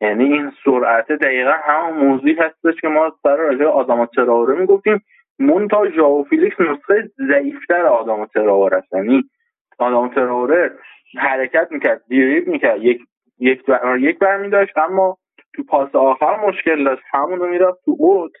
یعنی 0.00 0.24
این 0.24 0.52
سرعت 0.64 1.12
دقیقا 1.12 1.52
همون 1.64 2.06
موضوعی 2.06 2.34
هستش 2.34 2.80
که 2.80 2.88
ما 2.88 3.12
سر 3.22 3.36
راجع 3.36 3.64
آداما 3.64 4.06
تراوره 4.06 4.54
می‌گفتیم. 4.60 5.04
مونتا 5.38 5.90
ژاوفیلیکس 5.90 6.60
نسخه 6.60 7.10
ضعیفتر 7.28 7.86
آدم 7.86 8.26
تراوره 8.26 8.76
است. 8.76 8.92
یعنی 8.92 9.24
آدم 9.78 10.08
تراوره 10.14 10.72
حرکت 11.18 11.68
می‌کرد 11.70 12.02
دیریب 12.08 12.48
می‌کرد 12.48 12.82
یک 12.82 13.02
یک 13.38 13.66
بر 13.66 13.98
یک 13.98 14.18
برمی 14.18 14.50
داشت 14.50 14.78
اما 14.78 15.16
تو 15.56 15.62
پاس 15.64 15.94
آخر 15.94 16.46
مشکل 16.46 16.84
داشت 16.84 17.02
همون 17.12 17.38
رو 17.38 17.46
می‌رفت 17.46 17.84
تو 17.84 17.96
اوت. 17.98 18.32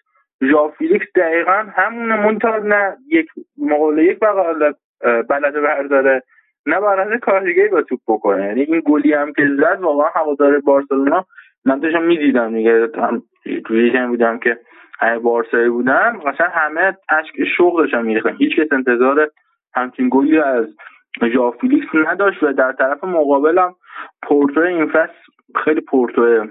ژاوفیلیکس 0.50 1.06
دقیقا 1.16 1.66
همون 1.76 2.14
مونتا 2.14 2.56
نه 2.56 2.96
یک 3.08 3.26
مقابل 3.58 3.98
یک 3.98 4.18
بلده 5.28 5.60
برداره. 5.60 6.22
نه 6.66 6.80
برنده 6.80 7.18
کار 7.18 7.40
دیگه 7.44 7.68
با 7.68 7.82
توپ 7.82 8.00
بکنه. 8.08 8.46
یعنی 8.46 8.60
این 8.60 8.82
گلی 8.86 9.12
هم 9.12 9.32
که 9.32 9.48
زد 9.58 9.78
واقعا 9.80 10.08
هوادار 10.14 10.60
بارسلونا 10.60 11.26
من 11.64 11.78
داشتم 11.78 12.02
می‌دیدم 12.02 12.54
دیگه. 12.54 12.88
هم 13.94 14.08
بودم 14.08 14.38
که 14.38 14.58
همه 15.00 15.18
بارسایی 15.18 15.68
بودن. 15.68 16.18
قشنگ 16.26 16.50
همه 16.52 16.96
اشک 17.08 17.44
شوق 17.56 17.78
داشتن 17.78 18.02
میریختن. 18.02 18.36
هیچ 18.36 18.56
کس 18.56 18.72
انتظار 18.72 19.30
همچین 19.74 20.08
گلی 20.12 20.38
از 20.38 20.66
ژائو 21.32 21.50
فلیکس 21.50 21.86
نداشت 21.94 22.42
و 22.42 22.52
در 22.52 22.72
طرف 22.72 23.04
مقابلم 23.04 23.74
پورتو 24.22 24.60
این 24.60 24.86
فصل 24.86 25.12
خیلی 25.64 25.80
پورتو 25.80 26.46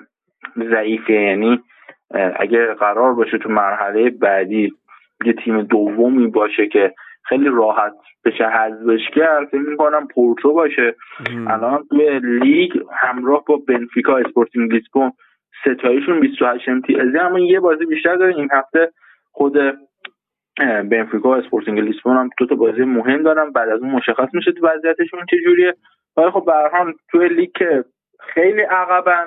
ضعیفه. 0.57 1.13
یعنی 1.13 1.63
اگه 2.35 2.73
قرار 2.73 3.13
باشه 3.13 3.37
تو 3.37 3.49
مرحله 3.49 4.09
بعدی 4.09 4.73
یه 5.25 5.33
تیم 5.33 5.61
دومی 5.61 6.27
باشه 6.27 6.67
که 6.67 6.93
خیلی 7.23 7.49
راحت 7.49 7.93
بشه 8.25 8.47
حذفش 8.47 9.09
کرد. 9.15 9.47
فکر 9.47 9.61
می‌کنم 9.61 10.07
پورتو 10.07 10.53
باشه. 10.53 10.95
الان 11.47 11.83
توی 11.89 12.19
لیگ 12.19 12.71
همراه 12.91 13.43
با 13.47 13.57
بنفیکا 13.67 14.17
اسپورتینگ 14.17 14.73
لیسبون 14.73 15.11
سه 15.61 15.78
تاشون 15.78 16.19
28 16.19 16.69
امتیازین 16.69 17.17
اما 17.17 17.39
یه 17.39 17.59
بازی 17.59 17.85
بیشتر 17.85 18.15
داره. 18.15 18.35
این 18.35 18.49
هفته 18.51 18.91
خود 19.31 19.53
بنفیکا 20.89 21.35
اسپورتینگ 21.35 21.79
لیسبون 21.79 22.17
هم 22.17 22.29
دو 22.37 22.45
تا 22.45 22.55
بازی 22.55 22.83
مهم 22.83 23.23
دارن. 23.23 23.51
بعد 23.51 23.69
از 23.69 23.81
اون 23.81 23.91
مشخص 23.91 24.27
میشه 24.33 24.51
تو 24.51 24.67
وضعیتشون 24.67 25.19
چجوریه. 25.31 25.73
ولی 26.17 26.31
خب 26.31 26.45
به 26.45 26.93
توی 27.11 27.29
لیگ 27.29 27.51
خیلی 28.19 28.61
عقبن 28.61 29.25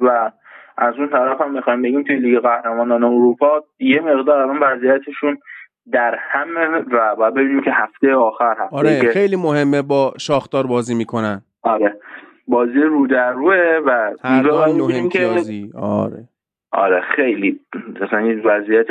و 0.00 0.30
از 0.78 0.94
اون 0.98 1.08
طرف 1.08 1.40
هم 1.40 1.54
می‌خوایم 1.54 1.82
بگیم 1.82 2.02
توی 2.02 2.16
لیگ 2.16 2.38
قهرمانان 2.38 3.04
اروپا 3.04 3.64
یه 3.78 4.00
مقدار 4.00 4.38
الان 4.38 4.58
وضعیتشون 4.58 5.38
در 5.92 6.14
همه 6.18 6.66
و 6.92 7.16
باید 7.16 7.34
ببینیم 7.34 7.62
که 7.62 7.70
هفته 7.70 8.14
آخر 8.14 8.56
هفته 8.58 8.76
آره 8.76 9.12
خیلی 9.12 9.36
مهمه 9.36 9.82
با 9.82 10.12
شاختار 10.18 10.66
بازی 10.66 10.94
می‌کنن. 10.94 11.42
آره 11.62 11.96
بازی 12.48 12.80
رو 12.80 13.06
در 13.06 13.32
روه 13.32 13.80
و 13.86 14.12
هر 14.24 14.42
دو 14.42 15.08
که... 15.08 15.28
آره. 15.78 16.28
آره 16.72 17.00
خیلی. 17.16 17.60
مثلا 18.00 18.18
این 18.18 18.42
وضعیت 18.44 18.86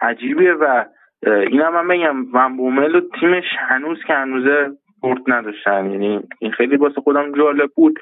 عجیبیه 0.00 0.52
و 0.52 0.84
این 1.22 1.60
هم 1.60 1.74
من 1.74 1.88
بگم 1.88 2.16
من 2.16 2.56
بومل 2.56 2.94
و 2.94 3.00
تیمش 3.20 3.44
هنوز 3.58 3.98
که 4.06 4.12
هنوزه 4.12 4.70
برد 5.02 5.22
نداشتن. 5.26 5.90
یعنی 5.90 6.20
این 6.38 6.52
خیلی 6.52 6.76
واسه 6.76 7.00
خودم 7.00 7.32
جالب 7.32 7.70
بود. 7.74 7.98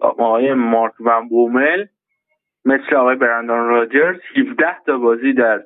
آقای 0.00 0.54
مارک 0.54 0.92
ون 1.00 1.28
بومل 1.28 1.84
مثل 2.64 2.96
آقای 2.96 3.16
برندان 3.16 3.68
راجرز 3.68 4.16
17 4.36 4.66
تا 4.86 4.98
بازی 4.98 5.32
در 5.32 5.62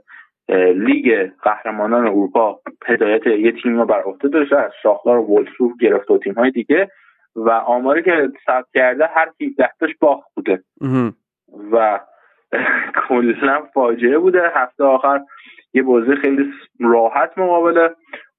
لیگ 0.48 1.30
قهرمانان 1.42 2.06
اروپا 2.06 2.60
هدایت 2.86 3.26
یه 3.26 3.52
تیم 3.52 3.78
رو 3.78 3.86
بر 3.86 4.02
عهده 4.02 4.28
داشته 4.28 4.56
از 4.56 4.72
شاخدار 4.82 5.18
و 5.18 5.22
ولسبورگ 5.22 5.80
گرفته 5.80 6.14
و 6.14 6.18
تیم 6.18 6.34
های 6.34 6.50
دیگه 6.50 6.90
و 7.36 7.50
آماری 7.50 8.02
که 8.02 8.30
ثبت 8.46 8.66
کرده 8.74 9.06
هر 9.06 9.28
17 9.42 9.70
تاش 9.80 9.90
باخت 10.00 10.28
بوده. 10.36 10.62
و 11.72 12.00
کلا 13.08 13.62
فاجعه 13.74 14.18
بوده. 14.18 14.52
هفته 14.54 14.84
آخر 14.84 15.20
یه 15.74 15.82
بازی 15.82 16.16
خیلی 16.16 16.52
راحت 16.80 17.38
مقابل 17.38 17.88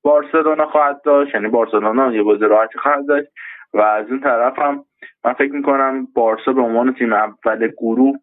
بارسلونا 0.02 0.66
خواهد 0.66 1.02
داشت. 1.02 1.36
یعنی 1.36 1.48
بارسلونا 1.48 2.14
یه 2.14 2.24
بازی 2.24 2.46
راحتی 2.46 2.80
خواهد 2.80 3.08
داشت. 3.08 3.28
و 3.74 3.82
از 3.82 4.10
اون 4.10 4.20
طرف 4.20 4.60
هم 4.60 4.86
من 5.26 5.34
فکر 5.34 5.52
می‌کنم 5.52 6.08
بارسا 6.16 6.54
به 6.54 6.62
عنوان 6.62 6.94
تیم 6.94 7.14
اول 7.14 7.68
گروه 7.68 8.16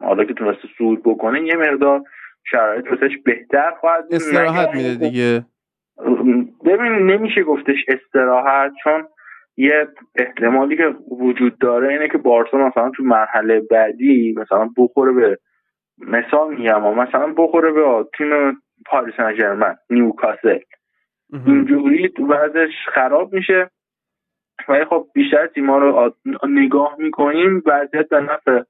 حالا 0.00 0.24
که 0.24 0.34
تونسته 0.34 0.68
صعود 0.78 1.02
بکنه 1.02 1.42
یه 1.42 1.56
مقدار 1.56 2.02
شرایط 2.50 2.86
واسش 2.90 3.16
بهتر 3.24 3.70
خواهد 3.80 4.04
استراحت 4.10 4.74
میده 4.74 4.94
دیگه. 4.94 5.46
ببین 6.64 6.92
نمیشه 7.10 7.42
گفتش 7.42 7.84
استراحت 7.88 8.72
چون 8.84 9.08
یه 9.56 9.88
احتمالی 10.16 10.76
که 10.76 10.94
وجود 11.10 11.58
داره 11.58 11.88
اینه 11.88 12.08
که 12.08 12.18
بارسا 12.18 12.58
مثلا 12.58 12.90
تو 12.90 13.02
مرحله 13.02 13.60
بعدی 13.60 14.34
مثلا 14.36 14.70
بخوره 14.76 15.12
به 15.12 15.38
مثال 15.98 16.54
میگم 16.54 16.94
مثلا 16.94 17.34
بخوره 17.36 17.72
به 17.72 18.06
تیم 18.18 18.62
پاریس 18.86 19.14
سن 19.16 19.76
نیوکاسل. 19.90 20.58
اینجوری 21.46 22.12
وضعش 22.28 22.74
خراب 22.94 23.32
میشه. 23.32 23.70
ولی 24.68 24.84
خب 24.84 25.06
بیشتر 25.14 25.46
تیما 25.46 25.78
رو 25.78 26.14
نگاه 26.48 26.96
می‌کنیم 26.98 27.62
وضعیت 27.66 28.08
به 28.08 28.20
نفع 28.20 28.62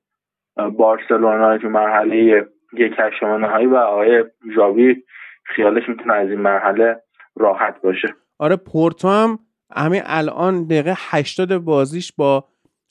بارسلونا 0.70 1.58
تو 1.58 1.68
مرحله 1.68 2.46
یک 2.72 2.92
هشتم 2.98 3.44
نهایی 3.44 3.66
و 3.66 3.76
آقای 3.76 4.24
ژاوی 4.56 4.96
خیالش 5.44 5.88
می‌تونه 5.88 6.12
از 6.12 6.28
این 6.28 6.40
مرحله 6.40 7.02
راحت 7.36 7.82
باشه. 7.82 8.08
آره 8.38 8.56
پورتو 8.56 9.08
هم 9.08 9.38
همین 9.76 10.02
الان 10.04 10.64
دقیقه 10.64 10.94
80 10.96 11.56
بازیش 11.56 12.12
با 12.12 12.44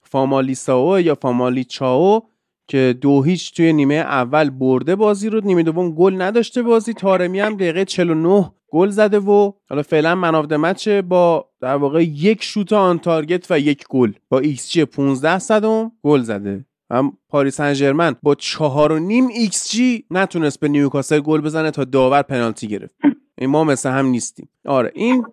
فامالیساو 0.03 0.99
یا 0.99 1.15
فامالی 1.15 1.63
چاو 1.63 2.21
که 2.67 2.95
دو 3.01 3.23
هیچ 3.23 3.55
توی 3.55 3.73
نیمه 3.73 3.93
اول 3.93 4.49
برده 4.49 4.95
بازی 4.95 5.29
رو 5.29 5.41
نیمه 5.43 5.63
دوم 5.63 5.95
گل 5.95 6.21
نداشته 6.21 6.61
بازی. 6.61 6.93
تارمی 6.93 7.39
هم 7.39 7.55
دقیقه 7.55 7.85
49 7.85 8.51
گل 8.69 8.87
زده 8.87 9.19
و 9.19 9.51
حالا 9.69 9.81
فعلا 9.81 10.15
man 10.15 10.29
of 10.29 10.39
the 10.39 10.53
match 10.53 10.87
با 10.89 11.49
در 11.61 11.75
واقع 11.75 12.03
یک 12.03 12.43
شوت 12.43 12.73
on 12.73 12.99
target 12.99 13.51
و 13.51 13.59
یک 13.59 13.83
گل. 13.89 14.11
با 14.29 14.39
ایکس 14.39 14.71
جی 14.71 14.85
15 14.85 15.39
صدم 15.39 15.91
گل 16.03 16.19
زده. 16.19 16.65
هم 16.91 17.17
پاریس 17.29 17.61
سن 17.61 18.15
با 18.23 18.35
چهار 18.35 18.91
و 18.91 18.99
نیم 18.99 19.27
ایکس 19.27 19.71
جی 19.71 20.05
نتونست 20.11 20.59
به 20.59 20.67
نیوکاسل 20.67 21.19
گل 21.19 21.41
بزنه 21.41 21.71
تا 21.71 21.83
داور 21.83 22.21
پنالتی 22.21 22.67
گرفت. 22.67 22.95
این 23.37 23.49
ما 23.49 23.63
مثل 23.63 23.89
هم 23.89 24.05
نیستیم. 24.05 24.49
آره 24.65 24.91
این 24.95 25.25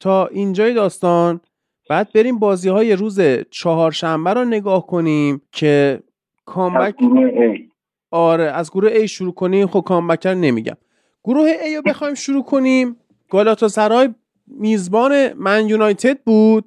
تا 0.00 0.26
اینجای 0.26 0.74
داستان 0.74 1.40
بعد 1.90 2.12
بریم 2.14 2.38
بازی 2.38 2.68
های 2.68 2.96
روز 2.96 3.20
چهارشنبه 3.50 4.32
رو 4.32 4.44
نگاه 4.44 4.86
کنیم 4.86 5.42
که 5.52 6.02
comeback 6.44 6.94
آره 8.10 8.44
از 8.44 8.70
گروه 8.70 8.90
A 8.94 9.04
شروع 9.04 9.34
کنیم. 9.34 9.66
خب 9.66 9.80
comeback 9.86 10.24
رو 10.24 10.34
نمیگم. 10.34 10.76
گروه 11.24 11.52
A 11.52 11.76
رو 11.76 11.82
بخوایم 11.82 12.14
شروع 12.14 12.44
کنیم. 12.44 12.96
گالاتاسرای 13.68 14.14
میزبان 14.46 15.32
من 15.32 15.68
یونایتد 15.68 16.18
بود. 16.18 16.64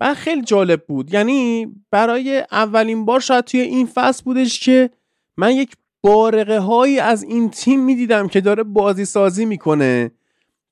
و 0.00 0.14
خیلی 0.14 0.42
جالب 0.42 0.86
بود. 0.86 1.14
یعنی 1.14 1.66
برای 1.90 2.44
اولین 2.52 3.04
بار 3.04 3.20
شاید 3.20 3.44
توی 3.44 3.60
این 3.60 3.86
فصل 3.86 4.24
بودش 4.24 4.60
که 4.60 4.90
من 5.36 5.56
یک 5.56 5.72
بارقه 6.02 6.58
هایی 6.58 6.98
از 6.98 7.22
این 7.22 7.50
تیم 7.50 7.84
می‌دیدم 7.84 8.28
که 8.28 8.40
داره 8.40 8.62
بازی 8.62 9.04
سازی 9.04 9.44
می‌کنه. 9.44 10.10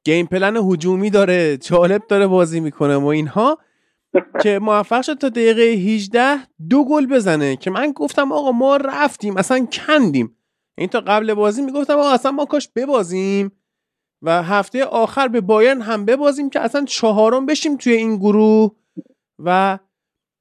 گیم 0.04 0.26
پلن 0.26 0.56
هجومی 0.56 1.10
داره 1.10 1.56
جالب 1.56 2.02
داره 2.08 2.26
بازی 2.26 2.60
می‌کنه 2.60 2.96
و 2.96 3.06
اینها. 3.06 3.58
که 4.42 4.58
موفق 4.58 5.02
شد 5.02 5.14
تا 5.14 5.28
دقیقه 5.28 5.62
18 5.62 6.38
دو 6.68 6.84
گل 6.84 7.06
بزنه 7.06 7.56
که 7.56 7.70
من 7.70 7.92
گفتم 7.92 8.32
آقا 8.32 8.52
ما 8.52 8.76
رفتیم 8.76 9.36
اصلا 9.36 9.66
کندیم. 9.66 10.36
این 10.78 10.88
تا 10.88 11.00
قبل 11.00 11.34
بازی 11.34 11.62
می‌گفتم 11.62 11.98
آقا 11.98 12.10
اصلا 12.10 12.32
ما 12.32 12.44
کاش 12.44 12.68
ببازیم 12.76 13.52
و 14.22 14.42
هفته 14.42 14.84
آخر 14.84 15.28
به 15.28 15.40
بایرن 15.40 15.82
هم 15.82 16.04
ببازیم 16.04 16.50
که 16.50 16.60
اصلا 16.60 16.84
چهارم 16.84 17.46
بشیم 17.46 17.76
توی 17.76 17.92
این 17.92 18.16
گروه. 18.16 18.70
و 19.38 19.78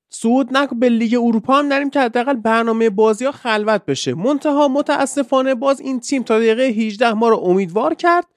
صعود 0.09 0.57
نک 0.57 0.69
به 0.73 0.89
لیگ 0.89 1.15
اروپا 1.15 1.59
هم 1.59 1.65
نریم 1.65 1.89
که 1.89 1.99
حداقل 1.99 2.33
برنامه 2.33 2.89
بازی 2.89 3.25
ها 3.25 3.31
خلوت 3.31 3.85
بشه. 3.85 4.13
منتها 4.13 4.67
متاسفانه 4.67 5.55
باز 5.55 5.79
این 5.81 5.99
تیم 5.99 6.23
تا 6.23 6.39
دقیقه 6.39 6.63
18 6.63 7.13
ما 7.13 7.29
رو 7.29 7.37
امیدوار 7.37 7.93
کرد 7.93 8.27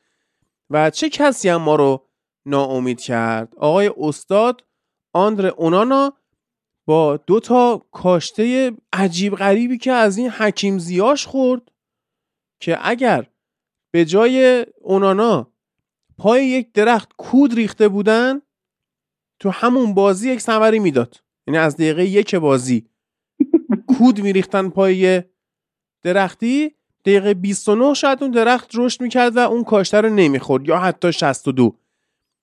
و 0.71 0.91
چه 0.91 1.09
کسی 1.09 1.49
هم 1.49 1.63
ما 1.63 1.75
رو 1.75 2.07
ناامید 2.47 3.01
کرد؟ 3.01 3.55
آقای 3.57 3.91
استاد 3.97 4.65
آندر 5.13 5.47
اونانا 5.47 6.13
با 6.87 7.17
دو 7.17 7.41
تا 7.41 7.87
کاشته 7.93 8.73
عجیب 8.93 9.35
غریبی 9.35 9.79
که 9.79 9.93
از 9.93 10.19
این 10.19 10.31
حکیم 10.31 10.79
زیاش 10.79 11.27
خورد 11.27 11.73
که 12.61 12.79
اگر 12.83 13.27
به 13.91 14.05
جای 14.05 14.67
اونانا 14.81 15.53
پای 16.19 16.47
یک 16.47 16.73
درخت 16.73 17.13
کود 17.17 17.55
ریخته 17.55 17.89
بودن 17.89 18.43
تو 19.41 19.51
همون 19.51 19.95
بازی 19.95 20.33
یک 20.33 20.41
ثمری 20.41 20.79
می‌داد. 20.79 21.15
یعنی 21.47 21.59
از 21.59 21.77
دقیقه 21.77 22.05
یک 22.05 22.35
بازی. 22.35 22.87
کود 23.99 24.21
میریختن 24.23 24.69
پای 24.71 25.23
درختی. 26.05 26.75
دقیقه 27.07 27.35
29 27.35 27.95
شاید 27.95 28.19
اون 28.23 28.31
درخت 28.31 28.71
رشد 28.79 29.03
می‌کرد 29.03 29.37
و 29.37 29.39
اون 29.39 29.65
کاشته 29.65 30.01
رو 30.01 30.09
نمی‌خورد 30.09 30.69
یا 30.69 30.77
حتی 30.77 31.13
62 31.13 31.73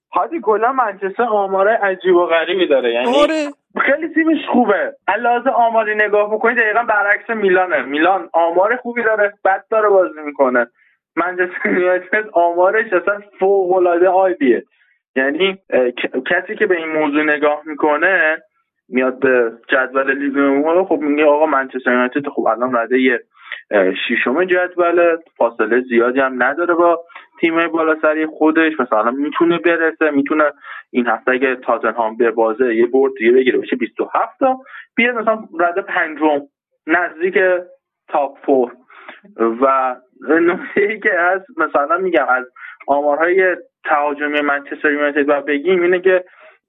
حاجی 0.09 0.39
کلا 0.41 0.71
منچستر 0.71 1.23
آماره 1.23 1.71
عجیب 1.71 2.15
و 2.15 2.25
غریبی 2.25 2.67
داره. 2.67 2.93
یعنی 2.93 3.17
آره. 3.17 3.47
خیلی 3.85 4.13
تیمش 4.13 4.37
خوبه. 4.51 4.95
علاوه 5.07 5.51
آماری 5.51 5.95
نگاه 5.95 6.33
بکنید 6.33 6.57
دقیقا 6.57 6.83
برعکس 6.83 7.29
میلانه. 7.29 7.81
میلان 7.81 8.29
آمار 8.33 8.75
خوبی 8.75 9.03
داره 9.03 9.33
بد 9.45 9.65
داره 9.71 9.89
بازی 9.89 10.21
می‌کنه. 10.25 10.67
منچستر 11.15 11.69
یونایتد 11.69 12.29
آمارش 12.33 12.93
اصلا 12.93 13.21
فوق 13.39 13.71
العاده 13.71 14.07
عالیه 14.07 14.65
یعنی 15.17 15.57
کسی 16.25 16.55
که 16.55 16.67
به 16.67 16.77
این 16.77 16.87
موضوع 16.87 17.23
نگاه 17.23 17.61
می‌کنه 17.65 18.43
میاد 18.89 19.19
به 19.19 19.51
جدول 19.67 20.17
لیگ 20.17 20.85
خب 20.87 20.99
میگه 21.01 21.25
آقا 21.25 21.45
منچستر 21.45 21.91
یونایتد 21.91 22.27
خب 22.27 22.45
الان 22.47 22.75
رده 22.75 23.19
ششم 24.07 24.43
جدول 24.43 25.17
فاصله 25.37 25.81
زیادی 25.81 26.19
هم 26.19 26.43
نداره 26.43 26.73
با 26.73 27.03
تیم 27.39 27.67
بالا 27.67 27.95
سری 28.01 28.25
خودش 28.25 28.79
مثلا 28.79 29.11
می‌تونه 29.11 29.57
برسه 29.57 30.11
می‌تونه 30.11 30.43
این 30.91 31.07
هفته 31.07 31.31
اگه 31.31 31.55
تاتنهام 31.55 32.17
به 32.17 32.31
بازه 32.31 32.75
یه 32.75 32.85
برد 32.85 33.13
دیگه 33.19 33.31
بگیره 33.31 33.59
بشه 33.59 33.75
27 33.75 34.39
تا 34.39 34.57
بیاد 34.95 35.15
مثلا 35.15 35.43
رده 35.59 35.81
پنجم 35.81 36.41
نزدیک 36.87 37.37
top 38.07 38.37
four 38.45 38.71
و 39.61 39.95
نکته 40.29 40.81
ای 40.81 40.99
که 40.99 41.11
هست 41.19 41.45
مثلا 41.57 41.97
میگم 41.97 42.25
از 42.29 42.45
آمارهای 42.87 43.55
تهاجمی 43.89 44.41
منچستر 44.41 44.91
یونایتد 44.91 45.29
و 45.29 45.41
بگیم 45.41 45.81
اینه 45.81 45.99
که 45.99 46.23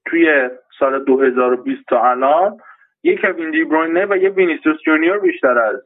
توی 0.06 0.50
سال 0.78 1.04
2020 1.04 1.82
تا 1.88 2.10
الان 2.10 2.56
یک 3.02 3.20
کوین 3.20 3.50
دی 3.50 3.64
بروینه 3.64 4.06
و 4.06 4.16
یه 4.16 4.28
وینیسیوس 4.28 4.76
جونیور 4.84 5.18
بیشتر 5.18 5.58
از 5.58 5.82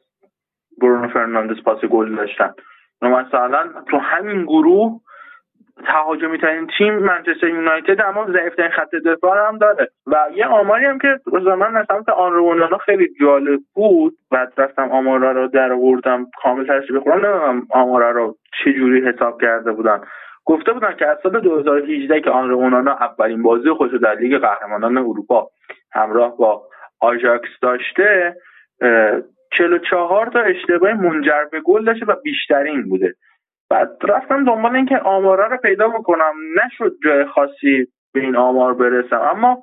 برونو 0.80 1.08
فرناندز 1.08 1.62
پاس 1.64 1.84
گل 1.84 2.14
داشتن. 2.14 2.54
و 3.02 3.08
مثلا 3.08 3.68
تو 3.90 3.98
همین 3.98 4.42
گروه 4.42 5.00
تهاجمی 5.84 6.38
ترین 6.38 6.70
تیم 6.78 6.94
منچستر 6.94 7.48
یونایتد 7.48 8.00
اما 8.00 8.26
ضعیف 8.32 8.54
ترین 8.54 8.70
خط 8.70 8.94
دفاع 8.94 9.48
هم 9.48 9.58
داره. 9.58 9.90
و 10.06 10.26
یه 10.34 10.46
آماری 10.46 10.84
هم 10.84 10.98
که 10.98 11.20
من 11.58 11.76
از 11.76 11.86
سمت 11.88 12.08
آن 12.08 12.78
خیلی 12.84 13.08
جالب 13.20 13.60
بود. 13.74 14.14
و 14.32 14.46
رفتم 14.56 14.90
آمارا 14.90 15.32
رو 15.32 15.48
در 15.48 15.72
آوردم 15.72 16.26
کامل 16.42 16.66
ترش 16.66 16.92
بخورم 16.92 17.26
نمی‌دونم 17.26 17.66
آمارا 17.70 18.10
رو 18.10 18.36
چه 18.64 18.72
جوری 18.72 19.08
حساب 19.08 19.40
کرده 19.40 19.72
بودن. 19.72 20.00
گفته 20.44 20.72
بودن 20.72 20.96
که 20.96 21.06
از 21.06 21.18
سال 21.22 21.40
2018 21.40 22.20
که 22.20 22.30
آن 22.30 22.50
اونانا 22.50 22.92
اولین 22.92 23.42
بازی 23.42 23.70
خودش 23.70 24.00
در 24.00 24.14
لیگ 24.14 24.38
قهرمانان 24.38 24.98
اروپا 24.98 25.48
همراه 25.92 26.36
با 26.36 26.62
آژاکس 27.00 27.50
داشته 27.62 28.36
44 29.58 30.26
تا 30.26 30.40
اشتباه 30.40 30.92
منجر 30.92 31.44
به 31.52 31.60
گل 31.60 31.84
داشته 31.84 32.06
و 32.06 32.14
بیشترین 32.24 32.88
بوده. 32.88 33.14
بعد 33.70 33.88
رفتم 34.08 34.44
دنبال 34.44 34.76
اینکه 34.76 34.98
آمارا 34.98 35.46
رو 35.46 35.56
پیدا 35.56 35.88
بکنم. 35.88 36.32
نشد 36.64 36.92
جای 37.04 37.24
خاصی 37.24 37.86
به 38.14 38.20
این 38.20 38.36
آمار 38.36 38.74
برسم. 38.74 39.20
اما 39.20 39.62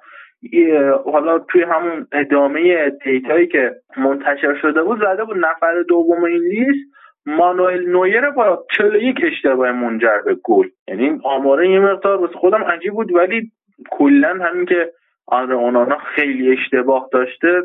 حالا 1.05 1.39
توی 1.39 1.63
همون 1.63 2.07
ادامه 2.11 2.89
دیتایی 2.89 3.47
که 3.47 3.75
منتشر 3.97 4.55
شده 4.61 4.83
بود 4.83 4.99
زده 4.99 5.23
بود 5.23 5.37
نفر 5.37 5.81
دوم 5.87 6.23
این 6.23 6.43
لیست 6.43 6.98
مانوئل 7.37 7.89
نویر 7.89 8.29
با 8.29 8.65
41 8.77 9.15
اشتباه 9.23 9.71
منجر 9.71 10.17
به 10.25 10.37
گل. 10.43 10.67
یعنی 10.87 11.19
آماره 11.23 11.69
یه 11.69 11.79
مقدار 11.79 12.21
واسه 12.21 12.33
خودم 12.33 12.63
عجیب 12.63 12.93
بود 12.93 13.15
ولی 13.15 13.51
کلا 13.91 14.39
همین 14.41 14.65
که 14.65 14.93
آره 15.27 15.55
اونانا 15.55 15.97
خیلی 16.15 16.57
اشتباه 16.57 17.09
داشته 17.11 17.61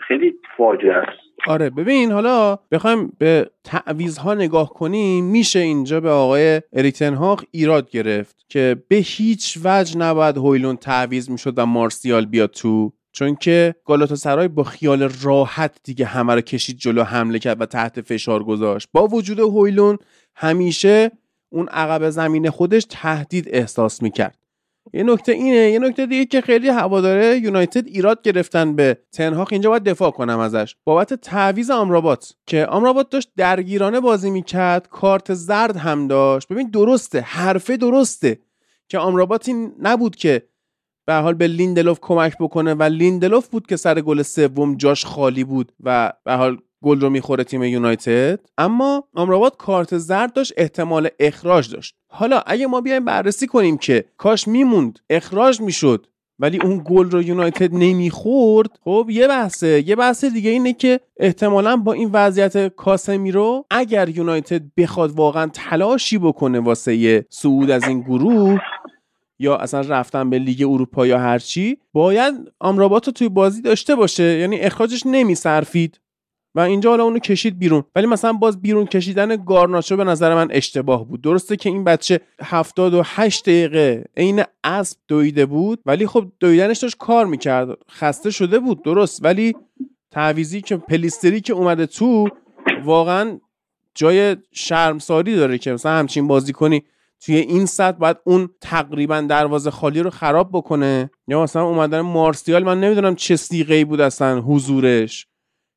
خیلی 0.00 0.34
فاجعه 0.56 0.94
است. 0.94 1.32
آره 1.46 1.70
ببین 1.70 2.12
حالا 2.12 2.58
بخوایم 2.72 3.12
به 3.18 3.50
تعویض 3.64 4.18
ها 4.18 4.34
نگاه 4.34 4.70
کنیم 4.70 5.24
میشه 5.24 5.58
اینجا 5.58 6.00
به 6.00 6.10
آقای 6.10 6.62
اریکتنهاق 6.72 7.42
ایراد 7.50 7.90
گرفت 7.90 8.46
که 8.48 8.76
به 8.88 8.96
هیچ 8.96 9.58
وجه 9.64 9.98
نباید 9.98 10.36
هویلون 10.36 10.76
تعویض 10.76 11.30
می‌شد 11.30 11.54
و 11.56 11.66
مارسیال 11.66 12.26
بیاد 12.26 12.50
تو 12.50 12.92
چون 13.12 13.34
که 13.34 13.74
سرای 14.14 14.48
با 14.48 14.64
خیال 14.64 15.12
راحت 15.22 15.76
دیگه 15.84 16.04
همه 16.04 16.34
رو 16.34 16.40
کشید 16.40 16.78
جلو 16.78 17.02
حمله 17.02 17.38
کرد 17.38 17.60
و 17.60 17.66
تحت 17.66 18.00
فشار 18.00 18.44
گذاشت. 18.44 18.88
با 18.92 19.06
وجود 19.06 19.38
هویلون 19.40 19.98
همیشه 20.36 21.10
اون 21.48 21.68
عقب 21.68 22.10
زمین 22.10 22.50
خودش 22.50 22.86
تهدید 22.90 23.48
احساس 23.50 24.02
می‌کرد. 24.02 24.38
یه 24.94 25.02
نکته 25.02 25.32
اینه 25.32 25.56
یه 25.70 25.78
نکته 25.78 26.06
دیگه 26.06 26.24
که 26.24 26.40
خیلی 26.40 26.68
هواداره 26.68 27.38
یونایتد 27.38 27.86
ایراد 27.86 28.22
گرفتن 28.22 28.76
به 28.76 28.98
تنهاق 29.12 29.48
اینجا 29.52 29.70
باید 29.70 29.84
دفاع 29.84 30.10
کنم 30.10 30.38
ازش. 30.38 30.76
بابت 30.84 31.14
تعویز 31.14 31.70
آمرابات 31.70 32.34
که 32.46 32.66
آمرابات 32.66 33.10
داشت 33.10 33.28
درگیرانه 33.36 34.00
بازی 34.00 34.30
می‌کرد 34.30 34.88
کارت 34.88 35.34
زرد 35.34 35.76
هم 35.76 36.08
داشت. 36.08 36.48
ببین 36.48 36.70
درسته 36.70 37.20
حرفه 37.20 37.76
درسته 37.76 38.38
که 38.88 38.98
آمراباتی 38.98 39.54
نبود 39.78 40.16
که 40.16 40.42
به 41.06 41.10
هر 41.10 41.14
حال 41.14 41.34
به 41.34 41.46
لیندلوف 41.46 41.98
کمک 42.02 42.38
بکنه 42.40 42.74
و 42.74 42.82
لیندلوف 42.82 43.48
بود 43.48 43.66
که 43.66 43.76
سر 43.76 44.00
گل 44.00 44.22
سوم 44.22 44.76
جاش 44.76 45.04
خالی 45.04 45.44
بود 45.44 45.72
و 45.80 46.12
به 46.24 46.28
هر 46.28 46.32
حال 46.32 46.58
گل 46.82 47.00
رو 47.00 47.10
می‌خوره 47.10 47.44
تیم 47.44 47.62
یونایتد. 47.62 48.40
اما 48.58 49.04
آمراباد 49.14 49.56
کارت 49.56 49.98
زرد 49.98 50.32
داشت 50.32 50.52
احتمال 50.56 51.08
اخراج 51.20 51.70
داشت. 51.70 51.94
حالا 52.08 52.42
اگه 52.46 52.66
ما 52.66 52.80
بیایم 52.80 53.04
بررسی 53.04 53.46
کنیم 53.46 53.76
که 53.76 54.04
کاش 54.16 54.48
میموند 54.48 54.98
اخراج 55.10 55.60
می‌شد 55.60 56.06
ولی 56.38 56.58
اون 56.62 56.82
گل 56.84 57.10
رو 57.10 57.22
یونایتد 57.22 57.74
نمی‌خورد 57.74 58.70
خب 58.84 59.06
یه 59.10 59.28
بحثه. 59.28 59.88
یه 59.88 59.96
بحث 59.96 60.24
دیگه 60.24 60.50
اینه 60.50 60.72
که 60.72 61.00
احتمالا 61.16 61.76
با 61.76 61.92
این 61.92 62.10
وضعیت 62.12 62.68
کاسمیرو 62.68 63.64
اگر 63.70 64.08
یونایتد 64.08 64.62
بخواد 64.76 65.10
واقعا 65.10 65.50
تلاشی 65.52 66.18
بکنه 66.18 66.60
واسه 66.60 67.26
صعود 67.30 67.70
از 67.70 67.84
این 67.88 68.00
گروه 68.00 68.58
یا 69.42 69.56
اصلا 69.56 69.80
رفتن 69.80 70.30
به 70.30 70.38
لیگ 70.38 70.62
اروپا 70.68 71.06
یا 71.06 71.18
هرچی 71.18 71.78
باید 71.92 72.34
آمرابات 72.60 73.06
رو 73.06 73.12
توی 73.12 73.28
بازی 73.28 73.62
داشته 73.62 73.94
باشه. 73.94 74.38
یعنی 74.38 74.60
اخراجش 74.60 75.02
نمیصرفید. 75.06 75.98
و 76.54 76.60
اینجا 76.60 76.90
حالا 76.90 77.04
اونو 77.04 77.18
کشید 77.18 77.58
بیرون. 77.58 77.84
ولی 77.96 78.06
مثلا 78.06 78.32
باز 78.32 78.62
بیرون 78.62 78.86
کشیدن 78.86 79.44
گارناچو 79.44 79.96
به 79.96 80.04
نظر 80.04 80.34
من 80.34 80.48
اشتباه 80.50 81.08
بود. 81.08 81.20
درسته 81.22 81.56
که 81.56 81.68
این 81.68 81.84
بچه 81.84 82.20
78 82.42 83.44
دقیقه 83.44 84.04
عین 84.16 84.42
اسب 84.64 84.98
دویده 85.08 85.46
بود 85.46 85.80
ولی 85.86 86.06
خب 86.06 86.32
دویدنش 86.40 86.78
داشت 86.78 86.96
کار 86.98 87.26
می‌کرد. 87.26 87.68
خسته 87.90 88.30
شده 88.30 88.58
بود 88.58 88.82
درست. 88.82 89.24
ولی 89.24 89.54
تعویزی 90.10 90.60
که 90.60 90.76
پلیستری 90.76 91.40
که 91.40 91.52
اومده 91.52 91.86
تو 91.86 92.28
واقعا 92.84 93.40
جای 93.94 94.36
شرمساری 94.52 95.36
داره 95.36 95.58
که 95.58 95.72
مثلا 95.72 95.92
همچین 95.92 96.26
بازی 96.26 96.52
کنی. 96.52 96.84
توی 97.24 97.36
این 97.36 97.66
سطح 97.66 97.98
باید 97.98 98.16
اون 98.24 98.48
تقریبا 98.60 99.20
دروازه 99.20 99.70
خالی 99.70 100.00
رو 100.00 100.10
خراب 100.10 100.50
بکنه؟ 100.52 101.10
یا 101.28 101.42
مثلا 101.42 101.64
اومدن 101.64 102.00
مارسیال 102.00 102.64
من 102.64 102.80
نمی‌دونم 102.80 103.14
چه 103.14 103.36
صیغه 103.36 103.84
بود 103.84 104.00
اصلا 104.00 104.40
حضورش. 104.40 105.26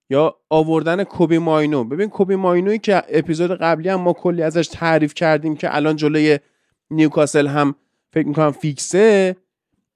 یا 0.09 0.35
آوردن 0.49 1.03
کوبی 1.03 1.37
ماینو. 1.37 1.83
ببین 1.83 2.09
کوبی 2.09 2.35
ماینوی 2.35 2.79
که 2.79 3.03
اپیزود 3.09 3.51
قبلی 3.51 3.89
هم 3.89 4.01
ما 4.01 4.13
کلی 4.13 4.41
ازش 4.41 4.67
تعریف 4.67 5.13
کردیم 5.13 5.55
که 5.55 5.75
الان 5.75 5.95
جلوی 5.95 6.39
نیوکاسل 6.91 7.47
هم 7.47 7.75
فکر 8.13 8.27
می‌کنم 8.27 8.51
فیکسه. 8.51 9.35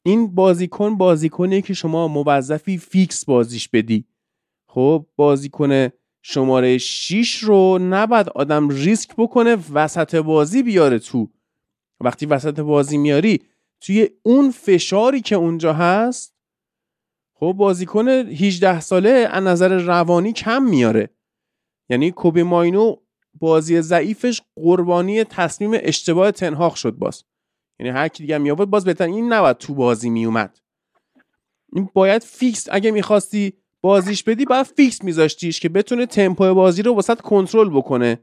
این 0.03 0.35
بازیکن 0.35 0.97
بازیکنی 0.97 1.61
که 1.61 1.73
شما 1.73 2.07
موظفی 2.07 2.77
فیکس 2.77 3.25
بازیش 3.25 3.69
بدی. 3.69 4.05
خب 4.67 5.05
بازیکن 5.15 5.89
شماره 6.21 6.77
6 6.77 7.35
رو 7.43 7.79
نباید 7.81 8.29
آدم 8.29 8.69
ریسک 8.69 9.09
بکنه 9.17 9.57
وسط 9.73 10.15
بازی 10.15 10.63
بیاره 10.63 10.99
تو. 10.99 11.29
وقتی 12.01 12.25
وسط 12.25 12.59
بازی 12.59 12.97
میاری 12.97 13.41
توی 13.81 14.09
اون 14.23 14.51
فشاری 14.51 15.21
که 15.21 15.35
اونجا 15.35 15.73
هست 15.73 16.35
خب 17.33 17.53
بازیکن 17.57 18.07
18 18.07 18.79
ساله 18.79 19.09
از 19.09 19.43
نظر 19.43 19.77
روانی 19.77 20.33
کم 20.33 20.63
میاره. 20.63 21.09
یعنی 21.89 22.11
کوبی 22.11 22.43
ماینو 22.43 22.95
بازی 23.33 23.81
ضعیفش 23.81 24.41
قربانی 24.55 25.23
تصمیم 25.23 25.71
اشتباه 25.73 26.31
تن 26.31 26.49
هاخ 26.49 26.75
شد 26.75 26.91
باز. 26.91 27.23
یعنی 27.79 27.91
هر 27.91 28.07
کی 28.07 28.23
دیگه 28.23 28.37
می 28.37 28.51
آورد 28.51 28.69
باز 28.69 28.85
بهتر 28.85 29.05
این 29.05 29.33
نباید 29.33 29.57
تو 29.57 29.73
بازی 29.73 30.09
می 30.09 30.25
اومد 30.25 30.59
این 31.73 31.89
باید 31.93 32.23
فیکس 32.23 32.67
اگه 32.71 32.91
می‌خواستی 32.91 33.53
بازیش 33.81 34.23
بدی 34.23 34.45
باید 34.45 34.65
فیکس 34.65 35.03
میذاشتیش 35.03 35.59
که 35.59 35.69
بتونه 35.69 36.05
تمپو 36.05 36.53
بازی 36.53 36.81
رو 36.81 36.95
وسط 36.95 37.21
کنترل 37.21 37.69
بکنه. 37.69 38.19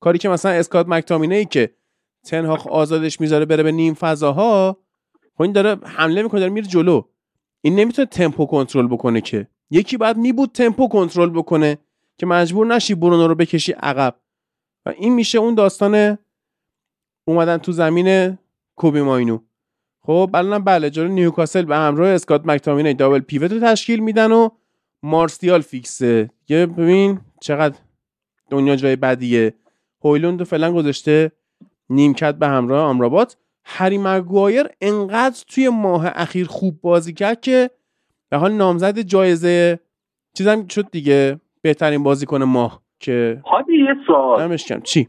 کاری 0.00 0.18
که 0.18 0.28
مثلا 0.28 0.52
اسکات 0.52 0.88
مکتامینه 0.88 1.34
ای 1.34 1.44
که 1.44 1.74
تنهاق 2.24 2.68
آزادش 2.68 3.20
می‌ذاره 3.20 3.44
بره 3.44 3.62
به 3.62 3.72
نیم 3.72 3.94
فضاها. 3.94 4.76
خب 5.34 5.42
این 5.42 5.52
داره 5.52 5.76
حمله 5.86 6.22
می‌کنه 6.22 6.40
داره 6.40 6.52
میره 6.52 6.66
جلو. 6.66 7.02
این 7.60 7.74
نمی‌تونه 7.74 8.06
تمپو 8.06 8.46
کنترل 8.46 8.86
بکنه 8.86 9.20
که. 9.20 9.48
یکی 9.70 9.96
بعد 9.96 10.16
میبود 10.16 10.52
تمپو 10.52 10.88
کنترل 10.88 11.30
بکنه 11.30 11.78
که 12.18 12.26
مجبور 12.26 12.66
نشی 12.66 12.94
برونو 12.94 13.28
رو 13.28 13.34
بکشی 13.34 13.72
عقب. 13.72 14.16
و 14.86 14.90
این 14.90 15.14
میشه 15.14 15.38
اون 15.38 15.54
داستان 15.54 16.18
اومدن 17.24 17.58
تو 17.58 17.72
زمین 17.72 18.38
کوبی 18.76 19.00
ماینو 19.00 19.38
خب 20.00 20.30
الان 20.34 20.64
بله 20.64 20.90
جلو 20.90 21.08
نیوکاسل 21.08 21.62
به 21.62 21.76
همراه 21.76 22.08
اسکات 22.08 22.46
مکتامینه 22.46 22.94
دابل 22.94 23.18
پیوت 23.18 23.52
رو 23.52 23.60
تشکیل 23.60 24.00
میدن 24.00 24.32
و 24.32 24.48
مارسیال 25.02 25.60
فیکسه. 25.60 26.30
یه 26.48 26.66
ببین 26.66 27.20
چقدر 27.40 27.78
دنیا 28.50 28.76
جای 28.76 28.96
بدیه. 28.96 29.54
هویلوند 30.04 30.42
فعلا 30.42 30.72
گذاشته 30.72 31.32
نیمکت 31.90 32.34
به 32.34 32.46
همراه 32.46 32.84
آمرابات 32.84 33.36
هری 33.64 33.98
مگوایر 33.98 34.66
انقدر 34.80 35.44
توی 35.48 35.68
ماه 35.68 36.06
اخیر 36.14 36.46
خوب 36.46 36.80
بازی 36.80 37.14
کرد 37.14 37.40
که 37.40 37.70
به 38.30 38.36
حال 38.36 38.52
نامزد 38.52 38.98
جایزه 38.98 39.80
چیزم 40.34 40.66
شد 40.68 40.90
دیگه 40.90 41.40
بهترین 41.62 42.02
بازیکن 42.02 42.42
ماه 42.42 42.82
که 43.00 43.42
هادی 43.46 43.78
یه 43.78 43.94
سوال. 44.06 44.42
نمشکم 44.42 44.80
چی؟ 44.80 45.08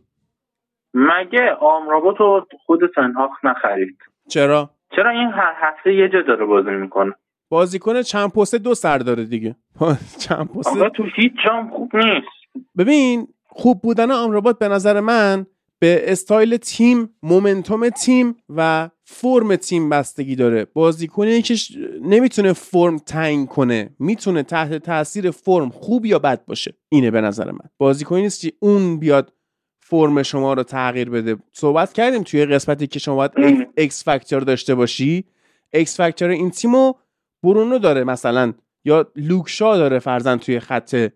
مگه 0.93 1.51
آمرابات 1.61 2.17
رو 2.17 2.47
خود 2.65 2.79
تنهاخ 2.95 3.31
نخرید؟ 3.43 3.97
چرا؟ 4.29 4.69
چرا 4.95 5.09
این 5.09 5.29
هر 5.29 5.53
هفته 5.55 5.93
یه 5.93 6.09
جا 6.09 6.21
داره 6.21 6.45
بازی 6.45 6.69
می‌کنه؟ 6.69 7.13
بازیکن 7.49 8.01
چند 8.01 8.29
پسته 8.29 8.57
دوست 8.57 8.97
داره 8.97 9.25
دیگه. 9.25 9.55
چند 10.27 10.47
پسته 10.47 10.89
تو 10.89 11.03
هیچ 11.15 11.33
جام 11.45 11.69
خوب 11.69 11.95
نیست. 11.95 12.65
ببین 12.77 13.27
خوب 13.45 13.81
بودن 13.81 14.11
آمرابات 14.11 14.59
به 14.59 14.67
نظر 14.67 14.99
من 14.99 15.45
به 15.79 16.11
استایل 16.11 16.57
تیم 16.57 17.09
momentum 17.23 17.89
تیم 17.89 18.35
و 18.49 18.89
فرم 19.03 19.55
تیم 19.55 19.89
بستگی 19.89 20.35
داره. 20.35 20.65
بازیکنی 20.65 21.41
که 21.41 21.55
نمی‌تونه 22.01 22.53
فرم 22.53 22.97
تعیین 22.97 23.47
کنه 23.47 23.89
می‌تونه 23.99 24.43
تحت 24.43 24.73
تاثیر 24.73 25.31
فرم 25.31 25.69
خوب 25.69 26.05
یا 26.05 26.19
بد 26.19 26.45
باشه. 26.45 26.73
اینه 26.89 27.11
به 27.11 27.21
نظر 27.21 27.51
من. 27.51 27.69
بازیکنی 27.77 28.21
نیست 28.21 28.41
که 28.41 28.53
اون 28.59 28.99
بیاد 28.99 29.33
فرم 29.79 30.23
شما 30.23 30.53
رو 30.53 30.63
تغییر 30.63 31.09
بده. 31.09 31.37
صحبت 31.53 31.93
کردیم 31.93 32.23
توی 32.23 32.45
قسمتی 32.45 32.87
که 32.87 32.99
شما 32.99 33.15
باید 33.15 33.67
X 33.77 34.03
factor 34.03 34.41
داشته 34.41 34.75
باشی. 34.75 35.25
X 35.73 35.97
factor 35.97 36.29
این 36.29 36.51
تیمو 36.51 36.93
برونو 37.43 37.79
داره 37.79 38.03
مثلا 38.03 38.53
یا 38.85 39.11
لوک 39.15 39.51
شاو 39.51 39.77
داره 39.77 39.99
فرضا 39.99 40.37
توی 40.37 40.59
خط 40.59 41.09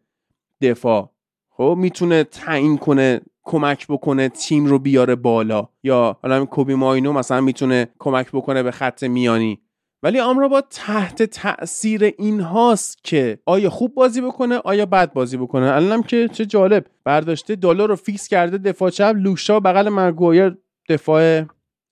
دفاع. 0.61 1.09
خب 1.49 1.75
می‌تونه 1.79 2.23
تعیین 2.23 2.77
کنه 2.77 3.21
کمک 3.43 3.87
بکنه 3.87 4.29
تیم 4.29 4.65
رو 4.65 4.79
بیاره 4.79 5.15
بالا. 5.15 5.67
یا 5.83 6.17
حالا 6.21 6.45
کوبی 6.45 6.75
ماینو 6.75 7.13
مثلا 7.13 7.41
می‌تونه 7.41 7.87
کمک 7.99 8.27
بکنه 8.31 8.63
به 8.63 8.71
خط 8.71 9.03
میانی. 9.03 9.59
ولی 10.03 10.19
آمراباد 10.19 10.67
تحت 10.69 11.23
تاثیر 11.23 12.03
این 12.17 12.39
هاست 12.39 13.03
که 13.03 13.39
آیا 13.45 13.69
خوب 13.69 13.93
بازی 13.93 14.21
بکنه 14.21 14.57
آیا 14.57 14.85
بد 14.85 15.13
بازی 15.13 15.37
بکنه. 15.37 15.71
الانم 15.71 16.03
که 16.03 16.27
چه 16.27 16.45
جالب 16.45 16.85
برداشته 17.03 17.55
دالو 17.55 17.89
رو 17.89 17.95
فیکس 17.95 18.27
کرده 18.27 18.57
دفاع 18.57 18.89
چپ 18.89 19.15
لوک 19.17 19.41
شاو 19.41 19.59
بغل 19.59 19.89
مگوایر 19.89 20.57
دفاع 20.89 21.43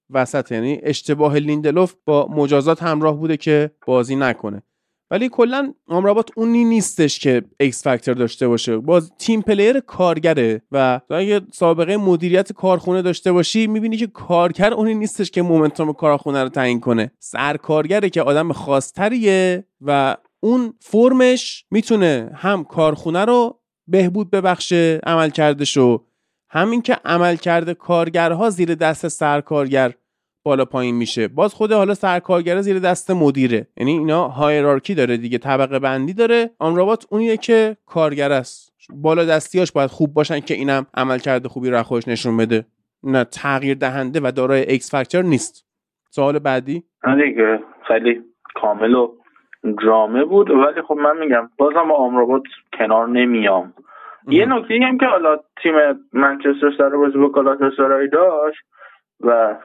وسط. 0.09 0.51
یعنی 0.51 0.79
اشتباه 0.83 1.35
لیندلوف 1.37 1.95
با 2.05 2.27
مجازات 2.27 2.83
همراه 2.83 3.17
بوده 3.17 3.37
که 3.37 3.71
بازی 3.87 4.15
نکنه. 4.15 4.63
ولی 5.12 5.30
کلا 5.30 5.74
آمرابات 5.88 6.30
اونی 6.36 6.64
نیستش 6.64 7.20
که 7.20 7.41
X 7.59 7.84
factor 7.84 8.13
داشته 8.14 8.47
باشه. 8.47 8.78
باز 8.78 9.12
team 9.17 9.41
player 9.41 9.79
کارگره 9.80 10.62
و 10.72 11.01
اگه 11.09 11.41
سابقه 11.53 11.97
مدیریت 11.97 12.53
کارخونه 12.53 13.01
داشته 13.01 13.32
باشی 13.32 13.68
می‌بینی 13.68 13.97
که 13.97 14.07
کارگر 14.07 14.74
اونی 14.74 14.93
نیستش 14.95 15.32
که 15.32 15.41
momentum 15.41 15.93
کارخونه 15.93 16.43
رو 16.43 16.49
تعیین 16.49 16.80
کنه. 16.80 17.12
سرکارگره 17.20 18.09
که 18.09 18.22
آدم 18.22 18.51
خاصتریه 18.51 19.64
و 19.82 20.18
اون 20.39 20.74
فرمش 20.80 21.66
می‌تونه 21.72 22.32
هم 22.36 22.64
کارخونه 22.64 23.26
رو 23.26 23.59
بهبود 23.88 24.32
ببخشه 24.32 24.99
عملکردشو 25.05 26.03
همین 26.49 26.82
که 26.82 26.97
عملکرد 27.05 27.73
کارگرها 27.74 28.49
زیر 28.49 28.76
دست 28.76 29.07
سرکارگر 29.07 29.93
بالا 30.43 30.65
پایین 30.65 30.95
میشه. 30.95 31.27
باز 31.27 31.53
خود 31.53 31.71
حالا 31.71 31.93
سرکارگر 31.93 32.61
زیر 32.61 32.79
دست 32.79 33.11
مدیره. 33.11 33.67
یعنی 33.77 33.91
اینا 33.91 34.27
hierarchy 34.27 34.95
داره 34.95 35.17
دیگه 35.17 35.37
طبقه 35.37 35.79
بندی 35.79 36.13
داره. 36.13 36.49
آمرابات 36.59 37.05
اونیه 37.09 37.37
که 37.37 37.77
کارگر 37.85 38.31
است. 38.31 38.73
بالا 38.93 39.25
دستیاش 39.25 39.71
باید 39.71 39.89
خوب 39.89 40.13
باشن 40.13 40.39
که 40.39 40.53
اینم 40.53 40.85
عملکرد 40.93 41.49
خوبی 41.49 41.69
رو 41.69 41.83
خودش 41.83 42.07
نشون 42.07 42.37
بده. 42.37 42.65
نه 43.03 43.23
تغییر 43.23 43.77
دهنده 43.77 44.19
و 44.23 44.31
دارای 44.31 44.61
X 44.61 44.91
factor 44.91 45.23
نیست. 45.23 45.65
سوال 46.09 46.39
بعدی؟ 46.39 46.83
دیگه 47.03 47.59
خیلی 47.87 48.21
کامل 48.61 48.93
و 48.93 49.11
جامع 49.84 50.25
بود. 50.25 50.49
ولی 50.49 50.81
خب 50.87 50.93
من 50.95 51.17
میگم 51.19 51.49
بازم 51.57 51.87
با 51.89 51.95
آمرابات 51.95 52.43
کنار 52.79 53.07
نمیام. 53.07 53.73
یه 54.27 54.45
نکته 54.45 54.79
هم 54.87 54.97
که 54.97 55.05
حالا 55.05 55.37
تیم 55.63 55.73
منچستر 56.13 56.71
سر 56.77 56.89
بازی 56.89 57.17
با 57.17 57.29
کالاتاسارای 57.29 58.07
داشت. 58.07 58.59
و 59.24 59.55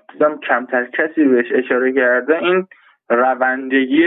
کمتر 0.48 0.86
کسی 0.86 1.24
بهش 1.24 1.46
اشاره 1.54 1.92
کرده 1.92 2.38
این 2.38 2.66
روندگی 3.10 4.04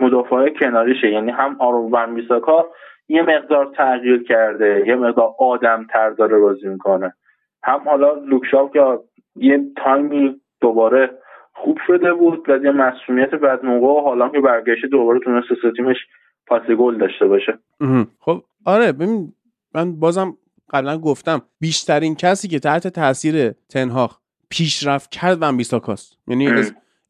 مدافع 0.00 0.48
کناریشه. 0.48 1.10
یعنی 1.10 1.30
هم 1.30 1.56
آرو 1.60 2.06
بیساکا 2.14 2.66
یه 3.08 3.22
مقدار 3.22 3.72
تغییر 3.76 4.22
کرده 4.22 4.84
یه 4.86 4.96
مقدار 4.96 5.34
آدم 5.38 5.86
تر 5.92 6.10
داره 6.10 6.38
بازی 6.38 6.68
می‌کنه. 6.68 7.14
هم 7.62 7.80
حالا 7.88 8.12
لوکشاو 8.12 8.70
که 8.70 8.98
یه 9.36 9.64
تایمی 9.76 10.40
دوباره 10.60 11.10
خوب 11.54 11.78
شده 11.86 12.14
بود 12.14 12.48
و 12.48 12.64
یه 12.64 12.70
مسئولیت 12.70 13.30
بعد 13.30 13.64
موقع 13.64 14.02
حالا 14.02 14.28
که 14.28 14.40
برگشته 14.40 14.88
دوباره 14.88 15.20
تونسته 15.20 15.54
تیمش 15.76 15.96
پاس 16.46 16.62
گل 16.62 16.98
داشته 16.98 17.26
باشه. 17.26 17.58
خب 18.20 18.42
آره 18.66 18.92
ببین 18.92 19.32
من 19.74 20.00
بازم 20.00 20.36
قبلا 20.70 20.98
گفتم 20.98 21.42
بیشترین 21.60 22.14
کسی 22.14 22.48
که 22.48 22.58
تحت 22.58 22.88
تاثیر 22.88 23.52
تنهاخ 23.52 24.18
پیشرفت 24.48 25.10
کرد 25.10 25.38
ون 25.40 25.56
بیساکاست 25.56 26.16
یعنی 26.28 26.50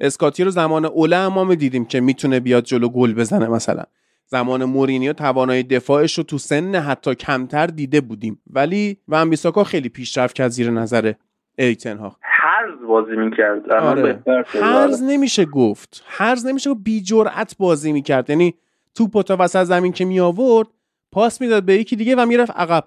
اسکاتی 0.01 0.45
رو 0.45 0.51
زمان 0.51 0.85
اوله 0.85 1.29
ما 1.29 1.55
دیدیم 1.55 1.85
که 1.85 2.01
می‌تونه 2.01 2.41
بیاد 2.41 2.65
جلو 2.65 2.89
گل 2.89 3.15
بزنه 3.15 3.49
مثلا. 3.49 3.85
زمان 4.27 4.65
مورینیو 4.65 5.13
توانایی 5.13 5.63
دفاعش 5.63 6.19
رو 6.19 6.25
تو 6.25 6.39
سن 6.39 6.75
حتی 6.75 7.15
کمتر 7.15 7.67
دیده 7.67 8.01
بودیم. 8.01 8.43
ولی 8.51 8.97
ون 9.09 9.31
بیساکا 9.31 9.65
خیلی 9.65 9.89
پیشرفت 9.89 10.35
کرد 10.35 10.49
زیر 10.49 10.71
نظر 10.71 11.13
ایتنها 11.59 12.17
هر 12.23 12.59
هرز 12.59 12.89
بازی 12.89 13.17
می‌کرد. 13.17 13.71
آره. 13.73 14.23
هرز 14.47 15.03
نمیشه 15.03 15.45
گفت. 15.45 16.05
هرز 16.07 16.47
نمیشه 16.47 16.71
گفت 16.71 16.81
بی 16.83 17.01
جرأت 17.01 17.57
بازی 17.59 17.93
می‌کرد. 17.93 18.31
یعنی 18.31 18.55
توپ 18.95 19.23
تا 19.23 19.37
وسط 19.41 19.65
زمین 19.65 19.93
که 19.93 20.05
می 20.05 20.21
آورد 20.21 20.69
پاس 21.13 21.41
می‌داد 21.41 21.63
به 21.63 21.75
یکی 21.75 21.97
دیگه 21.97 22.17
و 22.17 22.27
می‌رفت 22.27 22.51
عقب. 22.51 22.85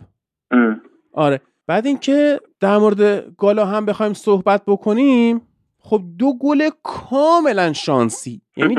آره. 1.14 1.41
بعد 1.72 1.86
اینکه 1.86 2.39
در 2.59 2.78
مورد 2.78 3.36
گالا 3.36 3.65
هم 3.65 3.86
بخوایم 3.86 4.13
صحبت 4.13 4.61
بکنیم 4.67 5.41
خب 5.80 6.01
دو 6.17 6.34
گل 6.38 6.69
کاملا 6.84 7.74
شانسی. 7.74 8.41
یعنی 8.57 8.76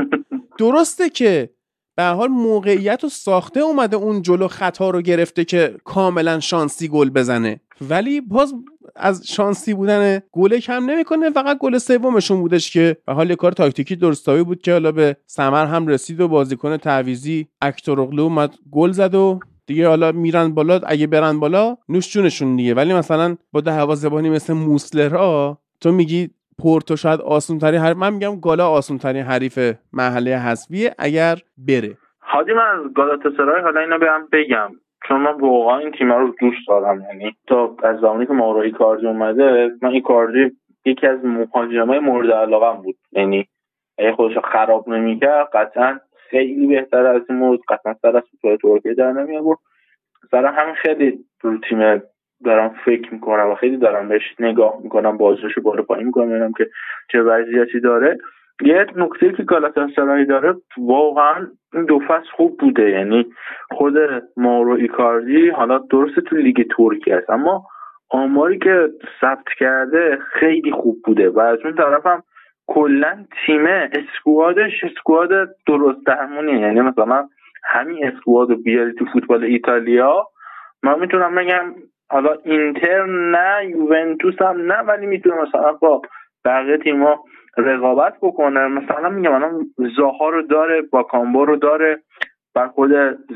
درسته 0.59 1.11
که 1.11 1.51
به 1.97 2.05
حال 2.05 2.29
موقعیت 2.29 3.05
و 3.05 3.09
ساخته 3.09 3.61
اومده 3.61 3.97
اون 3.97 4.23
جلو 4.23 4.49
خطا 4.49 4.91
رو 4.91 5.03
گرفته 5.03 5.45
که 5.45 5.77
کاملا 5.85 6.41
شانسی 6.41 6.89
گل 6.89 7.11
بزنه. 7.11 7.61
ولی 7.81 8.21
باز 8.21 8.55
از 8.97 9.27
شانسی 9.27 9.75
بودن 9.75 10.23
گل 10.33 10.59
کم 10.59 10.91
نمی‌کنه 10.91 11.31
فقط 11.31 11.59
گل 11.59 11.79
سومشون 11.79 12.41
بودش 12.41 12.71
که 12.71 12.97
به 13.07 13.13
حال 13.13 13.35
کار 13.35 13.53
تاکتیکی 13.53 13.97
درستاوی 13.97 14.43
بود 14.43 14.63
که 14.63 14.73
حالا 14.73 14.93
به 14.93 15.17
سمر 15.27 15.67
هم 15.67 15.87
رسید 15.87 16.21
و 16.21 16.29
بازیکن 16.29 16.77
تعویزی 16.77 17.47
اکتورغلو 17.63 18.23
اومد 18.23 18.55
گل 18.71 18.93
زد 18.93 19.15
و 19.15 19.41
دیگه 19.67 19.89
حالا 19.89 20.13
میرن 20.13 20.55
بالا 20.55 20.81
اگه 20.87 21.07
برن 21.07 21.41
بالا 21.41 21.77
نوش 21.89 22.13
جونشون 22.13 22.57
دیگه. 22.57 22.75
ولی 22.75 22.95
مثلا 22.95 23.37
با 23.53 23.61
دروازه‌بانی 23.61 24.31
مثل 24.31 24.53
موسلرا 24.53 25.59
تو 25.81 25.93
میگی 25.93 26.31
پورتو 26.63 26.97
شاید 26.97 27.21
آسون 27.21 27.59
ترین 27.59 27.81
حریف 27.81 27.97
من 27.97 28.13
میگم 28.13 28.41
گالا 28.41 28.69
آسون 28.69 28.99
ترین 28.99 29.23
حریف 29.23 29.59
محله 29.93 30.39
حذفیه 30.39 30.95
اگر 30.99 31.37
بره. 31.69 31.97
حاجی 32.21 32.53
من 32.53 32.63
از 32.63 32.93
گالاتاسرای 32.95 33.63
حالا 33.63 33.81
اینو 33.81 33.99
بیام 33.99 34.29
بگم. 34.33 34.71
چون 35.09 35.21
من 35.21 35.41
واقعا 35.41 35.79
این 35.79 35.93
تیم 35.99 36.13
رو 36.13 36.35
دوست 36.41 36.69
دارم. 36.69 37.01
یعنی 37.01 37.37
تا 37.47 37.77
از 37.83 38.01
زمانی 38.01 38.27
که 38.27 38.33
مارو 38.33 38.59
ایکاردی 38.59 39.07
اومده 39.07 39.71
من 39.83 39.91
ایکاردی 39.91 40.51
یکی 40.85 41.07
از 41.07 41.19
مهاجمای 41.25 41.99
مورد 41.99 42.31
علاقم 42.31 42.83
بود. 42.83 42.97
یعنی 43.13 43.49
اگه 43.99 44.13
خودش 44.13 44.39
خراب 44.53 44.89
نمی‌کرد 44.89 45.49
قطعا 45.55 45.99
خیلی 46.33 46.67
بهتر 46.67 47.07
از 47.07 47.23
این 47.29 47.39
مورد 47.39 47.61
قطعا 47.69 47.95
سر 48.03 48.17
از 48.17 48.23
ترکیه 48.63 48.95
در 48.95 49.13
نمی 49.13 49.37
آورد 49.37 49.59
سر 50.31 50.47
همین 50.47 50.75
خیلی 50.75 51.19
رو 51.41 51.59
تیم 51.59 52.03
دارم 52.45 52.75
فکر 52.85 53.15
می‌کنم 53.15 53.51
و 53.51 53.55
خیلی 53.55 53.77
دارم 53.77 54.09
بهش 54.09 54.35
نگاه 54.41 54.81
می‌کنم 54.83 55.17
بازش 55.17 55.59
بالا 55.63 55.83
پایین 55.83 56.07
می‌کنم 56.07 56.29
ببینم 56.29 56.53
که 56.53 56.71
چه 57.13 57.23
وضعیتی 57.23 57.81
داره. 57.81 58.19
یه 58.63 58.87
نکته 58.97 59.33
که 59.33 59.43
گالاتاسرای 59.43 60.25
داره 60.25 60.55
واقعا 60.79 61.47
این 61.73 61.85
دو 61.85 61.99
فصل 62.09 62.31
خوب 62.37 62.59
بوده. 62.59 62.91
یعنی 62.91 63.27
خود 63.71 63.95
مارو 64.37 64.73
ایکاردی 64.73 65.49
حالا 65.49 65.79
درست 65.79 66.21
تو 66.21 66.37
لیگ 66.37 66.67
ترکیه 66.77 67.17
است 67.17 67.31
اما 67.31 67.67
آماری 68.11 68.59
که 68.59 68.89
ثبت 69.21 69.49
کرده 69.59 70.19
خیلی 70.33 70.73
خوب 70.73 70.97
بوده 71.05 71.31
و 71.31 71.41
از 71.41 71.59
اون 71.65 71.75
طرف 71.75 72.07
هم 72.07 72.23
کلا 72.75 73.25
تیم 73.47 73.67
اسکوادش 73.67 74.85
اسکواد 74.85 75.29
درست 75.67 76.07
درمونیه 76.07 76.61
یعنی 76.61 76.81
مثلا 76.81 77.29
همین 77.65 78.07
اسکواد 78.07 78.51
رو 78.51 78.57
بیاری 78.57 78.93
تو 78.93 79.05
فوتبال 79.13 79.45
ایتالیا 79.45 80.27
من 80.83 81.01
می‌تونم 81.01 81.35
بگم 81.35 81.75
حالا 82.11 82.37
اینتر 82.45 83.07
نه 83.07 83.67
یوونتوس 83.67 84.43
هم 84.43 84.73
نه 84.73 84.79
ولی 84.79 85.07
می‌تونه 85.07 85.43
مثلا 85.43 85.73
با 85.73 86.03
بقیه 86.45 86.79
تیما 86.79 87.25
رقابت 87.57 88.15
بکنه 88.23 88.69
مثلا 88.69 89.09
میگم 89.09 89.33
الان 89.33 89.67
زاها 89.97 90.29
رو 90.29 90.43
داره 90.43 90.83
با 90.83 91.03
کامبو 91.03 91.45
رو 91.45 91.57
داره 91.57 91.99
بر 92.55 92.69
خود 92.69 92.91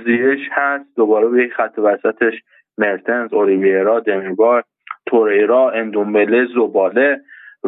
زیرش 0.05 0.49
هست. 0.53 0.97
دوباره 0.97 1.29
به 1.29 1.49
خط 1.57 1.79
وسطش 1.79 2.35
مرتنز 2.79 3.33
اولیویرا 3.33 4.01
دمیربار 4.01 4.65
توریرا 5.07 5.71
اندومبله 5.71 6.47
زباله. 6.55 7.21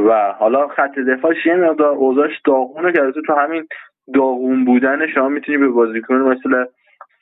و 0.06 0.32
حالا 0.32 0.68
خط 0.68 0.98
دفاعش 0.98 1.46
یه 1.46 1.56
مقدار 1.56 1.94
اوضاعش 1.94 2.40
داغونه 2.44 2.92
که 2.92 3.00
تو 3.26 3.34
همین 3.34 3.66
داغون 4.14 4.64
بودن 4.64 5.06
شما 5.06 5.28
می‌تونی 5.28 5.58
به 5.58 5.68
بازیکن 5.68 6.14
مثل 6.14 6.64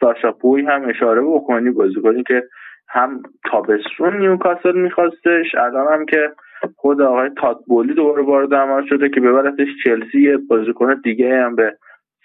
ساشا 0.01 0.33
پوی 0.33 0.63
هم 0.63 0.89
اشاره 0.89 1.23
بکنی. 1.23 1.71
بازیکنی 1.71 2.23
که 2.23 2.43
هم 2.89 3.23
تابستون 3.51 4.19
نیوکاسل 4.19 4.77
میخواستش 4.77 5.55
الان 5.55 5.93
هم 5.93 6.07
که 6.07 6.33
خود 6.77 7.03
آقای 7.03 7.31
تاتبولی 7.31 7.95
دوباره 7.95 8.23
وارد 8.23 8.55
عمل 8.55 8.87
شده 8.87 9.09
که 9.09 9.21
ببرتش 9.21 9.69
چلسی. 9.85 10.37
بازیکن 10.37 10.95
دیگه 10.95 11.43
هم 11.43 11.57
به 11.57 11.77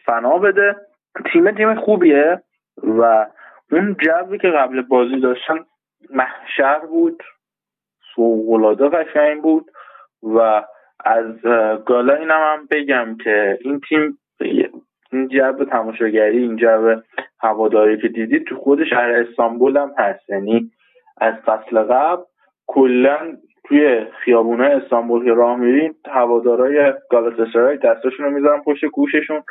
فنا 0.06 0.38
بده. 0.38 0.76
تیم 1.34 1.52
تیم 1.52 1.76
خوبیه 1.76 2.42
و 2.84 3.26
اون 3.72 3.96
جوی 4.00 4.38
که 4.38 4.48
قبل 4.48 4.82
بازی 4.82 5.20
داشتن 5.20 5.60
محشر 6.10 6.80
بود 6.80 7.24
فوقالعاده 8.16 8.90
قشنگ 8.90 9.42
بود. 9.42 9.72
و 10.24 10.64
از 11.06 11.42
گالا 11.86 12.14
اینم 12.14 12.40
هم 12.42 12.68
بگم 12.72 13.18
که 13.24 13.58
این 13.62 13.82
تیم 13.90 14.18
این 15.12 15.28
جو 15.28 15.66
تماشاگری 15.66 16.38
این 16.38 16.56
جو 16.56 16.96
هواداری 17.40 18.02
که 18.02 18.08
دیدید 18.08 18.44
تو 18.44 18.56
خود 18.56 18.84
شهر 18.84 19.12
استانبول 19.12 19.78
هم 19.78 19.92
هست. 19.98 20.30
یعنی 20.30 20.72
از 21.18 21.34
فصل 21.46 21.84
قبل 21.84 22.22
کلا 22.68 23.18
توی 23.64 24.06
خیابونه 24.24 24.64
استانبول 24.64 25.26
که 25.26 25.34
راه 25.34 25.56
میرین 25.56 25.94
هوادارای 26.06 26.94
گالاتاسرای 27.10 27.78
دستاشون 27.78 28.26
رو 28.26 28.32
می‌ذارن 28.32 28.62
پشت 28.62 28.86
گوششون 28.86 29.44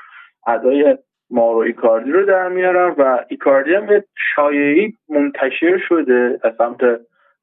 ادای 0.47 0.99
مارو 1.31 1.59
ایکاردی 1.59 2.11
رو 2.11 2.27
در 2.27 2.49
میارن 2.49 2.95
و 2.99 3.25
ایکاردی 3.29 3.75
هم 3.75 3.87
به 3.87 4.05
شایعی 4.35 4.93
منتشر 5.09 5.79
شده 5.89 6.41
از 6.43 6.53
سمت 6.59 7.01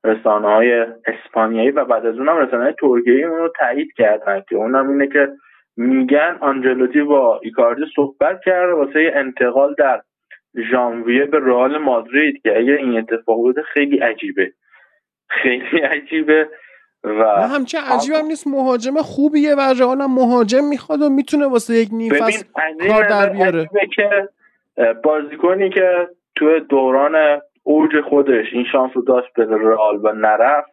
رسانه 0.08 0.48
های 0.48 0.86
اسپانیایی 1.06 1.72
و 1.72 1.86
بعد 1.86 2.06
از 2.06 2.18
اونم 2.18 2.38
رسانه 2.38 2.64
های 2.64 2.74
ترکیه 2.82 3.28
اون 3.28 3.38
رو 3.38 3.54
تایید 3.60 3.94
کردن 3.98 4.44
که 4.50 4.56
اونم 4.56 4.90
اینه 4.90 5.08
که 5.08 5.30
میگن 5.78 6.38
آنجلوتی 6.42 7.02
با 7.02 7.40
ایکاردی 7.44 7.82
صحبت 7.96 8.42
کرده 8.46 8.74
واسه 8.74 9.12
انتقال 9.16 9.76
در 9.78 10.02
ژانویه 10.72 11.26
به 11.26 11.40
رئال 11.40 11.78
مادرید 11.78 12.42
که 12.44 12.58
اگه 12.58 12.74
این 12.74 12.98
اتفاق 12.98 13.36
بوده 13.36 13.62
خیلی 13.62 13.98
عجیبه. 13.98 14.52
خیلی 15.30 15.80
عجیبه 15.80 16.50
و 17.04 17.24
همچه 17.48 17.78
عجیب 17.78 18.14
هم 18.14 18.26
نیست. 18.26 18.48
مهاجم 18.48 18.98
خوبیه 18.98 19.56
و 19.56 19.62
رئال 19.80 20.02
هم 20.02 20.14
مهاجم 20.14 20.64
می‌خواد 20.70 21.02
و 21.02 21.10
می‌تونه 21.10 21.48
واسه 21.48 21.74
یک 21.74 21.90
نیم 21.92 22.14
کار 22.88 23.08
در 23.10 23.30
بیاره. 23.30 23.70
که 23.96 24.30
بازیکنی 25.04 25.70
که 25.70 26.08
تو 26.36 26.60
دوران 26.60 27.42
اوج 27.68 28.02
خودش 28.02 28.46
این 28.54 28.66
شانس 28.72 28.92
رو 28.96 29.02
داشت 29.02 29.34
به 29.36 29.46
رئال 29.46 30.00
و 30.04 30.12
نرفت 30.14 30.72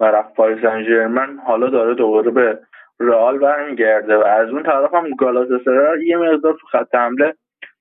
و 0.00 0.04
رفت 0.04 0.34
پاریس 0.34 0.62
سن 0.62 1.38
حالا 1.46 1.66
داره 1.66 1.94
دوباره 1.94 2.30
به 2.30 2.58
رئال 3.00 3.38
برمیگرده 3.38 4.16
و 4.16 4.24
از 4.24 4.48
اون 4.48 4.62
طرف 4.62 4.94
هم 4.94 5.10
گالاتاسرای 5.10 6.06
یه 6.06 6.16
مقدار 6.16 6.52
تو 6.52 6.66
خط 6.66 6.94
حمله 6.94 7.34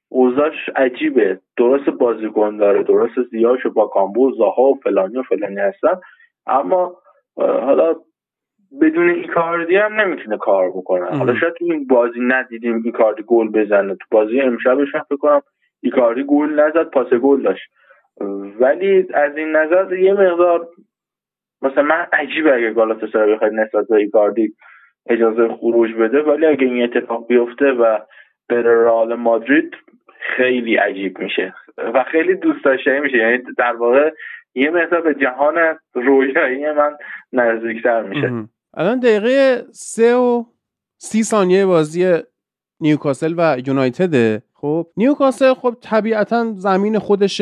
اوضاعش 0.10 0.70
عجیبه. 0.76 1.39
درسته 1.57 1.89
بازیکن 1.89 2.58
داره 2.58 2.84
درسته 2.84 3.21
زیاش 3.32 3.68
باکامبو 3.67 4.32
زاها 4.32 4.64
و 4.64 4.80
فلانی 4.84 5.18
و 5.18 5.24
فلانی 5.24 5.60
هستن. 5.60 5.99
اما 6.47 6.97
حالا 7.38 7.95
بدون 8.82 9.10
ایکاردی 9.10 9.76
هم 9.76 10.01
نمی‌تونه 10.01 10.38
کار 10.38 10.70
بکنه. 10.70 11.18
حالا 11.18 11.36
شاید 11.36 11.53
تو 11.53 11.66
این 11.66 11.88
بازی 11.88 12.20
ندیدیم 12.20 12.82
ایکاردی 12.86 13.24
گل 13.28 13.47
بزنه. 13.47 13.95
تو 13.95 14.05
بازی 14.12 14.41
امشبش 14.41 14.95
هم 14.95 15.05
فکر 15.10 15.18
کنم 15.18 15.41
ایکاردی 15.82 16.24
گل 16.24 16.60
نزد 16.60 16.89
پاس 16.89 17.14
گل 17.14 17.41
داشت. 17.41 17.70
ولی 18.59 19.07
از 19.13 19.38
این 19.38 19.55
نظر 19.55 19.93
یه 19.93 20.13
مقدار 20.13 20.68
مثلا 21.61 21.84
من 21.84 22.07
عجیبه 22.13 22.55
اگه 22.55 22.74
گالاتاسرای 22.74 23.36
بخواد 23.36 23.53
نسبت 23.53 23.88
به 23.88 23.95
ایکاردی 23.95 24.53
اجازه 25.09 25.47
خروج 25.47 25.93
بده 25.93 26.22
ولی 26.22 26.45
اگه 26.45 26.65
این 26.65 26.84
اتفاق 26.84 27.28
بیفته 27.28 27.65
و 27.65 27.99
بره 28.49 28.84
رئال 28.84 29.15
مادرید 29.15 29.74
خیلی 30.38 30.76
عجیب 30.76 31.20
میشه 31.20 31.53
و 31.78 32.05
خیلی 32.11 32.36
دوست 32.36 32.65
داشته 32.65 32.99
میشه. 32.99 33.18
یعنی 33.18 33.43
در 33.57 33.76
واقع 33.76 34.11
یه 34.55 34.70
مثلا 34.70 35.01
به 35.01 35.15
جهان 35.15 35.55
رویایی 35.93 36.72
من 36.72 36.97
نزدیکتر 37.34 38.03
میشه. 38.03 38.47
الان 38.74 38.99
دقیقه 38.99 39.63
سه 39.72 40.15
و 40.15 40.43
سی 40.97 41.24
ثانیه 41.24 41.65
بازی 41.65 42.13
نیوکاسل 42.80 43.34
و 43.38 43.57
یونایتد 43.68 44.43
خب 44.62 44.88
نیوکاسل 44.97 45.53
خب 45.53 45.76
طبیعتا 45.82 46.53
زمین 46.55 46.99
خودش 46.99 47.41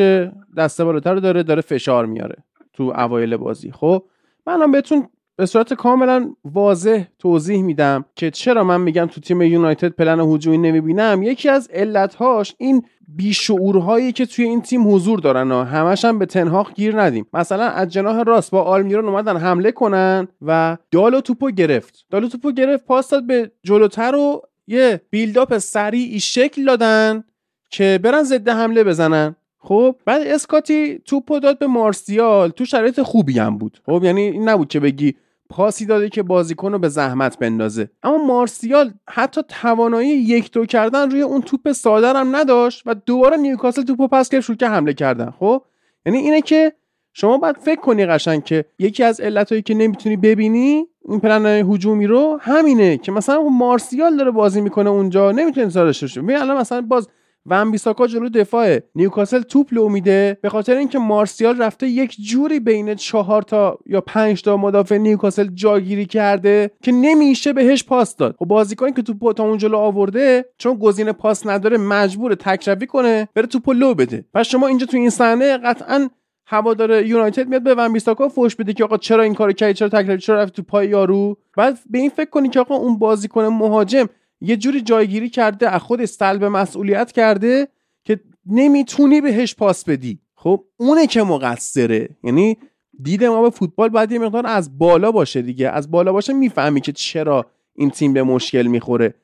دسته 0.56 0.84
بالاتر 0.84 1.14
داره 1.14 1.42
داره 1.42 1.60
فشار 1.60 2.06
میاره 2.06 2.36
تو 2.72 2.82
اوایل 2.82 3.36
بازی. 3.36 3.70
خب 3.70 4.02
من 4.46 4.70
بهتون 4.70 5.08
به 5.36 5.46
صورت 5.46 5.74
کاملا 5.74 6.34
واضح 6.44 7.04
توضیح 7.18 7.62
میدم 7.62 8.04
که 8.14 8.30
چرا 8.30 8.64
من 8.64 8.80
میگم 8.80 9.06
تو 9.06 9.20
تیم 9.20 9.42
یونایتد 9.42 9.88
پلن 9.88 10.20
هجومی 10.20 10.58
نمی‌بینم. 10.58 11.22
یکی 11.22 11.48
از 11.48 11.68
علتهاش 11.72 12.54
این 12.58 12.82
بیشعورهایی 13.08 14.12
که 14.12 14.26
توی 14.26 14.44
این 14.44 14.62
تیم 14.62 14.94
حضور 14.94 15.20
دارن 15.20 15.52
و 15.52 15.62
همش 15.62 16.04
هم 16.04 16.18
به 16.18 16.26
تنهاق 16.26 16.74
گیر 16.74 17.02
ندیم. 17.02 17.26
مثلا 17.32 17.64
از 17.64 17.88
جناح 17.88 18.22
راست 18.22 18.50
با 18.50 18.62
آلمیرون 18.62 19.08
اومدن 19.08 19.36
حمله 19.36 19.72
کنن 19.72 20.28
و 20.42 20.76
دالو 20.90 21.20
توپو 21.20 21.50
گرفت. 21.50 22.06
دالو 22.10 22.28
توپو 22.28 22.52
گرفت 22.52 22.86
پاس 22.86 23.10
داد 23.10 23.26
به 23.26 23.50
جلوتر 23.62 24.14
و 24.14 24.42
یه 24.66 25.00
بیلداپ 25.10 25.58
سریعی 25.58 26.20
شکل 26.20 26.64
دادن 26.64 27.24
که 27.70 28.00
برن 28.02 28.22
ضد 28.22 28.48
حمله 28.48 28.84
بزنن. 28.84 29.36
خب 29.58 29.96
بعد 30.04 30.22
اسکاتی 30.26 30.98
توپو 30.98 31.38
داد 31.38 31.58
به 31.58 31.66
مارسیال. 31.66 32.50
تو 32.50 32.64
شرایط 32.64 33.02
خوبی 33.02 33.38
هم 33.38 33.58
بود. 33.58 33.80
خب 33.86 34.00
یعنی 34.04 34.20
این 34.20 34.48
نبود 34.48 34.68
که 34.68 34.80
بگی 34.80 35.14
پاسی 35.48 35.86
داده 35.86 36.08
که 36.08 36.22
بازیکن 36.22 36.72
رو 36.72 36.78
به 36.78 36.88
زحمت 36.88 37.38
بندازه. 37.38 37.90
اما 38.02 38.18
مارسیال 38.26 38.92
حتی 39.08 39.40
توانایی 39.48 40.08
یک 40.08 40.52
دو 40.52 40.66
کردن 40.66 41.10
روی 41.10 41.22
اون 41.22 41.42
توپ 41.42 41.72
ساده 41.72 42.08
هم 42.08 42.36
نداشت 42.36 42.82
و 42.86 42.94
دوباره 42.94 43.36
نیوکاسل 43.36 43.82
توپو 43.82 44.08
پس 44.08 44.28
کرد 44.28 44.40
شروع 44.40 44.58
که 44.58 44.68
حمله 44.68 44.94
کردن. 44.94 45.30
خب 45.30 45.62
یعنی 46.06 46.18
اینه 46.18 46.40
که 46.40 46.72
شما 47.18 47.38
باید 47.38 47.56
فکر 47.56 47.80
کنی 47.80 48.06
قشنگ 48.06 48.44
که 48.44 48.64
یکی 48.78 49.04
از 49.04 49.20
علتهایی 49.20 49.62
که 49.62 49.74
نمی‌تونی 49.74 50.16
ببینی 50.16 50.86
این 51.08 51.20
پلن 51.20 51.46
هجومی 51.46 52.06
رو 52.06 52.38
همینه 52.40 52.98
که 52.98 53.12
مثلا 53.12 53.36
اون 53.36 53.56
مارسیال 53.56 54.16
داره 54.16 54.30
بازی 54.30 54.60
می‌کنه 54.60 54.90
اونجا 54.90 55.32
نمی‌تونی 55.32 55.64
انتظار 55.64 55.84
داشته 55.84 56.22
ببین 56.22 56.36
الان 56.36 56.56
مثلا 56.56 56.80
باز 56.80 57.08
ون 57.46 57.70
بیساکا 57.70 58.06
جلو 58.06 58.28
دفاع 58.28 58.78
نیوکاسل 58.94 59.42
توپ 59.42 59.68
لو 59.72 59.88
میده. 59.88 60.38
به 60.42 60.48
خاطر 60.48 60.76
اینکه 60.76 60.98
مارسیال 60.98 61.58
رفته 61.58 61.88
یک 61.88 62.16
جوری 62.20 62.60
بین 62.60 62.94
چهار 62.94 63.42
تا 63.42 63.78
یا 63.86 64.00
پنج 64.00 64.42
تا 64.42 64.56
مدافع 64.56 64.96
نیوکاسل 64.98 65.48
جاگیری 65.54 66.06
کرده 66.06 66.70
که 66.82 66.92
نمیشه 66.92 67.52
بهش 67.52 67.84
پاس 67.84 68.16
داد. 68.16 68.36
خب 68.38 68.46
بازیکنی 68.46 68.92
که 68.92 69.02
توپ 69.02 69.32
تا 69.32 69.44
اون 69.44 69.58
جلو 69.58 69.76
آورده 69.76 70.44
چون 70.58 70.74
گزینه 70.74 71.12
پاس 71.12 71.46
نداره 71.46 71.78
مجبور 71.78 72.34
تکروی 72.34 72.86
کنه 72.86 73.28
بره 73.34 73.46
توپ 73.46 73.70
لو 73.70 73.94
بده. 73.94 74.24
پس 74.34 74.46
شما 74.46 74.66
اینجا 74.66 74.86
تو 74.86 74.96
این 74.96 75.10
صحنه 75.10 75.58
قطعا 75.58 76.08
هوادار 76.46 77.06
یونایتد 77.06 77.48
میاد 77.48 77.62
به 77.62 77.74
ون 77.74 77.92
بیساکا 77.92 78.28
فوش 78.28 78.56
بده 78.56 78.72
که 78.72 78.84
آقا 78.84 78.96
چرا 78.96 79.22
این 79.22 79.34
کارو 79.34 79.52
کردی؟ 79.52 79.74
چرا 79.74 79.88
تکلیف؟ 79.88 80.20
چرا 80.20 80.42
رفت 80.42 80.52
تو 80.52 80.62
پای 80.62 80.88
یارو؟ 80.88 81.36
بعد 81.56 81.78
به 81.90 81.98
این 81.98 82.10
فکر 82.10 82.30
کنی 82.30 82.48
که 82.48 82.60
آقا 82.60 82.74
اون 82.74 82.98
بازیکن 82.98 83.44
مهاجم 83.44 84.08
یه 84.40 84.56
جوری 84.56 84.80
جایگیری 84.80 85.30
کرده 85.30 85.70
از 85.70 85.80
خود 85.80 86.04
سلب 86.04 86.44
مسئولیت 86.44 87.12
کرده 87.12 87.68
که 88.04 88.20
نمی‌تونی 88.46 89.20
بهش 89.20 89.54
پاس 89.54 89.84
بدی. 89.84 90.18
خب 90.34 90.64
اونه 90.76 91.06
که 91.06 91.22
مقصره. 91.22 92.08
یعنی 92.24 92.56
دید 93.02 93.24
ما 93.24 93.42
به 93.42 93.50
فوتبال 93.50 93.88
باید 93.88 94.12
یه 94.12 94.18
مقدار 94.18 94.46
از 94.46 94.78
بالا 94.78 95.12
باشه 95.12 95.42
دیگه. 95.42 95.68
از 95.68 95.90
بالا 95.90 96.12
باشه 96.12 96.32
می‌فهمی 96.32 96.80
که 96.80 96.92
چرا 96.92 97.46
این 97.74 97.90
تیم 97.90 98.12
به 98.12 98.22
مشکل 98.22 98.66
می‌خوره. 98.66 99.14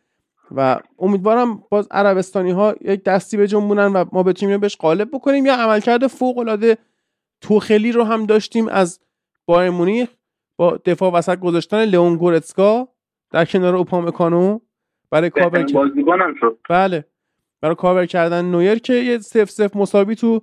و 0.56 0.80
امیدوارم 0.98 1.62
باز 1.70 1.88
عربستانی 1.90 2.50
ها 2.50 2.74
یک 2.80 3.04
دستی 3.04 3.36
به 3.36 3.46
جنبونن 3.46 3.92
و 3.92 4.04
ما 4.12 4.22
بتونیم 4.22 4.60
بهش 4.60 4.76
غالب 4.76 5.08
بکنیم 5.12 5.46
یا 5.46 5.54
عملکرد 5.54 6.06
فوق 6.06 6.38
العاده 6.38 6.78
توخلی 7.42 7.92
رو 7.92 8.04
هم 8.04 8.26
داشتیم 8.26 8.68
از 8.68 9.00
بایرن 9.46 9.70
مونیخ. 9.70 10.08
با 10.56 10.78
دفاع 10.86 11.12
وسط 11.12 11.38
گذاشتن 11.38 11.84
لئون 11.84 12.16
گورتسکا 12.16 12.88
در 13.32 13.44
کنار 13.44 13.76
اوپامکانو 13.76 14.58
برای 15.10 15.30
کاور 15.30 15.66
شد. 15.66 16.58
بله. 16.70 17.04
برای 17.62 17.74
کاور 17.74 18.06
کردن 18.06 18.44
نویر 18.44 18.78
که 18.78 18.94
یه 18.94 19.18
صفر 19.18 19.50
صفر 19.50 19.76
مساوی 19.76 20.14
تو 20.14 20.40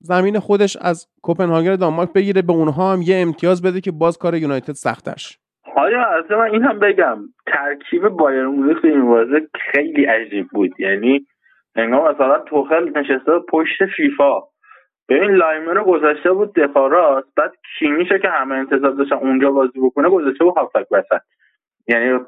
زمین 0.00 0.38
خودش 0.38 0.76
از 0.80 1.08
کوپنهاگن 1.22 1.76
دانمارک 1.76 2.12
بگیره. 2.12 2.42
به 2.42 2.52
اونها 2.52 2.92
هم 2.92 3.02
یه 3.02 3.16
امتیاز 3.16 3.62
بده 3.62 3.80
که 3.80 3.90
باز 3.90 4.18
کار 4.18 4.34
یونایتد 4.34 4.72
سختش 4.72 5.38
آیا 5.76 6.04
از 6.04 6.30
من 6.30 6.50
این 6.50 6.62
هم 6.62 6.78
بگم 6.78 7.18
ترکیب 7.46 8.08
بایرن 8.08 8.46
مونیخ 8.46 8.78
این 8.84 9.06
بازی 9.06 9.48
خیلی 9.72 10.04
عجیب 10.04 10.48
بود. 10.48 10.80
یعنی 10.80 11.26
انگار 11.74 12.14
مثلا 12.14 12.38
توخل 12.38 12.98
نشسته 12.98 13.32
پشت 13.48 13.86
فیفا. 13.96 14.40
ببین 15.08 15.30
لایمر 15.30 15.72
رو 15.72 15.84
گذاشته 15.84 16.32
بود 16.32 16.54
دفاع 16.54 16.90
راست 16.90 17.28
بعد 17.36 17.52
کیمیشه 17.78 18.18
که 18.18 18.28
همه 18.28 18.54
انتظار 18.54 18.90
داشتن 18.90 19.16
اونجا 19.16 19.50
بازی 19.50 19.80
بکنه 19.80 20.08
گذاشته 20.08 20.44
بود 20.44 20.56
هافک 20.56 20.86
وسط. 20.90 21.20
یعنی 21.88 22.20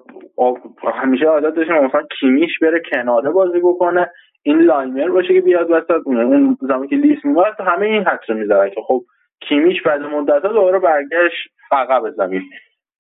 همیشه 0.95 1.27
عادت 1.27 1.55
داشتیم 1.55 1.85
مثلا 1.85 2.03
کیمیش 2.21 2.59
بره 2.59 2.83
کناره 2.93 3.31
بازی 3.31 3.59
بکنه 3.59 4.11
این 4.43 4.59
لایمر 4.59 5.09
باشه 5.09 5.35
که 5.35 5.41
بیاد 5.41 5.71
وسط 5.71 6.07
اون 6.07 6.59
زمانی 6.61 6.89
که 6.89 6.97
لیست 6.97 7.25
میومد 7.25 7.61
همه 7.61 7.87
این 7.87 8.05
حدس 8.05 8.31
رو 8.31 8.37
می‌زدن 8.37 8.71
که 8.71 8.81
خب 8.87 9.03
کیمیش 9.41 9.83
بعد 9.83 10.03
مدت 10.03 10.45
ها 10.45 10.53
دوباره 10.53 10.79
برگشت 10.79 11.49
عقب 11.73 12.11
زمین. 12.11 12.43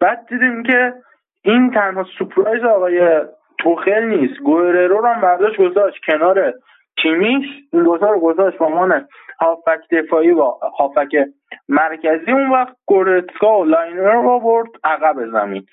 بعد 0.00 0.26
دیدیم 0.28 0.62
که 0.62 0.94
این 1.44 1.70
تنها 1.70 2.06
سپرایز 2.18 2.64
آقای 2.64 3.20
توخل 3.58 4.04
نیست. 4.04 4.40
گوئررو 4.40 4.98
رو 4.98 5.06
هم 5.06 5.20
برداشت 5.20 5.56
گذاشت 5.56 5.96
کنار. 6.06 6.52
کیمیش 6.96 7.46
این 7.72 7.82
دوتا 7.82 8.10
رو 8.10 8.20
گذاشت 8.20 8.58
به 8.58 8.64
عنوان 8.64 9.08
هافبک 9.40 9.80
دفاعی 9.90 10.30
و 10.30 10.42
هافبک 10.78 11.16
مرکزی 11.68 12.32
اون 12.32 12.50
وقت 12.50 12.76
گورتسکا 12.86 13.60
و 13.60 13.64
لاینر 13.64 14.22
رو 14.22 14.40
برد 14.40 14.68
عقب 14.84 15.26
زمین. 15.32 15.66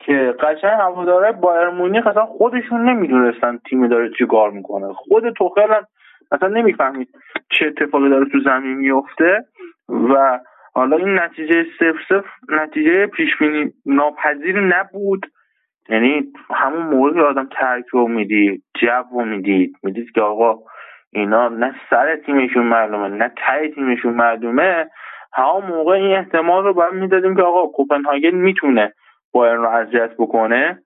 که 0.00 0.34
قشنگ 0.40 0.80
هواداره 0.80 1.32
بایرن 1.32 1.68
مونیخ 1.68 2.06
اصلا 2.06 2.26
خودشون 2.26 2.88
نمی‌دونستن 2.88 3.58
تیم 3.70 3.88
داره 3.88 4.10
چی 4.18 4.26
کار 4.26 4.50
می‌کنه. 4.50 4.92
خود 4.92 5.30
توخل 5.30 5.72
هم 5.72 5.86
اصلا 6.32 6.48
نمی‌فهمید 6.48 7.08
چه 7.50 7.66
اتفاقی 7.66 8.08
داره 8.08 8.26
تو 8.32 8.40
زمین 8.40 8.76
میفته 8.76 9.44
و 9.88 10.40
حالا 10.74 10.96
این 10.96 11.18
نتیجه 11.18 11.64
صفر 11.78 11.98
صفر 12.08 12.30
نتیجه 12.48 13.06
پیش 13.06 13.36
بینی 13.40 13.72
ناپذیر 13.86 14.60
نبود. 14.60 15.26
یعنی 15.88 16.32
همون 16.50 16.82
موقع 16.82 17.14
که 17.14 17.20
آدم 17.20 17.48
ترک 17.52 17.84
رو 17.86 18.08
می‌دید 18.08 18.62
جو 18.80 19.02
رو 19.12 19.24
می‌دید 19.24 19.76
می‌دید 19.82 20.10
که 20.10 20.20
آقا 20.20 20.58
اینا 21.12 21.48
نه 21.48 21.74
سر 21.90 22.16
تیمشون 22.16 22.66
معلومه 22.66 23.08
نه 23.08 23.32
ته 23.36 23.68
تیمشون 23.68 24.14
معلومه. 24.14 24.90
همون 25.32 25.64
موقع 25.64 25.92
این 25.92 26.16
احتمال 26.16 26.64
رو 26.64 26.74
باید 26.74 26.92
می‌دادیم 26.92 27.36
که 27.36 27.42
آقا 27.42 27.66
کوپنهاگن 27.66 28.34
می‌تونه 28.34 28.92
بایرن 29.32 29.62
رو 29.62 29.68
اذیت 29.68 30.10
بکنه 30.18 30.82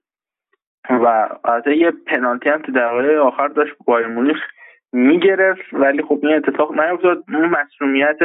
و 0.90 1.28
از 1.44 1.66
یه 1.66 1.90
پنالتی 2.06 2.48
هم 2.48 2.62
تو 2.62 2.72
دقیقه 2.72 3.18
آخر 3.18 3.48
داشت 3.48 3.72
بایر 3.86 4.06
مونیخ 4.06 4.38
می‌گرفت. 4.92 5.62
ولی 5.72 6.02
خب 6.02 6.18
این 6.22 6.34
اتفاق 6.34 6.80
نیفتاد. 6.80 7.24
اون 7.34 7.44
مسئولیت 7.44 8.18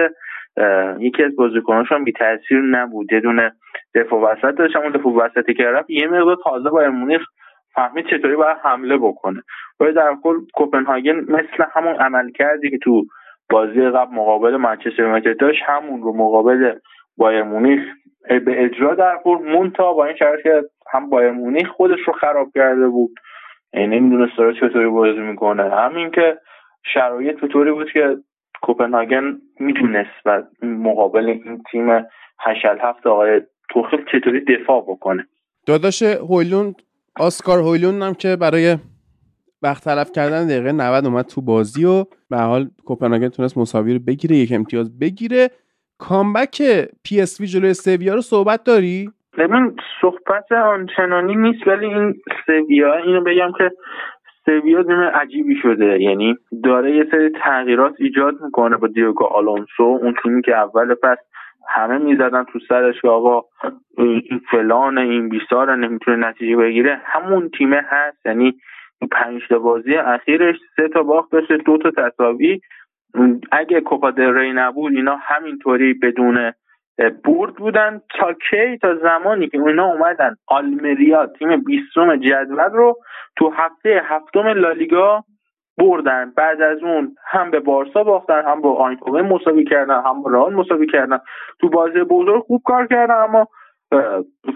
یکی 1.00 1.24
از 1.24 1.36
بازیکناش 1.36 1.92
هم 1.92 2.04
بی 2.04 2.12
تاثیر 2.12 2.62
نبود. 2.62 3.14
یه 3.14 3.20
دونه 3.20 3.54
دفاع 3.96 4.20
وسط 4.22 4.56
داشت. 4.58 4.76
اون 4.76 4.92
دفاع 4.92 5.14
وسطی 5.14 5.54
که 5.54 5.64
رفت 5.64 5.90
یه 5.90 6.08
مقدار 6.08 6.38
تازه 6.44 6.70
بایر 6.70 6.90
مونیخ 6.90 7.22
فهمید 7.78 8.06
چطوری 8.06 8.36
باید 8.36 8.58
حمله 8.64 8.98
بکنه. 8.98 9.44
ولی 9.80 9.94
در 9.94 10.16
کل 10.24 10.36
کوپنهاگن 10.54 11.20
مثل 11.20 11.64
همون 11.74 11.96
عمل 11.96 12.32
کردی 12.32 12.70
که 12.70 12.78
تو 12.78 13.06
بازی 13.50 13.82
قبل 13.82 14.16
مقابل 14.16 14.56
منچستر 14.56 15.04
یونایتد 15.04 15.38
داشت 15.38 15.64
همون 15.66 16.02
رو 16.02 16.14
مقابل 16.14 16.74
بایر 17.18 17.44
مونیخ 17.44 17.82
به 18.30 18.66
اجرا 18.66 18.96
در 18.96 19.20
مون 19.26 19.52
مونتا 19.52 19.94
با 19.94 20.06
این 20.06 20.16
شرط 20.16 20.42
که 20.44 20.64
هم 20.92 21.10
بایر 21.10 21.32
مونیخ 21.32 21.68
خودش 21.68 22.00
رو 22.08 22.14
خراب 22.14 22.48
کرده 22.56 22.88
بود 22.88 23.12
یعنی 23.74 24.00
نمی‌دونست 24.00 24.38
داره 24.38 24.54
چطوری 24.54 24.88
بازی 24.88 25.20
می‌کنه. 25.20 25.76
همین 25.76 26.12
که 26.12 26.38
شرایط 26.94 27.40
به 27.40 27.48
طوری 27.48 27.72
بود 27.72 27.92
که 27.92 28.18
کوپنهاگن 28.62 29.38
می‌دونست 29.60 30.26
و 30.26 30.44
مقابل 30.62 31.26
این 31.30 31.64
تیم 31.72 32.06
هشلهفت 32.40 33.08
آقای 33.08 33.42
توخل 33.70 34.04
چطوری 34.12 34.46
دفاع 34.46 34.82
بکنه. 34.82 35.28
داداش 35.68 36.04
هویلوند 36.04 36.76
اسکار 37.20 37.60
هویلوند 37.60 38.02
هم 38.02 38.14
که 38.14 38.36
برای 38.36 38.78
وقت 39.62 39.84
تلف 39.84 40.12
کردن 40.12 40.48
دقیقه 40.48 40.72
90 40.72 41.06
اومد 41.06 41.26
تو 41.26 41.42
بازی 41.42 41.86
و 41.86 42.06
به 42.30 42.38
حال 42.38 42.70
کوپنهاگن 42.86 43.30
تونست 43.30 43.58
مساوی 43.58 43.94
رو 43.94 44.00
بگیره 44.00 44.36
یک 44.36 44.52
امتیاز 44.52 45.00
بگیره. 45.00 45.50
comeback 45.98 46.62
پی 47.04 47.22
اس 47.22 47.40
وی 47.40 47.48
جلوی 47.48 47.74
سویا 47.74 48.14
رو 48.14 48.22
صحبت 48.22 48.64
داری؟ 48.64 49.10
ببین 49.38 49.76
صحبت 50.02 50.52
آنچنانی 50.52 51.36
نیست 51.36 51.68
ولی 51.68 51.86
این 51.86 52.16
سویا 52.46 52.96
اینو 52.96 53.24
بگم 53.24 53.52
که 53.58 53.72
سویا 54.46 54.84
تیم 54.84 55.02
عجیبی 55.02 55.56
شده. 55.62 56.02
یعنی 56.02 56.36
داره 56.64 56.96
یه 56.96 57.08
سری 57.12 57.30
تغییرات 57.44 57.94
ایجاد 58.00 58.42
می‌کنه 58.42 58.78
با 58.78 58.88
دیوگو 58.88 59.26
آلونسو 59.26 59.84
اون 59.84 60.16
تیمی 60.24 60.42
که 60.42 60.56
اول 60.56 60.94
پس 60.94 61.18
همه 61.70 61.98
می‌زدن 61.98 62.44
تو 62.44 62.60
سرش 62.70 63.02
که 63.02 63.08
آقا 63.08 63.44
این 63.98 64.42
فلان 64.52 64.98
این 64.98 65.30
بیسار 65.30 65.76
نمی‌تونه 65.76 66.28
نتیجه 66.28 66.56
بگیره. 66.56 67.02
همون 67.06 67.50
تیمه 67.50 67.82
هست 67.90 68.26
یعنی 68.26 68.54
پنج 69.12 69.42
تا 69.50 69.60
بازی 69.60 69.96
اخیرش 69.96 70.56
سه 70.76 70.88
تا 70.88 71.04
باخت 71.04 71.32
داشته 71.32 71.58
دو 71.58 71.78
تا 71.78 71.92
تساوی. 71.92 72.60
اگه 73.52 73.82
کوپا 73.82 74.10
ری 74.10 74.54
نبود 74.54 74.94
اینا 74.94 75.16
همینطوری 75.22 75.94
بدون 75.94 76.54
برد 77.24 77.56
بودن. 77.56 78.02
تا 78.20 78.34
کی؟ 78.34 78.78
تا 78.78 78.96
زمانی 78.96 79.48
که 79.48 79.62
اینا 79.62 79.86
اومدن. 79.86 80.36
آلمریا 80.48 81.26
تیم 81.26 81.64
بیستم 81.64 82.16
جدول 82.16 82.60
رو 82.60 82.98
تو 83.38 83.50
هفته 83.50 84.02
هفتم 84.06 84.48
لالیگا 84.48 85.24
بردن. 85.78 86.32
بعد 86.38 86.62
از 86.62 86.84
اون 86.84 87.16
هم 87.28 87.52
به 87.52 87.60
بارسا 87.60 88.04
باختن 88.04 88.44
هم 88.46 88.62
با 88.62 88.74
آینکوون 88.74 89.22
مساوی 89.22 89.64
کردن 89.64 90.02
هم 90.02 90.22
با 90.22 90.32
رئال 90.32 90.54
مساوی 90.54 90.88
کردن. 90.88 91.20
تو 91.60 91.70
بازی 91.70 92.04
بزرگ 92.04 92.44
خوب 92.44 92.62
کار 92.66 92.88
کردن 92.88 93.16
اما 93.16 93.48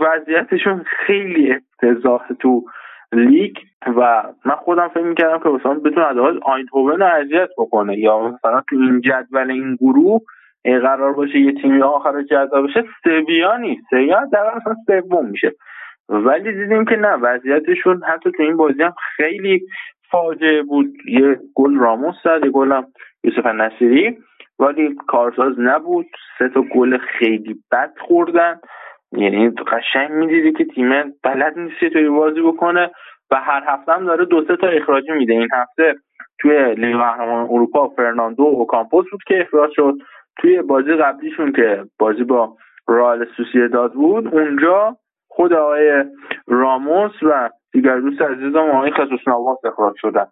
وضعیتشون 0.01 0.83
خیلی 0.83 1.53
افتضاح 1.53 2.27
تو 2.39 2.63
لیگ 3.13 3.55
و 3.97 4.23
من 4.45 4.55
خودم 4.55 4.87
فکر 4.87 5.03
می‌کردم 5.03 5.39
که 5.39 5.49
مثلا 5.49 5.73
بتونه 5.73 6.05
از 6.05 6.17
آینتوون 6.43 6.99
رو 6.99 7.05
اذیت 7.05 7.49
بکنه 7.57 7.99
یا 7.99 8.19
مثلا 8.19 8.61
تو 8.69 8.75
این 8.75 9.01
جدول 9.01 9.51
این 9.51 9.75
گروه 9.75 10.21
قرار 10.63 11.13
باشه 11.13 11.39
یه 11.39 11.53
تیمی 11.61 11.81
آخر 11.81 12.21
جدول 12.21 12.67
بشه 12.67 12.83
سویا 13.03 13.57
نیست. 13.57 13.83
سویا 13.89 14.25
در 14.31 14.55
مثلا 14.55 14.75
سوم 14.87 15.25
میشه. 15.25 15.51
ولی 16.09 16.53
دیدیم 16.53 16.85
که 16.85 16.95
نه 16.95 17.13
وضعیتشون 17.13 18.03
حتی 18.03 18.31
تو 18.31 18.43
این 18.43 18.57
بازی 18.57 18.83
هم 18.83 18.93
خیلی 19.15 19.61
فاجعه 20.11 20.63
بود. 20.63 20.93
یه 21.05 21.39
گل 21.55 21.75
راموس 21.77 22.15
زد 22.23 22.45
یه 22.45 22.51
گل 22.51 22.71
هم 22.71 22.85
یوسف 23.23 23.45
نصیری. 23.45 24.17
ولی 24.59 24.95
کارساز 25.07 25.59
نبود. 25.59 26.05
سه 26.39 26.49
تا 26.49 26.61
گل 26.75 26.97
خیلی 26.97 27.55
بد 27.71 27.93
خوردن. 27.99 28.59
یعنی 29.11 29.49
قشنگ 29.49 30.11
می‌دیدی 30.11 30.51
که 30.51 30.65
تیم 30.65 30.89
بلد 31.23 31.59
نیست 31.59 31.93
توی 31.93 32.09
بازی 32.09 32.41
بکنه 32.41 32.91
و 33.31 33.35
هر 33.35 33.63
هفته 33.67 33.93
هم 33.93 34.05
داره 34.05 34.25
دو 34.25 34.45
سه 34.45 34.55
تا 34.55 34.67
اخراجی 34.67 35.11
میده. 35.11 35.33
این 35.33 35.47
هفته 35.53 35.95
توی 36.39 36.75
لیگ 36.75 36.97
قهرمان 36.97 37.47
اروپا 37.49 37.87
فرناندو 37.87 38.43
و 38.43 38.65
کامپوس 38.65 39.05
بود 39.11 39.23
که 39.27 39.41
اخراج 39.41 39.71
شد. 39.75 39.93
توی 40.37 40.61
بازی 40.61 40.93
قبلیشون 40.93 41.51
که 41.51 41.83
بازی 41.99 42.23
با 42.23 42.55
رئال 42.87 43.27
داد 43.73 43.93
بود 43.93 44.35
اونجا 44.35 44.97
خود 45.27 45.53
آقای 45.53 46.05
راموس 46.47 47.23
و 47.23 47.49
دیگر 47.73 47.99
دوست 47.99 48.21
عزیزم 48.21 48.57
آقای 48.57 48.91
خصوص 48.91 49.27
نواس 49.27 49.65
اخراج 49.65 49.93
شدن. 49.97 50.25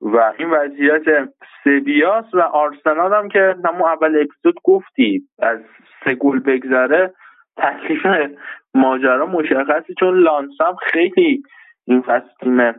و 0.00 0.32
این 0.38 0.50
وضعیت 0.50 1.28
سبیاس 1.64 2.34
و 2.34 2.40
آرسنال 2.40 3.12
هم 3.14 3.28
که 3.28 3.54
نمو 3.64 3.86
اول 3.86 4.16
اپیزود 4.16 4.54
گفتی 4.64 5.28
از 5.38 5.58
سه 6.04 6.14
گل 6.14 6.38
بگذره 6.38 7.14
تکلیف 7.56 8.06
ماجرا 8.74 9.26
مشخصی 9.26 9.94
چون 10.00 10.18
لانس 10.18 10.60
هم 10.60 10.74
خیلی 10.74 11.42
این 11.86 12.02
فصل 12.02 12.28
تیم 12.40 12.74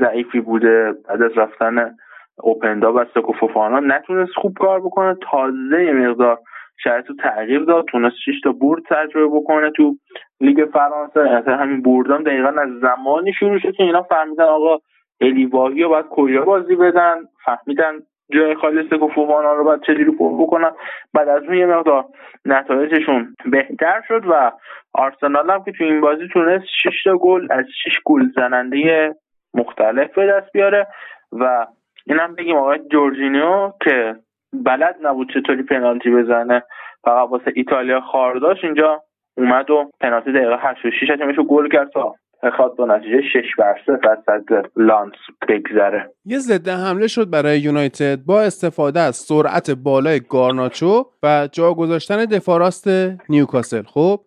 ضعیفی 0.00 0.40
بوده. 0.40 0.94
بعد 1.08 1.22
از 1.22 1.38
رفتن 1.38 1.96
اوپندا 2.38 2.92
و 2.92 3.04
سکو 3.14 3.32
فوفانا 3.32 3.80
نتونست 3.80 4.32
خوب 4.36 4.58
کار 4.60 4.80
بکنه. 4.80 5.16
تازه 5.30 5.92
مقدار 5.92 6.38
شاید 6.84 7.04
تو 7.04 7.14
تغییر 7.14 7.60
داد 7.60 7.84
تونست 7.84 8.16
6 8.24 8.40
تا 8.44 8.52
برد 8.52 8.82
تجربه 8.90 9.36
بکنه 9.36 9.70
تو 9.70 9.96
لیگ 10.40 10.68
فرانسه. 10.72 11.20
اصلا 11.20 11.56
همین 11.56 11.82
بردام 11.82 12.22
دقیقا 12.22 12.48
از 12.48 12.68
زمانی 12.80 13.32
شروع 13.32 13.58
شد 13.58 13.72
که 13.72 13.82
اینا 13.82 14.02
فهمیدن 14.02 14.44
آقا 14.44 14.78
الیواهی 15.20 15.82
رو 15.82 15.88
باید 15.88 16.06
کجا 16.10 16.44
بازی 16.44 16.76
بدن. 16.76 17.14
فهمیدن 17.44 17.92
جای 18.32 18.54
خالی 18.54 18.88
سکو 18.90 19.08
فوفانا 19.08 19.52
رو 19.52 19.64
باید 19.64 19.80
چجوری 19.80 20.10
پر 20.10 20.42
بکنن. 20.42 20.70
بعد 21.14 21.28
از 21.28 21.42
اون 21.42 21.54
یه 21.54 21.66
مقدار 21.66 22.04
نتایجشون 22.44 23.34
بهتر 23.46 24.02
شد 24.08 24.22
و 24.30 24.52
آرسنال 24.94 25.50
هم 25.50 25.64
که 25.64 25.72
تو 25.72 25.84
این 25.84 26.00
بازی 26.00 26.28
تونست 26.32 26.64
6 26.82 27.04
تا 27.04 27.16
گل 27.16 27.46
از 27.50 27.64
6 27.84 28.00
گل 28.04 28.22
زننده 28.36 29.14
مختلف 29.54 30.14
به 30.14 30.26
دست 30.26 30.52
بیاره. 30.52 30.86
و 31.32 31.66
اینم 32.06 32.34
بگیم 32.34 32.56
آقای 32.56 32.78
جورجینیو 32.92 33.72
که 33.84 34.16
بلد 34.52 34.96
نبود 35.02 35.28
چطوری 35.34 35.62
پنالتی 35.62 36.10
بزنه. 36.10 36.62
فقط 37.04 37.28
واسه 37.30 37.52
ایتالیا 37.54 38.00
خار 38.00 38.38
داشت 38.38 38.64
اینجا 38.64 39.02
اومد 39.36 39.70
و 39.70 39.90
پنالتی 40.00 40.32
دقیقه 40.32 40.56
86 40.60 41.36
رو 41.36 41.44
گل 41.44 41.68
کرد 41.68 41.90
تا 41.90 42.14
بخواد 42.42 42.76
با 42.76 42.86
نتیجه 42.86 43.20
6 43.32 43.56
بر 43.58 43.74
0 43.86 44.68
لانس 44.76 45.14
بگذره. 45.48 46.10
یه 46.24 46.38
ضد 46.38 46.68
حمله 46.68 47.06
شد 47.06 47.30
برای 47.30 47.58
یونایتد. 47.60 48.18
با 48.26 48.42
استفاده 48.42 49.00
از 49.00 49.16
سرعت 49.16 49.70
بالای 49.70 50.20
گارناچو 50.20 51.04
و 51.22 51.48
جا 51.52 51.74
گذاشتن 51.74 52.24
دفاع 52.24 52.58
راست 52.58 52.88
نیوکاسل. 53.28 53.82
خب 53.82 54.20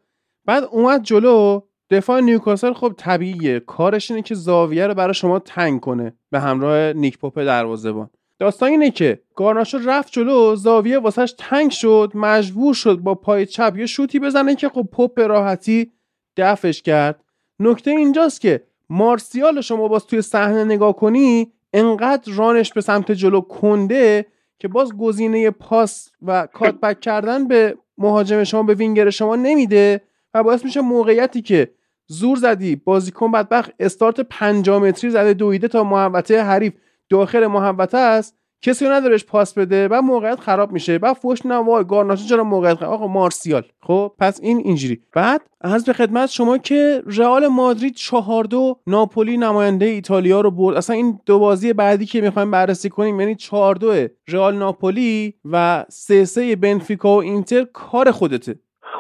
بعد 0.46 0.64
اومد 0.72 1.02
جلو. 1.02 1.62
دفاع 1.90 2.22
نیوکاسل 2.22 2.74
خب 2.74 2.94
طبیعیه. 2.98 3.60
کارش 3.60 4.12
اینه 4.12 4.24
که 4.24 4.36
زاویه 4.36 4.88
رو 4.88 4.94
برای 4.94 5.14
شما 5.14 5.40
تنگ 5.40 5.80
کنه 5.80 6.14
به 6.32 6.40
همراه 6.40 6.94
نیک 6.94 7.20
پاپ 7.20 7.40
دروازه‌بان. 7.40 8.10
داستان 8.42 8.70
اینه 8.70 8.92
که 8.92 9.20
گارناشو 9.36 9.78
رفت 9.86 10.12
جلو 10.12 10.56
زاویه 10.56 11.00
واسش 11.00 11.34
تنگ 11.38 11.72
شد 11.72 12.12
مجبور 12.16 12.74
شد 12.74 12.96
با 12.96 13.16
پای 13.16 13.46
چپ 13.46 13.74
یه 13.78 13.86
شوتی 13.86 14.20
بزنه 14.20 14.56
که 14.56 14.70
خب 14.70 14.88
پپ 14.92 15.14
به 15.14 15.28
راحتی 15.28 15.92
دفش 16.38 16.82
کرد. 16.82 17.24
نکته 17.60 17.92
اینجاست 17.92 18.42
که 18.42 18.64
مارسیال 18.90 19.62
شما 19.62 19.88
باز 19.88 20.06
توی 20.06 20.22
صحنه 20.22 20.64
نگاه 20.64 20.96
کنی 20.96 21.52
انقدر 21.74 22.34
رانش 22.34 22.74
به 22.74 22.82
سمت 22.82 23.12
جلو 23.12 23.42
کنده 23.42 24.26
که 24.60 24.68
باز 24.68 24.98
گزینه 24.98 25.52
پاس 25.52 26.12
و 26.22 26.48
کاتبک 26.54 27.00
کردن 27.00 27.48
به 27.48 27.78
مهاجم 27.98 28.44
شما 28.44 28.64
به 28.64 28.74
وینگر 28.74 29.10
شما 29.10 29.36
نمیده 29.36 30.02
و 30.34 30.44
باعث 30.44 30.66
میشه 30.66 30.82
موقعیتی 30.82 31.42
که 31.42 31.72
زور 32.08 32.38
زدی 32.38 32.76
بازیکن 32.76 33.32
بدبخت 33.32 33.72
استارت 33.80 34.22
5 34.22 34.70
متری 34.70 35.10
زده 35.10 35.34
دویده 35.34 35.68
تا 35.68 35.84
محوطه 35.84 36.44
حریف. 36.44 36.74
داخل 37.12 37.48
محوطه 37.48 37.98
است 37.98 38.42
کسی 38.64 38.86
رو 38.86 38.92
ندارش 38.92 39.26
پاس 39.26 39.58
بده 39.58 39.88
و 39.88 40.02
موقعیت 40.02 40.40
خراب 40.40 40.72
میشه. 40.72 41.00
بعد 41.00 41.14
فوش 41.14 41.46
نه 41.46 41.56
وای 41.56 41.84
گارناچو 41.84 42.24
چرا 42.30 42.44
موقعیت 42.44 42.78
خراب؟ 42.78 42.94
آقا 42.94 43.08
مارسیال. 43.08 43.64
خب 43.82 44.12
پس 44.20 44.40
این 44.44 44.58
اینجوری. 44.58 45.00
بعد 45.16 45.42
از 45.62 45.86
به 45.86 45.94
خدمت 45.94 46.30
شما 46.30 46.58
که 46.58 47.04
رئال 47.18 47.48
مادرید 47.48 47.94
چهار 47.94 48.44
دو 48.44 48.76
ناپولی 48.88 49.38
نماینده 49.38 49.86
ایتالیا 49.86 50.42
رو 50.42 50.52
برد. 50.52 50.78
اصلا 50.78 50.96
این 50.96 51.20
دو 51.26 51.40
بازی 51.40 51.74
بعدی 51.74 52.06
که 52.06 52.22
می‌خوایم 52.22 52.52
بررسی 52.52 52.90
کنیم 52.90 53.20
یعنی 53.20 53.36
چهار 53.36 53.76
دو 53.76 53.94
رئال 54.28 54.56
ناپولی 54.56 55.34
و 55.52 55.86
سه 55.90 56.26
سه 56.26 56.56
بنفیکا 56.56 57.16
و 57.16 57.22
اینتر 57.22 57.64
کار 57.74 58.12
خودته. 58.12 58.56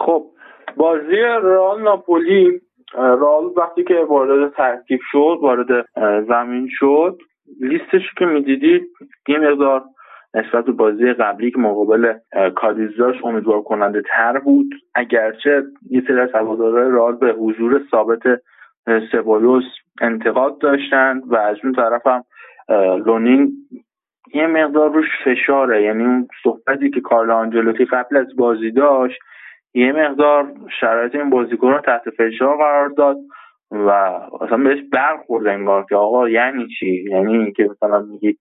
خب 0.05 0.25
بازی 0.77 1.15
رئال 1.43 1.81
ناپولی 1.81 2.61
رئال 2.93 3.45
وقتی 3.57 3.83
که 3.83 3.93
وارد 4.09 4.53
ترکیب 4.57 4.99
شد 5.11 5.37
وارد 5.41 5.85
زمین 6.27 6.69
شد 6.71 7.17
لیستش 7.59 8.13
که 8.17 8.25
می‌دیدید 8.25 8.81
یه 9.27 9.39
مقدار 9.39 9.83
نسبت 10.33 10.65
به 10.65 10.71
بازی 10.71 11.13
قبلی 11.13 11.51
که 11.51 11.59
مقابل 11.59 12.13
کادیز 12.55 12.97
داشت 12.97 13.25
امیدوار 13.25 13.61
کننده 13.61 14.01
تر 14.01 14.39
بود. 14.39 14.73
اگرچه 14.95 15.63
یه 15.89 16.03
سری 16.07 16.19
از 16.19 16.29
هوادارهای 16.33 16.91
رال 16.91 17.15
به 17.15 17.33
حضور 17.33 17.81
ثابت 17.91 18.21
سبایوس 19.11 19.63
انتقاد 20.01 20.59
داشتن 20.59 21.21
و 21.27 21.35
از 21.35 21.57
اون 21.63 21.73
طرف 21.73 22.07
هم 22.07 22.23
لونین 23.05 23.53
یه 24.33 24.47
مقدار 24.47 24.91
روش 24.91 25.07
فشاره. 25.25 25.83
یعنی 25.83 26.03
اون 26.03 26.27
صحبتی 26.43 26.89
که 26.89 27.01
کارل 27.01 27.31
آنجلوتی 27.31 27.85
قبل 27.85 28.17
از 28.17 28.35
بازی 28.35 28.71
داشت 28.71 29.19
یه 29.73 29.91
مقدار 29.91 30.53
شرایط 30.79 31.15
این 31.15 31.29
بازیکن 31.29 31.71
رو 31.71 31.79
تحت 31.79 32.09
فشار 32.09 32.57
قرار 32.57 32.89
داد. 32.89 33.17
و 33.71 33.89
اصلا 34.41 34.57
بهش 34.57 34.79
برخورد 34.91 35.47
انگار 35.47 35.85
که 35.89 35.95
آقا 35.95 36.29
یعنی 36.29 36.67
چی؟ 36.79 37.05
یعنی 37.09 37.37
اینکه 37.37 37.63
مثلا 37.63 38.01
میگی 38.01 38.37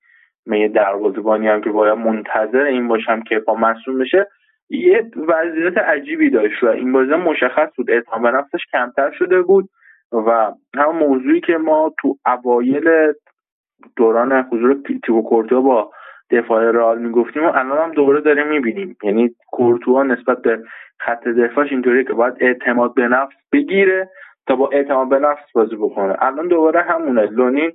من 0.46 0.56
یه 0.56 0.68
دروازه‌بانی 0.68 1.48
هم 1.48 1.60
که 1.60 1.70
باید 1.70 1.98
منتظر 1.98 2.62
این 2.62 2.88
باشم 2.88 3.22
که 3.22 3.38
با 3.38 3.54
مصوم 3.54 3.98
بشه 3.98 4.26
یه 4.70 5.10
وضعیت 5.28 5.78
عجیبی 5.78 6.30
داشت 6.30 6.62
و 6.62 6.66
این 6.66 6.92
بازی 6.92 7.14
مشخص 7.14 7.68
بود. 7.76 7.90
اعتماد 7.90 8.22
به 8.22 8.30
نفسش 8.38 8.60
کمتر 8.72 9.10
شده 9.10 9.42
بود 9.42 9.68
و 10.12 10.52
هم 10.76 10.96
موضوعی 10.96 11.40
که 11.40 11.56
ما 11.56 11.92
تو 12.00 12.16
اوایل 12.26 13.12
دوران 13.96 14.32
حضور 14.52 14.76
تیبو 15.06 15.22
کورتوا 15.22 15.60
با 15.60 15.90
دفاع 16.30 16.70
رئال 16.70 16.98
می‌گفتیم 16.98 17.44
و 17.44 17.52
الان 17.54 17.78
هم 17.78 17.92
دوباره 17.92 18.20
داریم 18.20 18.46
می‌بینیم. 18.48 18.96
یعنی 19.02 19.30
کورتوا 19.50 20.02
نسبت 20.02 20.42
به 20.42 20.62
خط 20.98 21.28
دفاعش 21.28 21.72
اینطوریه 21.72 22.04
که 22.04 22.12
باید 22.12 22.34
اعتماد 22.40 22.94
به 22.94 23.08
نفس 23.08 23.36
بگیره 23.52 24.08
تا 24.46 24.56
با 24.56 24.68
اعتماد 24.72 25.08
به 25.08 25.18
نفس 25.18 25.52
بازی 25.54 25.76
بکنه. 25.76 26.16
الان 26.18 26.48
دوباره 26.48 26.82
همونه. 26.82 27.26
لونین 27.26 27.72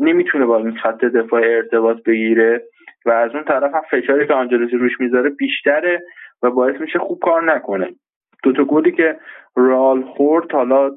نمی‌تونه 0.00 0.46
با 0.46 0.56
این 0.56 0.76
خط 0.76 1.04
دفاع 1.04 1.42
ارتباط 1.44 2.02
بگیره 2.02 2.62
و 3.06 3.10
از 3.10 3.34
اون 3.34 3.44
طرف 3.44 3.74
هم 3.74 3.82
فشاری 3.90 4.26
که 4.26 4.34
آنجلوسی 4.34 4.76
روش 4.76 5.00
می‌ذاره 5.00 5.30
بیشتره 5.30 6.02
و 6.42 6.50
باعث 6.50 6.80
میشه 6.80 6.98
خوب 6.98 7.18
کار 7.22 7.54
نکنه. 7.54 7.94
دو 8.42 8.52
تا 8.52 8.64
گلی 8.64 8.92
که 8.92 9.18
رال 9.56 10.02
خورد 10.02 10.52
حالا 10.52 10.90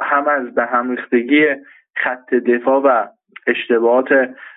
هم 0.00 0.28
از 0.28 0.54
به 0.54 0.64
هم 0.64 0.90
ریختگی 0.90 1.46
خط 1.96 2.34
دفاع 2.34 2.82
و 2.84 3.06
اشتباهات 3.46 4.08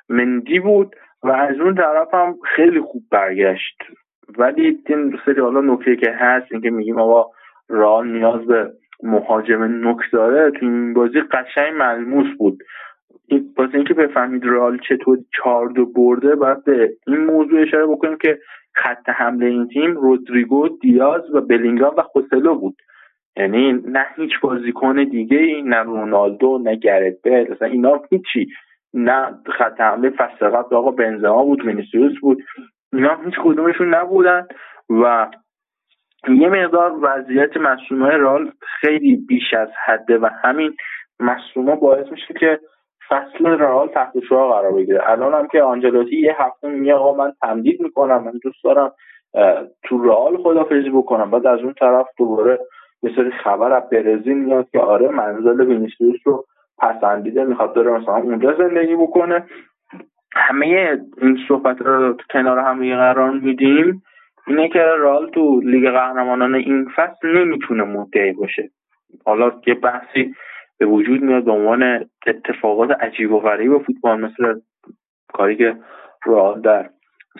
مندی 0.10 0.60
بود 0.60 0.95
و 1.24 1.32
از 1.32 1.60
اون 1.60 1.76
طرف 1.76 2.14
هم 2.14 2.36
خیلی 2.44 2.82
خوب 2.82 3.03
برگشت. 3.11 3.84
ولی 4.38 4.84
این 4.88 5.19
سری 5.26 5.41
حالا 5.41 5.61
نکته 5.61 5.95
که 5.95 6.11
هست 6.11 6.52
اینکه 6.52 6.69
میگیم 6.69 6.99
آقا 6.99 7.32
رال 7.69 8.07
نیاز 8.07 8.45
به 8.45 8.72
مهاجم 9.03 9.88
نک 9.88 9.98
داره 10.14 10.52
تو 10.52 10.65
این 10.65 10.94
بازی 10.94 11.22
قشنگ 11.22 11.74
ملموس 11.74 12.38
بود. 12.38 12.64
واسه 13.57 13.76
اینکه 13.76 13.94
بفهمید 13.94 14.45
رال 14.45 14.80
چطور 14.90 15.18
چهار 15.38 15.68
دو 15.68 15.86
برده 15.86 16.36
باید 16.36 16.64
به 16.64 16.94
این 17.07 17.26
موضوع 17.26 17.61
اشاره 17.61 17.86
بکنیم 17.86 18.18
که 18.18 18.40
خط 18.74 19.10
حمله 19.10 19.45
این 19.45 19.68
تیم 19.68 19.95
رودریگو 19.95 20.68
دیاز 20.82 21.36
و 21.36 21.41
بلینگام 21.41 21.95
و 21.98 22.02
خوسلو 22.02 22.56
بود. 22.56 22.76
یعنی 23.38 23.74
نه 23.74 24.06
هیچ 24.15 24.40
بازیکن 24.41 25.03
دیگه 25.03 25.38
ای 25.38 25.61
نه 25.61 25.78
رونالدو 25.78 26.61
نه 26.64 26.76
گرت 26.76 27.14
بل 27.24 27.45
اصلا 27.52 27.68
اینا 27.68 28.02
هیچی. 28.10 28.48
نه 28.94 29.40
خط 29.57 29.82
حمله 29.82 30.10
فصل 30.10 30.49
قبل 30.49 30.76
آقا 30.76 30.91
بنزما 30.91 31.44
بود 31.44 31.65
وینیسیوس 31.65 32.19
بود. 32.22 32.44
اینا 32.94 33.18
هیچ 33.26 33.34
کدومشون 33.44 33.94
نبودن 33.94 34.48
و 34.90 35.28
یه 36.27 36.49
مقدار 36.49 36.94
وضعیت 37.02 37.57
های 37.91 38.18
رال 38.18 38.52
خیلی 38.60 39.15
بیش 39.15 39.53
از 39.53 39.69
حده 39.85 40.18
و 40.18 40.30
همین 40.44 40.76
ها 41.56 41.76
باعث 41.76 42.11
میشه 42.11 42.34
که 42.34 42.60
فصل 43.10 43.45
رال 43.45 43.88
تحت 43.88 44.19
شعا 44.30 44.52
قرار 44.52 44.72
بگیره. 44.72 45.10
الان 45.10 45.34
هم 45.34 45.48
که 45.48 45.64
آنجلوتی 45.64 46.19
یه 46.19 46.35
هفته 46.39 46.68
میگه 46.68 46.94
آقا 46.94 47.23
من 47.23 47.34
تمدید 47.41 47.81
می‌کنم 47.81 48.23
من 48.23 48.39
دوست 48.44 48.64
دارم 48.64 48.91
تو 49.84 50.03
رال 50.03 50.38
خدافزی 50.38 50.89
بکنم. 50.89 51.31
بعد 51.31 51.48
از 51.48 51.60
اون 51.60 51.73
طرف 51.73 52.07
دوباره 52.18 52.60
یه 53.03 53.11
سری 53.15 53.31
خبر 53.31 53.72
از 53.72 53.89
برزیل 53.89 54.38
میاد 54.38 54.69
که 54.69 54.80
آره 54.80 55.10
منزل 55.10 55.61
وینیسیوس 55.61 56.19
رو 56.26 56.45
پسندیده 56.80 57.44
می‌خواد 57.44 57.73
داره 57.73 57.91
مثلا 57.91 58.15
اونجا 58.15 58.53
زندگی 58.53 58.95
بکنه. 58.95 59.45
همه 60.34 60.99
این 61.18 61.38
صحبت 61.48 61.81
رو 61.81 62.18
کنار 62.34 62.60
هم 62.60 62.95
قرار 62.95 63.31
میدیم. 63.31 64.03
اینه 64.48 64.69
که 64.69 64.80
رال 64.80 65.30
تو 65.30 65.61
لیگ 65.64 65.90
قهرمانان 65.90 66.56
این 66.56 66.88
فصل 66.95 67.28
نمی‌تونه 67.28 67.84
مدعی 67.84 68.32
باشه. 68.32 68.69
حالا 69.26 69.52
یه 69.68 69.74
بحثی 69.74 70.36
به 70.80 70.86
وجود 70.86 71.22
میاد 71.22 71.45
به 71.45 71.52
عنوان 71.52 72.10
اتفاقات 72.28 72.91
عجیب 72.91 73.32
و 73.32 73.40
غریب 73.40 73.78
فوتبال 73.78 74.19
مثل 74.19 74.60
کاری 75.34 75.56
که 75.56 75.76
رال 76.26 76.61
در 76.61 76.90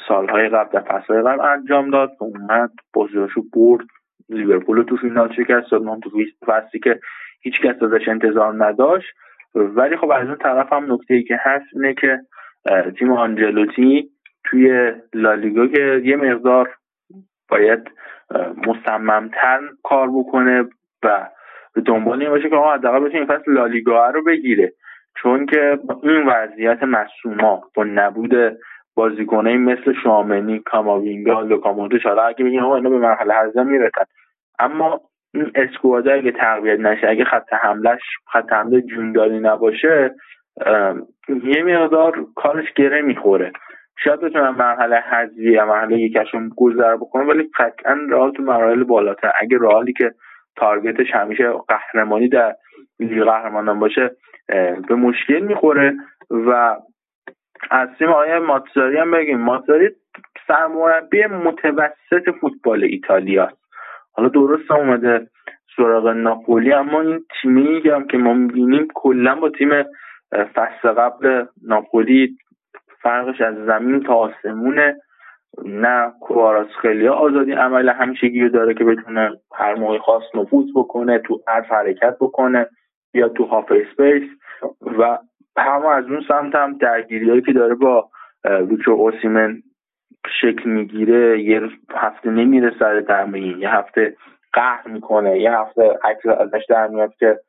سالهای 0.08 0.50
قبل 0.50 0.70
در 0.72 0.82
فصلهای 0.82 1.22
قبل 1.22 1.42
انجام 1.42 1.90
داد 1.90 2.12
اومد 2.20 2.72
بازیاشو 2.94 3.44
برد 3.54 3.86
لیورپول 4.30 4.84
تو 4.84 4.98
فینال 4.98 5.34
شکست 5.34 5.72
داد. 5.72 6.00
تو 6.04 6.10
فصلی 6.46 6.80
که 6.80 7.00
هیچ 7.42 7.62
کس 7.62 7.84
ازش 7.84 8.08
انتظار 8.08 8.66
نداشت. 8.66 9.08
ولی 9.56 9.98
خب 9.98 10.12
از 10.12 10.28
اون 10.28 10.38
طرف 10.38 10.74
هم 10.74 10.94
نکته 10.94 11.14
ای 11.14 11.24
که 11.24 11.38
هست 11.40 11.66
اینه 11.74 11.94
که 11.94 12.20
تیم 13.00 13.12
آنجلوتی 13.12 14.10
توی 14.44 14.92
لالیگا 15.14 15.68
که 15.68 16.02
یه 16.04 16.16
مقدار 16.16 16.70
باید 17.50 17.92
مصممتر 18.68 19.60
کار 19.84 20.10
بکنه 20.10 20.66
و 21.04 21.28
به 21.76 21.82
دنبال 21.82 22.22
این 22.22 22.30
باشه 22.30 22.50
که 22.50 22.56
آقا 22.56 22.74
حداقل 22.74 23.00
بتونه 23.00 23.16
این 23.16 23.26
فصل 23.26 23.52
لالیگا 23.52 24.10
رو 24.10 24.24
بگیره. 24.24 24.74
چون 25.18 25.46
که 25.46 25.80
این 26.04 26.26
وضعیت 26.26 26.84
مصوما 26.84 27.64
با 27.76 27.84
نبود 27.84 28.58
بازیکنایی 28.96 29.58
مثل 29.58 29.94
شامنی 30.04 30.60
کاماوینگا 30.60 31.42
لوکامونتوش 31.42 32.06
حالا 32.06 32.24
اگه 32.24 32.46
بگیم 32.46 32.64
آقا 32.64 32.76
اینا 32.76 32.90
به 32.90 32.98
مرحله 32.98 33.34
هرزه 33.34 33.64
می‌رسن. 33.64 34.04
اما 34.60 35.02
این 35.34 35.52
اسکواده 35.56 36.14
اگه 36.14 36.32
تقویت 36.32 36.80
نشه 36.80 37.10
اگه 37.10 37.24
خط 37.24 37.54
حملش 37.54 38.02
خط 38.32 38.54
حمله 38.54 38.82
جونداری 38.82 39.40
نباشه 39.40 40.16
یه 41.44 41.64
مقدار 41.64 42.26
کارش 42.36 42.74
گره 42.74 43.02
می‌خوره. 43.02 43.52
شاید 44.04 44.20
بتونم 44.20 44.56
مرحله 44.56 44.96
حذفی 44.96 45.52
یا 45.52 45.66
مرحله 45.66 46.00
یکشون 46.00 46.52
گذر 46.58 46.96
بکنه 46.96 47.24
ولی 47.24 47.50
قطعا 47.60 47.98
رئال 48.10 48.32
تو 48.32 48.44
مراحل 48.44 48.84
بالاتر. 48.84 49.32
اگه 49.42 49.58
رئالی 49.62 49.94
که 49.94 50.12
تارگتش 50.56 51.12
همیشه 51.12 51.52
قهرمانی 51.68 52.30
در 52.30 52.56
لیگ 53.00 53.24
قهرمانان 53.24 53.80
باشه 53.80 54.12
به 54.88 54.96
مشکل 54.96 55.40
می‌خوره. 55.40 55.96
و 56.30 56.78
از 57.72 57.90
تیم 58.00 58.10
آقای 58.10 58.40
ماتزاری 58.40 58.98
هم 58.98 59.12
بگیم. 59.12 59.40
ماتزاری 59.40 59.90
سرمربی 60.48 61.26
متوسط 61.26 62.30
فوتبال 62.42 62.84
ایتالیا 62.84 63.50
حالا 64.14 64.30
درست 64.30 64.72
اومده 64.72 65.28
سراغ 65.78 66.08
ناپولی 66.08 66.74
اما 66.74 67.02
این 67.02 67.26
تیمی 67.42 67.90
هم 67.90 68.08
که 68.08 68.18
ما 68.18 68.34
می‌بینیم 68.34 68.88
کلا 68.94 69.36
با 69.36 69.50
تیم 69.50 69.70
فصل 70.32 70.92
قبل 70.92 71.46
ناپولی 71.68 72.38
فرقش 73.08 73.42
از 73.42 73.56
زمین 73.56 74.04
تا 74.04 74.14
آسمونه. 74.14 74.98
نه 75.66 76.14
کواراس 76.22 76.68
خیلی 76.82 77.08
آزادی 77.08 77.52
عمل 77.52 77.90
همیشگی 77.90 78.42
رو 78.42 78.50
داره 78.50 78.74
که 78.74 78.84
بتونه 78.84 79.32
هر 79.56 79.76
موقع 79.76 79.98
خواست 79.98 80.36
نفوذ 80.36 80.66
بکنه 80.76 81.20
تو 81.20 81.42
هر 81.48 81.62
حرکت 81.62 82.16
بکنه 82.22 82.68
یا 83.14 83.30
تو 83.30 83.46
هاف 83.46 83.72
اسپیس. 83.72 84.30
و 85.00 85.18
همه 85.58 85.88
از 85.88 86.06
اون 86.06 86.24
سمت 86.28 86.56
هم 86.56 86.78
درگیری 86.78 87.42
که 87.42 87.54
داره 87.54 87.76
با 87.76 88.10
ویکتور 88.50 88.94
اوسیمن 88.94 89.64
شکل 90.42 90.70
می‌گیره. 90.70 91.42
یه 91.42 91.62
هفته 91.92 92.30
نمیره 92.30 92.72
سر 92.80 93.02
تمرین 93.02 93.60
یه 93.60 93.76
هفته 93.76 94.16
قهر 94.54 94.88
می‌کنه 94.88 95.40
یه 95.40 95.52
هفته 95.52 96.00
عکس 96.04 96.26
ازش 96.26 96.66
در 96.70 96.88
میاد 96.88 97.14
که 97.20 97.40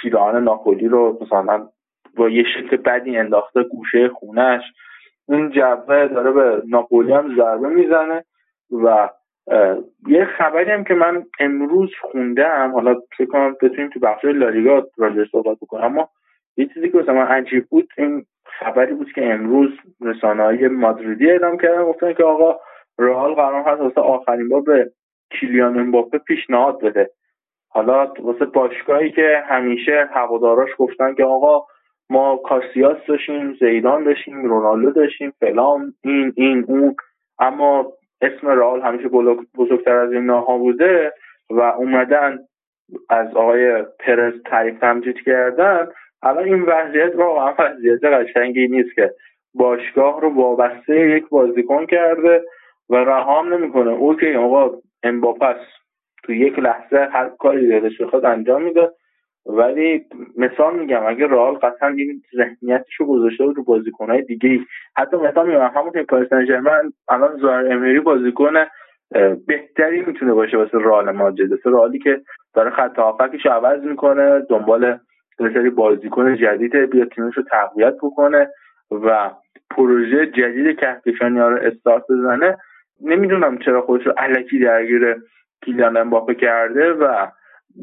پیراهن 0.00 0.44
ناپولی 0.44 0.88
رو 0.88 1.18
مثلا 1.20 1.68
با 2.16 2.28
یه 2.28 2.44
شکل 2.54 2.76
بدی 2.76 3.16
انداخته 3.16 3.62
گوشه 3.62 4.08
خونش 4.08 4.62
این 5.28 5.50
جبه 5.50 6.08
داره 6.08 6.32
به 6.32 6.62
ناپولی 6.68 7.12
هم 7.12 7.36
ضربه 7.36 7.68
می‌زنه 7.68 8.24
و 8.84 9.10
یه 10.08 10.24
خبری 10.24 10.70
هم 10.70 10.84
که 10.84 10.94
من 10.94 11.24
امروز 11.40 11.90
خوندم 12.00 12.72
حالا 12.72 12.94
فکر 13.16 13.28
کنم 13.28 13.56
بتونیم 13.62 13.90
تو 13.90 14.00
بخش 14.00 14.24
لالیگا 14.24 14.86
راجع 14.96 15.24
صحبت 15.32 15.56
بکنم. 15.62 15.84
اما 15.84 16.08
یه 16.56 16.66
چیزی 16.74 16.90
که 16.90 16.98
مثلا 16.98 17.22
عجیب 17.22 17.66
بود 17.66 17.88
این 17.98 18.24
خبری 18.44 18.94
بود 18.94 19.12
که 19.12 19.32
امروز 19.32 19.70
رسانه 20.00 20.42
های 20.42 20.68
مادریدی 20.68 21.30
اعلام 21.30 21.58
کردن 21.58 21.84
گفتن 21.84 22.12
که 22.12 22.24
آقا 22.24 22.58
رئال 22.98 23.34
قرار 23.34 23.62
هست 23.68 23.80
واسه 23.80 24.00
آخرین 24.00 24.48
بار 24.48 24.60
به 24.60 24.90
کیلیان 25.30 25.78
امباپه 25.78 26.18
پیشنهاد 26.18 26.80
بده. 26.80 27.10
حالا 27.68 28.12
واسه 28.18 28.44
باشگاهی 28.44 29.10
که 29.10 29.42
همیشه 29.46 30.08
هواداراش 30.12 30.70
گفتن 30.78 31.14
که 31.14 31.24
آقا 31.24 31.66
ما 32.10 32.36
کاسیاس 32.36 32.96
داشتیم 33.08 33.54
زیدان 33.60 34.04
داشتیم 34.04 34.44
رونالدو 34.44 34.90
داشتیم 34.90 35.32
فلان 35.40 35.94
این 36.04 36.32
این 36.36 36.64
اون. 36.68 36.96
اما 37.38 37.92
اسم 38.20 38.48
رئال 38.48 38.82
همیشه 38.82 39.08
بزرگتر 39.56 39.96
از 39.96 40.12
این 40.12 40.30
ها 40.30 40.58
بوده 40.58 41.12
و 41.50 41.60
اومدن 41.60 42.38
از 43.10 43.34
آقای 43.36 43.82
پرز 43.82 44.34
تعریف 44.44 44.78
تمجید 44.78 45.16
کردن. 45.26 45.88
الان 46.22 46.44
این 46.44 46.62
وضعیت 46.62 47.16
واقعا 47.16 47.54
وضعیت 47.58 48.04
قشنگی 48.04 48.68
نیست 48.68 48.94
که 48.94 49.10
باشگاه 49.54 50.20
رو 50.20 50.34
وابسته 50.34 51.10
یک 51.10 51.28
بازیکن 51.28 51.86
کرده 51.86 52.44
و 52.90 52.96
رهام 52.96 53.54
نمی‌کنه. 53.54 53.90
اوکی 53.90 54.34
آقا 54.34 54.70
امباپس 55.02 55.56
تو 56.24 56.32
یک 56.32 56.58
لحظه 56.58 57.08
هر 57.12 57.28
کاری 57.38 57.68
دلش 57.68 58.00
بخواد 58.00 58.24
انجام 58.24 58.62
میده. 58.62 58.90
ولی 59.46 60.04
مثال 60.36 60.78
میگم 60.78 61.06
اگه 61.06 61.26
رئال 61.26 61.54
قطعا 61.54 61.88
این 61.88 62.22
ذهنیتش 62.36 62.94
رو 63.00 63.06
گذاشته 63.06 63.44
بود 63.44 63.56
رو 63.56 63.64
بازیکنهای 63.64 64.22
دیگه 64.22 64.60
حتی 64.96 65.16
مثال 65.16 65.46
میگم 65.46 65.70
همون 65.74 65.92
که 65.92 66.02
پاریس 66.02 66.28
سن 66.28 66.64
الان 67.08 67.36
زار 67.36 67.72
امری 67.72 68.00
بازیکن 68.00 68.54
بهتری 69.46 70.02
می‌تونه 70.02 70.32
باشه 70.32 70.56
واسه 70.56 70.78
رئال 70.78 71.10
مادرید. 71.10 71.50
واسه 71.50 71.70
رئالی 71.70 71.98
که 71.98 72.20
داره 72.54 72.70
خط 72.70 72.98
هافکش 72.98 73.46
عوض 73.46 73.82
می‌کنه 73.82 74.40
دنبال 74.40 74.98
یه 75.40 75.50
سری 75.54 75.70
بازیکن 75.70 76.36
جدید 76.36 76.76
بیاد 76.76 77.08
تیمش 77.08 77.36
رو 77.36 77.42
تقویت 77.50 77.94
بکنه 78.02 78.48
و 78.90 79.30
پروژه 79.70 80.26
جدید 80.26 80.78
کهکشانی 80.78 81.38
ها 81.38 81.48
رو 81.48 81.56
استارت 81.56 82.02
بزنه. 82.10 82.58
نمی‌دونم 83.00 83.58
چرا 83.58 83.82
خودش 83.82 84.06
رو 84.06 84.12
علکی 84.16 84.58
درگیر 84.58 85.16
کیلیان 85.64 85.96
امباپه 85.96 86.34
کرده 86.34 86.92
و 86.92 87.26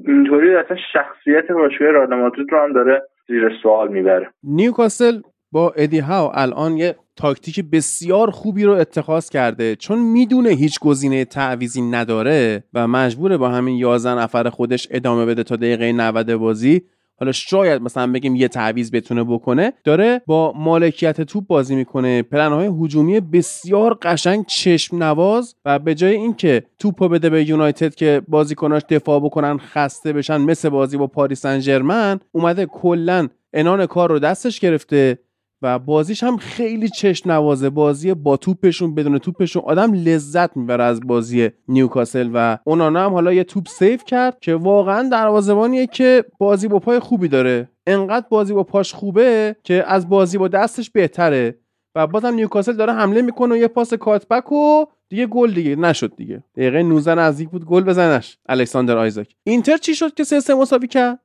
اینطوری 0.08 0.56
اصلا 0.56 0.78
شخصیت 0.94 1.52
باشگاه 1.52 1.88
رئال 1.88 2.32
رو 2.52 2.58
هم 2.64 2.74
داره 2.74 3.02
زیر 3.28 3.52
سوال 3.64 3.92
می‌بره. 3.92 4.30
نیوکاسل 4.44 5.22
با 5.52 5.74
ادی 5.78 6.00
هاو 6.00 6.32
الان 6.34 6.78
یه 6.78 6.96
تاکتیک 7.16 7.66
بسیار 7.72 8.30
خوبی 8.30 8.64
رو 8.64 8.72
اتخاذ 8.72 9.30
کرده. 9.30 9.76
چون 9.76 10.00
می‌دونه 10.00 10.50
هیچ 10.50 10.80
گزینه 10.80 11.26
تعویضی 11.26 11.82
نداره 11.82 12.64
و 12.74 12.88
مجبوره 12.88 13.38
با 13.38 13.50
همین 13.50 13.78
11 13.78 14.22
نفر 14.22 14.50
خودش 14.50 14.88
ادامه 14.92 15.26
بده 15.26 15.44
تا 15.44 15.56
دقیقه 15.56 15.92
90 15.92 16.34
بازی. 16.34 16.82
حالا 17.22 17.32
شاید 17.32 17.82
مثلا 17.82 18.12
بگیم 18.12 18.36
یه 18.36 18.48
تعویض 18.48 18.92
بتونه 18.92 19.24
بکنه 19.24 19.74
داره 19.84 20.22
با 20.26 20.54
مالکیت 20.56 21.22
توپ 21.22 21.48
بازی 21.48 21.76
می‌کنه. 21.76 22.22
پلنهای 22.22 22.70
هجومی 22.82 23.20
بسیار 23.20 23.98
قشنگ 24.02 24.46
چشم 24.46 25.04
نواز 25.04 25.56
و 25.66 25.80
به 25.80 25.96
جای 25.96 26.16
اینکه 26.16 26.64
توپو 26.80 27.10
بده 27.10 27.30
به 27.30 27.50
یونایتد 27.50 27.96
که 27.96 28.22
بازیکناش 28.28 28.82
دفاع 28.90 29.20
بکنن 29.20 29.58
خسته 29.58 30.14
بشن 30.14 30.38
مثل 30.38 30.70
بازی 30.70 30.98
با 30.98 31.08
پاریس 31.08 31.42
سن 31.42 32.20
اومده 32.32 32.66
کلا 32.66 33.28
عنان 33.54 33.86
کار 33.86 34.10
رو 34.10 34.20
دستش 34.20 34.60
گرفته. 34.60 35.18
و 35.62 35.80
بازیش 35.80 36.24
هم 36.24 36.38
خیلی 36.38 36.90
چشم 36.90 37.32
نوازه 37.32 37.70
بازی 37.70 38.14
با 38.14 38.38
توپشون 38.38 38.96
بدون 38.96 39.18
توپشون 39.18 39.64
آدم 39.66 39.94
لذت 39.94 40.58
می‌بره 40.58 40.84
از 40.84 41.00
بازی 41.00 41.50
نیوکاسل 41.68 42.30
و 42.34 42.58
اونانا 42.66 43.06
هم 43.06 43.14
حالا 43.14 43.34
یه 43.34 43.44
توپ 43.44 43.68
save 43.68 44.04
کرد 44.06 44.38
که 44.40 44.56
واقعا 44.56 45.10
دروازه‌بانیه 45.10 45.88
که 45.88 46.26
بازی 46.40 46.68
با 46.68 46.80
پای 46.80 47.00
خوبی 47.00 47.28
داره. 47.28 47.70
انقدر 47.88 48.26
بازی 48.30 48.54
با 48.54 48.64
پاش 48.64 48.94
خوبه 48.94 49.56
که 49.64 49.84
از 49.88 50.10
بازی 50.10 50.38
با 50.38 50.48
دستش 50.48 50.90
بهتره. 50.90 51.58
و 51.96 52.08
بازم 52.08 52.34
نیوکاسل 52.34 52.74
داره 52.74 52.94
حمله 52.94 53.22
می‌کنه 53.22 53.54
و 53.54 53.58
یه 53.58 53.68
پاس 53.68 53.94
cutback 53.94 54.52
و 54.52 54.86
دیگه 55.10 55.26
گل 55.26 55.54
دیگه 55.54 55.76
نشد 55.76 56.16
دیگه. 56.16 56.44
دقیقه 56.56 56.84
19 56.84 57.16
نزدیک 57.16 57.50
بود 57.50 57.66
گل 57.66 57.84
بزنش. 57.84 58.38
الکساندر 58.50 58.98
آیزاک. 58.98 59.36
اینتر 59.44 59.78
چی 59.78 59.96
شد 59.96 60.14
که 60.14 60.24
3 60.24 60.54
مساوی 60.54 60.88
کرد؟ 60.88 61.20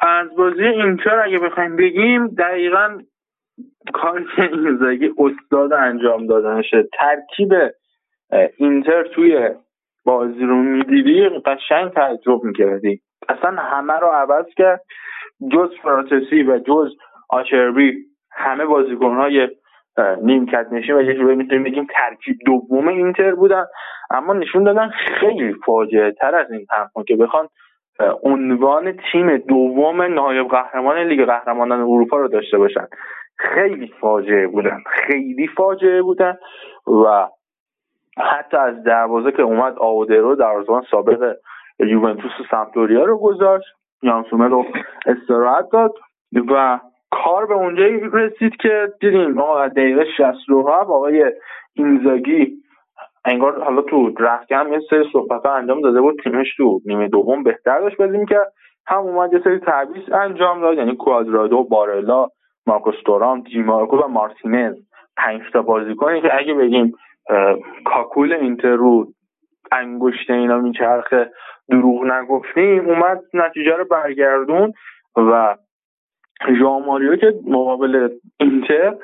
از 0.00 0.36
بازی 0.36 0.64
اینتر 0.64 1.20
اگه 1.20 1.38
بخوایم 1.38 1.76
بگیم 1.76 2.26
دقیقا 2.26 2.98
کاری 3.94 4.24
که 4.36 4.42
اینزاگی 4.42 5.10
استاد 5.18 5.72
انجام 5.72 6.26
دادنشه. 6.26 6.88
ترکیب 6.98 7.52
اینتر 8.56 9.02
توی 9.02 9.50
بازی 10.04 10.44
رو 10.44 10.56
می‌دیدی 10.56 11.28
قشنگ 11.28 11.90
تعجب 11.92 12.44
می‌کردی. 12.44 13.00
اصلا 13.28 13.50
همه 13.50 13.92
رو 13.92 14.06
عوض 14.06 14.46
کرد. 14.56 14.82
جز 15.52 15.70
فراتسی 15.82 16.42
و 16.42 16.58
جز 16.58 16.94
آچربی 17.30 17.92
همه 18.32 18.64
بازیکنهای 18.64 19.48
نیمکت 20.22 20.66
نشین 20.72 20.94
و 20.94 21.02
یه 21.02 21.14
جوری 21.14 21.36
می‌تونیم 21.36 21.64
بگیم 21.64 21.86
ترکیب 21.94 22.36
دوم 22.46 22.88
اینتر 22.88 23.34
بودن. 23.34 23.64
اما 24.10 24.32
نشون 24.32 24.64
دادن 24.64 24.88
خیلی 24.88 25.54
فاجعه 25.66 26.12
تر 26.12 26.34
از 26.34 26.50
این 26.50 26.66
حرفا 26.70 27.02
که 27.02 27.16
بخوان 27.16 27.48
عنوان 28.22 28.98
تیم 29.12 29.36
دوم 29.36 30.02
نایب 30.02 30.48
قهرمان 30.48 30.98
لیگ 30.98 31.26
قهرمانان 31.26 31.80
اروپا 31.80 32.16
رو 32.16 32.28
داشته 32.28 32.58
باشن. 32.58 32.86
خیلی 33.38 33.92
فاجعه 34.00 34.46
بودن. 34.46 34.82
خیلی 34.86 35.48
فاجعه 35.48 36.02
بودن 36.02 36.38
و 36.86 37.28
حتی 38.18 38.56
از 38.56 38.82
دروازه 38.82 39.32
که 39.32 39.42
اومد 39.42 39.78
آودرو 39.78 40.34
دروازه‌بان 40.34 40.82
سابق 40.90 41.36
یوونتوس 41.78 42.40
و 42.40 42.44
سمپدوریا 42.50 43.04
رو 43.04 43.18
گذاشت. 43.18 43.66
یانسومه 44.02 44.48
رو 44.48 44.64
استراحت 45.06 45.68
داد 45.72 45.94
و 46.50 46.80
کار 47.10 47.46
به 47.46 47.54
اونجایی 47.54 48.00
رسید 48.12 48.56
که 48.56 48.92
دیدیم 49.00 49.38
آقا 49.38 49.68
دقیقه 49.68 50.04
67 50.16 50.90
آقای 50.90 51.32
اینزاگی 51.74 52.62
انگار 53.26 53.64
حالا 53.64 53.82
تو 53.82 54.12
رختکم 54.18 54.72
یه 54.72 54.80
سری 54.90 55.04
صحبت 55.12 55.46
انجام 55.46 55.80
داده 55.80 56.00
بود 56.00 56.20
تیمش 56.24 56.56
تو 56.56 56.80
نیمه 56.86 57.08
دوم 57.08 57.42
بهتر 57.42 57.80
داشت 57.80 57.96
بازی 57.96 58.18
می‌کرد. 58.18 58.52
هم 58.86 58.98
اومد 58.98 59.32
یه 59.32 59.40
سری 59.44 59.58
تعویض 59.58 60.12
انجام 60.12 60.60
داد 60.60 60.78
یعنی 60.78 60.96
کوادرادو 60.96 61.64
بارلا 61.64 62.26
مارکوس 62.66 62.94
تورام 63.06 63.40
دیمارکو 63.40 63.96
و 63.96 64.08
مارتینز. 64.08 64.74
پنج 65.16 65.42
تا 65.52 65.62
بازیکنی 65.62 66.20
که 66.20 66.38
اگه 66.38 66.54
بگیم 66.54 66.92
کاکول 67.84 68.32
اینتر 68.32 68.74
رو 68.74 69.06
انگشت 69.72 70.30
اینا 70.30 70.58
میچرخه 70.58 71.30
دروغ 71.68 72.04
نگفتیم 72.04 72.88
اومد 72.88 73.20
نتیجه 73.34 73.76
رو 73.76 73.84
برگردون 73.84 74.72
و 75.16 75.56
ژاماریو 76.60 77.16
که 77.16 77.34
مقابل 77.46 78.08
اینتر 78.40 78.94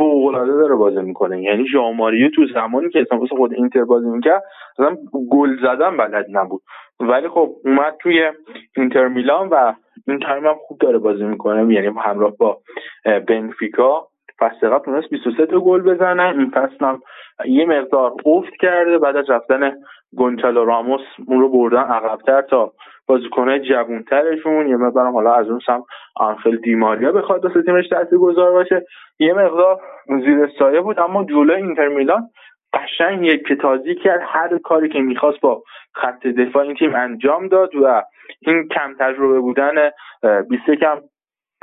فوق 0.00 0.26
العاده 0.26 0.52
داره 0.52 0.74
بازی 0.74 1.02
می‌کنه. 1.02 1.42
یعنی 1.42 1.68
ژوائو 1.68 2.02
ماریو 2.02 2.30
تو 2.30 2.46
زمانی 2.54 2.88
که 2.90 3.00
اصلا 3.00 3.18
خود 3.18 3.52
اینتر 3.52 3.84
بازی 3.84 4.08
می‌کرد 4.08 4.42
اصلا 4.78 4.96
گل 5.30 5.56
زدن 5.62 5.96
بلد 5.96 6.26
نبود. 6.32 6.62
ولی 7.00 7.28
خب 7.28 7.50
اومد 7.64 7.96
توی 8.00 8.32
اینتر 8.76 9.08
میلان 9.08 9.48
و 9.48 9.72
این 10.08 10.18
time 10.18 10.46
هم 10.46 10.54
خوب 10.66 10.78
داره 10.78 10.98
بازی 10.98 11.24
می‌کنه. 11.24 11.74
یعنی 11.74 11.90
همراه 12.04 12.36
با 12.36 12.58
بنفیکا 13.28 14.06
فصل 14.38 14.68
قبل 14.68 14.84
تونست 14.84 15.10
23 15.10 15.46
تا 15.46 15.60
گل 15.60 15.82
بزنه. 15.82 16.22
این 16.22 16.50
فصل 16.50 16.84
هم 16.84 17.02
یه 17.44 17.66
مقدار 17.66 18.12
افت 18.26 18.52
کرده. 18.60 18.98
بعد 18.98 19.16
از 19.16 19.30
رفتن 19.30 19.72
گونچالو 20.16 20.64
راموس 20.64 21.00
اون 21.26 21.40
رو 21.40 21.48
بردن 21.48 21.82
عقبتر 21.82 22.42
تا 22.42 22.72
بازیکنه 23.10 23.58
جوونترشون 23.58 24.68
یه 24.68 24.76
مقدارم 24.76 25.12
حالا 25.12 25.34
از 25.34 25.48
اون 25.48 25.60
سم 25.66 25.82
آنخل 26.16 26.56
دیماریا 26.56 27.12
بخواد 27.12 27.44
واسه 27.44 27.62
تیمش 27.62 27.84
گذار 28.20 28.52
باشه. 28.52 28.86
یه 29.18 29.32
مقدار 29.32 29.80
زیر 30.06 30.50
سایه 30.58 30.80
بود 30.80 31.00
اما 31.00 31.24
جلوی 31.24 31.56
اینتر 31.56 31.88
میلان 31.88 32.28
قشنگ 32.72 33.26
یک 33.26 33.44
کتازی 33.44 33.94
کرد. 33.94 34.20
هر 34.24 34.58
کاری 34.58 34.88
که 34.88 34.98
می‌خواست 34.98 35.40
با 35.40 35.62
خط 35.94 36.26
دفاع 36.26 36.62
این 36.62 36.74
تیم 36.74 36.94
انجام 36.94 37.48
داد 37.48 37.74
و 37.74 38.02
این 38.40 38.68
کم 38.68 38.94
تجربه 38.98 39.40
بودن 39.40 39.90
21 40.50 40.80
کم 40.80 40.98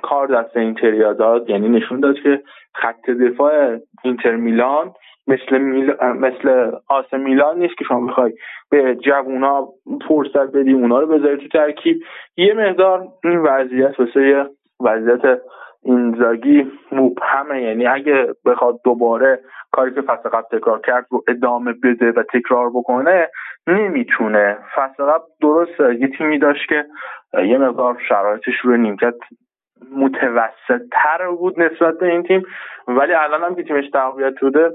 کار 0.04 0.28
دست 0.28 0.58
اینتریا 0.58 1.14
داد. 1.14 1.50
یعنی 1.50 1.70
نشون 1.70 2.00
داد 2.00 2.16
که 2.24 2.42
خط 2.74 3.10
دفاع 3.10 3.78
اینتر 4.04 4.36
میلان 4.36 4.94
مثل 5.28 5.58
میل... 5.58 5.96
مثل 6.02 6.72
آس 6.90 7.14
میلان 7.14 7.60
نیست 7.60 7.78
که 7.78 7.86
شما 7.86 8.08
بخوای 8.08 8.34
به 8.72 8.96
جوونا 8.96 9.68
فرصت 10.08 10.52
بدی 10.52 10.74
اونا 10.74 11.00
رو 11.00 11.08
بذاری 11.08 11.38
تو 11.38 11.48
ترکیب. 11.48 11.98
یه 12.38 12.54
مقدار 12.54 13.08
این 13.24 13.38
وضعیت 13.38 14.00
واسه 14.00 14.46
وضعیت 14.80 15.42
اینزاگی 15.84 16.72
مبهمه. 16.92 17.62
یعنی 17.62 17.88
اگه 17.88 18.28
بخواد 18.46 18.80
دوباره 18.84 19.40
کاری 19.72 19.94
که 19.94 20.02
فصل 20.02 20.30
قبل 20.30 20.58
تکرار 20.58 20.82
کرد 20.82 21.06
رو 21.10 21.24
ادامه 21.28 21.74
بده 21.84 22.12
و 22.12 22.24
تکرار 22.34 22.70
بکنه 22.70 23.30
نمی‌تونه. 23.68 24.58
فصل 24.76 25.04
قبل 25.04 25.24
درست 25.42 25.80
یه 25.80 26.08
تیمی 26.18 26.40
داشت 26.40 26.70
که 26.70 26.86
یه 27.34 27.58
مقدار 27.58 27.98
شرایطش 28.10 28.60
رو 28.64 28.78
نیمکت 28.78 29.16
متوسط 29.96 30.82
تر 30.92 31.28
بود 31.40 31.62
نسبت 31.62 31.98
به 31.98 32.08
این 32.08 32.24
تیم. 32.24 32.44
ولی 32.88 33.14
الان 33.14 33.44
هم 33.44 33.56
که 33.56 33.64
تیمش 33.64 33.90
تقویت 33.90 34.34
شده 34.40 34.72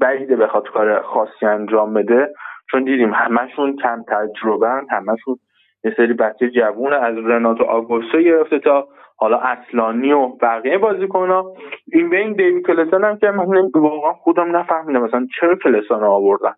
بعیده 0.00 0.36
بخواد 0.36 0.68
کار 0.68 1.02
خاصی 1.02 1.46
انجام 1.46 1.94
بده 1.94 2.28
چون 2.70 2.84
دیدیم 2.84 3.14
همشون 3.14 3.76
کم 3.76 4.04
تجربه 4.08 4.68
همشون 4.90 5.36
یه 5.84 5.94
سری 5.96 6.12
بچه 6.12 6.50
جوون 6.50 6.92
از 6.92 7.16
رناتو 7.16 7.64
آگوستو 7.64 8.18
گرفته 8.18 8.58
تا 8.58 8.88
حالا 9.16 9.38
اصلانی 9.38 10.12
و 10.12 10.28
بقیه 10.28 10.78
ها 11.12 11.54
این 11.92 12.10
به 12.10 12.16
این 12.18 12.32
دیوی 12.32 12.62
کلسان 12.62 13.04
هم 13.04 13.16
که 13.18 13.30
من 13.30 13.70
واقعا 13.74 14.12
خودم 14.12 14.56
نفهمیدم 14.56 15.02
مثلا 15.02 15.26
چرا 15.40 15.56
کلسان 15.56 16.04
آوردن. 16.04 16.52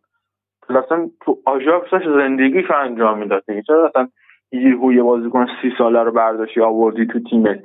مثلا 0.71 1.11
تو 1.21 1.39
آژاکسش 1.47 2.05
زندگیش 2.05 2.71
انجام 2.71 3.19
می‌داد 3.19 3.45
چرا 3.67 3.89
مثلا 3.89 4.09
یه 4.53 4.95
یه 4.97 5.03
بازیکن 5.03 5.47
سی 5.63 5.73
ساله 5.79 6.03
رو 6.03 6.13
برداشتی 6.13 6.61
آوردی 6.61 7.07
تو 7.07 7.21
تیمت؟ 7.31 7.63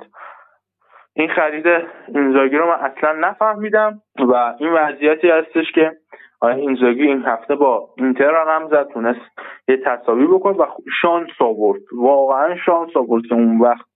این 1.18 1.28
خرید 1.28 1.66
اینزاگی 2.14 2.56
رو 2.56 2.66
من 2.66 2.74
اصلا 2.80 3.12
نفهمیدم 3.12 4.00
و 4.18 4.54
این 4.58 4.72
وضعیتی 4.72 5.30
هستش 5.30 5.72
که 5.74 5.92
اینزاگی 6.42 7.02
این 7.02 7.22
هفته 7.26 7.54
با 7.54 7.88
اینتر 7.96 8.34
هم 8.46 8.68
زد 8.68 8.88
تونست 8.92 9.20
یه 9.68 9.76
تصاوی 9.76 10.26
بکن 10.26 10.50
و 10.50 10.66
شانس 11.02 11.30
آورد. 11.40 11.80
واقعا 11.96 12.56
شانس 12.56 12.96
آورد 12.96 13.22
که 13.28 13.34
اون 13.34 13.60
وقت 13.60 13.86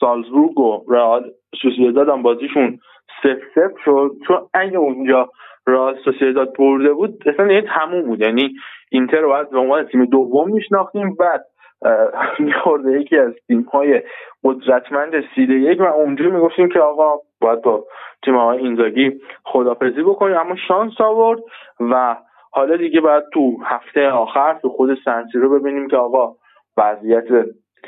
سالزبورگ 0.00 0.58
و 0.58 0.84
رئال 0.88 1.30
سوسیداد 1.62 2.08
هم 2.08 2.22
بازیشون 2.22 2.78
سف 3.22 3.38
سف 3.54 3.78
شد. 3.84 4.10
چون 4.26 4.36
اگه 4.54 4.78
اونجا 4.78 5.30
رئال 5.66 5.96
سوسیداد 6.04 6.56
برده 6.58 6.92
بود 6.92 7.22
اصلا 7.26 7.52
یه 7.52 7.62
تموم 7.62 8.02
بود. 8.02 8.20
یعنی 8.20 8.54
اینتر 8.92 9.20
رو 9.20 9.28
باید 9.28 9.50
به 9.50 9.58
عنوان 9.58 9.84
تیم 9.84 10.04
دوم 10.04 10.50
میشناختیم. 10.50 11.14
بعد 11.14 11.44
میخورده 12.38 13.00
یکی 13.00 13.18
از 13.18 13.32
تیم 13.46 13.62
های 13.62 14.02
قدرتمند 14.44 15.24
سیده 15.34 15.54
یک 15.54 15.80
و 15.80 15.84
اونجا 15.84 16.24
می‌گفتیم 16.24 16.68
که 16.68 16.80
آقا 16.80 17.18
باید 17.40 17.62
با 17.62 17.84
تیم 18.24 18.36
های 18.36 18.58
اینزاگی 18.58 19.20
خدافزی 19.44 20.02
بکنیم 20.02 20.36
اما 20.36 20.56
شانس 20.68 21.00
آورد 21.00 21.40
و 21.80 22.16
حالا 22.50 22.76
دیگه 22.76 23.00
باید 23.00 23.24
تو 23.32 23.56
هفته 23.64 24.08
آخر 24.08 24.58
تو 24.62 24.68
خود 24.68 24.98
سنسی 25.04 25.38
رو 25.38 25.58
ببینیم 25.58 25.88
که 25.88 25.96
آقا 25.96 26.34
وضعیت 26.76 27.26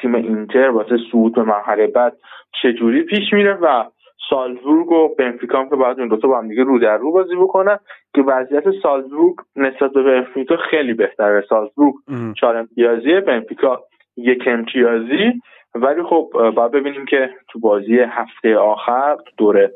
تیم 0.01 0.15
اینتر 0.15 0.69
واسه 0.69 0.97
صعود 1.12 1.35
به 1.35 1.43
مرحله 1.43 1.86
بعد 1.86 2.16
چجوری 2.62 3.02
پیش 3.02 3.32
میره 3.32 3.55
و 3.55 3.85
سالزبورگ 4.30 4.92
و 4.92 5.14
بنفیکا 5.18 5.64
که 5.64 5.76
باید 5.76 5.98
این 5.98 6.08
دوتا 6.08 6.28
با 6.28 6.38
هم 6.38 6.48
دیگه 6.48 6.62
رو 6.64 6.78
در 6.78 6.96
رو 6.96 7.12
بازی 7.12 7.36
بکنن 7.36 7.78
که 8.14 8.22
وضعیت 8.22 8.64
سالزبورگ 8.82 9.36
نسبت 9.56 9.92
به 9.92 10.02
بنفیکا 10.02 10.56
خیلی 10.70 10.94
بهتره. 10.94 11.44
سالزبورگ 11.48 11.94
چهار 12.40 12.56
امتیازی 12.56 13.20
بنفیکا 13.20 13.84
یک 14.16 14.42
امتیازی. 14.46 15.40
ولی 15.74 16.02
خب 16.02 16.30
باید 16.56 16.72
ببینیم 16.72 17.06
که 17.06 17.30
تو 17.48 17.60
بازی 17.60 17.98
هفته 17.98 18.56
آخر 18.56 19.16
دوره 19.36 19.72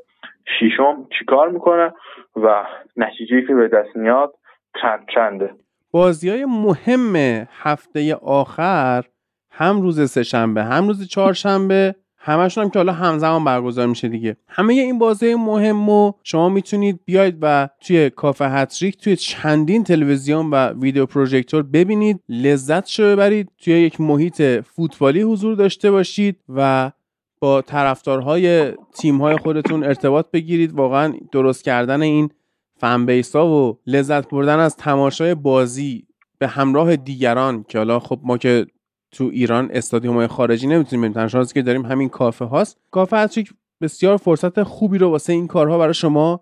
شیشم 0.58 1.06
چیکار 1.18 1.48
می‌کنه 1.48 1.94
و 2.36 2.64
نتیجه 2.96 3.46
که 3.46 3.54
به 3.54 3.68
دست 3.68 3.96
میاد 3.96 4.34
چند 4.82 5.06
چنده. 5.14 5.50
بازی 5.92 6.30
های 6.30 6.44
مهم 6.44 7.16
هفته 7.62 8.14
آخر 8.14 9.04
هم 9.50 9.80
روز 9.80 10.10
سهشنبه 10.10 10.62
هم 10.62 10.86
روز 10.86 11.08
چهارشنبه 11.08 11.94
همشون 12.24 12.64
هم 12.64 12.70
که 12.70 12.78
حالا 12.78 12.92
همزمان 12.92 13.44
برگزار 13.44 13.86
میشه 13.86 14.08
دیگه. 14.08 14.36
همه 14.48 14.74
این 14.74 14.98
بازی 14.98 15.34
مهم 15.34 15.88
و 15.88 16.12
شما 16.22 16.48
می‌تونید 16.48 17.00
بیاید 17.04 17.38
و 17.42 17.68
توی 17.80 18.10
کافه 18.10 18.48
هتریک 18.48 18.96
توی 18.96 19.16
چندین 19.16 19.84
تلویزیون 19.84 20.50
و 20.50 20.68
ویدیو 20.68 21.06
پروژکتور 21.06 21.62
ببینید 21.62 22.20
لذت 22.28 22.86
شو 22.86 23.02
ببرید 23.02 23.48
توی 23.58 23.74
یک 23.74 24.00
محیط 24.00 24.42
فوتبالی 24.42 25.22
حضور 25.22 25.54
داشته 25.54 25.90
باشید 25.90 26.36
و 26.48 26.92
با 27.40 27.62
طرفدارهای 27.62 28.72
تیمهای 28.94 29.36
خودتون 29.36 29.84
ارتباط 29.84 30.26
بگیرید. 30.32 30.72
واقعا 30.72 31.14
درست 31.32 31.64
کردن 31.64 32.02
این 32.02 32.30
فن 32.76 33.22
ها 33.34 33.46
و 33.46 33.78
لذت 33.86 34.28
بردن 34.28 34.58
از 34.58 34.76
تماشای 34.76 35.34
بازی 35.34 36.06
به 36.38 36.48
همراه 36.48 36.96
دیگران 36.96 37.64
که 37.68 37.78
حالا 37.78 38.00
خب 38.00 38.20
ما 38.22 38.38
که 38.38 38.66
تو 39.12 39.24
ایران 39.24 39.70
استادیوم 39.72 40.16
های 40.16 40.26
خارجی 40.26 40.66
نمی‌تونیم 40.66 41.12
بریم. 41.12 41.28
تنها 41.28 41.44
که 41.44 41.62
داریم 41.62 41.86
همین 41.86 42.08
کافه 42.08 42.44
هاست. 42.44 42.78
کافه 42.90 43.16
هتریک 43.16 43.52
بسیار 43.80 44.16
فرصت 44.16 44.62
خوبی 44.62 44.98
رو 44.98 45.10
واسه 45.10 45.32
این 45.32 45.46
کارها 45.46 45.78
برای 45.78 45.94
شما 45.94 46.40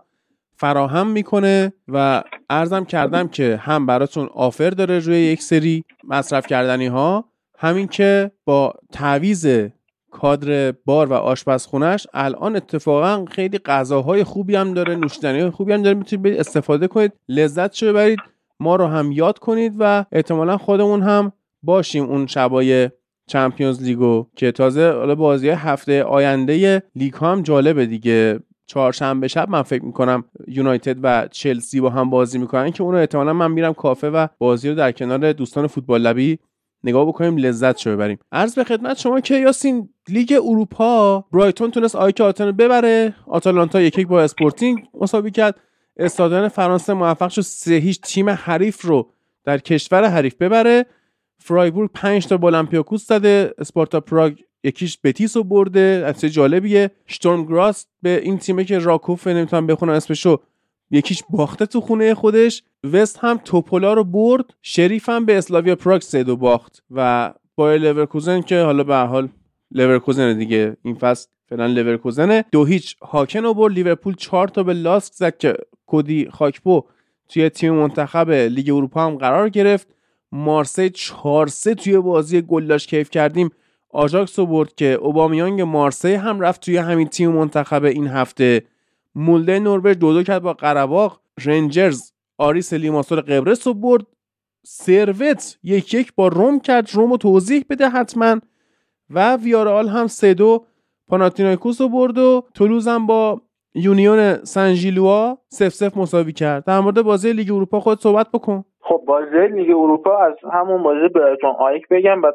فراهم 0.56 1.06
می‌کنه 1.06 1.72
و 1.88 2.22
ارزم 2.50 2.84
کردم 2.84 3.28
که 3.28 3.56
هم 3.62 3.86
براتون 3.86 4.28
آفر 4.34 4.70
داره 4.70 4.98
روی 4.98 5.16
یک 5.18 5.42
سری 5.42 5.84
مصرف 6.08 6.46
کردنی 6.46 6.86
ها 6.86 7.24
همین 7.58 7.88
که 7.88 8.30
با 8.44 8.74
تعویز 8.92 9.46
کادر 10.10 10.72
بار 10.84 11.06
و 11.06 11.12
آشپزخونهش 11.12 12.06
الان 12.14 12.56
اتفاقا 12.56 13.24
خیلی 13.24 13.58
غذاهای 13.58 14.24
خوبی 14.24 14.56
هم 14.56 14.74
داره 14.74 14.96
نوشیدنی 14.96 15.50
خوبی 15.50 15.72
هم 15.72 15.82
داره. 15.82 15.98
می‌تونید 15.98 16.40
استفاده 16.40 16.88
کنید. 16.88 17.12
لذت 17.28 17.74
شو 17.74 17.88
ببرید. 17.88 18.18
ما 18.60 18.76
رو 18.76 18.86
هم 18.86 19.12
یاد 19.12 19.38
کنید 19.38 19.74
و 19.78 20.04
احتمالا 20.12 20.58
خودمون 20.58 21.02
هم 21.02 21.32
باشیم 21.62 22.04
اون 22.04 22.26
شبای 22.26 22.90
چمپیونز 23.26 23.82
لیگو 23.82 24.26
که 24.36 24.52
تازه 24.52 24.92
حالا 24.92 25.14
بازی 25.14 25.48
هفته 25.48 26.02
آینده 26.02 26.82
لیگ 26.96 27.14
هم 27.20 27.42
جالبه 27.42 27.86
دیگه. 27.86 28.40
چهارشنبه 28.66 29.28
شب 29.28 29.50
من 29.50 29.62
فکر 29.62 29.84
می‌کنم 29.84 30.24
یونایتد 30.48 30.96
و 31.02 31.28
چلسی 31.30 31.80
با 31.80 31.90
هم 31.90 32.10
بازی 32.10 32.38
می‌کنن. 32.38 32.70
که 32.70 32.82
اون 32.82 32.92
رو 32.92 32.98
احتمالا 33.00 33.32
من 33.32 33.50
میرم 33.50 33.74
کافه 33.74 34.10
و 34.10 34.26
بازی 34.38 34.68
رو 34.68 34.74
در 34.74 34.92
کنار 34.92 35.32
دوستان 35.32 35.66
فوتبال 35.66 36.00
لبی 36.00 36.38
نگاه 36.84 37.06
بکنیم 37.06 37.36
لذت 37.36 37.78
شو 37.78 37.90
ببریم. 37.90 38.18
عرض 38.32 38.54
به 38.54 38.64
خدمت 38.64 38.98
شما 38.98 39.20
که 39.20 39.36
یاسین 39.36 39.88
لیگ 40.08 40.32
اروپا 40.44 41.20
برایتون 41.32 41.70
تونست 41.70 41.96
آیک 41.96 42.20
آتن 42.20 42.52
ببره. 42.52 43.14
آتالانتا 43.26 43.80
یک 43.80 44.06
با 44.06 44.22
اسپورتینگ 44.22 44.78
مساوی 45.00 45.30
کرد. 45.30 45.60
استادیان 45.96 46.48
فرانسه 46.48 46.94
موفق 46.94 47.28
شد 47.28 47.42
سه 47.42 47.74
هیچ 47.74 48.00
تیم 48.00 48.30
حریف 48.30 48.82
رو 48.82 49.12
در 49.44 49.58
کشور 49.58 50.04
حریف 50.04 50.34
ببره. 50.34 50.86
فرایبورگ 51.40 51.90
5 51.94 52.26
تا 52.26 52.34
اولمپیاکوس 52.34 53.06
زده 53.06 53.54
اسپارتا 53.58 54.00
پراگ 54.00 54.38
یکیش 54.64 54.98
بتیس 55.04 55.36
رو 55.36 55.44
برده. 55.44 56.04
از 56.06 56.20
جالبیه. 56.20 56.90
شتورم 57.06 57.44
گراست 57.44 57.88
به 58.02 58.20
این 58.22 58.38
تیمه 58.38 58.64
که 58.64 58.78
راکوف 58.78 59.26
نمی‌تونم 59.26 59.66
بخونم 59.66 59.92
اسمشو 59.92 60.40
یکیش 60.90 61.22
باخته 61.30 61.66
تو 61.66 61.80
خونه 61.80 62.14
خودش. 62.14 62.62
وست 62.92 63.18
هم 63.18 63.40
توپولا 63.44 63.92
رو 63.92 64.04
برد. 64.04 64.44
شریف 64.62 65.08
هم 65.08 65.24
به 65.24 65.38
اسلاویا 65.38 65.76
پراگ 65.76 66.02
سه 66.02 66.22
دو 66.22 66.36
باخت 66.36 66.82
و 66.90 67.32
بایر 67.56 67.80
لورکوزن 67.80 68.40
که 68.40 68.62
حالا 68.62 68.84
به 68.84 68.96
حال 68.96 69.28
لورکوزن 69.70 70.38
دیگه. 70.38 70.76
این 70.82 70.94
فصل 70.94 71.28
فعلا 71.48 71.66
لورکوزنه. 71.66 72.44
دو 72.52 72.64
هیچ. 72.64 72.96
هاکن 73.02 73.42
رو 73.42 73.54
برد. 73.54 73.72
لیورپول 73.72 74.14
چهار 74.14 74.48
تا 74.48 74.62
به 74.62 74.72
لاسک 74.72 75.12
زد 75.12 75.38
که 75.38 75.54
کودی 75.86 76.28
خاکپو 76.30 76.82
توی 77.28 77.48
تیم 77.48 77.74
منتخب 77.74 78.30
لیگ 78.30 78.70
اروپا 78.70 79.06
هم 79.06 79.14
قرار 79.14 79.48
گرفت. 79.48 79.88
مارسی 80.32 80.90
4 80.90 81.46
3 81.46 81.74
توی 81.74 81.98
بازی 81.98 82.42
گلاش 82.42 82.86
کیف 82.86 83.10
کردیم. 83.10 83.50
آژاکس 83.90 84.38
رو 84.38 84.46
برد 84.46 84.74
که 84.74 84.86
اوبامیانگ 84.86 85.60
مارسی 85.60 86.12
هم 86.12 86.40
رفت 86.40 86.60
توی 86.60 86.76
همین 86.76 87.08
تیم 87.08 87.32
منتخب 87.32 87.84
این 87.84 88.06
هفته. 88.06 88.62
مولده 89.14 89.58
نوربرج 89.58 89.98
دو 89.98 90.12
دو 90.12 90.22
کرد 90.22 90.42
با 90.42 90.52
قرباق 90.52 91.20
رنجرز 91.44 92.12
آریس 92.38 92.72
لیماسور 92.72 93.20
قبرس 93.20 93.66
رو 93.66 93.74
برد. 93.74 94.06
سروت 94.66 95.58
یک 95.62 95.94
یک 95.94 96.12
با 96.14 96.28
روم 96.28 96.60
کرد. 96.60 96.90
روم 96.92 97.10
رو 97.10 97.16
توضیح 97.16 97.64
بده 97.70 97.88
حتما. 97.88 98.40
و 99.10 99.36
ویارال 99.36 99.88
هم 99.88 100.06
سه 100.06 100.34
دو 100.34 100.66
پاناتینایکوس 101.08 101.80
رو 101.80 101.88
برد 101.88 102.18
و 102.18 102.44
تولوز 102.54 102.88
هم 102.88 103.06
با 103.06 103.40
یونیون 103.74 104.44
سنجیلوا 104.44 105.38
سف 105.48 105.74
سف 105.74 105.96
مساوی 105.96 106.32
کرد. 106.32 106.64
در 106.64 106.80
مورد 106.80 107.02
بازی 107.02 107.32
لیگ 107.32 107.52
اروپا 107.52 107.80
خود 107.80 108.00
صحبت 108.00 108.30
بکن. 108.30 108.64
خب 108.90 109.02
بازی 109.06 109.46
لیگ 109.46 109.70
اروپا 109.70 110.18
از 110.18 110.34
همون 110.52 110.82
بازی 110.82 111.08
برایتون 111.08 111.50
آیک 111.58 111.88
بگم 111.88 112.22
و 112.22 112.32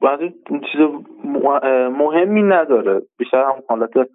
بازی 0.00 0.34
چیز 0.48 0.80
مهمی 1.98 2.42
نداره. 2.42 3.02
بیشتر 3.18 3.44
هم 3.44 3.62
حالت 3.68 4.08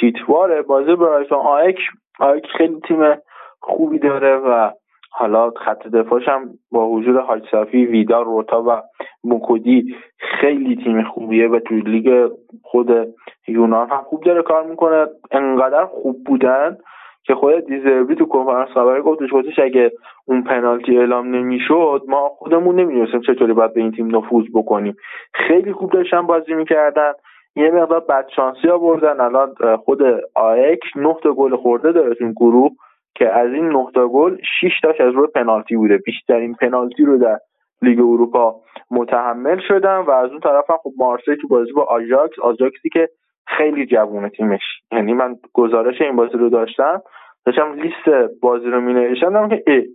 تیتواره. 0.00 0.62
بازی 0.62 0.94
برایتون 0.96 1.38
آیک 1.38 1.78
آیک 2.20 2.46
خیلی 2.58 2.80
تیم 2.88 3.14
خوبی 3.60 3.98
داره 3.98 4.36
و 4.36 4.70
حالا 5.10 5.50
خط 5.50 5.86
دفاعش 5.86 6.28
هم 6.28 6.48
با 6.72 6.88
وجود 6.88 7.16
حاج 7.16 7.42
صفی 7.50 7.86
ویدا 7.86 8.22
روتا 8.22 8.62
و 8.62 8.82
موکودی 9.24 9.96
خیلی 10.40 10.76
تیم 10.84 11.02
خوبیه 11.02 11.48
و 11.48 11.58
توی 11.58 11.80
لیگ 11.80 12.30
خود 12.62 13.14
یونان 13.48 13.88
هم 13.88 14.02
خوب 14.02 14.24
داره 14.24 14.42
کار 14.42 14.66
می‌کنه. 14.66 15.06
انقدر 15.30 15.84
خوب 15.84 16.24
بودن 16.26 16.78
که 17.26 17.34
خود 17.34 17.66
دیزربی 17.66 18.14
تو 18.14 18.24
کنفرانس 18.26 18.68
خبری 18.68 19.02
گفتش 19.02 19.28
گفتش 19.32 19.58
اگه 19.58 19.92
اون 20.26 20.42
پنالتی 20.42 20.98
اعلام 20.98 21.34
نمی‌شد 21.34 22.02
ما 22.08 22.28
خودمون 22.28 22.80
نمی‌دونستیم 22.80 23.20
چطوری 23.20 23.52
باید 23.52 23.74
به 23.74 23.80
این 23.80 23.92
تیم 23.92 24.16
نفوذ 24.16 24.44
بکنیم. 24.54 24.96
خیلی 25.34 25.72
خوب 25.72 25.92
داشتن 25.92 26.26
بازی 26.26 26.54
می‌کردن. 26.54 27.12
یه 27.56 27.70
مقدار 27.70 28.00
بدشانسی 28.00 28.68
آوردن. 28.68 29.20
الان 29.20 29.54
خود 29.76 30.02
آیک 30.34 30.80
نه 30.96 31.14
گل 31.36 31.56
خورده 31.56 31.92
داره 31.92 32.14
تو 32.14 32.32
گروه 32.32 32.70
که 33.14 33.28
از 33.28 33.52
این 33.52 33.68
نه 33.68 34.06
گل 34.08 34.36
6 34.60 34.80
تاش 34.82 35.00
از 35.00 35.12
روی 35.12 35.26
پنالتی 35.34 35.76
بوده. 35.76 35.98
بیشترین 35.98 36.54
پنالتی 36.54 37.04
رو 37.04 37.18
در 37.18 37.38
لیگ 37.82 37.98
اروپا 37.98 38.60
متحمل 38.90 39.60
شدن 39.68 39.96
و 39.96 40.10
از 40.10 40.30
اون 40.30 40.40
طرف 40.40 40.70
هم 40.70 40.76
خب 40.82 40.92
مارسی 40.98 41.36
تو 41.40 41.48
بازی 41.48 41.72
با 41.72 41.82
آژاکس 41.82 42.38
آژاکسی 42.38 42.88
که 42.88 43.08
خیلی 43.46 43.86
جوونه 43.86 44.28
تیمش. 44.28 44.62
یعنی 44.92 45.12
من 45.12 45.36
گزارش 45.52 46.00
این 46.00 46.16
بازی 46.16 46.38
رو 46.38 46.48
داشتم 46.48 47.02
داشتم 47.46 47.72
لیست 47.72 48.30
بازی 48.42 48.66
رو 48.66 48.80
می 48.80 48.94
نوشتم 48.94 49.48
که 49.48 49.62
ای 49.66 49.86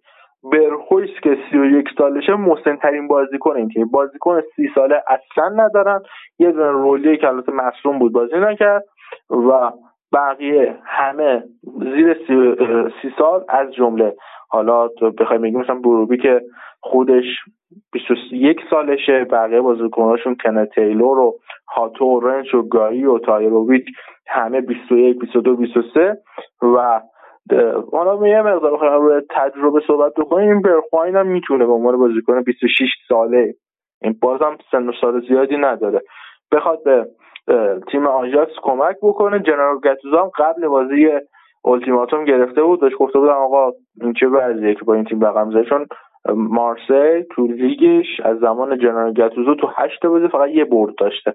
برخویس 0.44 1.10
که 1.24 1.38
31 1.52 1.88
سالشه 1.98 2.36
مسن 2.36 2.76
ترین 2.76 3.08
بازیکن 3.08 3.56
این 3.56 3.70
تیم. 3.70 3.88
بازیکن 3.88 4.42
سی 4.56 4.70
ساله 4.76 5.04
اصلا 5.08 5.50
ندارن. 5.50 6.02
یه 6.40 6.52
دونه 6.52 6.72
رولیه 6.72 7.18
که 7.18 7.28
البته 7.28 7.52
مصدوم 7.52 8.00
بود 8.00 8.14
بازی 8.14 8.40
نکرد 8.40 8.84
و 9.30 9.72
بقیه 10.14 10.78
همه 10.86 11.44
زیر 11.80 12.14
سی, 12.14 12.56
سی 13.02 13.14
سال 13.18 13.46
از 13.50 13.74
جمله 13.74 14.16
حالا 14.50 14.88
بخوایم 15.20 15.42
بگیم 15.42 15.60
مثلا 15.60 15.76
بروبی 15.76 16.18
که 16.18 16.42
خودش 16.80 17.26
21 17.92 18.58
سالشه 18.70 19.24
بقیه 19.24 19.62
بازیکناشون 19.62 20.36
کن 20.44 20.66
تیلور 20.66 21.20
و 21.20 21.40
هاتو 21.68 22.06
و 22.06 22.20
رنچ 22.20 22.54
و 22.54 22.62
گایی 22.62 23.06
و 23.06 23.20
تاهیروویچ 23.20 23.86
همه 24.28 24.62
21 24.62 25.20
22 25.20 25.56
23 25.56 26.18
و 26.62 27.02
حالا 27.92 28.28
یه 28.28 28.42
مقدار 28.42 28.74
بخوایم 28.74 29.02
روی 29.02 29.22
تجربه 29.30 29.82
صحبت 29.88 30.14
بکنیم. 30.14 30.50
این 30.50 30.62
برخواین 30.62 31.16
هم 31.16 31.28
می‌تونه 31.28 31.66
به 31.66 31.72
عنوان 31.72 31.98
بازیکن 31.98 32.42
26 32.42 32.90
ساله. 33.08 33.54
این 34.02 34.16
بازم 34.22 34.58
سن 34.72 34.90
و 34.90 34.92
سال 35.02 35.22
زیادی 35.28 35.58
نداره. 35.58 36.02
بخواد 36.52 36.84
به 36.84 37.08
تیم 37.92 38.08
آژاکس 38.08 38.54
کمک 38.62 38.96
بکنه. 39.02 39.40
جنرال 39.40 39.80
گتوزا 39.80 40.32
قبل 40.38 40.68
بازی 40.68 41.10
التیماتوم 41.66 42.26
گرفته 42.26 42.64
بود. 42.64 42.82
داشت 42.82 42.96
گفته 42.96 43.20
بودم 43.20 43.34
آقا 43.34 43.72
این 44.02 44.14
چه 44.14 44.28
وضعیه 44.28 44.76
که 44.76 44.86
با 44.86 44.94
این 44.94 45.04
تیم 45.04 45.26
رقم 45.26 45.64
چون 45.64 45.86
مارسی 46.36 47.26
تو 47.32 47.48
لیگش 47.48 48.20
از 48.24 48.38
زمان 48.40 48.78
جنرال 48.78 49.14
گتوزو 49.14 49.56
تو 49.56 49.68
هشت 49.76 50.06
بازی 50.06 50.28
فقط 50.28 50.50
یه 50.50 50.66
برد 50.66 50.96
داشته. 50.96 51.34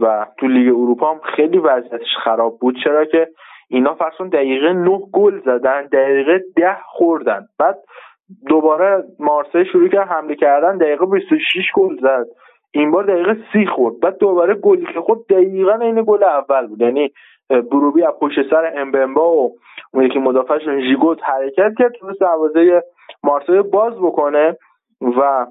و 0.00 0.26
تو 0.38 0.46
لیگ 0.46 0.68
اروپا 0.68 1.10
هم 1.10 1.20
خیلی 1.36 1.58
وضعیتش 1.58 2.16
خراب 2.24 2.58
بود. 2.60 2.76
چرا 2.84 3.04
که 3.04 3.28
اینا 3.70 3.94
فرسون 3.94 4.28
دقیقه 4.28 4.72
نه 4.72 5.00
گل 5.12 5.40
زدن 5.40 5.86
دقیقه 5.86 6.42
ده 6.56 6.76
خوردن. 6.86 7.46
بعد 7.58 7.78
دوباره 8.48 9.04
مارسی 9.18 9.64
شروع 9.72 9.88
کرد 9.88 10.08
حمله 10.08 10.34
کردن 10.34 10.78
دقیقه 10.78 11.06
26 11.06 11.64
گل 11.74 11.96
زد. 12.00 12.26
این 12.78 12.90
بار 12.90 13.04
دقیقه 13.04 13.36
سی 13.52 13.66
خورد. 13.66 14.00
بعد 14.00 14.18
دوباره 14.18 14.54
گلی 14.54 14.86
که 14.94 15.00
خود 15.00 15.26
دقیقا 15.26 15.74
این 15.74 16.04
گل 16.06 16.24
اول 16.24 16.66
بود. 16.66 16.80
یعنی 16.82 17.12
بروبی 17.50 18.02
از 18.02 18.14
پشت 18.20 18.50
سر 18.50 18.72
امبمبا 18.76 19.36
و 19.36 19.58
اون 19.94 20.04
یکی 20.04 20.18
مدافعش 20.18 20.62
ژیگوت 20.88 21.18
حرکت 21.24 21.72
کرد 21.78 21.92
تونست 21.92 22.20
دروازه 22.20 22.82
مارسی 23.22 23.62
باز 23.62 23.94
بکنه 23.94 24.56
و 25.00 25.46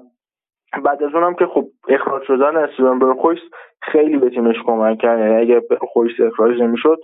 بعد 0.84 1.02
از 1.02 1.14
اونم 1.14 1.34
که 1.34 1.46
خب 1.46 1.64
اخراج 1.88 2.22
شدن 2.22 2.56
استیون 2.56 2.98
برخویس 2.98 3.40
خیلی 3.82 4.16
به 4.16 4.30
تیمش 4.30 4.56
کمک 4.66 4.98
کرد. 4.98 5.18
یعنی 5.18 5.36
اگه 5.36 5.60
برخویس 5.70 6.20
اخراج 6.20 6.62
نمی‌شد 6.62 6.98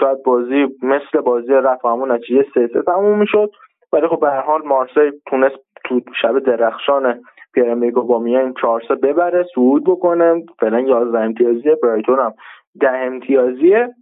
شاید 0.00 0.22
بازی 0.22 0.66
مثل 0.82 1.20
بازی 1.20 1.52
رفت 1.52 1.84
همون 1.84 2.12
نتیجه 2.12 2.46
سه 2.54 2.66
سه 2.66 2.82
تموم 2.82 3.18
می‌شد. 3.18 3.50
ولی 3.92 4.08
خب 4.08 4.20
به 4.20 4.30
هر 4.30 4.40
حال 4.40 4.62
مارسی 4.62 5.00
تونست 5.26 5.56
تو 5.84 6.00
شب 6.22 6.38
درخشان 6.38 7.20
پیرمیگو 7.54 8.02
با 8.02 8.18
میان 8.18 8.54
چهار 8.60 8.82
ببره 9.02 9.46
صعود 9.54 9.84
بکنه. 9.84 10.44
فعلا 10.60 10.80
11 10.80 11.18
امتیازیه. 11.18 11.74
برایتون 11.82 12.18
هم 12.18 12.34
ده 12.80 12.90
امتیازیه. 12.90 13.94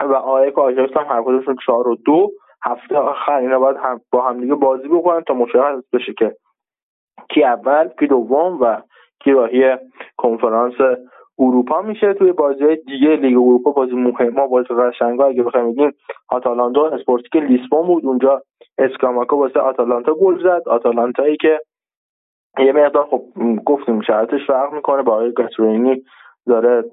و 0.00 0.14
آیک 0.14 0.58
آژاکس 0.58 0.96
هم 0.96 1.06
هر 1.16 1.22
کدومشون 1.22 1.56
4 1.66 1.88
و 1.88 1.96
دو. 1.96 2.30
هفته 2.64 2.96
آخر 2.96 3.36
اینا 3.36 3.58
باید 3.58 3.76
هم 3.76 4.00
با 4.12 4.22
هم 4.22 4.40
دیگه 4.40 4.54
بازی 4.54 4.88
بکنن 4.88 5.20
تا 5.20 5.34
مشخص 5.34 5.82
بشه 5.92 6.12
که 6.12 6.36
کی 7.28 7.44
اول 7.44 7.88
کی 7.98 8.06
دوم 8.06 8.58
و 8.60 8.76
کی 9.24 9.30
راهی 9.30 9.76
کنفرانس 10.16 10.74
اروپا 11.38 11.82
میشه. 11.82 12.14
توی 12.14 12.32
بازی 12.32 12.76
دیگه 12.76 13.16
لیگ 13.16 13.38
اروپا 13.38 13.70
بازی 13.70 13.92
مهمه 13.92 14.46
بازی 14.48 14.74
قشنگا 14.74 15.24
اگه 15.26 15.42
بخوایم 15.42 15.72
بگیم 15.72 15.92
آتالانتا 16.28 16.88
اسپورتینگ 16.88 17.36
لیسبون 17.36 17.86
بود. 17.86 18.06
اونجا 18.06 18.42
اسکاماکا 18.78 19.36
واسه 19.36 19.60
آتالانتا 19.60 20.14
گل 20.14 20.42
زد. 20.42 20.68
آتالانتایی 20.68 21.36
که 21.36 21.60
یه 22.58 22.72
مقدار 22.72 23.04
خب 23.04 23.22
گفتیم 23.66 24.00
شرایطش 24.00 24.46
فرق 24.46 24.72
می‌کنه. 24.72 25.02
با 25.02 25.12
آقای 25.12 25.32
گاسپرینی 25.32 26.04
داره 26.46 26.84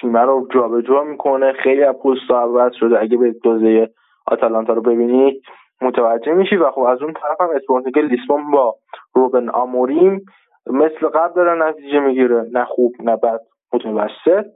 تیم 0.00 0.16
رو 0.16 0.48
جابجا 0.54 1.02
می‌کنه. 1.02 1.52
خیلی 1.52 1.82
از 1.84 1.94
پست 1.94 2.30
عوض 2.30 2.72
شده. 2.74 3.00
اگه 3.00 3.16
به 3.16 3.34
دوزه 3.42 3.90
آتالانتا 4.26 4.72
رو 4.72 4.82
ببینی 4.82 5.40
متوجه 5.82 6.32
میشی. 6.32 6.56
و 6.56 6.70
خب 6.70 6.80
از 6.80 7.02
اون 7.02 7.12
طرف 7.12 7.40
هم 7.40 7.48
اسپورتینگ 7.56 7.98
لیسبون 7.98 8.50
با 8.50 8.76
روبن 9.14 9.48
آموریم 9.48 10.24
مثل 10.66 11.08
قبل 11.08 11.34
داره 11.34 11.68
نتیجه 11.68 12.00
می‌گیره. 12.00 12.46
نه 12.52 12.64
خوب 12.64 12.94
نه 13.00 13.16
بد 13.16 13.40
متوسط. 13.72 14.46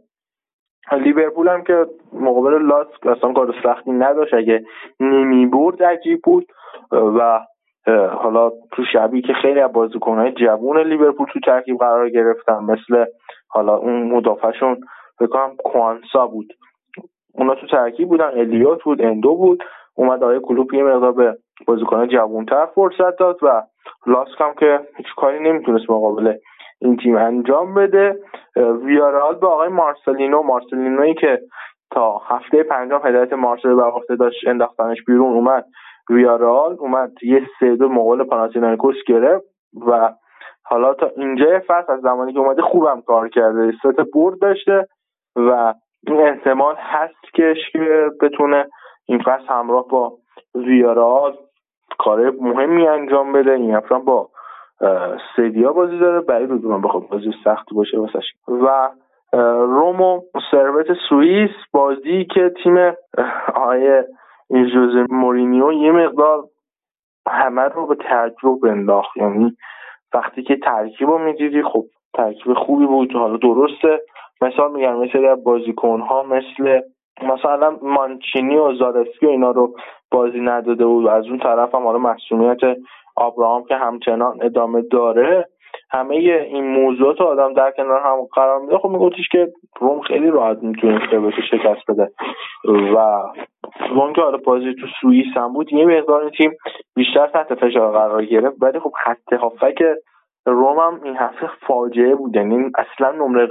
لیورپول 0.92 1.48
هم 1.48 1.62
که 1.64 1.86
مقابل 2.12 2.62
لاسک 2.62 3.06
اصلا 3.06 3.32
کار 3.32 3.54
سختی 3.62 3.90
نداشت. 3.90 4.34
اگه 4.34 4.64
نمی 5.00 5.46
برد 5.46 5.82
عجیب 5.82 6.20
بود. 6.24 6.46
و 6.92 7.40
حالا 7.86 8.50
تو 8.72 8.84
شبی 8.92 9.22
که 9.22 9.32
خیلی 9.32 9.60
از 9.60 9.72
بازیکنهای 9.72 10.32
جوون 10.32 10.78
لیورپول 10.78 11.26
تو 11.32 11.40
ترکیب 11.40 11.78
قرار 11.78 12.10
گرفتن 12.10 12.58
مثل 12.64 13.04
حالا 13.48 13.76
اون 13.76 14.02
مدافعشون 14.02 14.80
بکنم 15.20 15.56
کوانسا 15.64 16.26
بود. 16.26 16.52
اونا 17.34 17.54
تو 17.54 17.66
ترکیب 17.66 18.08
بودن 18.08 18.30
الیوت 18.38 18.82
بود 18.82 19.02
اندو 19.02 19.36
بود. 19.36 19.64
اومد 19.94 20.24
آقای 20.24 20.40
کلوپ 20.40 20.74
یه 20.74 20.82
مقدار 20.82 21.12
به 21.12 21.36
بازیکنان 21.66 22.08
جوانتر 22.08 22.66
فرصت 22.66 23.16
داد 23.18 23.38
و 23.42 23.62
لاسک 24.06 24.40
هم 24.40 24.54
که 24.58 24.80
هیچ 24.96 25.06
کاری 25.16 25.40
نمی‌تونست 25.40 25.90
مقابل 25.90 26.34
این 26.80 26.96
تیم 26.96 27.16
انجام 27.16 27.74
بده. 27.74 28.18
ویارئال 28.56 29.34
با 29.34 29.46
آقای 29.46 29.68
مارسلینو 29.68 30.42
مارسلینوی 30.42 31.14
که 31.14 31.40
تا 31.90 32.18
هفته 32.18 32.62
پنجم 32.62 33.00
هدایت 33.04 33.32
مارسی 33.32 33.72
رو 33.72 34.12
داشت 34.18 34.48
انداختنش 34.48 35.04
بیرون 35.06 35.32
اومد. 35.32 35.64
ویارئال 36.10 36.76
اومد 36.78 37.12
یه 37.22 37.46
سه 37.60 37.76
دو 37.76 37.88
مقابل 37.88 38.24
پاناتینایکوس 38.24 38.96
گرفت 39.06 39.44
و 39.86 40.12
حالا 40.64 40.94
تا 40.94 41.10
اینجا 41.16 41.60
فصل 41.66 41.92
از 41.92 42.00
زمانی 42.00 42.32
که 42.32 42.38
اومده 42.38 42.62
خوبم 42.62 43.00
کار 43.00 43.28
کرده. 43.28 43.72
سه 43.72 44.00
برد 44.14 44.38
داشته 44.38 44.86
و 45.36 45.74
این 46.06 46.20
احتمال 46.20 46.74
هست 46.78 47.34
که 47.34 47.54
بتونه 48.20 48.68
این 49.06 49.18
فصل 49.18 49.46
همراه 49.48 49.88
با 49.88 50.12
ویارال 50.54 51.36
کار 51.98 52.30
مهمی 52.30 52.88
انجام 52.88 53.32
بده. 53.32 53.52
این 53.52 53.74
هفته 53.74 53.94
با 53.94 54.28
سدیا 55.36 55.72
بازی 55.72 55.98
داره. 55.98 56.20
برای 56.20 56.46
رو 56.46 56.80
بخواد 56.80 57.08
بازی 57.08 57.32
سخت 57.44 57.66
باشه 57.74 57.98
واسش. 57.98 58.24
و 58.48 58.90
رومو 59.62 60.20
سروت 60.50 60.86
سوئیس 61.08 61.50
بازی 61.72 62.24
که 62.24 62.52
تیم 62.62 62.92
آقای 63.54 64.04
جوز 64.50 65.10
مورینیو 65.10 65.72
یه 65.72 65.92
مقدار 65.92 66.44
همه 67.28 67.62
رو 67.62 67.86
به 67.86 67.94
تعجب 67.94 68.64
انداخت. 68.64 69.16
یعنی 69.16 69.56
وقتی 70.14 70.42
که 70.42 70.56
ترکیب 70.56 71.08
رو 71.08 71.18
می‌دیدی 71.18 71.62
خب 71.62 71.84
ترکیب 72.14 72.54
خوبی 72.54 72.86
بود. 72.86 73.12
حالا 73.12 73.36
درسته. 73.36 74.00
مثال 74.40 74.72
میگم 74.72 74.96
مثل 74.96 75.34
بازیکن 75.34 76.00
ها 76.00 76.22
مثل 76.22 76.80
مثلا 77.22 77.78
مانچینی 77.82 78.56
و 78.56 78.74
زارسکی 78.74 79.26
و 79.26 79.28
اینا 79.28 79.50
رو 79.50 79.74
بازی 80.10 80.40
نداده 80.40 80.86
بود. 80.86 81.04
و 81.04 81.08
از 81.08 81.26
اون 81.26 81.38
طرف 81.38 81.74
هم 81.74 81.82
حالا 81.82 81.98
مسئولیت 81.98 82.76
آبراهام 83.16 83.64
که 83.64 83.76
همچنان 83.76 84.38
ادامه 84.42 84.82
داره. 84.82 85.48
همه 85.92 86.14
این 86.14 86.64
موضوعات 86.64 87.20
آدم 87.20 87.52
در 87.52 87.70
کنار 87.70 88.00
هم 88.00 88.16
قرار 88.34 88.60
میده 88.60 88.78
خب 88.78 88.88
میگفتیش 88.88 89.28
که 89.28 89.52
روم 89.80 90.00
خیلی 90.00 90.30
راحت 90.30 90.58
می‌تونه 90.62 91.06
به 91.10 91.30
شکست 91.50 91.90
بده. 91.90 92.10
و 92.94 92.98
اون 93.94 94.12
که 94.12 94.20
حالا 94.20 94.38
بازی 94.38 94.74
تو 94.74 94.86
سوئیس 95.00 95.36
هم 95.36 95.52
بود 95.52 95.72
یه 95.72 95.86
مقدار 95.86 96.30
تیم 96.30 96.52
بیشتر 96.96 97.26
تحت 97.26 97.54
فشار 97.54 97.92
قرار 97.92 98.24
گرفت. 98.24 98.56
ولی 98.62 98.78
خب 98.78 98.92
خط 99.04 99.32
هافک 99.32 99.82
روم 100.46 100.78
هم 100.78 101.00
این 101.04 101.16
هفته 101.16 101.50
فاجعه 101.66 102.14
بود. 102.14 102.36
یعنی 102.36 102.70
اصلا 102.78 103.10
نمره 103.10 103.48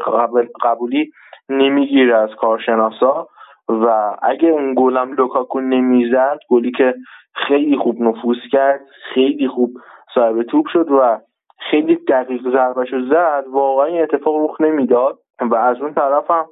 قبولی 0.63 1.11
نمی‌گیره 1.49 2.17
از 2.17 2.29
کارشناسا. 2.35 3.27
و 3.69 4.15
اگه 4.21 4.49
اون 4.49 4.73
گلم 4.77 5.13
لوکاکو 5.13 5.59
نمی‌زد 5.59 6.39
گلی 6.49 6.71
که 6.71 6.95
خیلی 7.33 7.77
خوب 7.77 8.01
نفوذ 8.01 8.37
کرد 8.51 8.81
خیلی 9.13 9.47
خوب 9.47 9.71
صاحب 10.15 10.43
توپ 10.43 10.67
شد 10.67 10.91
و 10.91 11.19
خیلی 11.59 11.95
دقیق 11.95 12.41
ضربش 12.51 12.89
زد 13.09 13.43
واقعا 13.51 13.85
این 13.85 14.01
اتفاق 14.01 14.35
رخ 14.43 14.61
نمی‌داد 14.61 15.19
و 15.41 15.55
از 15.55 15.81
اون 15.81 15.93
طرف 15.93 16.31
هم 16.31 16.45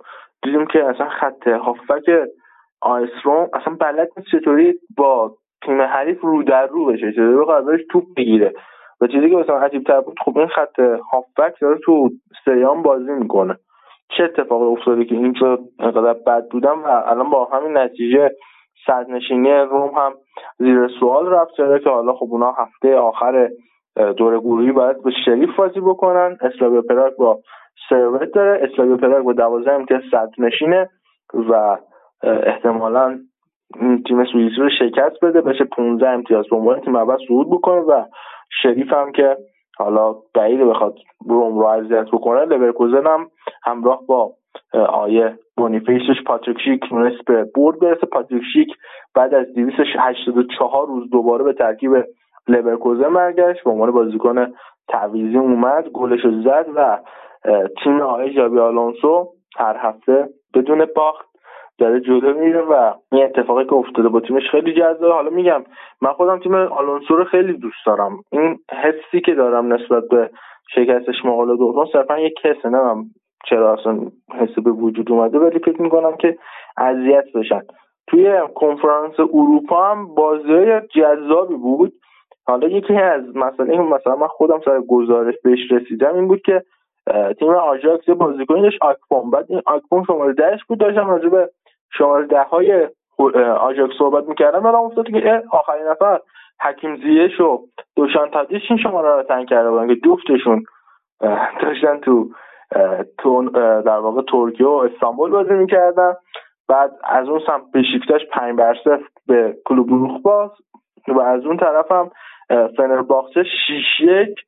دیدیم 0.43 0.65
که 0.65 0.85
اصلا 0.85 1.09
خط 1.09 1.47
هافک 1.47 2.09
آیسروم 2.81 3.49
اصلا 3.53 3.75
بلد 3.79 4.09
نیست 4.17 4.29
چطوری 4.31 4.79
با 4.97 5.35
تیم 5.65 5.81
حریف 5.81 6.21
رو 6.21 6.43
در 6.43 6.67
رو 6.67 6.85
بشه 6.85 7.11
چطوری 7.11 7.31
رو 7.33 7.77
توپ 7.91 8.03
بگیره. 8.17 8.53
و 9.01 9.07
چیزی 9.07 9.29
که 9.29 9.35
مثلا 9.35 9.59
عجیب 9.59 9.83
تر 9.83 10.01
بود 10.01 10.19
خب 10.25 10.37
این 10.37 10.47
خط 10.47 10.79
هافبک 10.79 11.61
داره 11.61 11.77
تو 11.77 12.09
سریان 12.45 12.81
بازی 12.81 13.11
می‌کنه. 13.11 13.57
چه 14.17 14.23
اتفاقی 14.23 14.65
افتاده 14.65 15.05
که 15.05 15.15
اینجا 15.15 15.59
انقدر 15.79 16.13
بد 16.13 16.47
بودم 16.51 16.83
و 16.83 16.87
الان 16.87 17.29
با 17.29 17.45
همین 17.45 17.77
نتیجه 17.77 18.31
صدرنشینی 18.85 19.51
روم 19.51 19.91
هم 19.95 20.13
زیر 20.57 20.87
سوال 20.99 21.27
رفت 21.27 21.51
چرا 21.57 21.79
که 21.79 21.89
حالا 21.89 22.13
خب 22.13 22.27
اونا 22.31 22.51
هفته 22.51 22.95
آخر 22.95 23.49
دور 24.17 24.39
گروهی 24.39 24.71
باید 24.71 25.03
به 25.03 25.11
شریف 25.25 25.55
بازی 25.55 25.79
بکنن. 25.79 26.37
اسلاویا 26.41 26.81
پراگ 26.81 27.15
با 27.15 27.39
سروت 27.89 28.31
داره. 28.33 28.69
اسلاویا 28.71 28.97
پراگ 28.97 29.25
با 29.25 29.33
دوازده 29.33 29.73
امتیاز 29.73 30.01
صدرنشینه 30.11 30.89
و 31.33 31.77
احتمالا 32.23 33.19
تیم 34.07 34.25
سوئیسی 34.25 34.55
رو 34.55 34.69
شکست 34.79 35.25
بده. 35.25 35.41
بشه 35.41 35.63
15 35.63 36.09
امتیاز. 36.09 36.45
به 36.49 36.55
عنوان 36.55 36.81
تیم 36.81 36.95
اول 36.95 37.17
صعود 37.27 37.49
بکنه 37.49 37.81
و 37.81 38.03
شریف 38.61 38.93
هم 38.93 39.11
که 39.11 39.37
حالا 39.77 40.15
بعید 40.35 40.59
بخواد 40.59 40.95
رم 41.25 41.59
رو 41.59 41.65
اذیت 41.65 42.07
بکنه 42.13 42.45
لورکوزن 42.45 43.07
هم 43.07 43.27
همراه 43.63 44.01
با 44.07 44.33
آقای 44.89 45.39
بونیفیسش 45.57 46.23
پاتریک 46.25 46.57
شیک 46.61 46.89
تونست 46.89 47.25
به 47.25 47.45
برد 47.55 47.79
برسه. 47.79 48.05
پاتریک 48.05 48.43
شیک 48.53 48.67
بعد 49.15 49.33
از 49.33 49.53
284 49.53 50.87
روز 50.87 51.09
دوباره 51.09 51.43
به 51.43 51.53
ترکیب 51.53 51.91
لورکوزن 52.47 53.13
برگشت 53.13 53.63
به 53.63 53.71
عنوان 53.71 53.91
بازیکن 53.91 54.53
تعویضی 54.87 55.37
اومد 55.37 55.87
گلش 55.87 56.25
رو 56.25 56.41
زد 56.41 56.65
و 56.75 56.99
تیم 57.83 58.01
آقای 58.01 58.33
جابی 58.33 58.59
آلونسو 58.59 59.27
هر 59.57 59.77
هفته 59.79 60.29
بدون 60.53 60.87
باخت 60.95 61.27
داره 61.79 61.99
جلو 61.99 62.39
میره 62.39 62.61
و 62.61 62.93
این 63.11 63.23
اتفاقی 63.23 63.65
که 63.65 63.73
افتاده 63.73 64.09
با 64.09 64.19
تیمش 64.19 64.49
خیلی 64.51 64.73
جذابه. 64.73 65.13
حالا 65.13 65.29
میگم 65.29 65.63
من 66.01 66.13
خودم 66.13 66.39
تیم 66.39 66.55
آلونسو 66.55 67.15
رو 67.15 67.23
خیلی 67.23 67.53
دوست 67.53 67.85
دارم. 67.85 68.19
این 68.31 68.59
حسی 68.83 69.21
که 69.25 69.33
دارم 69.33 69.73
نسبت 69.73 70.03
به 70.11 70.29
شکستش 70.75 71.25
مقاله 71.25 71.57
دوم 71.57 71.85
صرفا 71.93 72.19
یک 72.19 72.33
کسه 72.43 72.69
نمیم 72.69 73.15
چرا 73.45 73.73
اصلا 73.73 73.99
حسی 74.33 74.61
به 74.61 74.71
وجود 74.71 75.11
اومده 75.11 75.39
ولی 75.39 75.59
فکر 75.59 75.81
می‌کنم 75.81 76.15
که 76.15 76.37
اذیت 76.77 77.25
بشن. 77.35 77.61
توی 78.07 78.39
کنفرانس 78.55 79.19
اروپا 79.19 79.91
هم 79.91 80.15
بازی 80.15 80.79
جذابی 80.95 81.55
بود. 81.55 81.93
حالا 82.47 82.67
یکی 82.67 82.95
از 82.95 83.35
مسئله 83.35 83.81
مثلا 83.81 84.15
من 84.15 84.27
خودم 84.27 84.61
سر 84.65 84.79
گزارش 84.79 85.35
بهش 85.43 85.71
رسیدم 85.71 86.15
این 86.15 86.27
بود 86.27 86.41
که 86.41 86.63
تیم 87.39 87.49
آژاکس 87.49 88.09
بازیکنی 88.09 88.61
داشت 88.61 88.77
آکپوم 88.81 89.31
بعد 89.31 89.45
این 89.49 89.61
آکپوم 89.65 90.03
شماره 90.03 90.33
دهش 90.33 90.63
بود 90.63 90.79
داشتم 90.79 91.09
راجع 91.09 91.29
به 91.29 91.49
شماره 91.93 92.25
ده 92.27 92.43
های 92.43 92.87
آژاکس 93.59 93.93
صحبت 93.97 94.27
می‌کردم. 94.27 94.59
بعدم 94.59 94.79
افتاد 94.79 95.07
که 95.07 95.43
آخرین 95.51 95.87
نفر 95.87 96.19
حکیم 96.61 96.95
زیش 96.95 97.39
و 97.41 97.59
دوشان 97.95 98.31
تادیش 98.31 98.61
این 98.69 98.79
شماره 98.79 99.15
رو 99.15 99.23
تنگ 99.23 99.47
کرده 99.49 99.69
بودن 99.71 99.87
که 99.87 99.95
جفتشون 99.95 100.63
داشتن 101.61 101.99
تو 101.99 102.29
تو 103.17 103.49
در 103.81 103.97
واقع 103.97 104.21
ترکیه 104.21 104.67
و 104.67 104.87
استانبول 104.93 105.31
بازی 105.31 105.53
می‌کردن. 105.53 106.13
بعد 106.69 106.91
از 107.03 107.29
اون 107.29 107.41
سمت 107.47 107.63
بشیکتاش 107.73 108.21
پنج 108.31 108.55
بر 108.55 108.75
به 109.27 109.57
کلوب 109.65 109.89
روخ 109.89 110.21
باز 110.21 110.49
و 111.07 111.19
از 111.21 111.45
اون 111.45 111.57
طرف 111.57 111.91
هم 111.91 112.11
فنرباخچه 112.49 113.43
شیش 113.43 113.99
یک 113.99 114.39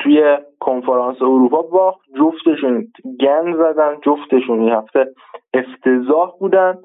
توی 0.00 0.38
کنفرانس 0.60 1.22
اروپا 1.22 1.62
باخت 1.62 2.00
جفتشون 2.18 2.86
گند 3.20 3.56
زدن 3.56 3.96
جفتشون 4.02 4.60
این 4.60 4.72
هفته 4.72 5.06
افتضاح 5.54 6.30
بودن 6.40 6.78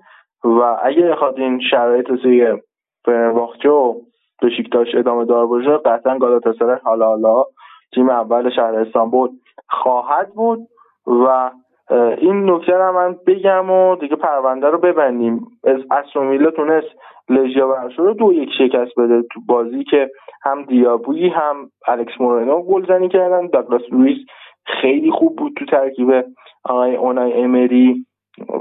و 0.44 0.78
اگه 0.84 1.02
بخواد 1.02 1.40
این 1.40 1.62
شرایط 1.72 2.06
توی 2.06 2.62
فنرباخچه 3.06 3.70
و 3.70 4.02
بشیکتاش 4.42 4.88
ادامه 4.96 5.26
دار 5.26 5.48
باشه 5.48 5.78
قطعا 5.78 6.18
گالاتاسرای 6.18 6.78
حالا 6.84 7.06
حالا 7.06 7.44
تیم 7.94 8.10
اول 8.10 8.50
شهر 8.56 8.76
استانبول 8.76 9.30
خواهد 9.70 10.34
بود 10.34 10.60
و 11.08 11.52
این 11.92 12.50
نکته 12.50 12.74
رو 12.74 12.94
من 12.94 13.16
بگم 13.28 13.70
و 13.72 13.96
دیگه 13.96 14.16
پرونده 14.16 14.70
رو 14.70 14.78
ببندیم. 14.78 15.48
از 15.64 15.80
اسرومیلا 15.92 16.52
تونست 16.52 16.88
لژیا 17.30 17.68
ورشو 17.68 18.04
رو 18.04 18.14
دو 18.14 18.34
یک 18.34 18.50
شکست 18.58 19.00
بده 19.00 19.22
تو 19.22 19.42
بازی 19.48 19.84
که 19.84 20.10
هم 20.44 20.64
دیابویی 20.64 21.30
هم 21.30 21.70
الکس 21.88 22.22
مورینو 22.22 22.62
گلزنی 22.62 23.10
کردن. 23.10 23.48
داگلاس 23.48 23.82
لوئیس 23.92 24.18
خیلی 24.66 25.12
خوب 25.12 25.36
بود 25.36 25.54
تو 25.58 25.66
ترکیب 25.66 26.26
آقای 26.64 26.96
اونای 26.96 27.34
امری. 27.34 28.06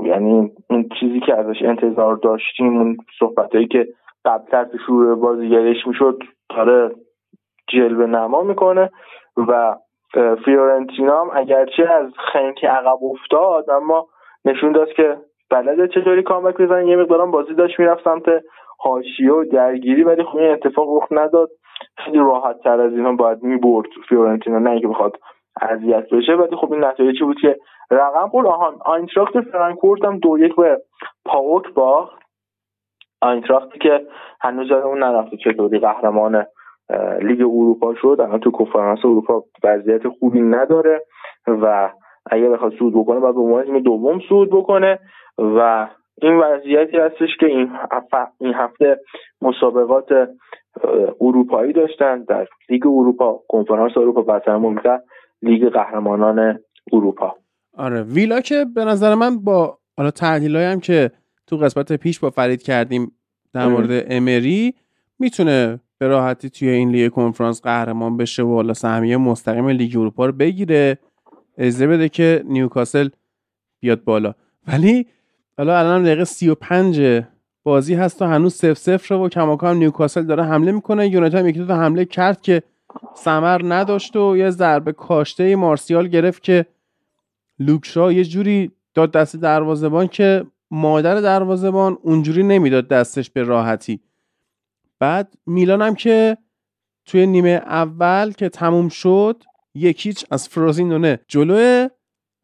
یعنی 0.04 0.50
اون 0.70 0.88
چیزی 1.00 1.20
که 1.20 1.36
ازش 1.38 1.62
انتظار 1.62 2.16
داشتیم 2.16 2.78
اون 2.78 2.96
صحبتهایی 3.18 3.66
که 3.66 3.88
قبل 4.24 4.56
از 4.56 4.66
شروع 4.86 5.14
بازیگریش 5.14 5.86
می‌شد 5.86 6.22
داره 6.56 6.90
جلوه 7.68 8.06
نما 8.06 8.42
می‌کنه 8.42 8.90
و 9.36 9.76
فیورنتینا 10.44 11.20
هم 11.20 11.30
اگرچه 11.34 11.88
از 11.92 12.12
خنکی 12.32 12.66
عقب 12.66 12.98
افتاد 13.04 13.70
اما 13.70 14.06
نشون 14.44 14.72
داد 14.72 14.88
که 14.88 15.16
بلده 15.50 15.88
چطوری 15.88 16.22
comeback 16.22 16.56
بزنن 16.56 16.88
یه 16.88 16.96
مقدارم 16.96 17.30
بازی 17.30 17.54
داشت 17.54 17.80
می‌رفت 17.80 18.04
سمت 18.04 18.24
حاشیه 18.78 19.32
و 19.32 19.44
درگیری 19.44 20.02
ولی 20.02 20.22
خب 20.22 20.36
این 20.36 20.50
اتفاق 20.50 20.96
رخ 20.96 21.08
نداد. 21.10 21.50
خیلی 21.96 22.18
راحت 22.18 22.60
تر 22.60 22.80
از 22.80 22.92
اینا 22.92 23.12
باید 23.12 23.42
می‌برد 23.42 23.86
فیورنتینا 24.08 24.58
نه 24.58 24.70
اینکه 24.70 24.88
بخواد 24.88 25.16
اذیت 25.62 26.10
بشه. 26.10 26.32
ولی 26.32 26.56
خب 26.56 26.72
این 26.72 26.84
نتایجی 26.84 27.24
بود 27.24 27.40
که 27.40 27.56
رقم 27.90 28.28
خورد. 28.28 28.46
آهان 28.46 28.78
آینتراخت 28.84 29.40
فرانکفورت 29.40 30.04
هم 30.04 30.18
دو 30.18 30.38
یک 30.38 30.56
به 30.56 30.82
پاوک 31.24 31.74
باخت. 31.74 32.24
آینتراختی 33.22 33.78
که 33.78 34.06
هنوز 34.40 34.72
یادمون 34.72 35.04
نرفته 35.04 35.36
چطوری 35.36 35.78
قهرمان 35.78 36.46
لیگ 37.22 37.40
اروپا 37.40 37.94
شد 37.94 38.16
الان 38.20 38.40
تو 38.40 38.50
کنفرانس 38.50 38.98
اروپا 39.04 39.44
وضعیت 39.64 40.08
خوبی 40.08 40.40
نداره 40.40 41.02
و 41.46 41.90
اگر 42.30 42.48
بخواد 42.48 42.72
صعود 42.78 42.94
بکنه 42.94 43.20
باید 43.20 43.34
به 43.34 43.40
عنوان 43.40 43.64
تیم 43.64 43.78
دوم 43.78 44.20
صعود 44.28 44.50
بکنه 44.50 44.98
و 45.38 45.88
این 46.22 46.36
وضعیتی 46.36 46.96
هستش 46.96 47.36
که 47.40 47.46
این 47.46 47.70
هفته, 47.90 48.16
این 48.40 48.54
هفته 48.54 49.00
مسابقات 49.42 50.28
اروپایی 51.20 51.72
داشتن 51.72 52.22
در 52.22 52.48
لیگ 52.68 52.86
اروپا 52.86 53.40
کنفرانس 53.48 53.96
اروپا 53.96 54.40
و 54.84 55.00
لیگ 55.42 55.68
قهرمانان 55.68 56.58
اروپا. 56.92 57.34
آره 57.76 58.02
ویلا 58.02 58.40
که 58.40 58.64
به 58.74 58.84
نظر 58.84 59.14
من 59.14 59.38
با 59.44 59.78
حالا 59.96 60.10
تحلیل 60.10 60.56
هم 60.56 60.80
که 60.80 61.10
تو 61.46 61.56
قسمت 61.56 61.92
پیش 61.92 62.20
با 62.20 62.30
فرید 62.30 62.62
کردیم 62.62 63.12
در 63.52 63.66
مورد 63.68 64.06
امری 64.10 64.74
می‌تونه 65.18 65.80
به 65.98 66.08
راحتی 66.08 66.50
توی 66.50 66.68
این 66.68 66.90
لیگ 66.90 67.12
کنفرانس 67.12 67.62
قهرمان 67.62 68.16
بشه 68.16 68.42
و 68.42 68.54
حالا 68.54 68.74
سهمیه 68.74 69.16
مستقیم 69.16 69.68
لیگ 69.68 69.96
اروپا 69.96 70.26
رو 70.26 70.32
بگیره 70.32 70.98
اجازه 71.58 71.86
بده 71.86 72.08
که 72.08 72.44
نیوکاسل 72.48 73.08
بیاد 73.80 74.04
بالا. 74.04 74.34
ولی 74.68 75.06
حالا 75.58 75.78
الان 75.78 76.02
دقیقه 76.02 76.24
35 76.24 77.22
بازی 77.62 77.94
هست 77.94 78.22
و 78.22 78.24
هنوز 78.24 78.54
سف 78.54 78.78
سفر 78.78 79.14
و 79.14 79.28
کماکان 79.28 79.76
نیوکاسل 79.76 80.22
داره 80.22 80.44
حمله 80.44 80.72
می‌کنه. 80.72 81.08
یونایتد 81.08 81.34
هم 81.34 81.48
یکی 81.48 81.58
دو 81.58 81.74
حمله 81.74 82.04
کرد 82.04 82.40
که 82.40 82.62
سمر 83.14 83.60
نداشت 83.64 84.16
و 84.16 84.36
یه 84.36 84.50
ضربه 84.50 84.92
کاشته 84.92 85.56
مارسیال 85.56 86.08
گرفت 86.08 86.42
که 86.42 86.66
لوکشا 87.58 88.12
یه 88.12 88.24
جوری 88.24 88.70
داد 88.94 89.10
دست 89.10 89.36
دروازبان 89.36 90.06
که 90.06 90.44
مادر 90.70 91.20
دروازبان 91.20 91.98
اونجوری 92.02 92.42
نمی‌داد 92.42 92.88
دستش 92.88 93.30
به 93.30 93.42
راحتی. 93.42 94.00
بعد 94.98 95.34
میلان 95.46 95.82
هم 95.82 95.94
که 95.94 96.36
توی 97.06 97.26
نیمه 97.26 97.62
اول 97.66 98.32
که 98.32 98.48
تموم 98.48 98.88
شد 98.88 99.42
یکیچ 99.74 100.24
از 100.30 100.48
فرازینونه 100.48 101.20
جلوه 101.28 101.86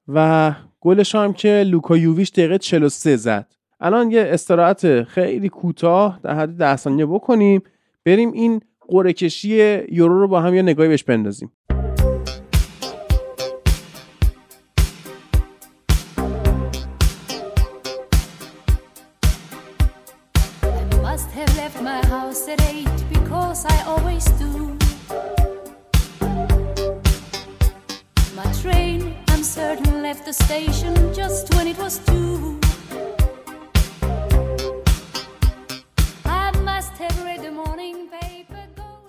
و 0.08 0.52
گلش 0.80 1.14
هم 1.14 1.32
که 1.32 1.64
لوکا 1.66 1.96
یوویش 1.96 2.30
دقیقه 2.30 2.58
43 2.58 3.16
زد. 3.16 3.52
الان 3.80 4.10
یه 4.10 4.22
استراحت 4.26 5.02
خیلی 5.02 5.48
کوتاه 5.48 6.20
در 6.22 6.34
حد 6.34 6.48
ده 6.48 6.76
ثانیه 6.76 7.06
بکنیم. 7.06 7.62
بریم 8.04 8.32
این 8.32 8.60
قرعه 8.88 9.12
کشی 9.12 9.82
یورو 9.92 10.20
رو 10.20 10.28
با 10.28 10.40
هم 10.40 10.54
یه 10.54 10.62
نگاهی 10.62 10.88
بهش 10.88 11.04
بندازیم. 11.04 11.52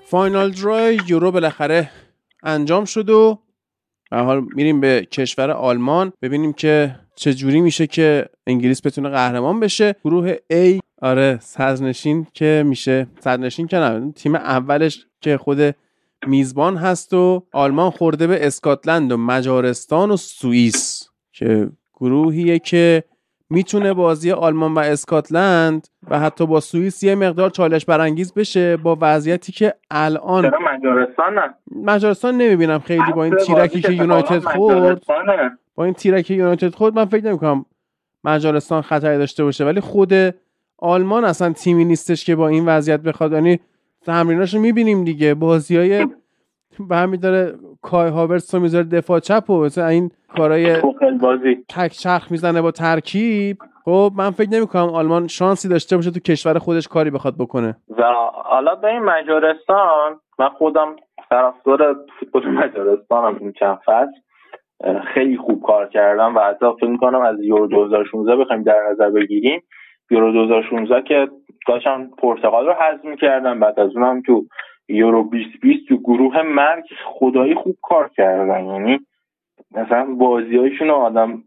فاینال 0.05 0.51
درای 0.51 0.99
یورو 1.07 1.31
بالاخره 1.31 1.89
انجام 2.43 2.85
شد 2.85 3.09
و 3.09 3.39
به 4.11 4.17
حال 4.17 4.47
میریم 4.55 4.81
به 4.81 5.07
کشور 5.11 5.51
آلمان. 5.51 6.13
ببینیم 6.21 6.53
که 6.53 6.99
چه 7.15 7.33
جوری 7.33 7.61
میشه 7.61 7.87
که 7.87 8.29
انگلیس 8.47 8.85
بتونه 8.85 9.09
قهرمان 9.09 9.59
بشه. 9.59 9.95
گروه 10.03 10.33
A 10.33 10.79
آره 11.01 11.39
صدرنشین 11.41 12.27
که 12.33 12.63
میشه. 12.65 13.07
صدرنشین 13.19 13.67
که 13.67 13.77
نه 13.77 14.11
تیم 14.11 14.35
اولش 14.35 15.05
که 15.21 15.37
خود 15.37 15.75
میزبان 16.27 16.77
هست 16.77 17.13
و 17.13 17.43
آلمان 17.53 17.89
خورده 17.89 18.27
به 18.27 18.47
اسکاتلند 18.47 19.11
و 19.11 19.17
مجارستان 19.17 20.11
و 20.11 20.17
سوئیس. 20.17 21.10
که 21.31 21.69
گروهیه 21.93 22.59
که 22.59 23.03
می‌تونه 23.49 23.93
بازی 23.93 24.31
آلمان 24.31 24.73
و 24.73 24.79
اسکاتلند 24.79 25.87
و 26.09 26.19
حتی 26.19 26.45
با 26.45 26.59
سوئیس 26.59 27.03
یه 27.03 27.15
مقدار 27.15 27.49
چالش 27.49 27.85
برانگیز 27.85 28.33
بشه 28.33 28.77
با 28.77 28.97
وضعیتی 29.01 29.51
که 29.51 29.73
الان 29.91 30.43
چرا 30.43 30.59
مجارستان 30.59 31.33
نه 31.33 31.53
مجارستان 31.75 32.37
نمی‌بینم 32.37 32.79
خیلی 32.79 33.11
با 33.15 33.23
این 33.23 33.35
تیرکی 33.35 33.81
که 33.81 33.91
یونایتد 33.91 34.39
خورد. 34.39 35.03
با 35.75 35.85
این 35.85 35.93
تیرکی 35.93 36.35
یونایتد 36.35 36.75
خورد 36.75 36.95
من 36.95 37.05
فکر 37.05 37.25
نمی‌کنم 37.25 37.65
مجارستان 38.23 38.81
خطری 38.81 39.17
داشته 39.17 39.43
باشه 39.43 39.65
ولی 39.65 39.79
خود 39.79 40.13
آلمان 40.77 41.25
اصلا 41.25 41.53
تیمی 41.53 41.85
نیستش 41.85 42.25
که 42.25 42.35
با 42.35 42.47
این 42.47 42.65
وضعیت 42.65 42.99
بخواد. 42.99 43.31
یعنی 43.31 43.59
تمریناشو 44.05 44.59
می‌بینیم 44.59 45.03
دیگه. 45.03 45.33
بازی 45.33 45.77
های 45.77 46.07
به 46.89 46.97
همین 46.97 47.19
داره 47.19 47.55
کای 47.81 48.09
هاورتس 48.09 48.55
رو 48.55 48.61
می‌ذاره 48.61 48.85
دفاع 48.85 49.19
چپ 49.19 49.49
و 49.49 49.63
مثلا 49.63 49.87
این 49.87 50.11
کارای 50.37 50.81
بازی. 51.21 51.65
تک 51.69 51.91
چرخ 51.91 52.31
می‌زنه 52.31 52.61
با 52.61 52.71
ترکیب. 52.71 53.57
خب 53.85 54.11
من 54.17 54.31
فکر 54.31 54.49
نمی 54.49 54.67
کنم 54.67 54.89
آلمان 54.89 55.27
شانسی 55.27 55.69
داشته 55.69 55.95
باشه 55.95 56.11
تو 56.11 56.19
کشور 56.19 56.57
خودش 56.59 56.87
کاری 56.87 57.09
بخواد 57.09 57.33
بکنه. 57.39 57.75
و 57.97 58.03
حالا 58.33 58.75
به 58.75 58.87
این 58.87 58.99
مجارستان 58.99 60.19
من 60.39 60.49
خودم 60.49 60.95
طرفدار 61.29 61.95
فوتبال 62.19 62.47
مجارستانم 62.47 63.37
این 63.39 63.53
چند 63.59 63.79
فصل 63.85 64.11
خیلی 65.13 65.37
خوب 65.37 65.63
کار 65.63 65.89
کردم 65.89 66.35
و 66.35 66.39
حتی 66.39 66.65
فکر 66.79 66.89
می‌کنم 66.89 67.21
از 67.21 67.35
یورو 67.43 67.67
2016 67.67 68.35
بخوایم 68.35 68.63
در 68.63 68.79
نظر 68.91 69.09
بگیریم. 69.09 69.63
یورو 70.11 70.31
2016 70.31 71.01
که 71.01 71.27
داشتن 71.67 72.09
پرتغال 72.17 72.65
رو 72.65 72.73
حذف 72.73 73.05
می‌کردن 73.05 73.59
بعد 73.59 73.79
از 73.79 73.95
اونم 73.95 74.21
تو 74.21 74.45
یورو 74.87 75.23
2020 75.23 75.87
تو 75.87 75.97
گروه 75.97 76.41
مرگ 76.41 76.83
خدایی 77.05 77.55
خوب 77.55 77.77
کار 77.81 78.09
کردن. 78.09 78.65
یعنی 78.65 78.99
مثلا 79.71 80.05
بازیهایشون 80.15 80.87
رو 80.87 80.93
آدم 80.95 81.43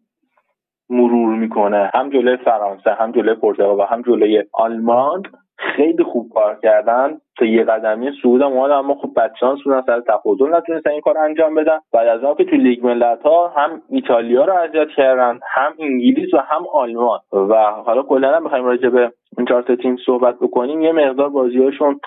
مرور 0.90 1.34
می‌کنه. 1.36 1.90
هم 1.94 2.10
جلوی 2.10 2.36
فرانسه 2.36 2.90
هم 2.94 3.12
جلوی 3.12 3.34
پرتغال 3.34 3.78
و 3.78 3.82
هم 3.82 4.02
جلوی 4.02 4.44
آلمان. 4.52 5.22
خیلی 5.56 6.04
خوب 6.04 6.32
کار 6.34 6.58
کردن. 6.62 7.18
تا 7.38 7.44
یه 7.44 7.64
قدمی 7.64 8.10
سعود 8.22 8.42
هم 8.42 8.52
اما 8.52 8.94
خب 8.94 9.10
بدشانس 9.16 9.58
بودن 9.64 9.82
سر 9.86 10.00
تفاضل 10.00 10.54
نتونستن 10.54 10.90
این 10.90 11.00
کار 11.00 11.18
انجام 11.18 11.54
بدن. 11.54 11.78
بعد 11.92 12.08
از 12.08 12.24
اون 12.24 12.34
که 12.34 12.44
تو 12.44 12.56
لیگ 12.56 12.86
ملت 12.86 13.22
ها 13.22 13.48
هم 13.48 13.82
ایتالیا 13.90 14.44
رو 14.44 14.52
اذیت 14.52 14.88
کردن 14.96 15.40
هم 15.54 15.72
انگلیس 15.78 16.34
و 16.34 16.38
هم 16.38 16.66
آلمان. 16.72 17.18
و 17.32 17.54
حالا 17.86 18.02
کلا 18.02 18.36
هم 18.36 18.44
بخوایم 18.44 18.64
راجع 18.64 18.88
به 18.88 19.12
این 19.38 19.46
چهار 19.46 19.62
تیم 19.62 19.96
صحبت 20.06 20.36
بکنیم. 20.40 20.80
یه 20.80 20.92
مقدار 20.92 21.28
بازیهاشون 21.28 22.00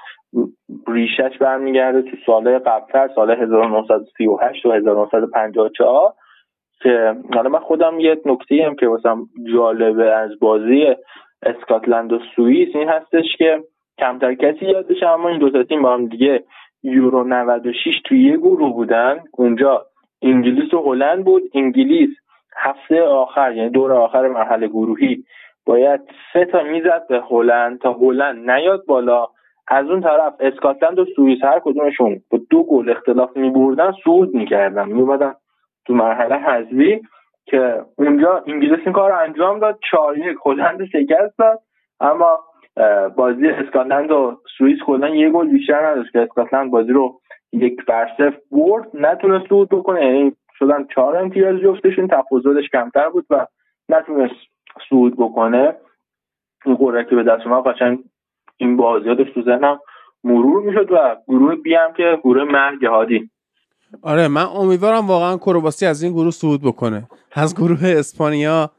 ریشش 0.87 1.37
برمیگرده 1.39 2.01
تو 2.01 2.17
سالهای 2.25 2.59
قبلتر 2.59 3.09
سال 3.15 3.31
1938 3.31 4.65
و 4.65 4.71
1954 4.71 6.13
که 6.81 7.15
حالا 7.33 7.49
من 7.49 7.59
خودم 7.59 7.99
یه 7.99 8.21
نکته 8.25 8.63
هم 8.65 8.75
که 8.75 8.87
واسم 8.87 9.25
جالبه 9.53 10.11
از 10.11 10.39
بازی 10.39 10.95
اسکاتلند 11.43 12.13
و 12.13 12.19
سوئیس 12.35 12.75
این 12.75 12.89
هستش 12.89 13.35
که 13.37 13.63
کمتر 13.97 14.33
کسی 14.33 14.65
یادش 14.65 15.03
اما 15.03 15.29
این 15.29 15.39
دو 15.39 15.49
تا 15.49 15.63
تیم 15.63 15.81
با 15.81 15.93
هم 15.93 16.07
دیگه 16.07 16.43
یورو 16.83 17.23
96 17.23 18.01
توی 18.05 18.23
یه 18.23 18.37
گروه 18.37 18.73
بودن. 18.73 19.23
اونجا 19.31 19.85
انگلیس 20.21 20.73
و 20.73 20.81
هلند 20.81 21.25
بود. 21.25 21.43
انگلیس 21.53 22.09
هفته 22.57 23.01
آخر 23.01 23.55
یعنی 23.55 23.69
دور 23.69 23.93
آخر 23.93 24.27
مرحله 24.27 24.67
گروهی 24.67 25.23
باید 25.65 26.01
سه 26.33 26.45
تا 26.45 26.63
می‌زد 26.63 27.07
به 27.09 27.21
هلند 27.29 27.79
تا 27.79 27.93
هلند 27.93 28.51
نیاد 28.51 28.85
بالا. 28.85 29.27
از 29.67 29.89
اون 29.89 30.01
طرف 30.01 30.33
اسکاتلند 30.39 30.99
و 30.99 31.05
سوئیس 31.15 31.43
هر 31.43 31.59
کدومشون 31.59 32.21
با 32.29 32.39
دو 32.49 32.63
گل 32.63 32.89
اختلاف 32.89 33.37
میبردن 33.37 33.93
صعود 34.03 34.35
می‌کردن. 34.35 34.87
میومدن 34.87 35.33
تو 35.85 35.93
مرحله 35.93 36.35
حذفی. 36.35 37.01
که 37.47 37.85
اونجا 37.97 38.43
انگلیس 38.47 38.79
این 38.85 38.93
کار 38.93 39.11
رو 39.11 39.19
انجام 39.19 39.59
داد. 39.59 39.79
چهار 39.91 40.17
یک 40.17 40.37
هلند 40.45 40.85
شکست 40.85 41.37
داد. 41.37 41.59
اما 41.99 42.39
بازی 43.15 43.47
اسکاتلند 43.47 44.11
و 44.11 44.41
سوئیس 44.57 44.79
کلا 44.85 45.09
یه 45.09 45.29
گل 45.29 45.47
بیشتر 45.47 45.85
نداشت 45.85 46.11
که 46.11 46.19
اسکاتلند 46.19 46.71
بازی 46.71 46.91
رو 46.91 47.19
یک 47.53 47.85
بر 47.85 48.33
برد. 48.51 48.87
نتونست 48.93 49.47
صعود 49.49 49.69
بکنه. 49.69 50.05
یعنی 50.05 50.35
شدن 50.59 50.87
چهار 50.95 51.17
امتیاز 51.17 51.59
جفتشون. 51.59 52.07
تفاضلش 52.07 52.69
کمتر 52.69 53.09
بود 53.09 53.25
و 53.29 53.47
نتونست 53.89 54.35
صعود 54.89 55.13
بکنه. 55.17 55.75
این 56.65 56.75
قرعه 56.75 57.03
که 57.03 57.15
به 57.15 57.23
دست 57.23 57.47
ما 57.47 57.61
قشنگ 57.61 57.99
این 58.57 58.77
بازی 58.77 59.15
تو 59.15 59.41
ذهنم 59.41 59.79
مرور 60.23 60.63
می‌شد 60.63 60.91
و 60.91 61.15
گروه 61.27 61.55
بی 61.55 61.75
که 61.97 62.19
گروه 62.23 62.43
مرگ 62.43 62.85
هادی. 62.85 63.29
آره 64.01 64.27
من 64.27 64.45
امیدوارم 64.45 65.07
واقعا 65.07 65.37
کرواسی 65.37 65.85
از 65.85 66.03
این 66.03 66.13
گروه 66.13 66.31
صعود 66.31 66.61
بکنه. 66.61 67.07
از 67.31 67.55
گروه 67.55 67.79
اسپانیا 67.83 68.71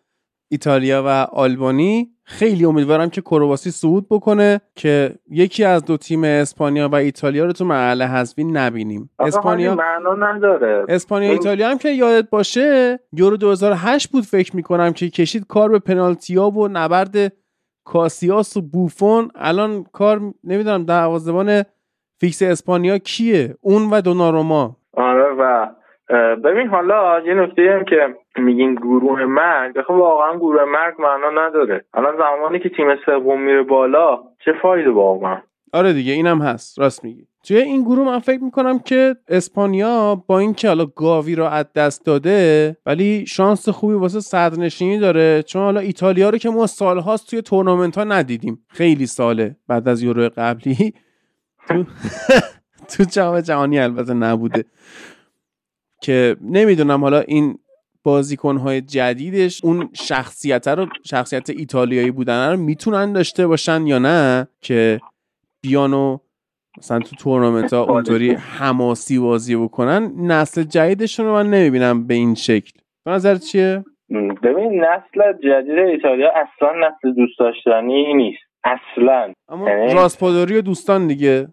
ایتالیا 0.49 1.03
و 1.07 1.09
آلبانی 1.33 2.11
خیلی 2.25 2.65
امیدوارم 2.65 3.11
که 3.11 3.21
کرواسی 3.21 3.71
صعود 3.71 4.07
بکنه 4.09 4.61
که 4.75 5.15
یکی 5.31 5.65
از 5.65 5.85
دو 5.85 5.97
تیم 5.97 6.25
اسپانیا 6.25 6.89
و 6.89 6.95
ایتالیا 6.95 7.45
رو 7.45 7.53
تو 7.53 7.65
مرحله 7.65 8.07
حذفی 8.07 8.45
نبینیم. 8.45 9.11
اسپانیا 9.19 9.75
معنا 9.75 10.15
نداره. 10.15 10.85
اسپانیا 10.89 11.31
ایتالیا 11.31 11.71
هم 11.71 11.79
که 11.79 11.89
یادت 11.89 12.31
باشه 12.31 12.99
یورو 13.13 13.37
2008 13.37 14.09
بود 14.11 14.25
فکر 14.25 14.57
می‌کنم 14.57 14.93
که 14.93 15.11
کشید 15.11 15.47
کار 15.47 15.69
به 15.69 15.79
پنالتیا 15.79 16.51
و 16.51 16.69
نبرد 16.69 17.33
کاسیاس 17.85 18.57
و 18.57 18.61
بوفون. 18.61 19.31
الان 19.35 19.85
کار 19.85 20.35
نمی‌دونم 20.45 20.85
دروازه‌بان 20.85 21.63
فیکس 22.21 22.43
اسپانیا 22.43 22.99
کیه؟ 22.99 23.57
اون 23.61 23.91
و 23.91 24.01
دوناروما. 24.01 24.77
و 25.39 25.69
ببین 26.45 26.69
حالا 26.69 27.21
یه 27.21 27.35
نکته 27.35 27.73
هم 27.73 27.85
که 27.85 28.15
میگین 28.43 28.75
گروه 28.75 29.25
مرگ 29.25 29.83
خب 29.83 29.91
واقعا 29.91 30.37
گروه 30.37 30.65
مرگ 30.65 30.95
معنا 30.99 31.47
نداره. 31.47 31.85
الان 31.95 32.15
زمانی 32.19 32.59
که 32.59 32.69
تیم 32.69 32.87
سوم 33.07 33.43
میره 33.43 33.63
بالا 33.63 34.23
چه 34.45 34.53
فایده 34.63 34.91
واقعا 34.91 35.37
آره 35.73 35.93
دیگه 35.93 36.13
اینم 36.13 36.43
هست. 36.43 36.79
راست 36.79 37.05
میگی. 37.05 37.27
توی 37.49 37.57
این 37.57 37.83
گروه 37.83 38.07
من 38.07 38.19
فکر 38.19 38.45
می‌کنم 38.45 38.79
که 38.79 39.17
اسپانیا 39.29 40.23
با 40.27 40.39
اینکه 40.39 40.69
حالا 40.69 40.87
گاوی 40.87 41.35
رو 41.35 41.45
از 41.45 41.73
دست 41.73 42.07
داده 42.07 42.77
ولی 42.87 43.27
شانس 43.27 43.69
خوبی 43.69 43.95
واسه 43.95 44.21
صدرنشینی 44.21 44.99
داره. 44.99 45.43
چون 45.43 45.63
حالا 45.63 45.81
ایتالیا 45.81 46.31
رو 46.31 46.39
که 46.39 46.51
ما 46.51 46.67
سالهاست 46.67 47.31
توی 47.31 47.43
تورنمنت 47.43 47.99
ها 47.99 48.05
ندیدیم. 48.05 48.65
خیلی 48.69 49.07
ساله 49.07 49.57
بعد 49.69 49.89
از 49.89 50.03
یورو 50.03 50.31
قبلی. 50.37 50.95
تو 51.69 51.85
تو 52.97 53.05
جام 53.05 53.41
جهانی 53.41 53.79
البته 53.79 54.15
نبوده. 54.15 54.65
که 56.03 56.37
نمی‌دونم 56.43 57.01
حالا 57.01 57.21
این 57.21 57.59
بازیکنهای 58.05 58.81
جدیدش 58.81 59.65
اون 59.65 59.89
شخصیت 59.93 60.69
رو 60.69 60.87
شخصیت 61.05 61.51
ایتالیایی 61.51 62.11
بودن 62.11 62.51
رو 62.51 62.57
می‌تونن 62.57 63.13
داشته 63.13 63.47
باشن 63.47 63.87
یا 63.87 63.99
نه؟ 63.99 64.49
که 64.61 65.01
بیانو 65.63 66.19
مثلا 66.79 66.99
تو 66.99 67.17
تورنمنت 67.17 67.73
ها 67.73 67.83
اونطوری 67.83 68.31
حماسی 68.31 69.19
بازی 69.19 69.57
بکنن 69.57 70.13
نسل 70.17 70.63
جدیدشون 70.63 71.27
رو 71.27 71.33
من 71.33 71.51
نمی‌بینم 71.51 72.07
به 72.07 72.15
این 72.15 72.35
شکل. 72.35 72.71
به 73.05 73.11
نظر 73.11 73.35
چیه؟ 73.35 73.85
ببین 74.43 74.85
نسل 74.85 75.33
جدید 75.33 75.79
ایتالیا 75.79 76.29
اصلا 76.31 76.73
نسل 76.73 77.13
دوست 77.15 77.39
داشتنی 77.39 78.15
نیست. 78.15 78.39
اصلا. 78.65 79.33
اما 79.49 79.71
یعنی 79.71 79.95
راسپادوری 79.95 80.59
و 80.59 80.61
دوستان 80.61 81.07
دیگه. 81.07 81.49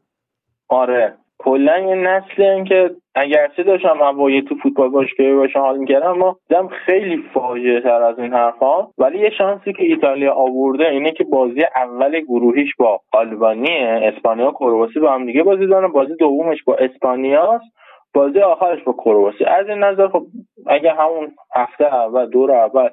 آره. 0.67 1.17
کلا 1.39 1.79
یه 1.79 1.95
نسل 1.95 2.63
که 2.63 2.91
اگرچه 3.15 3.63
داشتم 3.63 3.97
هوایی 4.01 4.41
تو 4.41 4.55
فوتبال 4.63 4.89
باشگاهی 4.89 5.33
باشم 5.33 5.59
حال 5.59 5.77
می‌کردم 5.77 6.09
اما 6.09 6.37
دیدم 6.49 6.67
خیلی 6.67 7.23
فاجعه 7.33 7.81
تر 7.81 8.01
از 8.03 8.19
این 8.19 8.33
حرفا. 8.33 8.87
ولی 8.97 9.19
یه 9.19 9.29
شانسی 9.29 9.73
که 9.73 9.83
ایتالیا 9.83 10.33
آورده 10.33 10.89
اینه 10.89 11.11
که 11.11 11.23
بازی 11.23 11.63
اول 11.75 12.19
گروهیش 12.19 12.75
با 12.79 12.99
آلبانیه 13.13 14.11
اسپانیا 14.15 14.51
کرواسی 14.51 14.99
با 14.99 15.11
هم 15.13 15.25
دیگه 15.25 15.43
بازی 15.43 15.67
دارن. 15.67 15.91
بازی 15.91 16.15
دومش 16.15 16.63
با 16.63 16.75
اسپانیاست. 16.75 17.65
بازی 18.13 18.39
آخرش 18.39 18.83
با 18.83 18.93
کرواسی. 18.93 19.45
از 19.45 19.69
این 19.69 19.79
نظر 19.79 20.07
خب 20.07 20.23
اگه 20.67 20.93
همون 20.93 21.31
هفته 21.55 21.95
اول 21.95 22.29
دور 22.29 22.51
اول 22.51 22.89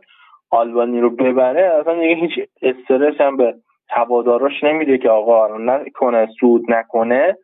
آلبانی 0.51 1.01
رو 1.01 1.11
ببره 1.11 1.75
اصلا 1.81 1.95
دیگه 2.01 2.15
هیچ 2.15 2.33
استرس 2.63 3.21
هم 3.21 3.37
به 3.37 3.55
هواداراش 3.91 4.65
نمیده 4.65 4.99
که 4.99 5.11
آقا 5.11 5.49
نکنه 5.59 6.29
سود 6.41 6.63
نکنه. 6.69 7.37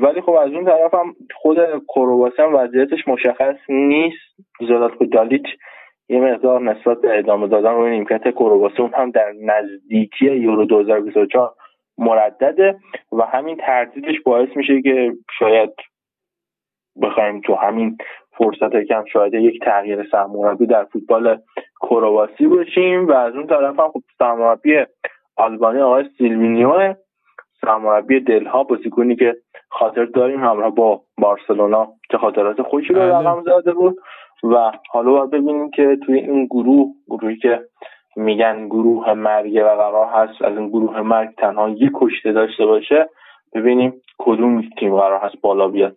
ولی 0.00 0.20
خب 0.20 0.30
از 0.30 0.52
اون 0.52 0.64
طرف 0.64 0.94
هم 0.94 1.14
خود 1.34 1.58
کرواسی 1.94 2.42
هم 2.42 2.54
وضعیتش 2.54 3.08
مشخص 3.08 3.56
نیست. 3.68 4.36
زلاتکو 4.68 5.04
دالیچ 5.04 5.46
یه 6.08 6.20
مقدار 6.20 6.60
نسبت 6.60 7.00
به 7.00 7.18
ادامه 7.18 7.48
دادن 7.48 7.70
روی 7.70 7.90
نیمکت 7.90 8.30
کرواسی 8.30 8.82
اون 8.82 8.92
هم 8.94 9.10
در 9.10 9.32
نزدیکی 9.42 10.26
یورو 10.26 10.64
2024 10.64 11.54
مردده 11.98 12.76
و 13.12 13.22
همین 13.22 13.56
تردیدش 13.56 14.20
باعث 14.24 14.48
میشه 14.56 14.82
که 14.82 15.12
شاید 15.38 15.72
بخوایم 17.02 17.40
تو 17.40 17.54
همین 17.54 17.98
فرصت 18.38 18.76
کم 18.88 19.04
شاید 19.12 19.34
یک 19.34 19.60
تغییر 19.64 20.08
سرمربی 20.12 20.66
در 20.66 20.84
فوتبال 20.84 21.38
کرواسی 21.80 22.46
باشیم. 22.46 23.08
و 23.08 23.12
از 23.12 23.34
اون 23.34 23.46
طرف 23.46 23.80
هم 23.80 23.88
خب 23.88 24.02
سرمربی 24.18 24.84
آلبانی 25.36 25.80
آقای 25.80 26.04
سیلوینیو 26.18 26.94
سرمربی 27.66 28.20
دلها 28.20 28.64
بازیکنی 28.64 29.16
که 29.16 29.36
خاطر 29.68 30.04
داریم 30.04 30.44
همراه 30.44 30.74
با 30.74 31.02
بارسلونا 31.18 31.88
که 32.10 32.18
خاطرات 32.18 32.62
خوشی 32.62 32.92
رو 32.92 33.00
بله. 33.00 33.14
رقم 33.14 33.42
زده 33.42 33.72
بود. 33.72 33.96
و 34.42 34.72
حالا 34.90 35.12
باید 35.12 35.30
ببینیم 35.30 35.70
که 35.70 35.98
توی 36.06 36.18
این 36.18 36.46
گروه 36.46 36.92
گروهی 37.08 37.36
که 37.36 37.60
میگن 38.16 38.66
گروه 38.66 39.12
مرگ 39.12 39.54
و 39.54 39.68
قرار 39.68 40.06
هست 40.06 40.42
از 40.42 40.58
این 40.58 40.68
گروه 40.68 41.00
مرگ 41.00 41.28
تنها 41.38 41.68
یک 41.68 41.90
کشته 41.94 42.32
داشته 42.32 42.66
باشه 42.66 43.08
ببینیم 43.54 43.92
کدوم 44.18 44.62
تیم 44.78 44.96
قرار 44.96 45.20
هست 45.20 45.40
بالا 45.40 45.68
بیاد. 45.68 45.96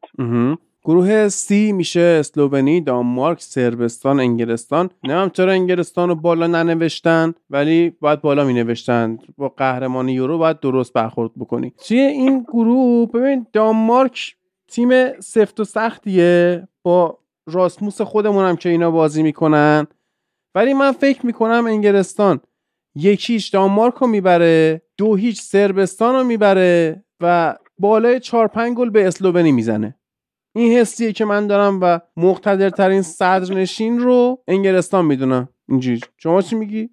گروه 0.85 1.27
سی 1.27 1.71
میشه 1.71 1.99
اسلوونی، 1.99 2.81
دانمارک، 2.81 3.41
سربستان، 3.41 4.19
انگلستان. 4.19 4.89
نمیم 5.03 5.29
چرا 5.29 5.51
انگلستان 5.51 6.09
رو 6.09 6.15
بالا 6.15 6.47
ننوشتن 6.47 7.33
ولی 7.49 7.89
باید 7.89 8.21
بالا 8.21 8.43
می 8.43 8.53
نوشتن 8.53 9.17
با 9.37 9.49
قهرمان 9.49 10.09
یورو 10.09 10.37
باید 10.37 10.59
درست 10.59 10.93
برخورد 10.93 11.31
بکنی. 11.39 11.73
توی 11.87 11.99
این 11.99 12.43
گروه 12.43 13.11
ببین 13.11 13.45
دانمارک 13.53 14.35
تیم 14.67 15.19
سفت 15.19 15.59
و 15.59 15.63
سختیه 15.63 16.67
با 16.83 17.17
راسموس 17.47 18.01
خودمون 18.01 18.45
هم 18.45 18.55
که 18.55 18.69
اینا 18.69 18.91
بازی 18.91 19.23
می‌کنن 19.23 19.87
ولی 20.55 20.73
من 20.73 20.91
فکر 20.91 21.25
می‌کنم 21.25 21.65
انگلستان 21.65 22.39
یکیش 22.95 23.47
دانمارک 23.47 23.93
رو 23.93 24.07
می‌بره 24.07 24.81
دو 24.97 25.15
هیچ 25.15 25.41
سربستان 25.41 26.15
رو 26.15 26.23
می‌بره 26.23 27.03
و 27.21 27.55
بالای 27.79 28.19
چهار 28.19 28.47
پنج 28.47 28.77
گل 28.77 28.89
به 28.89 29.07
اسلوونی 29.07 29.51
می‌زنه 29.51 29.98
این 30.55 30.77
حسیه 30.77 31.13
که 31.13 31.25
من 31.25 31.47
دارم 31.47 31.79
و 31.81 31.99
مقتدرترین 32.17 33.01
صدرنشین 33.01 33.99
رو 33.99 34.37
انگلستان 34.47 35.05
می‌دونم. 35.05 35.49
اینجوری. 35.69 35.99
شما 36.17 36.41
چی 36.41 36.55
میگی؟ 36.55 36.89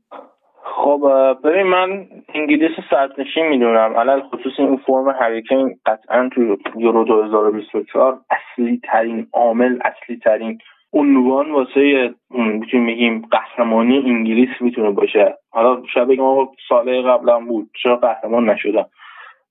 خب 0.62 1.00
ببین 1.44 1.62
من 1.62 2.06
انگلیس 2.34 2.70
صدرنشین 2.90 3.46
می‌دونم. 3.46 3.94
علل 3.96 4.20
خصوص 4.20 4.52
این 4.58 4.80
فرم 4.86 5.08
هریکین 5.20 5.78
قطعا 5.86 6.30
تو 6.34 6.56
یورو 6.76 7.04
2024 7.04 8.20
اصلی 8.30 8.80
ترین 8.92 9.26
عامل 9.32 9.78
اصلی 9.84 10.16
ترین 10.24 10.58
عنوان 10.92 11.52
واسه 11.52 12.14
می‌تونیم 12.30 12.86
بگیم 12.86 13.28
قهرمانی 13.30 13.96
انگلیس 13.96 14.48
می‌تونه 14.60 14.90
باشه. 14.90 15.34
حالا 15.50 15.82
شاید 15.94 16.08
بگیم 16.08 16.48
ساله 16.68 17.02
قبلا 17.02 17.40
بود 17.40 17.70
چرا 17.82 17.96
قهرمان 17.96 18.50
نشدم؟ 18.50 18.86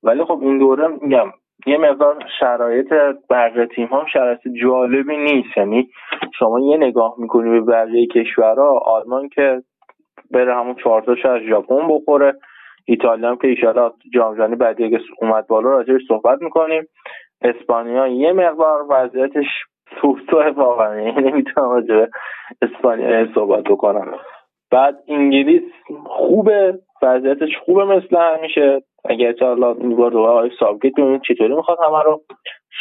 ولی 0.03 0.23
خب 0.23 0.39
این 0.41 0.57
دوره 0.59 0.87
میگم 0.87 1.31
یه 1.65 1.77
مقدار 1.77 2.23
شرایط 2.39 2.93
بقیه 3.29 3.65
تیم 3.65 3.87
هم 3.87 4.05
شرایط 4.13 4.39
جالبی 4.63 5.17
نیست. 5.17 5.57
یعنی 5.57 5.89
شما 6.39 6.59
یه 6.59 6.77
نگاه 6.77 7.15
می‌کنی 7.17 7.49
به 7.49 7.61
بقیه 7.61 8.07
کشورها 8.07 8.79
آلمان 8.85 9.29
که 9.29 9.61
بره 10.31 10.55
همون 10.55 10.75
چهارتاش 10.75 11.25
از 11.25 11.41
ژاپن 11.41 11.87
بخوره 11.87 12.33
ایتالیا 12.85 13.29
هم 13.29 13.35
که 13.35 13.47
ایشالا 13.47 13.91
جام 14.13 14.35
جهانی 14.35 14.55
بعدی 14.55 14.83
اگه 14.83 14.99
اومد 15.21 15.47
بالا 15.47 15.69
راجعش 15.69 16.01
صحبت 16.07 16.41
می‌کنیم. 16.41 16.83
اسپانیا 17.41 18.07
یه 18.07 18.31
مقدار 18.31 18.85
وضعیتش 18.89 19.45
توه 20.29 20.49
واقعا 20.49 21.01
یعنی 21.01 21.31
نمی‌تونم 21.31 21.69
راجع 21.69 22.05
اسپانیا 22.61 23.33
صحبت 23.35 23.63
بکنم. 23.63 24.17
بعد 24.71 24.95
انگلیس 25.07 25.63
خوبه 26.05 26.79
وضعیتش 27.01 27.57
خوبه 27.65 27.85
مثل 27.85 28.17
همیشه. 28.17 28.81
اگر 29.09 29.31
تا 29.31 29.53
این 29.53 29.95
بار 29.95 30.11
دوباره 30.11 30.31
آقای 30.31 30.51
سابگیت 30.59 30.93
ببینید 30.93 31.21
چطوری 31.27 31.55
می‌خواد 31.55 31.77
همه 31.87 32.03
رو 32.03 32.23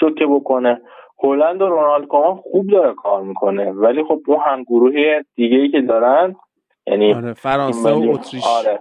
شوکه 0.01 0.27
بکنه. 0.27 0.81
هلند 1.23 1.63
و 1.63 1.69
رونالد 1.69 2.07
کومان 2.07 2.37
خوب 2.37 2.71
داره 2.71 2.95
کار 2.95 3.23
می‌کنه. 3.23 3.73
ولی 3.73 4.05
خب 4.05 4.21
اون 4.27 4.41
هم 4.45 4.63
گروه 4.63 5.23
دیگه 5.35 5.57
ای 5.57 5.69
که 5.71 5.81
دارن 5.81 6.37
یعنی 6.87 7.15
آره 7.15 7.33
فرانسه 7.33 7.93
و 7.93 8.11
اتریش. 8.11 8.45
آره. 8.47 8.81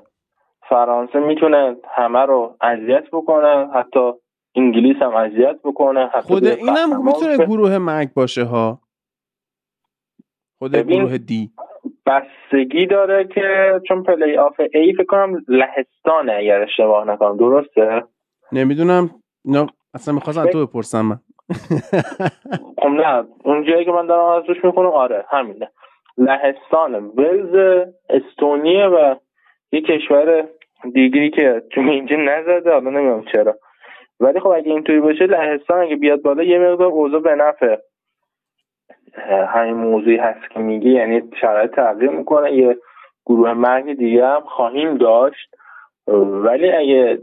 فرانسه 0.70 1.20
می‌تونه 1.20 1.76
همه 1.96 2.20
رو 2.20 2.58
اذیت 2.62 3.04
بکنه 3.14 3.70
حتی 3.74 4.12
انگلیس 4.56 4.96
هم 5.02 5.16
اذیت 5.16 5.60
بکنه 5.64 6.08
حتی 6.08 6.28
خود 6.28 6.46
اینم 6.46 7.04
می‌تونه 7.04 7.38
گروه 7.38 7.78
مرگ 7.78 8.14
باشه 8.14 8.44
ها. 8.44 8.80
خود 10.60 10.76
گروه 10.76 11.18
D. 11.18 11.52
بستگی 12.06 12.86
داره 12.86 13.24
که 13.24 13.80
چون 13.88 14.04
پلی 14.04 14.38
آف 14.38 14.60
A 14.74 14.94
فکر 14.94 15.04
کنم 15.04 15.38
لهستانه 15.48 16.34
اگر 16.34 16.62
اشتباه 16.62 17.08
نکنم. 17.08 17.38
درسته؟ 17.38 18.04
نمی‌دونم. 18.52 19.10
نه 19.46 19.68
اصلا 19.94 20.14
می‌خواستم 20.14 20.46
تو 20.46 20.66
بپرسم 20.66 21.02
من. 21.02 21.16
خب 22.82 22.88
نه. 22.88 23.26
اون 23.44 23.64
جایی 23.64 23.86
که 23.86 23.92
من 23.92 24.08
دارم 24.08 24.42
از 24.42 24.50
روش 24.50 24.66
می‌خونم 24.66 24.90
آره 24.90 25.26
همینه 25.30 25.72
لهستانه. 26.18 26.98
ولز 26.98 27.86
استونیه 28.10 28.86
و 28.86 29.16
یه 29.72 29.82
کشور 29.82 30.48
دیگری 30.94 31.30
که 31.30 31.64
تو 31.72 31.82
اینجا 31.82 32.16
نزده 32.16 32.72
حالا 32.72 32.90
نمی‌دونم 32.90 33.26
چرا. 33.34 33.56
ولی 34.20 34.40
خب 34.40 34.48
اگه 34.48 34.72
اینطوری 34.72 35.00
باشه 35.00 35.26
لهستان 35.26 35.82
اگه 35.82 35.96
بیاد 35.96 36.22
بالا 36.22 36.44
یه 36.44 36.60
مقدار 36.60 36.88
اوضاع 36.88 37.20
به 37.20 37.36
نفع 37.36 37.76
همین 39.48 39.74
موضوعی 39.74 40.18
هست 40.18 40.50
که 40.52 40.60
میگی 40.60 40.92
یعنی 40.92 41.22
شرایط 41.42 41.72
تغییر 41.72 42.10
می‌کنه 42.10 42.54
یه 42.54 42.78
گروه 43.26 43.54
مرگ 43.54 43.94
دیگه 43.94 44.26
هم 44.28 44.42
خواهیم 44.46 44.98
داشت. 44.98 45.56
ولی 46.44 46.72
اگه 46.72 47.20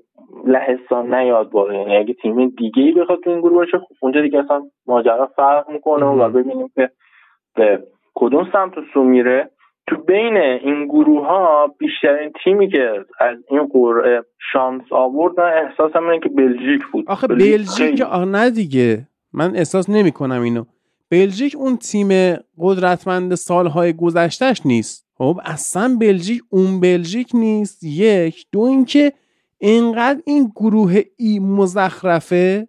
لهستان 0.47 1.15
نیاد 1.15 1.51
بالا 1.51 1.75
یعنی 1.75 1.97
اگه 1.97 2.15
تیم 2.15 2.49
دیگه 2.49 2.83
ای 2.83 2.93
بخواد 2.93 3.21
تو 3.25 3.31
این 3.31 3.41
گروه 3.41 3.55
باشه 3.55 3.79
خب 3.79 3.95
اونجا 4.01 4.21
دیگه 4.21 4.39
اصلا 4.39 4.63
ماجرا 4.87 5.27
فرق 5.37 5.71
می‌کنه 5.71 6.07
و 6.07 6.29
ببینیم 6.29 6.71
که 6.75 6.91
به 7.55 7.83
کدوم 8.15 8.49
سمت 8.53 8.73
سو 8.95 9.03
میره. 9.03 9.51
تو 9.87 9.97
بین 9.97 10.37
این 10.37 10.87
گروه 10.87 11.27
ها 11.27 11.75
بیشترین 11.79 12.33
تیمی 12.45 12.69
که 12.69 13.05
از 13.21 13.39
این 13.49 13.67
قرعه 13.67 14.23
شانس 14.53 14.83
آورد 14.91 15.41
احساس 15.41 15.97
اینه 15.97 16.19
که 16.19 16.29
بلژیک 16.29 16.83
بود. 16.93 17.05
آخه 17.09 17.27
بلژیک 17.27 18.03
نه 18.27 18.51
دیگه. 18.51 18.99
من 19.33 19.57
احساس 19.57 19.91
نمی 19.91 20.13
کنم 20.13 20.43
اینو. 20.43 20.65
بلژیک 21.11 21.57
اون 21.57 21.77
تیم 21.77 22.09
قدرتمند 22.59 23.35
سالهای 23.35 23.93
گذشتهش 23.93 24.63
نیست. 24.65 25.07
خب 25.19 25.37
اصلا 25.45 25.97
بلژیک 26.01 26.43
اون 26.51 26.81
بلژیک 26.81 27.31
نیست. 27.35 27.85
یک. 27.85 28.47
دو 28.53 28.61
اینکه 28.61 29.13
اینقدر 29.59 30.21
این 30.27 30.53
گروه 30.57 30.95
ای 31.19 31.39
مزخرفه 31.39 32.69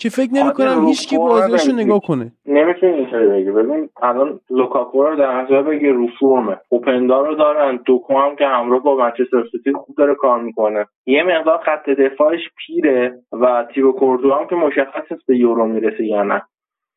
که 0.00 0.08
فکر 0.08 0.32
نمی 0.32 0.52
کنم 0.52 0.86
هیچ 0.86 1.08
کی 1.08 1.18
بازیاشو 1.18 1.72
نگاه 1.72 2.00
کنه. 2.00 2.32
نمی‌تونی 2.46 2.92
اینطوری 2.92 3.26
بگی. 3.26 3.50
ببین 3.50 3.88
الان 4.02 4.40
لوکاکو 4.50 5.02
رو 5.02 5.16
در 5.16 5.42
نظر 5.42 5.62
بگی 5.62 5.88
رو 5.88 6.08
فرمه. 6.20 6.56
اوپندا 6.68 7.20
رو 7.20 7.34
دارن. 7.34 7.80
دوکو 7.86 8.18
هم 8.18 8.36
که 8.36 8.44
همراه 8.46 8.82
با 8.82 8.96
منچستر 8.96 9.44
سیتی 9.52 9.72
خوب 9.72 9.96
داره 9.96 10.14
کار 10.14 10.42
می‌کنه. 10.42 10.86
یه 11.06 11.22
مقدار 11.22 11.58
خط 11.58 11.90
دفاعش 11.90 12.40
پیره 12.56 13.22
و 13.32 13.66
تیرو 13.74 13.92
کوردو 13.92 14.32
هم 14.32 14.46
که 14.46 14.54
مشخص 14.54 15.12
است 15.12 15.26
به 15.26 15.36
یورو 15.38 15.66
می‌رسه 15.66 16.04
یا 16.06 16.22
نه. 16.22 16.42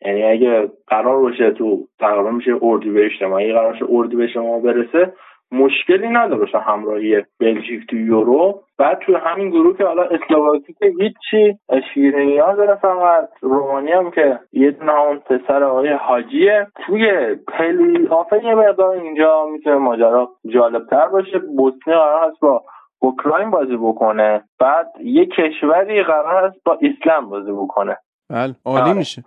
یعنی 0.06 0.24
اگه 0.24 0.72
قرار 0.88 1.22
باشه 1.22 1.52
تو 1.52 1.88
تقریبا 2.00 2.32
میشه 2.32 2.52
اردی 2.62 2.90
بهش 2.90 3.22
اگه 3.22 3.54
قرار 3.54 3.72
باشه 3.72 4.16
به 4.16 4.28
شما 4.28 4.60
برسه 4.60 5.14
مشکلی 5.52 6.08
نداره 6.08 6.48
همراهی 6.60 7.24
بلژیک 7.40 7.88
تو 7.90 7.96
یورو. 7.96 8.64
بعد 8.78 9.00
تو 9.00 9.18
همین 9.18 9.50
گروه 9.50 9.78
که 9.78 9.86
حالا 9.86 10.04
اسلواکی 10.04 10.74
که 10.74 10.94
هیچی 11.00 11.58
شیرینی 11.94 12.38
ها 12.38 12.56
داره 12.56 12.76
فقط 12.76 13.30
رومانی 13.42 13.92
هم 13.92 14.12
که 14.12 14.40
یه 14.54 14.72
دونه 14.72 15.00
اون 15.00 15.20
پسر 15.20 15.64
آقای 15.64 15.90
حاجیه. 15.90 16.68
توی 16.86 17.36
پلی 17.48 18.08
آفه 18.08 18.46
یه 18.46 18.56
مقدار 18.56 18.90
اینجا 18.90 19.46
می‌تونه 19.46 19.76
ماجرا 19.76 20.30
جالب 20.46 20.88
تر 20.88 21.08
باشه. 21.08 21.40
بوسنی 21.40 21.94
قرار 21.94 22.30
هست 22.30 22.40
با 22.42 22.64
اوکراین 23.00 23.50
بازی 23.50 23.78
بکنه. 23.78 24.44
بعد 24.60 24.88
یه 25.04 25.26
کشوری 25.26 26.04
قرار 26.04 26.46
هست 26.46 26.64
با 26.66 26.78
اسلام 26.82 27.30
بازی 27.30 27.52
بکنه. 27.52 27.98
بله 28.32 28.56
عالی 28.66 28.90
آره. 28.90 28.94
میشه. 28.94 29.24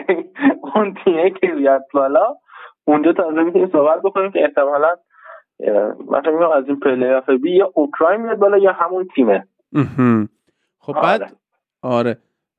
اون 0.74 0.94
تیمه 1.04 1.30
که 1.30 1.46
بیاد 1.46 1.84
بالا 1.94 2.36
اونجا 2.84 3.12
تازه 3.12 3.42
می‌تونیم 3.42 3.70
صحبت 3.72 4.02
بکنیم 4.02 4.30
که 4.30 4.44
احتمالا 4.44 4.96
مثلا 6.10 6.32
میگم 6.32 6.50
از 6.50 6.64
این 6.68 6.80
پلی 6.80 7.10
آف 7.10 7.30
B 7.30 7.56
یا 7.56 7.72
اوکراین 7.74 8.20
میاد 8.20 8.38
بالا 8.38 8.58
یا 8.58 8.72
همون 8.72 9.08
تیمه. 9.14 9.46
خب 10.78 10.92
بعد 10.92 11.22
آره. 11.22 11.30
آره 11.82 12.18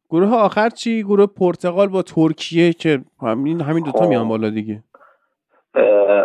گروه 0.10 0.36
آخر 0.36 0.70
چی؟ 0.70 1.04
گروه 1.04 1.26
پرتغال 1.26 1.88
با 1.88 2.02
ترکیه 2.02 2.74
که 2.74 3.02
همین 3.22 3.62
همین 3.62 3.84
دوتا 3.84 4.08
میان 4.08 4.24
خب. 4.24 4.30
بالا 4.30 4.50
دیگه. 4.50 4.84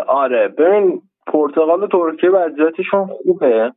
آره. 0.07 0.49
ببین 0.49 1.03
پرتغال 1.27 1.83
و 1.83 1.87
ترکیه 1.87 2.31
وضعیتشون 2.31 3.07
خوبه. 3.07 3.73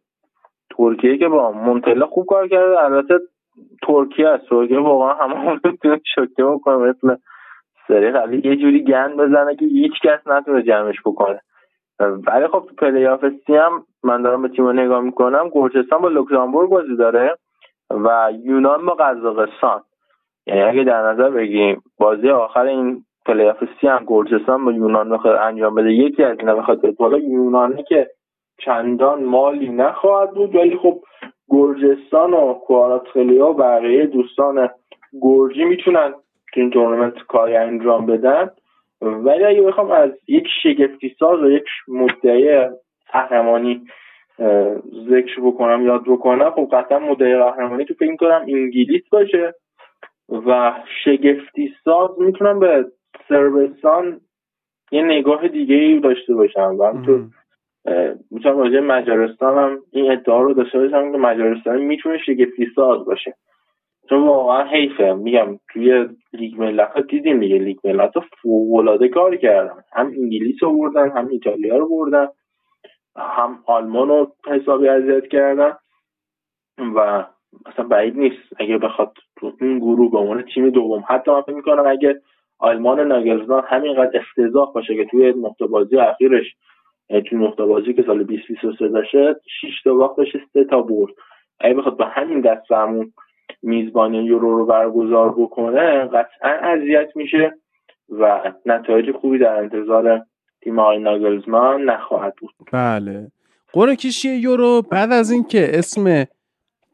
ترکیه 0.77 1.17
که 1.17 1.27
با 1.27 1.51
مونتلا 1.51 2.07
خوب 2.07 2.25
کار 2.25 2.47
کرده 2.47 2.81
البته 2.83 3.19
ترکیه 3.87 4.27
است. 4.27 4.49
ترکیه 4.49 4.79
واقعا 4.79 5.13
همه 5.13 5.59
شوکه 6.15 6.43
بکنه 6.43 6.75
مثل 6.77 7.15
سری 7.87 8.11
قبلی 8.11 8.49
یه 8.49 8.55
جوری 8.55 8.83
گند 8.83 9.17
بزنه 9.17 9.55
که 9.55 9.65
هیچ 9.65 9.93
کس 10.03 10.27
نتونه 10.27 10.63
جمعش 10.63 10.95
بکنه. 11.05 11.41
ولی 11.99 12.47
خب 12.47 12.65
تو 12.69 12.75
پلی 12.77 13.07
آف 13.07 13.25
C 13.45 13.55
هم 13.55 13.83
من 14.03 14.21
دارم 14.21 14.41
به 14.41 14.47
تیم 14.47 14.69
نگاه 14.69 15.01
می‌کنم 15.01 15.49
گرجستان 15.53 16.01
با 16.01 16.07
لوکزامبورگ 16.07 16.69
بازی 16.69 16.95
داره 16.95 17.37
و 17.89 18.31
یونان 18.43 18.85
با 18.85 18.93
قزاقستان. 18.93 19.81
یعنی 20.47 20.61
اگه 20.61 20.83
در 20.83 21.11
نظر 21.11 21.29
بگیم 21.29 21.81
بازی 21.97 22.29
آخر 22.29 22.65
این 22.65 23.03
پلی 23.25 23.49
آف 23.49 23.63
C 23.81 23.87
هم 23.87 24.03
گرجستان 24.07 24.65
با 24.65 24.71
یونان 24.71 25.09
بخواد 25.09 25.35
انجام 25.35 25.75
بده 25.75 25.93
یکی 25.93 26.23
از 26.23 26.37
اینا 26.39 26.55
بخواد 26.55 26.95
بالا 26.95 27.17
یونانی 27.17 27.83
که 27.83 28.07
چندان 28.65 29.23
مالی 29.23 29.69
نخواهد 29.69 30.31
بود 30.31 30.55
ولی 30.55 30.77
خب 30.77 31.01
گرجستان 31.51 32.33
و 32.33 32.53
کواراتخلیا 32.53 33.49
و 33.49 33.53
بقیه 33.53 34.05
دوستان 34.05 34.69
گرجی 35.21 35.63
می‌تونن 35.63 36.13
تو 36.53 36.59
این 36.59 36.69
تورنمنت 36.69 37.13
کاری 37.27 37.55
انجام 37.55 38.05
بدن. 38.05 38.49
ولی 39.01 39.43
اگه 39.43 39.61
بخوام 39.61 39.91
از 39.91 40.11
یک 40.27 40.47
شگفتی 40.63 41.15
ساز 41.19 41.39
و 41.39 41.51
یک 41.51 41.65
مدعی 41.87 42.69
قهرمانی 43.11 43.81
ذکر 45.09 45.41
بکنم 45.43 45.85
یاد 45.85 46.03
بکنم 46.03 46.51
خب 46.51 46.69
قطعا 46.71 46.99
مدعی 46.99 47.37
قهرمانی 47.37 47.85
تو 47.85 47.93
فکر 47.93 48.15
کنم 48.15 48.45
انگلیس 48.47 49.09
باشه 49.11 49.53
و 50.29 50.73
شگفتی 51.03 51.73
ساز 51.83 52.09
می‌تونم 52.19 52.59
به 52.59 52.85
سربستان 53.29 54.21
یه 54.91 55.03
نگاه 55.03 55.47
دیگه 55.47 55.75
ای 55.75 55.99
داشته 55.99 56.35
باشم 56.35 56.75
و 56.79 57.01
تو 57.05 57.19
می‌تونم 58.31 58.57
راجع 58.57 58.79
مجارستان 58.79 59.57
هم 59.57 59.79
این 59.91 60.11
ادعا 60.11 60.41
رو 60.41 60.53
داشته 60.53 60.79
باشم 60.79 61.11
که 61.11 61.17
مجارستان 61.17 61.81
می‌تونه 61.81 62.17
شگفتی 62.17 62.67
ساز 62.75 63.05
باشه. 63.05 63.35
چون 64.09 64.27
واقعا 64.27 64.63
حیفه. 64.63 65.13
میگم 65.13 65.59
توی 65.73 66.07
لیگ 66.33 66.61
ملت 66.61 67.07
دیدیم 67.07 67.39
دیگه. 67.39 67.57
لیگ 67.57 67.77
ملت 67.83 68.11
فوق 68.41 69.07
کار 69.07 69.35
کردن. 69.35 69.83
هم 69.93 70.07
انگلیس 70.07 70.63
رو 70.63 70.77
بردن 70.77 71.11
هم 71.11 71.27
ایتالیا 71.27 71.77
رو 71.77 71.89
بردن. 71.89 72.27
هم 73.15 73.63
آلمان 73.65 74.07
رو 74.07 74.35
حسابی 74.47 74.87
اذیت 74.87 75.27
کردن. 75.27 75.73
و 76.95 77.25
اصلا 77.65 77.85
بعید 77.85 78.17
نیست. 78.17 78.53
اگه 78.59 78.77
بخواد 78.77 79.13
تو 79.35 79.51
این 79.61 79.79
گروه 79.79 80.11
به 80.11 80.17
عنوان 80.17 80.45
تیم 80.53 80.69
دوم 80.69 81.03
حتی 81.07 81.31
من 81.31 81.41
فکر 81.41 81.55
می‌کنم 81.55 81.87
اگه 81.87 82.21
آلمان 82.59 82.99
ناگلزمان 82.99 83.63
همینقدر 83.67 84.19
افتضاح 84.19 84.73
باشه 84.73 84.95
که 84.95 85.05
توی 85.05 85.33
نقطه 85.33 85.67
بازی 85.67 85.97
اخیرش 85.97 86.55
توی 87.19 87.37
نقطه 87.37 87.65
بازی 87.65 87.93
که 87.93 88.03
سال 88.07 88.23
2023 88.23 88.87
داشته 88.87 89.35
6 89.61 89.83
تا 89.83 89.93
باخت 89.93 90.17
داشته 90.17 90.39
3 90.53 90.63
تا 90.63 90.81
برد. 90.81 91.13
اگه 91.59 91.73
بخواد 91.73 91.97
با 91.97 92.05
همین 92.05 92.41
دست 92.41 92.71
میزبانی 93.61 94.23
یورو 94.23 94.57
رو 94.57 94.65
برگزار 94.65 95.31
بکنه 95.31 96.05
قطعا 96.05 96.49
اذیت 96.49 97.09
میشه 97.15 97.53
و 98.09 98.53
نتایج 98.65 99.11
خوبی 99.11 99.37
در 99.37 99.55
انتظار 99.55 100.25
تیم 100.61 100.79
آقای 100.79 100.99
ناگلزمان 100.99 101.83
نخواهد 101.83 102.33
بود. 102.35 102.51
بله. 102.71 103.31
قرعه 103.73 103.95
کشی 103.95 104.29
یورو 104.29 104.81
بعد 104.81 105.11
از 105.11 105.31
اینکه 105.31 105.71
اسم 105.73 106.25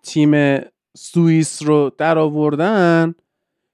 تیم 0.04 0.62
سوئیس 0.96 1.64
رو 1.66 1.92
در 1.98 2.18
آوردن 2.18 3.16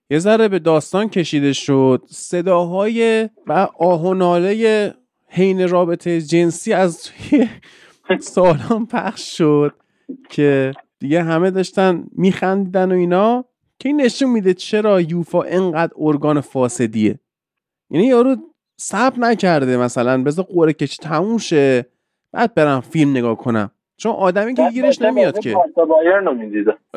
یه 0.09 0.19
ذره 0.19 0.47
به 0.47 0.59
داستان 0.59 1.09
کشیده 1.09 1.53
شد. 1.53 2.01
صداهای 2.05 3.29
و 3.47 3.67
آهناله 3.79 4.93
حین 5.35 5.69
رابطه 5.69 6.21
جنسی 6.21 6.73
از 6.73 7.03
توی 7.03 7.49
سالان 8.19 8.85
پخش 8.91 9.37
شد 9.37 9.73
که 10.29 10.73
دیگه 10.99 11.23
همه 11.23 11.51
داشتن 11.51 12.03
میخندیدن 12.11 12.91
و 12.91 12.95
اینا 12.95 13.45
که 13.79 13.89
این 13.89 14.01
نشون 14.01 14.29
میده 14.29 14.53
چرا 14.53 15.01
یوفا 15.01 15.41
انقدر 15.41 15.93
ارگان 15.97 16.41
فاسدیه. 16.41 17.19
یعنی 17.89 18.07
یارو 18.07 18.35
صبر 18.77 19.19
نکرده 19.19 19.77
مثلا 19.77 20.23
بذار 20.23 20.45
قوره 20.45 20.73
کشی 20.73 20.97
تموم 21.01 21.37
شه 21.37 21.85
بعد 22.31 22.53
برم 22.53 22.79
فیلم 22.81 23.11
نگاه 23.11 23.37
کنم. 23.37 23.71
چون 23.97 24.11
آدمی 24.11 24.53
که 24.53 24.69
گیرش 24.69 25.01
نمیاد 25.01 25.39
که. 25.39 25.55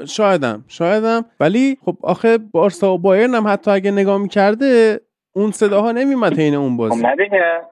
شایدم 0.04 0.64
شایدم. 0.68 1.24
ولی 1.40 1.78
خب 1.84 1.96
آخه 2.02 2.38
بارسا 2.38 2.94
و 2.94 2.98
بایرن 2.98 3.34
هم 3.34 3.48
حتی 3.48 3.70
اگه 3.70 3.90
نگاه 3.90 4.18
می‌کرده 4.18 5.00
اون 5.36 5.50
صداها 5.50 5.92
نمیمد 5.92 6.38
حین 6.38 6.54
اون 6.54 6.76
بازی. 6.76 7.02
خب 7.02 7.06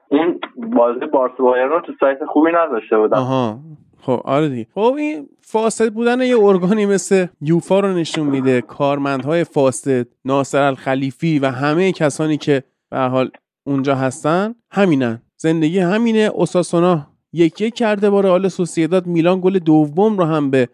اون 0.09 0.39
بازی 0.57 0.99
بایرن 1.39 1.69
رو 1.69 1.81
تو 1.81 1.93
سایت 1.99 2.25
خوبی 2.27 2.51
نداشته 2.51 2.97
بودن 2.97 3.17
آها. 3.17 3.59
خب 4.01 4.21
آره 4.25 4.49
دیگه. 4.49 4.67
خب 4.75 4.93
این 4.97 5.29
فاسد 5.41 5.93
بودن 5.93 6.21
یه 6.21 6.39
ارگانی 6.39 6.85
مثل 6.85 7.25
یوفا 7.41 7.79
رو 7.79 7.87
نشون 7.87 8.27
میده. 8.27 8.61
کارمندهای 8.61 9.43
فاسد 9.43 10.07
ناصر 10.25 10.61
الخلیفی 10.61 11.39
و 11.39 11.47
همه 11.47 11.91
کسانی 11.91 12.37
که 12.37 12.63
به 12.89 12.97
حال 12.97 13.29
اونجا 13.63 13.95
هستن 13.95 14.55
همینن. 14.71 15.21
زندگی 15.37 15.79
همینه. 15.79 16.31
اوساسونا 16.33 17.07
یک 17.33 17.61
یک 17.61 17.73
کرده 17.73 18.09
با 18.09 18.21
رئال 18.21 18.47
سوسیداد 18.47 19.07
میلان 19.07 19.41
گل 19.41 19.59
دوم 19.59 20.17
رو 20.17 20.25
هم 20.25 20.51
به 20.51 20.69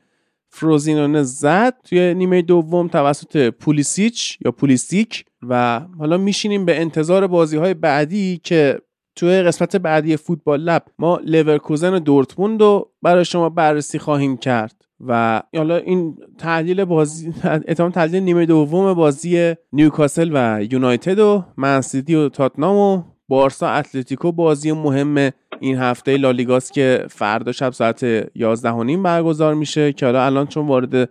فروزینونه 0.52 1.24
زد 1.24 1.74
توی 1.84 2.14
نیمه 2.14 2.42
دوم 2.42 2.88
توسط 2.88 3.50
پولیسیچ 3.50 4.38
یا 4.46 4.52
پولیسیک 4.52 5.26
و 5.50 5.80
حالا 6.00 6.18
میشینیم 6.18 6.66
به 6.66 6.82
انتظار 6.82 7.28
بازی 7.28 7.58
های 7.58 7.74
بعدی 7.74 8.42
که 8.44 8.82
توی 9.16 9.42
قسمت 9.42 9.76
بعدی 9.76 10.18
فوتبال 10.18 10.62
لب 10.62 10.84
ما 11.00 11.20
لورکوزن 11.24 11.94
و 11.94 12.00
دورتموند 12.00 12.62
رو 12.62 12.92
برای 13.02 13.26
شما 13.26 13.50
بررسی 13.50 14.00
خواهیم 14.00 14.38
کرد 14.38 14.86
و 15.08 15.42
حالا 15.56 15.78
این 15.78 16.18
تحلیل 16.38 16.84
بازی 16.84 17.34
و 17.44 17.56
تمام 17.56 17.92
تحلیل 17.92 18.24
نیمه 18.24 18.46
دوم 18.46 18.94
بازی 18.94 19.56
نیوکاسل 19.74 20.32
و 20.34 20.64
یونایتد 20.72 21.20
و 21.20 21.44
منسیتی 21.58 22.16
و 22.16 22.30
تاتنام 22.30 22.76
و 22.76 23.04
بارسا 23.32 23.70
اتلتیکو 23.70 24.32
بازی 24.32 24.72
مهم 24.72 25.32
این 25.60 25.78
هفته 25.78 26.18
لالیگاست 26.18 26.74
که 26.74 27.06
فردا 27.10 27.52
شب 27.52 27.72
ساعت 27.72 28.04
11 28.36 28.98
برگزار 28.98 29.54
میشه. 29.54 29.94
که 29.94 30.06
حالا 30.06 30.26
الان 30.26 30.48
چون 30.48 30.68
وارد 30.68 31.10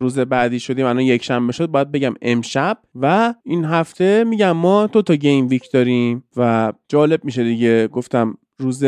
روز 0.00 0.18
بعدی 0.18 0.60
شدیم 0.60 0.86
الان 0.86 1.00
یک 1.02 1.24
شنبه 1.24 1.52
شد 1.52 1.66
باید 1.66 1.92
بگم 1.92 2.14
امشب. 2.22 2.78
و 2.94 3.34
این 3.44 3.64
هفته 3.64 4.24
میگم 4.24 4.52
ما 4.52 4.86
دو 4.86 5.02
تا 5.02 5.14
game 5.14 5.48
week 5.48 5.70
داریم 5.72 6.24
و 6.36 6.72
جالب 6.88 7.24
میشه 7.24 7.44
دیگه. 7.44 7.88
گفتم 7.88 8.38
روز 8.58 8.84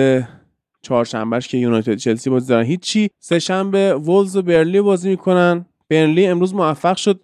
چهارشنبهش 0.82 1.48
که 1.48 1.58
یونایتد 1.58 1.94
چلسی 1.94 2.30
بازی 2.30 2.48
دارن. 2.48 2.64
هیچی. 2.64 3.10
سه 3.18 3.38
شنبه 3.38 3.94
وولز 3.94 4.36
و 4.36 4.42
برلی 4.42 4.80
بازی 4.80 5.08
می‌کنن. 5.08 5.66
برلی 5.88 6.26
امروز 6.26 6.54
موفق 6.54 6.96
شد 6.96 7.20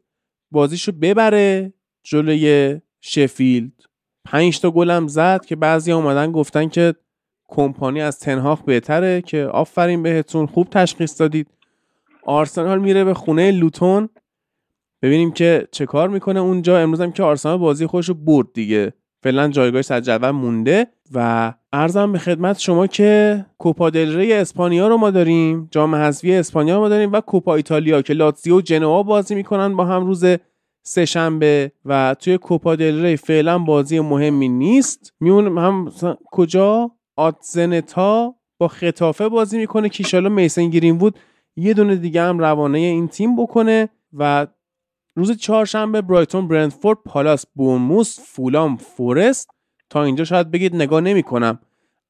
بازیشو 0.51 0.93
ببره 0.93 1.73
جلوی 2.05 2.81
شفیلد. 3.01 3.73
پنج 4.27 4.61
تا 4.61 4.71
گلم 4.71 5.07
زد 5.07 5.45
که 5.45 5.57
بعضی 5.57 5.93
اومدن 5.93 6.33
گفتن 6.33 6.69
که 6.69 6.95
کمپانی 7.49 8.01
از 8.01 8.19
تنهاخ 8.19 8.63
بهتره 8.63 9.23
که 9.23 9.45
آفرین 9.45 10.03
بهتون 10.03 10.47
خوب 10.47 10.69
تشخیص 10.71 11.21
دادید. 11.21 11.49
آرسنال 12.25 12.79
میره 12.79 13.05
به 13.05 13.15
خونه 13.15 13.51
لوتون. 13.51 14.09
ببینیم 15.03 15.33
که 15.33 15.69
چه 15.73 15.87
کار 15.87 16.09
می‌کنه 16.09 16.41
اونجا. 16.41 16.79
امروز 16.79 17.01
هم 17.01 17.13
که 17.13 17.23
آرسنال 17.23 17.59
بازی 17.59 17.87
خودش 17.87 18.09
رو 18.09 18.15
برد 18.15 18.47
دیگه. 18.55 18.93
فعلا 19.23 19.49
جایگاهش 19.49 19.87
در 19.87 20.01
جدول 20.01 20.31
مونده 20.31 20.87
و 21.15 21.53
ارزم 21.73 22.13
به 22.13 22.19
خدمت 22.19 22.59
شما 22.59 22.87
که 22.87 23.45
کوپا 23.59 23.91
دل 23.91 24.17
ری 24.17 24.33
اسپانیا 24.33 24.89
رو 24.89 24.97
ما 24.97 25.11
داریم 25.11 25.69
جام 25.71 25.95
حذفی 25.95 26.35
اسپانیا 26.35 26.75
رو 26.75 26.81
ما 26.81 26.89
داریم 26.89 27.13
و 27.13 27.21
کوپا 27.21 27.55
ایتالیا 27.55 28.03
که 28.03 28.13
لاتزیو 28.13 28.59
و 28.59 28.61
جنوا 28.61 29.03
بازی 29.03 29.35
می‌کنن 29.35 29.77
با 29.77 29.85
هم 29.85 30.07
روز 30.07 30.25
سهشنبه 30.87 31.73
و 31.85 32.17
توی 32.19 32.39
کوپا 32.39 32.77
دل 32.77 33.03
ری 33.03 33.17
فعلا 33.17 33.59
بازی 33.59 34.01
مهمی 34.01 34.49
نیست. 34.49 35.13
میون 35.21 35.59
هم 35.59 35.93
کجا؟ 36.25 36.91
آتزنتا 37.17 38.35
با 38.59 38.69
خطافه 38.69 39.29
بازی 39.29 39.59
می‌کنه. 39.59 39.89
که 39.89 40.05
ایشالا 40.05 40.29
میسن 40.29 40.71
گیرین 40.71 40.99
بود 40.99 41.19
یه 41.57 41.75
دونه 41.75 41.97
دیگه 41.97 42.23
هم 42.23 42.39
روانه 42.39 42.79
این 42.79 43.09
تیم 43.09 43.37
بکنه 43.37 43.89
و 44.13 44.47
روز 45.17 45.37
چهارشنبه 45.37 46.03
برایتون 46.03 46.49
برندفورد 46.49 46.99
پالاس 47.05 47.47
بورموس 47.55 48.21
فولام 48.21 48.77
فورست. 48.77 49.51
تا 49.91 50.05
اینجا 50.05 50.25
شاید 50.25 50.51
بگید 50.51 50.77
نگاه 50.77 51.01
نمی 51.01 51.23
کنم 51.23 51.59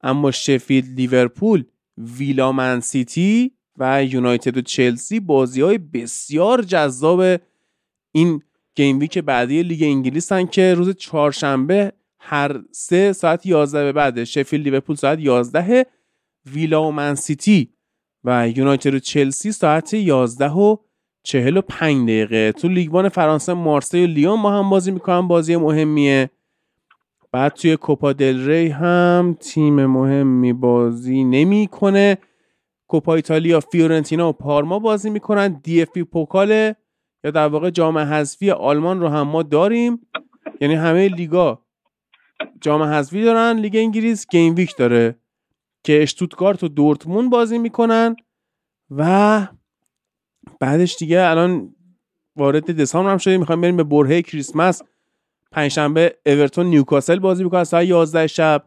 اما 0.01 0.31
شفیلد 0.31 0.95
لیورپول 0.95 1.63
ویلا 1.97 2.51
من 2.51 2.79
سیتی 2.79 3.51
و 3.77 4.03
یونایتد 4.03 4.57
و 4.57 4.61
چلسی 4.61 5.19
بازی 5.19 5.61
های 5.61 5.77
بسیار 5.77 6.61
جذاب 6.61 7.39
این 8.11 8.41
game 8.77 8.99
week 8.99 9.17
بعدی 9.17 9.63
لیگ 9.63 9.83
انگلیس 9.83 10.31
هن 10.31 10.47
که 10.47 10.73
روز 10.73 10.95
چهارشنبه 10.95 11.91
هر 12.19 12.61
سه 12.71 13.13
ساعت 13.13 13.45
11 13.45 13.83
به 13.83 13.91
بعد 13.91 14.23
شفیلد 14.23 14.63
لیورپول 14.63 14.95
ساعت 14.95 15.19
11 15.19 15.85
ویلا 16.45 16.83
و 16.83 16.91
من 16.91 17.15
سیتی 17.15 17.69
و 18.23 18.49
یونایتد 18.55 18.93
و 18.93 18.99
چلسی 18.99 19.51
ساعت 19.51 19.93
11 19.93 20.51
و 20.51 20.77
45 21.23 22.03
دقیقه. 22.03 22.51
تو 22.51 22.67
لیگوان 22.67 23.09
فرانسه 23.09 23.53
مارسی 23.53 24.03
و 24.03 24.07
لیون 24.07 24.39
ما 24.39 24.59
هم 24.59 24.69
بازی 24.69 24.91
می‌کنن 24.91 25.27
بازی 25.27 25.55
مهمیه. 25.55 26.29
بعد 27.31 27.53
توی 27.53 27.77
کوپا 27.77 28.13
دل 28.13 28.47
ری 28.47 28.67
هم 28.67 29.37
تیم 29.39 29.85
مهمی 29.85 30.53
بازی 30.53 31.23
نمی‌کنه. 31.23 32.17
کوپا 32.87 33.15
ایتالیا 33.15 33.59
فیورنتینا 33.59 34.29
و 34.29 34.33
پارما 34.33 34.79
بازی 34.79 35.09
می‌کنن. 35.09 35.47
دی 35.63 35.81
اف 35.81 35.89
پی 35.89 36.03
پوکال 36.03 36.73
در 37.31 37.47
واقع 37.47 37.69
جام 37.69 37.97
حذفی 37.97 38.51
آلمان 38.51 38.99
رو 38.99 39.07
هم 39.07 39.27
ما 39.27 39.43
داریم. 39.43 40.07
یعنی 40.61 40.75
همه 40.75 41.07
لیگا 41.07 41.61
جام 42.61 42.83
حذفی 42.83 43.23
دارن. 43.23 43.59
لیگ 43.59 43.75
انگلیس 43.75 44.27
game 44.27 44.55
week 44.55 44.75
داره 44.75 45.15
که 45.83 46.03
اشتوتگارت 46.03 46.63
و 46.63 46.67
دورتموند 46.67 47.29
بازی 47.29 47.57
می‌کنن 47.57 48.15
و 48.91 49.47
بعدش 50.59 50.95
دیگه 50.95 51.21
الان 51.21 51.75
وارد 52.35 52.81
دسامبر 52.81 53.11
هم 53.11 53.17
شدیم. 53.17 53.39
می‌خوایم 53.39 53.61
بریم 53.61 53.77
به 53.77 53.83
برهه 53.83 54.21
کریسمس. 54.21 54.81
پنجشنبه 55.51 56.17
اورتون 56.25 56.65
نیوکاسل 56.65 57.19
بازی 57.19 57.43
می‌کنه. 57.43 57.63
ساعت 57.63 57.85
11 57.85 58.27
شب 58.27 58.63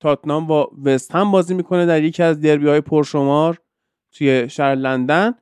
تاتنام 0.00 0.46
با 0.46 0.70
وست 0.84 1.14
هم 1.14 1.30
بازی 1.30 1.54
می‌کنه 1.54 1.86
در 1.86 2.02
یکی 2.02 2.22
از 2.22 2.40
دربی 2.40 2.68
های 2.68 2.80
پرشمار 2.80 3.58
توی 4.12 4.48
شهر 4.48 4.74
لندن. 4.74 5.34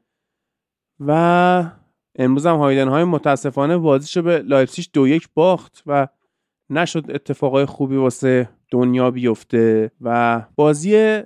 و 1.01 1.71
امروز 2.19 2.47
هم 2.47 2.57
هایدن 2.57 2.89
های 2.89 3.05
متاسفانه 3.05 3.79
بازیشو 3.79 4.23
به 4.23 4.39
لایپسیش 4.39 4.91
دو 4.93 5.09
یک 5.09 5.29
باخت 5.35 5.83
و 5.87 6.09
نشد 6.71 7.05
اتفاقای 7.09 7.65
خوبی 7.65 7.97
واسه 7.97 8.49
دنیا 8.71 9.11
بیفته 9.11 9.91
و 10.01 10.43
بازی 10.57 11.21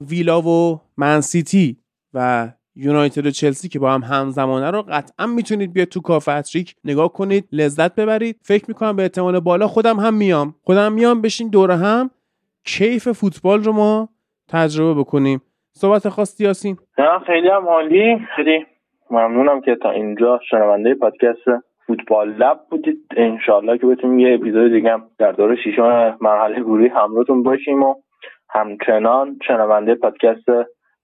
ویلا 0.00 0.42
و 0.42 0.80
منسیتی 0.96 1.76
و 2.14 2.48
یونایتد 2.76 3.26
و 3.26 3.30
چلسی 3.30 3.68
که 3.68 3.78
با 3.78 3.92
هم 3.92 4.02
همزمانه 4.02 4.70
رو 4.70 4.82
قطعا 4.82 5.26
می‌تونید 5.26 5.72
بیاد 5.72 5.88
تو 5.88 6.00
کافتریک 6.00 6.74
نگاه 6.84 7.12
کنید 7.12 7.48
لذت 7.52 7.94
ببرید. 7.94 8.40
فکر 8.42 8.64
می‌کنم 8.68 8.96
به 8.96 9.02
احتمال 9.02 9.40
بالا 9.40 9.66
خودم 9.66 10.00
هم 10.00 10.14
میام. 10.14 10.54
خودم 10.62 10.92
میام 10.92 11.22
بشین 11.22 11.48
دوره 11.48 11.76
هم. 11.76 12.10
کیف 12.64 13.08
فوتبال 13.08 13.64
رو 13.64 13.72
ما 13.72 14.08
تجربه 14.48 15.00
بکنیم. 15.00 15.42
صحبت 15.72 16.08
خاصی 16.08 16.44
یاسین. 16.44 16.76
خیلی 17.26 17.48
هم 17.48 17.68
عالی. 17.68 18.18
خیلی 18.36 18.66
ممنونم 19.10 19.60
که 19.60 19.76
تا 19.82 19.90
اینجا 19.90 20.40
شنونده 20.50 20.94
پادکست 20.94 21.44
فوتبال 21.86 22.28
لب 22.32 22.60
بودید. 22.70 22.98
انشالله 23.16 23.78
که 23.78 23.86
بتونیم 23.86 24.18
یه 24.18 24.34
اپیزود 24.34 24.72
دیگه 24.72 24.92
هم 24.92 25.02
در 25.18 25.32
دور 25.32 25.56
شیشم 25.64 26.18
مرحله 26.20 26.60
گروهی 26.60 26.88
همراهتون 26.88 27.42
باشیم 27.42 27.82
و 27.82 27.94
همچنان 28.50 29.38
شنونده 29.46 29.94
پادکست 29.94 30.48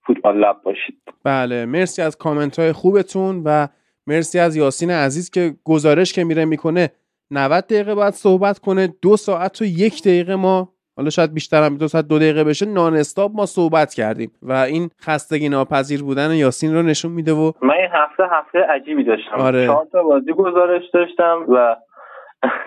فوتبال 0.07 0.37
لب 0.37 0.55
باشید. 0.63 0.97
بله 1.23 1.65
مرسی 1.65 2.01
از 2.01 2.17
کامنت 2.17 2.59
های 2.59 2.71
خوبتون 2.71 3.41
و 3.45 3.67
مرسی 4.07 4.39
از 4.39 4.55
یاسین 4.55 4.91
عزیز 4.91 5.29
که 5.29 5.53
گزارش 5.63 6.13
که 6.13 6.23
میره 6.23 6.45
می‌کنه. 6.45 6.89
90 7.31 7.63
دقیقه 7.67 7.95
باید 7.95 8.13
صحبت 8.13 8.59
کنه 8.59 8.89
دو 9.01 9.17
ساعت 9.17 9.61
و 9.61 9.65
یک 9.65 10.03
دقیقه 10.03 10.35
ما 10.35 10.74
حالا 10.97 11.09
شاید 11.09 11.33
بیشتر 11.33 11.63
هم 11.63 11.77
دو 11.77 11.87
ساعت 11.87 12.07
دو 12.07 12.19
دقیقه 12.19 12.43
بشه 12.43 12.65
نان 12.65 12.95
استاپ 12.95 13.31
ما 13.35 13.45
صحبت 13.45 13.93
کردیم 13.93 14.31
و 14.41 14.51
این 14.53 14.89
خستگی 15.01 15.49
ناپذیر 15.49 16.03
بودن 16.03 16.31
یاسین 16.31 16.75
رو 16.75 16.81
نشون 16.81 17.11
میده 17.11 17.33
و 17.33 17.51
من 17.61 17.73
این 17.73 17.89
هفته 17.91 18.23
هفته 18.31 18.59
عجیبی 18.59 19.03
داشتم. 19.03 19.35
آره. 19.37 19.65
چهار 19.65 19.85
تا 19.91 20.03
بازی 20.03 20.33
گزارش 20.33 20.83
داشتم 20.93 21.45
و 21.47 21.75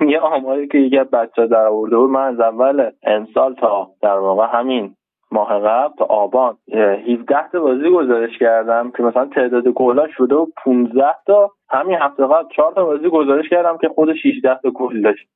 یه 0.12 0.18
آماری 0.18 0.68
که 0.68 0.78
یکی 0.78 0.98
از 0.98 1.10
بچه 1.10 1.46
در 1.46 1.66
آورده 1.66 1.96
بود 1.96 2.10
من 2.10 2.26
از 2.26 2.40
اول 2.40 2.90
امسال 3.02 3.54
تا 3.54 3.90
در 4.02 4.18
واقع 4.18 4.58
همین 4.58 4.94
ماه 5.30 5.60
قبل 5.60 5.94
تا 5.98 6.04
آبان 6.04 6.56
17 6.72 7.48
تا 7.52 7.60
بازی 7.60 7.90
گزارش 7.90 8.38
کردم 8.40 8.90
که 8.96 9.02
مثلا 9.02 9.24
تعداد 9.24 9.68
گلا 9.68 10.06
شده 10.16 10.34
و 10.34 10.46
15 10.64 11.04
تا 11.26 11.50
همین 11.68 11.98
هفته 12.00 12.26
قبل 12.26 12.48
4 12.56 12.72
تا 12.74 12.84
بازی 12.84 13.08
گزارش 13.08 13.48
کردم 13.50 13.78
که 13.78 13.88
خود 13.88 14.14
16 14.14 14.60
تا 14.62 14.70
گل 14.70 15.02
داشت. 15.02 15.28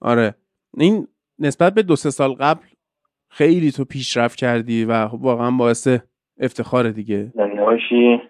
آره. 0.00 0.34
این 0.76 1.06
نسبت 1.38 1.74
به 1.74 1.82
دو 1.82 1.96
سه 1.96 2.10
سال 2.10 2.32
قبل 2.32 2.64
خیلی 3.30 3.70
تو 3.70 3.84
پیشرفت 3.84 4.38
کردی 4.38 4.84
و 4.84 4.92
واقعا 5.04 5.50
باعث 5.50 5.88
افتخار 6.40 6.90
دیگه. 6.90 7.32
باشی. 7.58 8.20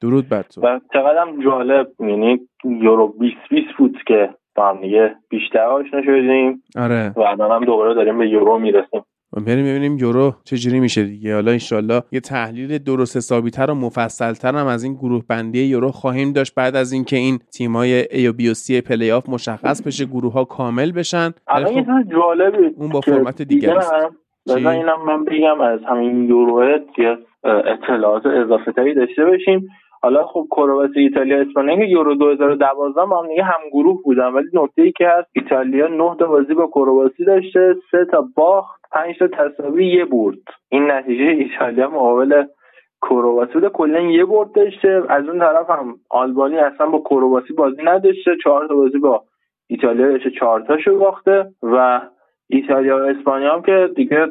درود 0.00 0.28
بر 0.28 0.42
تو. 0.42 0.60
و 0.60 0.80
چقدر 0.92 1.26
جالب 1.44 1.88
یعنی 2.00 2.40
یورو 2.64 3.14
2020 3.18 3.66
بود 3.78 3.98
که 4.06 4.34
با 4.54 4.68
هم 4.68 4.80
دیگه 4.80 5.16
بیشتر 5.30 5.64
آشنا 5.64 6.02
شدیم. 6.02 6.62
آره. 6.76 7.12
و 7.16 7.20
الان 7.20 7.50
هم 7.50 7.64
دوباره 7.64 7.94
داریم 7.94 8.18
به 8.18 8.28
یورو 8.28 8.58
می‌رسیم. 8.58 9.02
بریم 9.32 9.66
ببینیم 9.66 9.98
یورو 9.98 10.32
چجوری 10.44 10.80
میشه 10.80 11.02
دیگه. 11.04 11.34
حالا 11.34 11.50
انشالله 11.50 12.02
یه 12.12 12.20
تحلیل 12.20 12.78
درست 12.78 13.16
حسابی 13.16 13.50
تر 13.50 13.70
و 13.70 13.74
مفصل 13.74 14.32
تر 14.32 14.54
هم 14.54 14.66
از 14.66 14.84
این 14.84 14.94
گروه 14.94 15.22
بندی 15.28 15.64
یورو 15.64 15.88
خواهیم 15.88 16.32
داشت. 16.32 16.54
بعد 16.54 16.76
از 16.76 16.92
اینکه 16.92 17.16
این 17.16 17.38
تیمای 17.38 18.04
A 18.10 18.28
و 18.28 18.32
B 18.32 18.48
و 18.50 18.54
C 18.54 18.80
پلی 18.80 19.10
آف 19.10 19.28
مشخص 19.28 19.86
بشه 19.86 20.04
گروه 20.04 20.32
ها 20.32 20.44
کامل 20.44 20.92
بشن. 20.92 21.30
الان 21.48 21.72
یه 21.72 21.86
جالبی 22.12 22.66
اون 22.76 22.88
با 22.88 23.00
فرمت 23.00 23.42
دیگه 23.42 23.76
است. 23.76 23.92
بذار 24.46 24.68
اینم 24.68 25.04
من 25.06 25.24
بگم 25.24 25.60
از 25.60 25.80
همین 25.88 26.28
یورو 26.28 26.78
اطلاعات 27.44 28.26
اضافه 28.26 28.72
تری 28.72 28.94
داشته 28.94 29.24
باشیم. 29.24 29.68
حالا 30.02 30.26
خب 30.26 30.46
کرواسی 30.50 31.00
ایتالیا 31.00 31.40
اسپانیا 31.40 31.84
یورو 31.84 32.14
2012 32.14 33.00
با 33.10 33.22
هم 33.22 33.28
دیگه 33.28 33.42
هم 33.42 33.60
گروه 33.72 34.02
بودن. 34.04 34.26
ولی 34.26 34.46
نکته 34.52 34.82
ای 34.82 34.92
که 34.92 35.08
هست 35.08 35.28
ایتالیا 35.32 35.86
9 35.86 36.16
تا 36.18 36.26
بازی 36.26 36.54
با 36.54 36.66
کرواسی 36.66 37.24
داشته 37.24 37.74
سه 37.90 38.06
تا 38.10 38.28
باخت. 38.34 38.77
5 38.92 39.18
تا 39.18 39.26
تساوی 39.26 39.86
یه 39.86 40.04
برد. 40.04 40.38
این 40.68 40.90
نتیجه 40.90 41.24
ایتالیا 41.24 41.90
مقابل 41.90 42.44
کرواسی 43.02 43.52
بوده. 43.52 43.68
کلا 43.68 44.00
یه 44.00 44.24
برد 44.24 44.52
داشته. 44.52 45.02
از 45.08 45.28
اون 45.28 45.38
طرف 45.38 45.70
هم 45.70 45.94
آلبانی 46.10 46.58
اصلا 46.58 46.86
با 46.86 46.98
کرواسی 46.98 47.52
بازی 47.52 47.82
نداشته. 47.82 48.36
چهار 48.44 48.68
تا 48.68 48.74
بازی 48.74 48.98
با 48.98 49.24
ایتالیا 49.66 50.08
داشته. 50.08 50.30
چهار 50.30 50.60
تاشو 50.60 50.98
باخته 50.98 51.46
و 51.62 52.00
ایتالیا 52.48 52.96
و 52.96 53.00
اسپانیا 53.00 53.54
هم 53.54 53.62
که 53.62 53.90
دیگه 53.96 54.26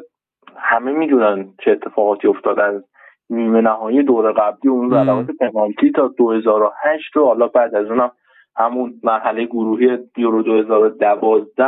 همه 0.56 0.92
می‌دونن 0.92 1.48
چه 1.64 1.70
اتفاقاتی 1.70 2.28
افتادن 2.28 2.82
نیمه 3.30 3.60
نهایی 3.60 4.02
دور 4.02 4.32
قبلی 4.32 4.70
اون 4.70 4.90
ضربات 4.90 5.26
پنالتی 5.40 5.92
تا 5.92 6.08
2008 6.08 7.16
و 7.16 7.24
حالا 7.24 7.46
بعد 7.48 7.74
از 7.74 7.86
اونم 7.86 8.10
همون 8.56 8.94
مرحله 9.02 9.44
گروهی 9.44 9.98
یورو 10.16 10.42
2012 10.42 11.66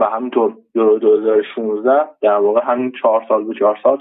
و 0.00 0.04
همینطور 0.04 0.56
یورو 0.74 0.98
2016 0.98 1.90
در 2.22 2.36
واقع 2.36 2.60
همین 2.64 2.92
چهار 3.02 3.24
سال 3.28 3.44
به 3.44 3.54
چهار 3.58 3.78
سال 3.82 3.98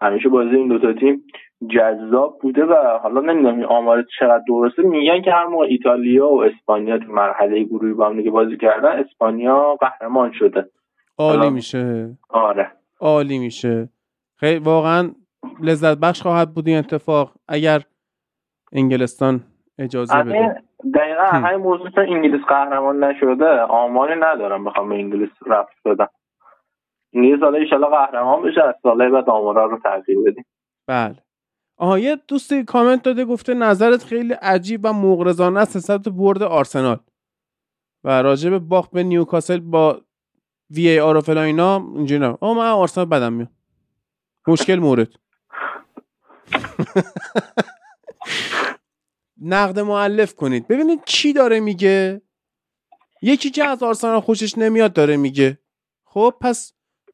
همیشه 0.00 0.28
بازی 0.28 0.56
این 0.56 0.68
دوتا 0.68 0.92
تیم 0.92 1.24
جذاب 1.68 2.38
بوده 2.40 2.64
و 2.64 2.98
حالا 3.02 3.20
نمی‌دونم 3.20 3.54
این 3.54 3.64
آمار 3.64 4.04
چقدر 4.18 4.42
درسته. 4.48 4.82
میگن 4.82 5.22
که 5.22 5.30
هر 5.30 5.46
موقع 5.46 5.64
ایتالیا 5.64 6.28
و 6.28 6.44
اسپانیا 6.44 6.98
تو 6.98 7.12
مرحله 7.12 7.62
گروهی 7.62 7.92
با 7.92 8.06
هم 8.06 8.16
دیگه 8.16 8.30
بازی 8.30 8.56
کردن 8.56 8.88
اسپانیا 8.88 9.76
قهرمان 9.80 10.32
شده. 10.32 10.70
عالی 11.18 11.50
میشه. 11.50 12.10
آره. 12.28 12.72
عالی 13.00 13.38
میشه. 13.38 13.88
خیلی 14.36 14.58
واقعا 14.58 15.10
لذت 15.62 15.98
بخش 15.98 16.22
خواهد 16.22 16.54
بود 16.54 16.68
این 16.68 16.78
اتفاق. 16.78 17.32
اگر 17.48 17.80
انگلستان 18.72 19.40
اجازه 19.82 20.22
بده. 20.22 20.62
دقیقا 20.94 21.22
همین 21.22 21.60
موضوع 21.60 21.90
چون 21.90 22.08
انگلیس 22.08 22.40
قهرمان 22.48 23.04
نشده 23.04 23.60
آماری 23.60 24.14
ندارم 24.20 24.64
بخوام 24.64 24.88
به 24.88 24.94
انگلیس 24.94 25.30
رفت 25.46 25.76
بدم. 25.84 26.08
انگلیس 27.14 27.40
حالا 27.40 27.58
ایشالا 27.58 27.86
قهرمان 27.86 28.42
بشه 28.42 28.64
از 28.64 28.74
ساله 28.82 29.10
بعد 29.10 29.30
آمارا 29.30 29.66
رو 29.66 29.78
تغییر 29.78 30.18
بدیم. 30.26 30.44
بله. 30.86 31.16
آها 31.76 31.98
یه 31.98 32.16
دوستی 32.28 32.64
کامنت 32.64 33.02
داده 33.02 33.24
گفته 33.24 33.54
نظرت 33.54 34.04
خیلی 34.04 34.32
عجیب 34.32 34.80
و 34.84 34.92
مغرضانه 34.92 35.60
است 35.60 35.76
نسبت 35.76 36.08
برد 36.08 36.42
آرسنال. 36.42 36.98
و 38.04 38.22
راجع 38.22 38.50
به 38.50 38.58
باخت 38.58 38.90
به 38.90 39.02
نیوکاسل 39.02 39.60
با 39.60 40.00
وی 40.70 40.88
ای 40.88 41.00
آر 41.00 41.16
و 41.16 41.20
فلان 41.20 41.44
اینا 41.44 41.76
اینجوری 41.76 42.20
نه. 42.20 42.38
آه 42.40 42.56
من 42.56 42.70
آرسنال 42.70 43.06
بدم 43.06 43.32
میاد 43.32 43.48
مشکل 44.48 44.76
مورد. 44.76 45.08
نقد 49.42 49.78
معلف 49.78 50.34
کنید. 50.34 50.68
ببینید 50.68 51.00
چی 51.04 51.32
داره 51.32 51.60
میگه. 51.60 52.22
یکی 53.22 53.50
که 53.50 53.64
از 53.64 53.82
آرسنال 53.82 54.20
خوشش 54.20 54.58
نمیاد 54.58 54.92
داره 54.92 55.16
میگه. 55.16 55.58
خب 56.04 56.34
پس 56.40 56.72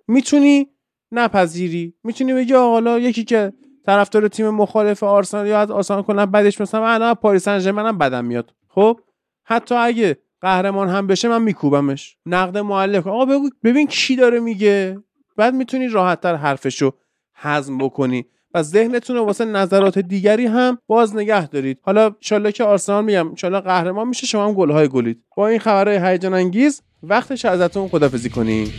می‌تونی 0.08 0.68
نپذیری. 1.12 1.94
می‌تونی 2.04 2.34
بگی 2.34 2.52
حالا 2.52 2.98
یکی 2.98 3.24
که 3.24 3.52
طرفدار 3.86 4.28
تیم 4.28 4.48
مخالف 4.50 5.02
آرسنال 5.02 5.46
یا 5.46 5.60
از 5.60 5.70
آرسنال 5.70 6.02
کلا 6.02 6.26
بدش 6.26 6.60
مثلا 6.60 6.98
من 6.98 7.14
پاریس 7.14 7.44
سن 7.44 7.70
منم 7.70 7.98
بدم 7.98 8.24
میاد. 8.24 8.54
خب 8.68 9.00
حتی 9.44 9.74
اگه 9.74 10.18
قهرمان 10.40 10.88
هم 10.88 11.06
بشه 11.06 11.28
من 11.28 11.42
میکوبمش. 11.42 12.16
نقد 12.26 12.58
معلف. 12.58 13.06
آقا 13.06 13.24
بگو 13.24 13.50
ببین 13.64 13.86
کی 13.86 14.16
داره 14.16 14.40
میگه. 14.40 14.98
بعد 15.36 15.54
می‌تونی 15.54 15.88
راحتتر 15.88 16.34
حرفشو 16.34 16.92
هضم 17.34 17.78
بکنی. 17.78 18.26
و 18.54 18.62
ذهنتون 18.62 19.16
رو 19.16 19.24
واسه 19.24 19.44
نظرات 19.44 19.98
دیگری 19.98 20.46
هم 20.46 20.78
باز 20.86 21.16
نگه 21.16 21.46
دارید. 21.46 21.78
حالا 21.82 22.04
انشالله 22.04 22.52
که 22.52 22.64
آرسنال 22.64 23.04
میگم 23.04 23.28
انشالله 23.28 23.60
قهرمان 23.60 24.08
میشه 24.08 24.26
شما 24.26 24.46
هم 24.46 24.54
گلهای 24.54 24.88
گلید. 24.88 25.22
با 25.36 25.48
این 25.48 25.58
خبرهای 25.58 26.12
هیجان 26.12 26.34
انگیز 26.34 26.82
وقتش 27.02 27.44
ازتون 27.44 27.88
خدافزی 27.88 28.30
کنیم. 28.30 28.72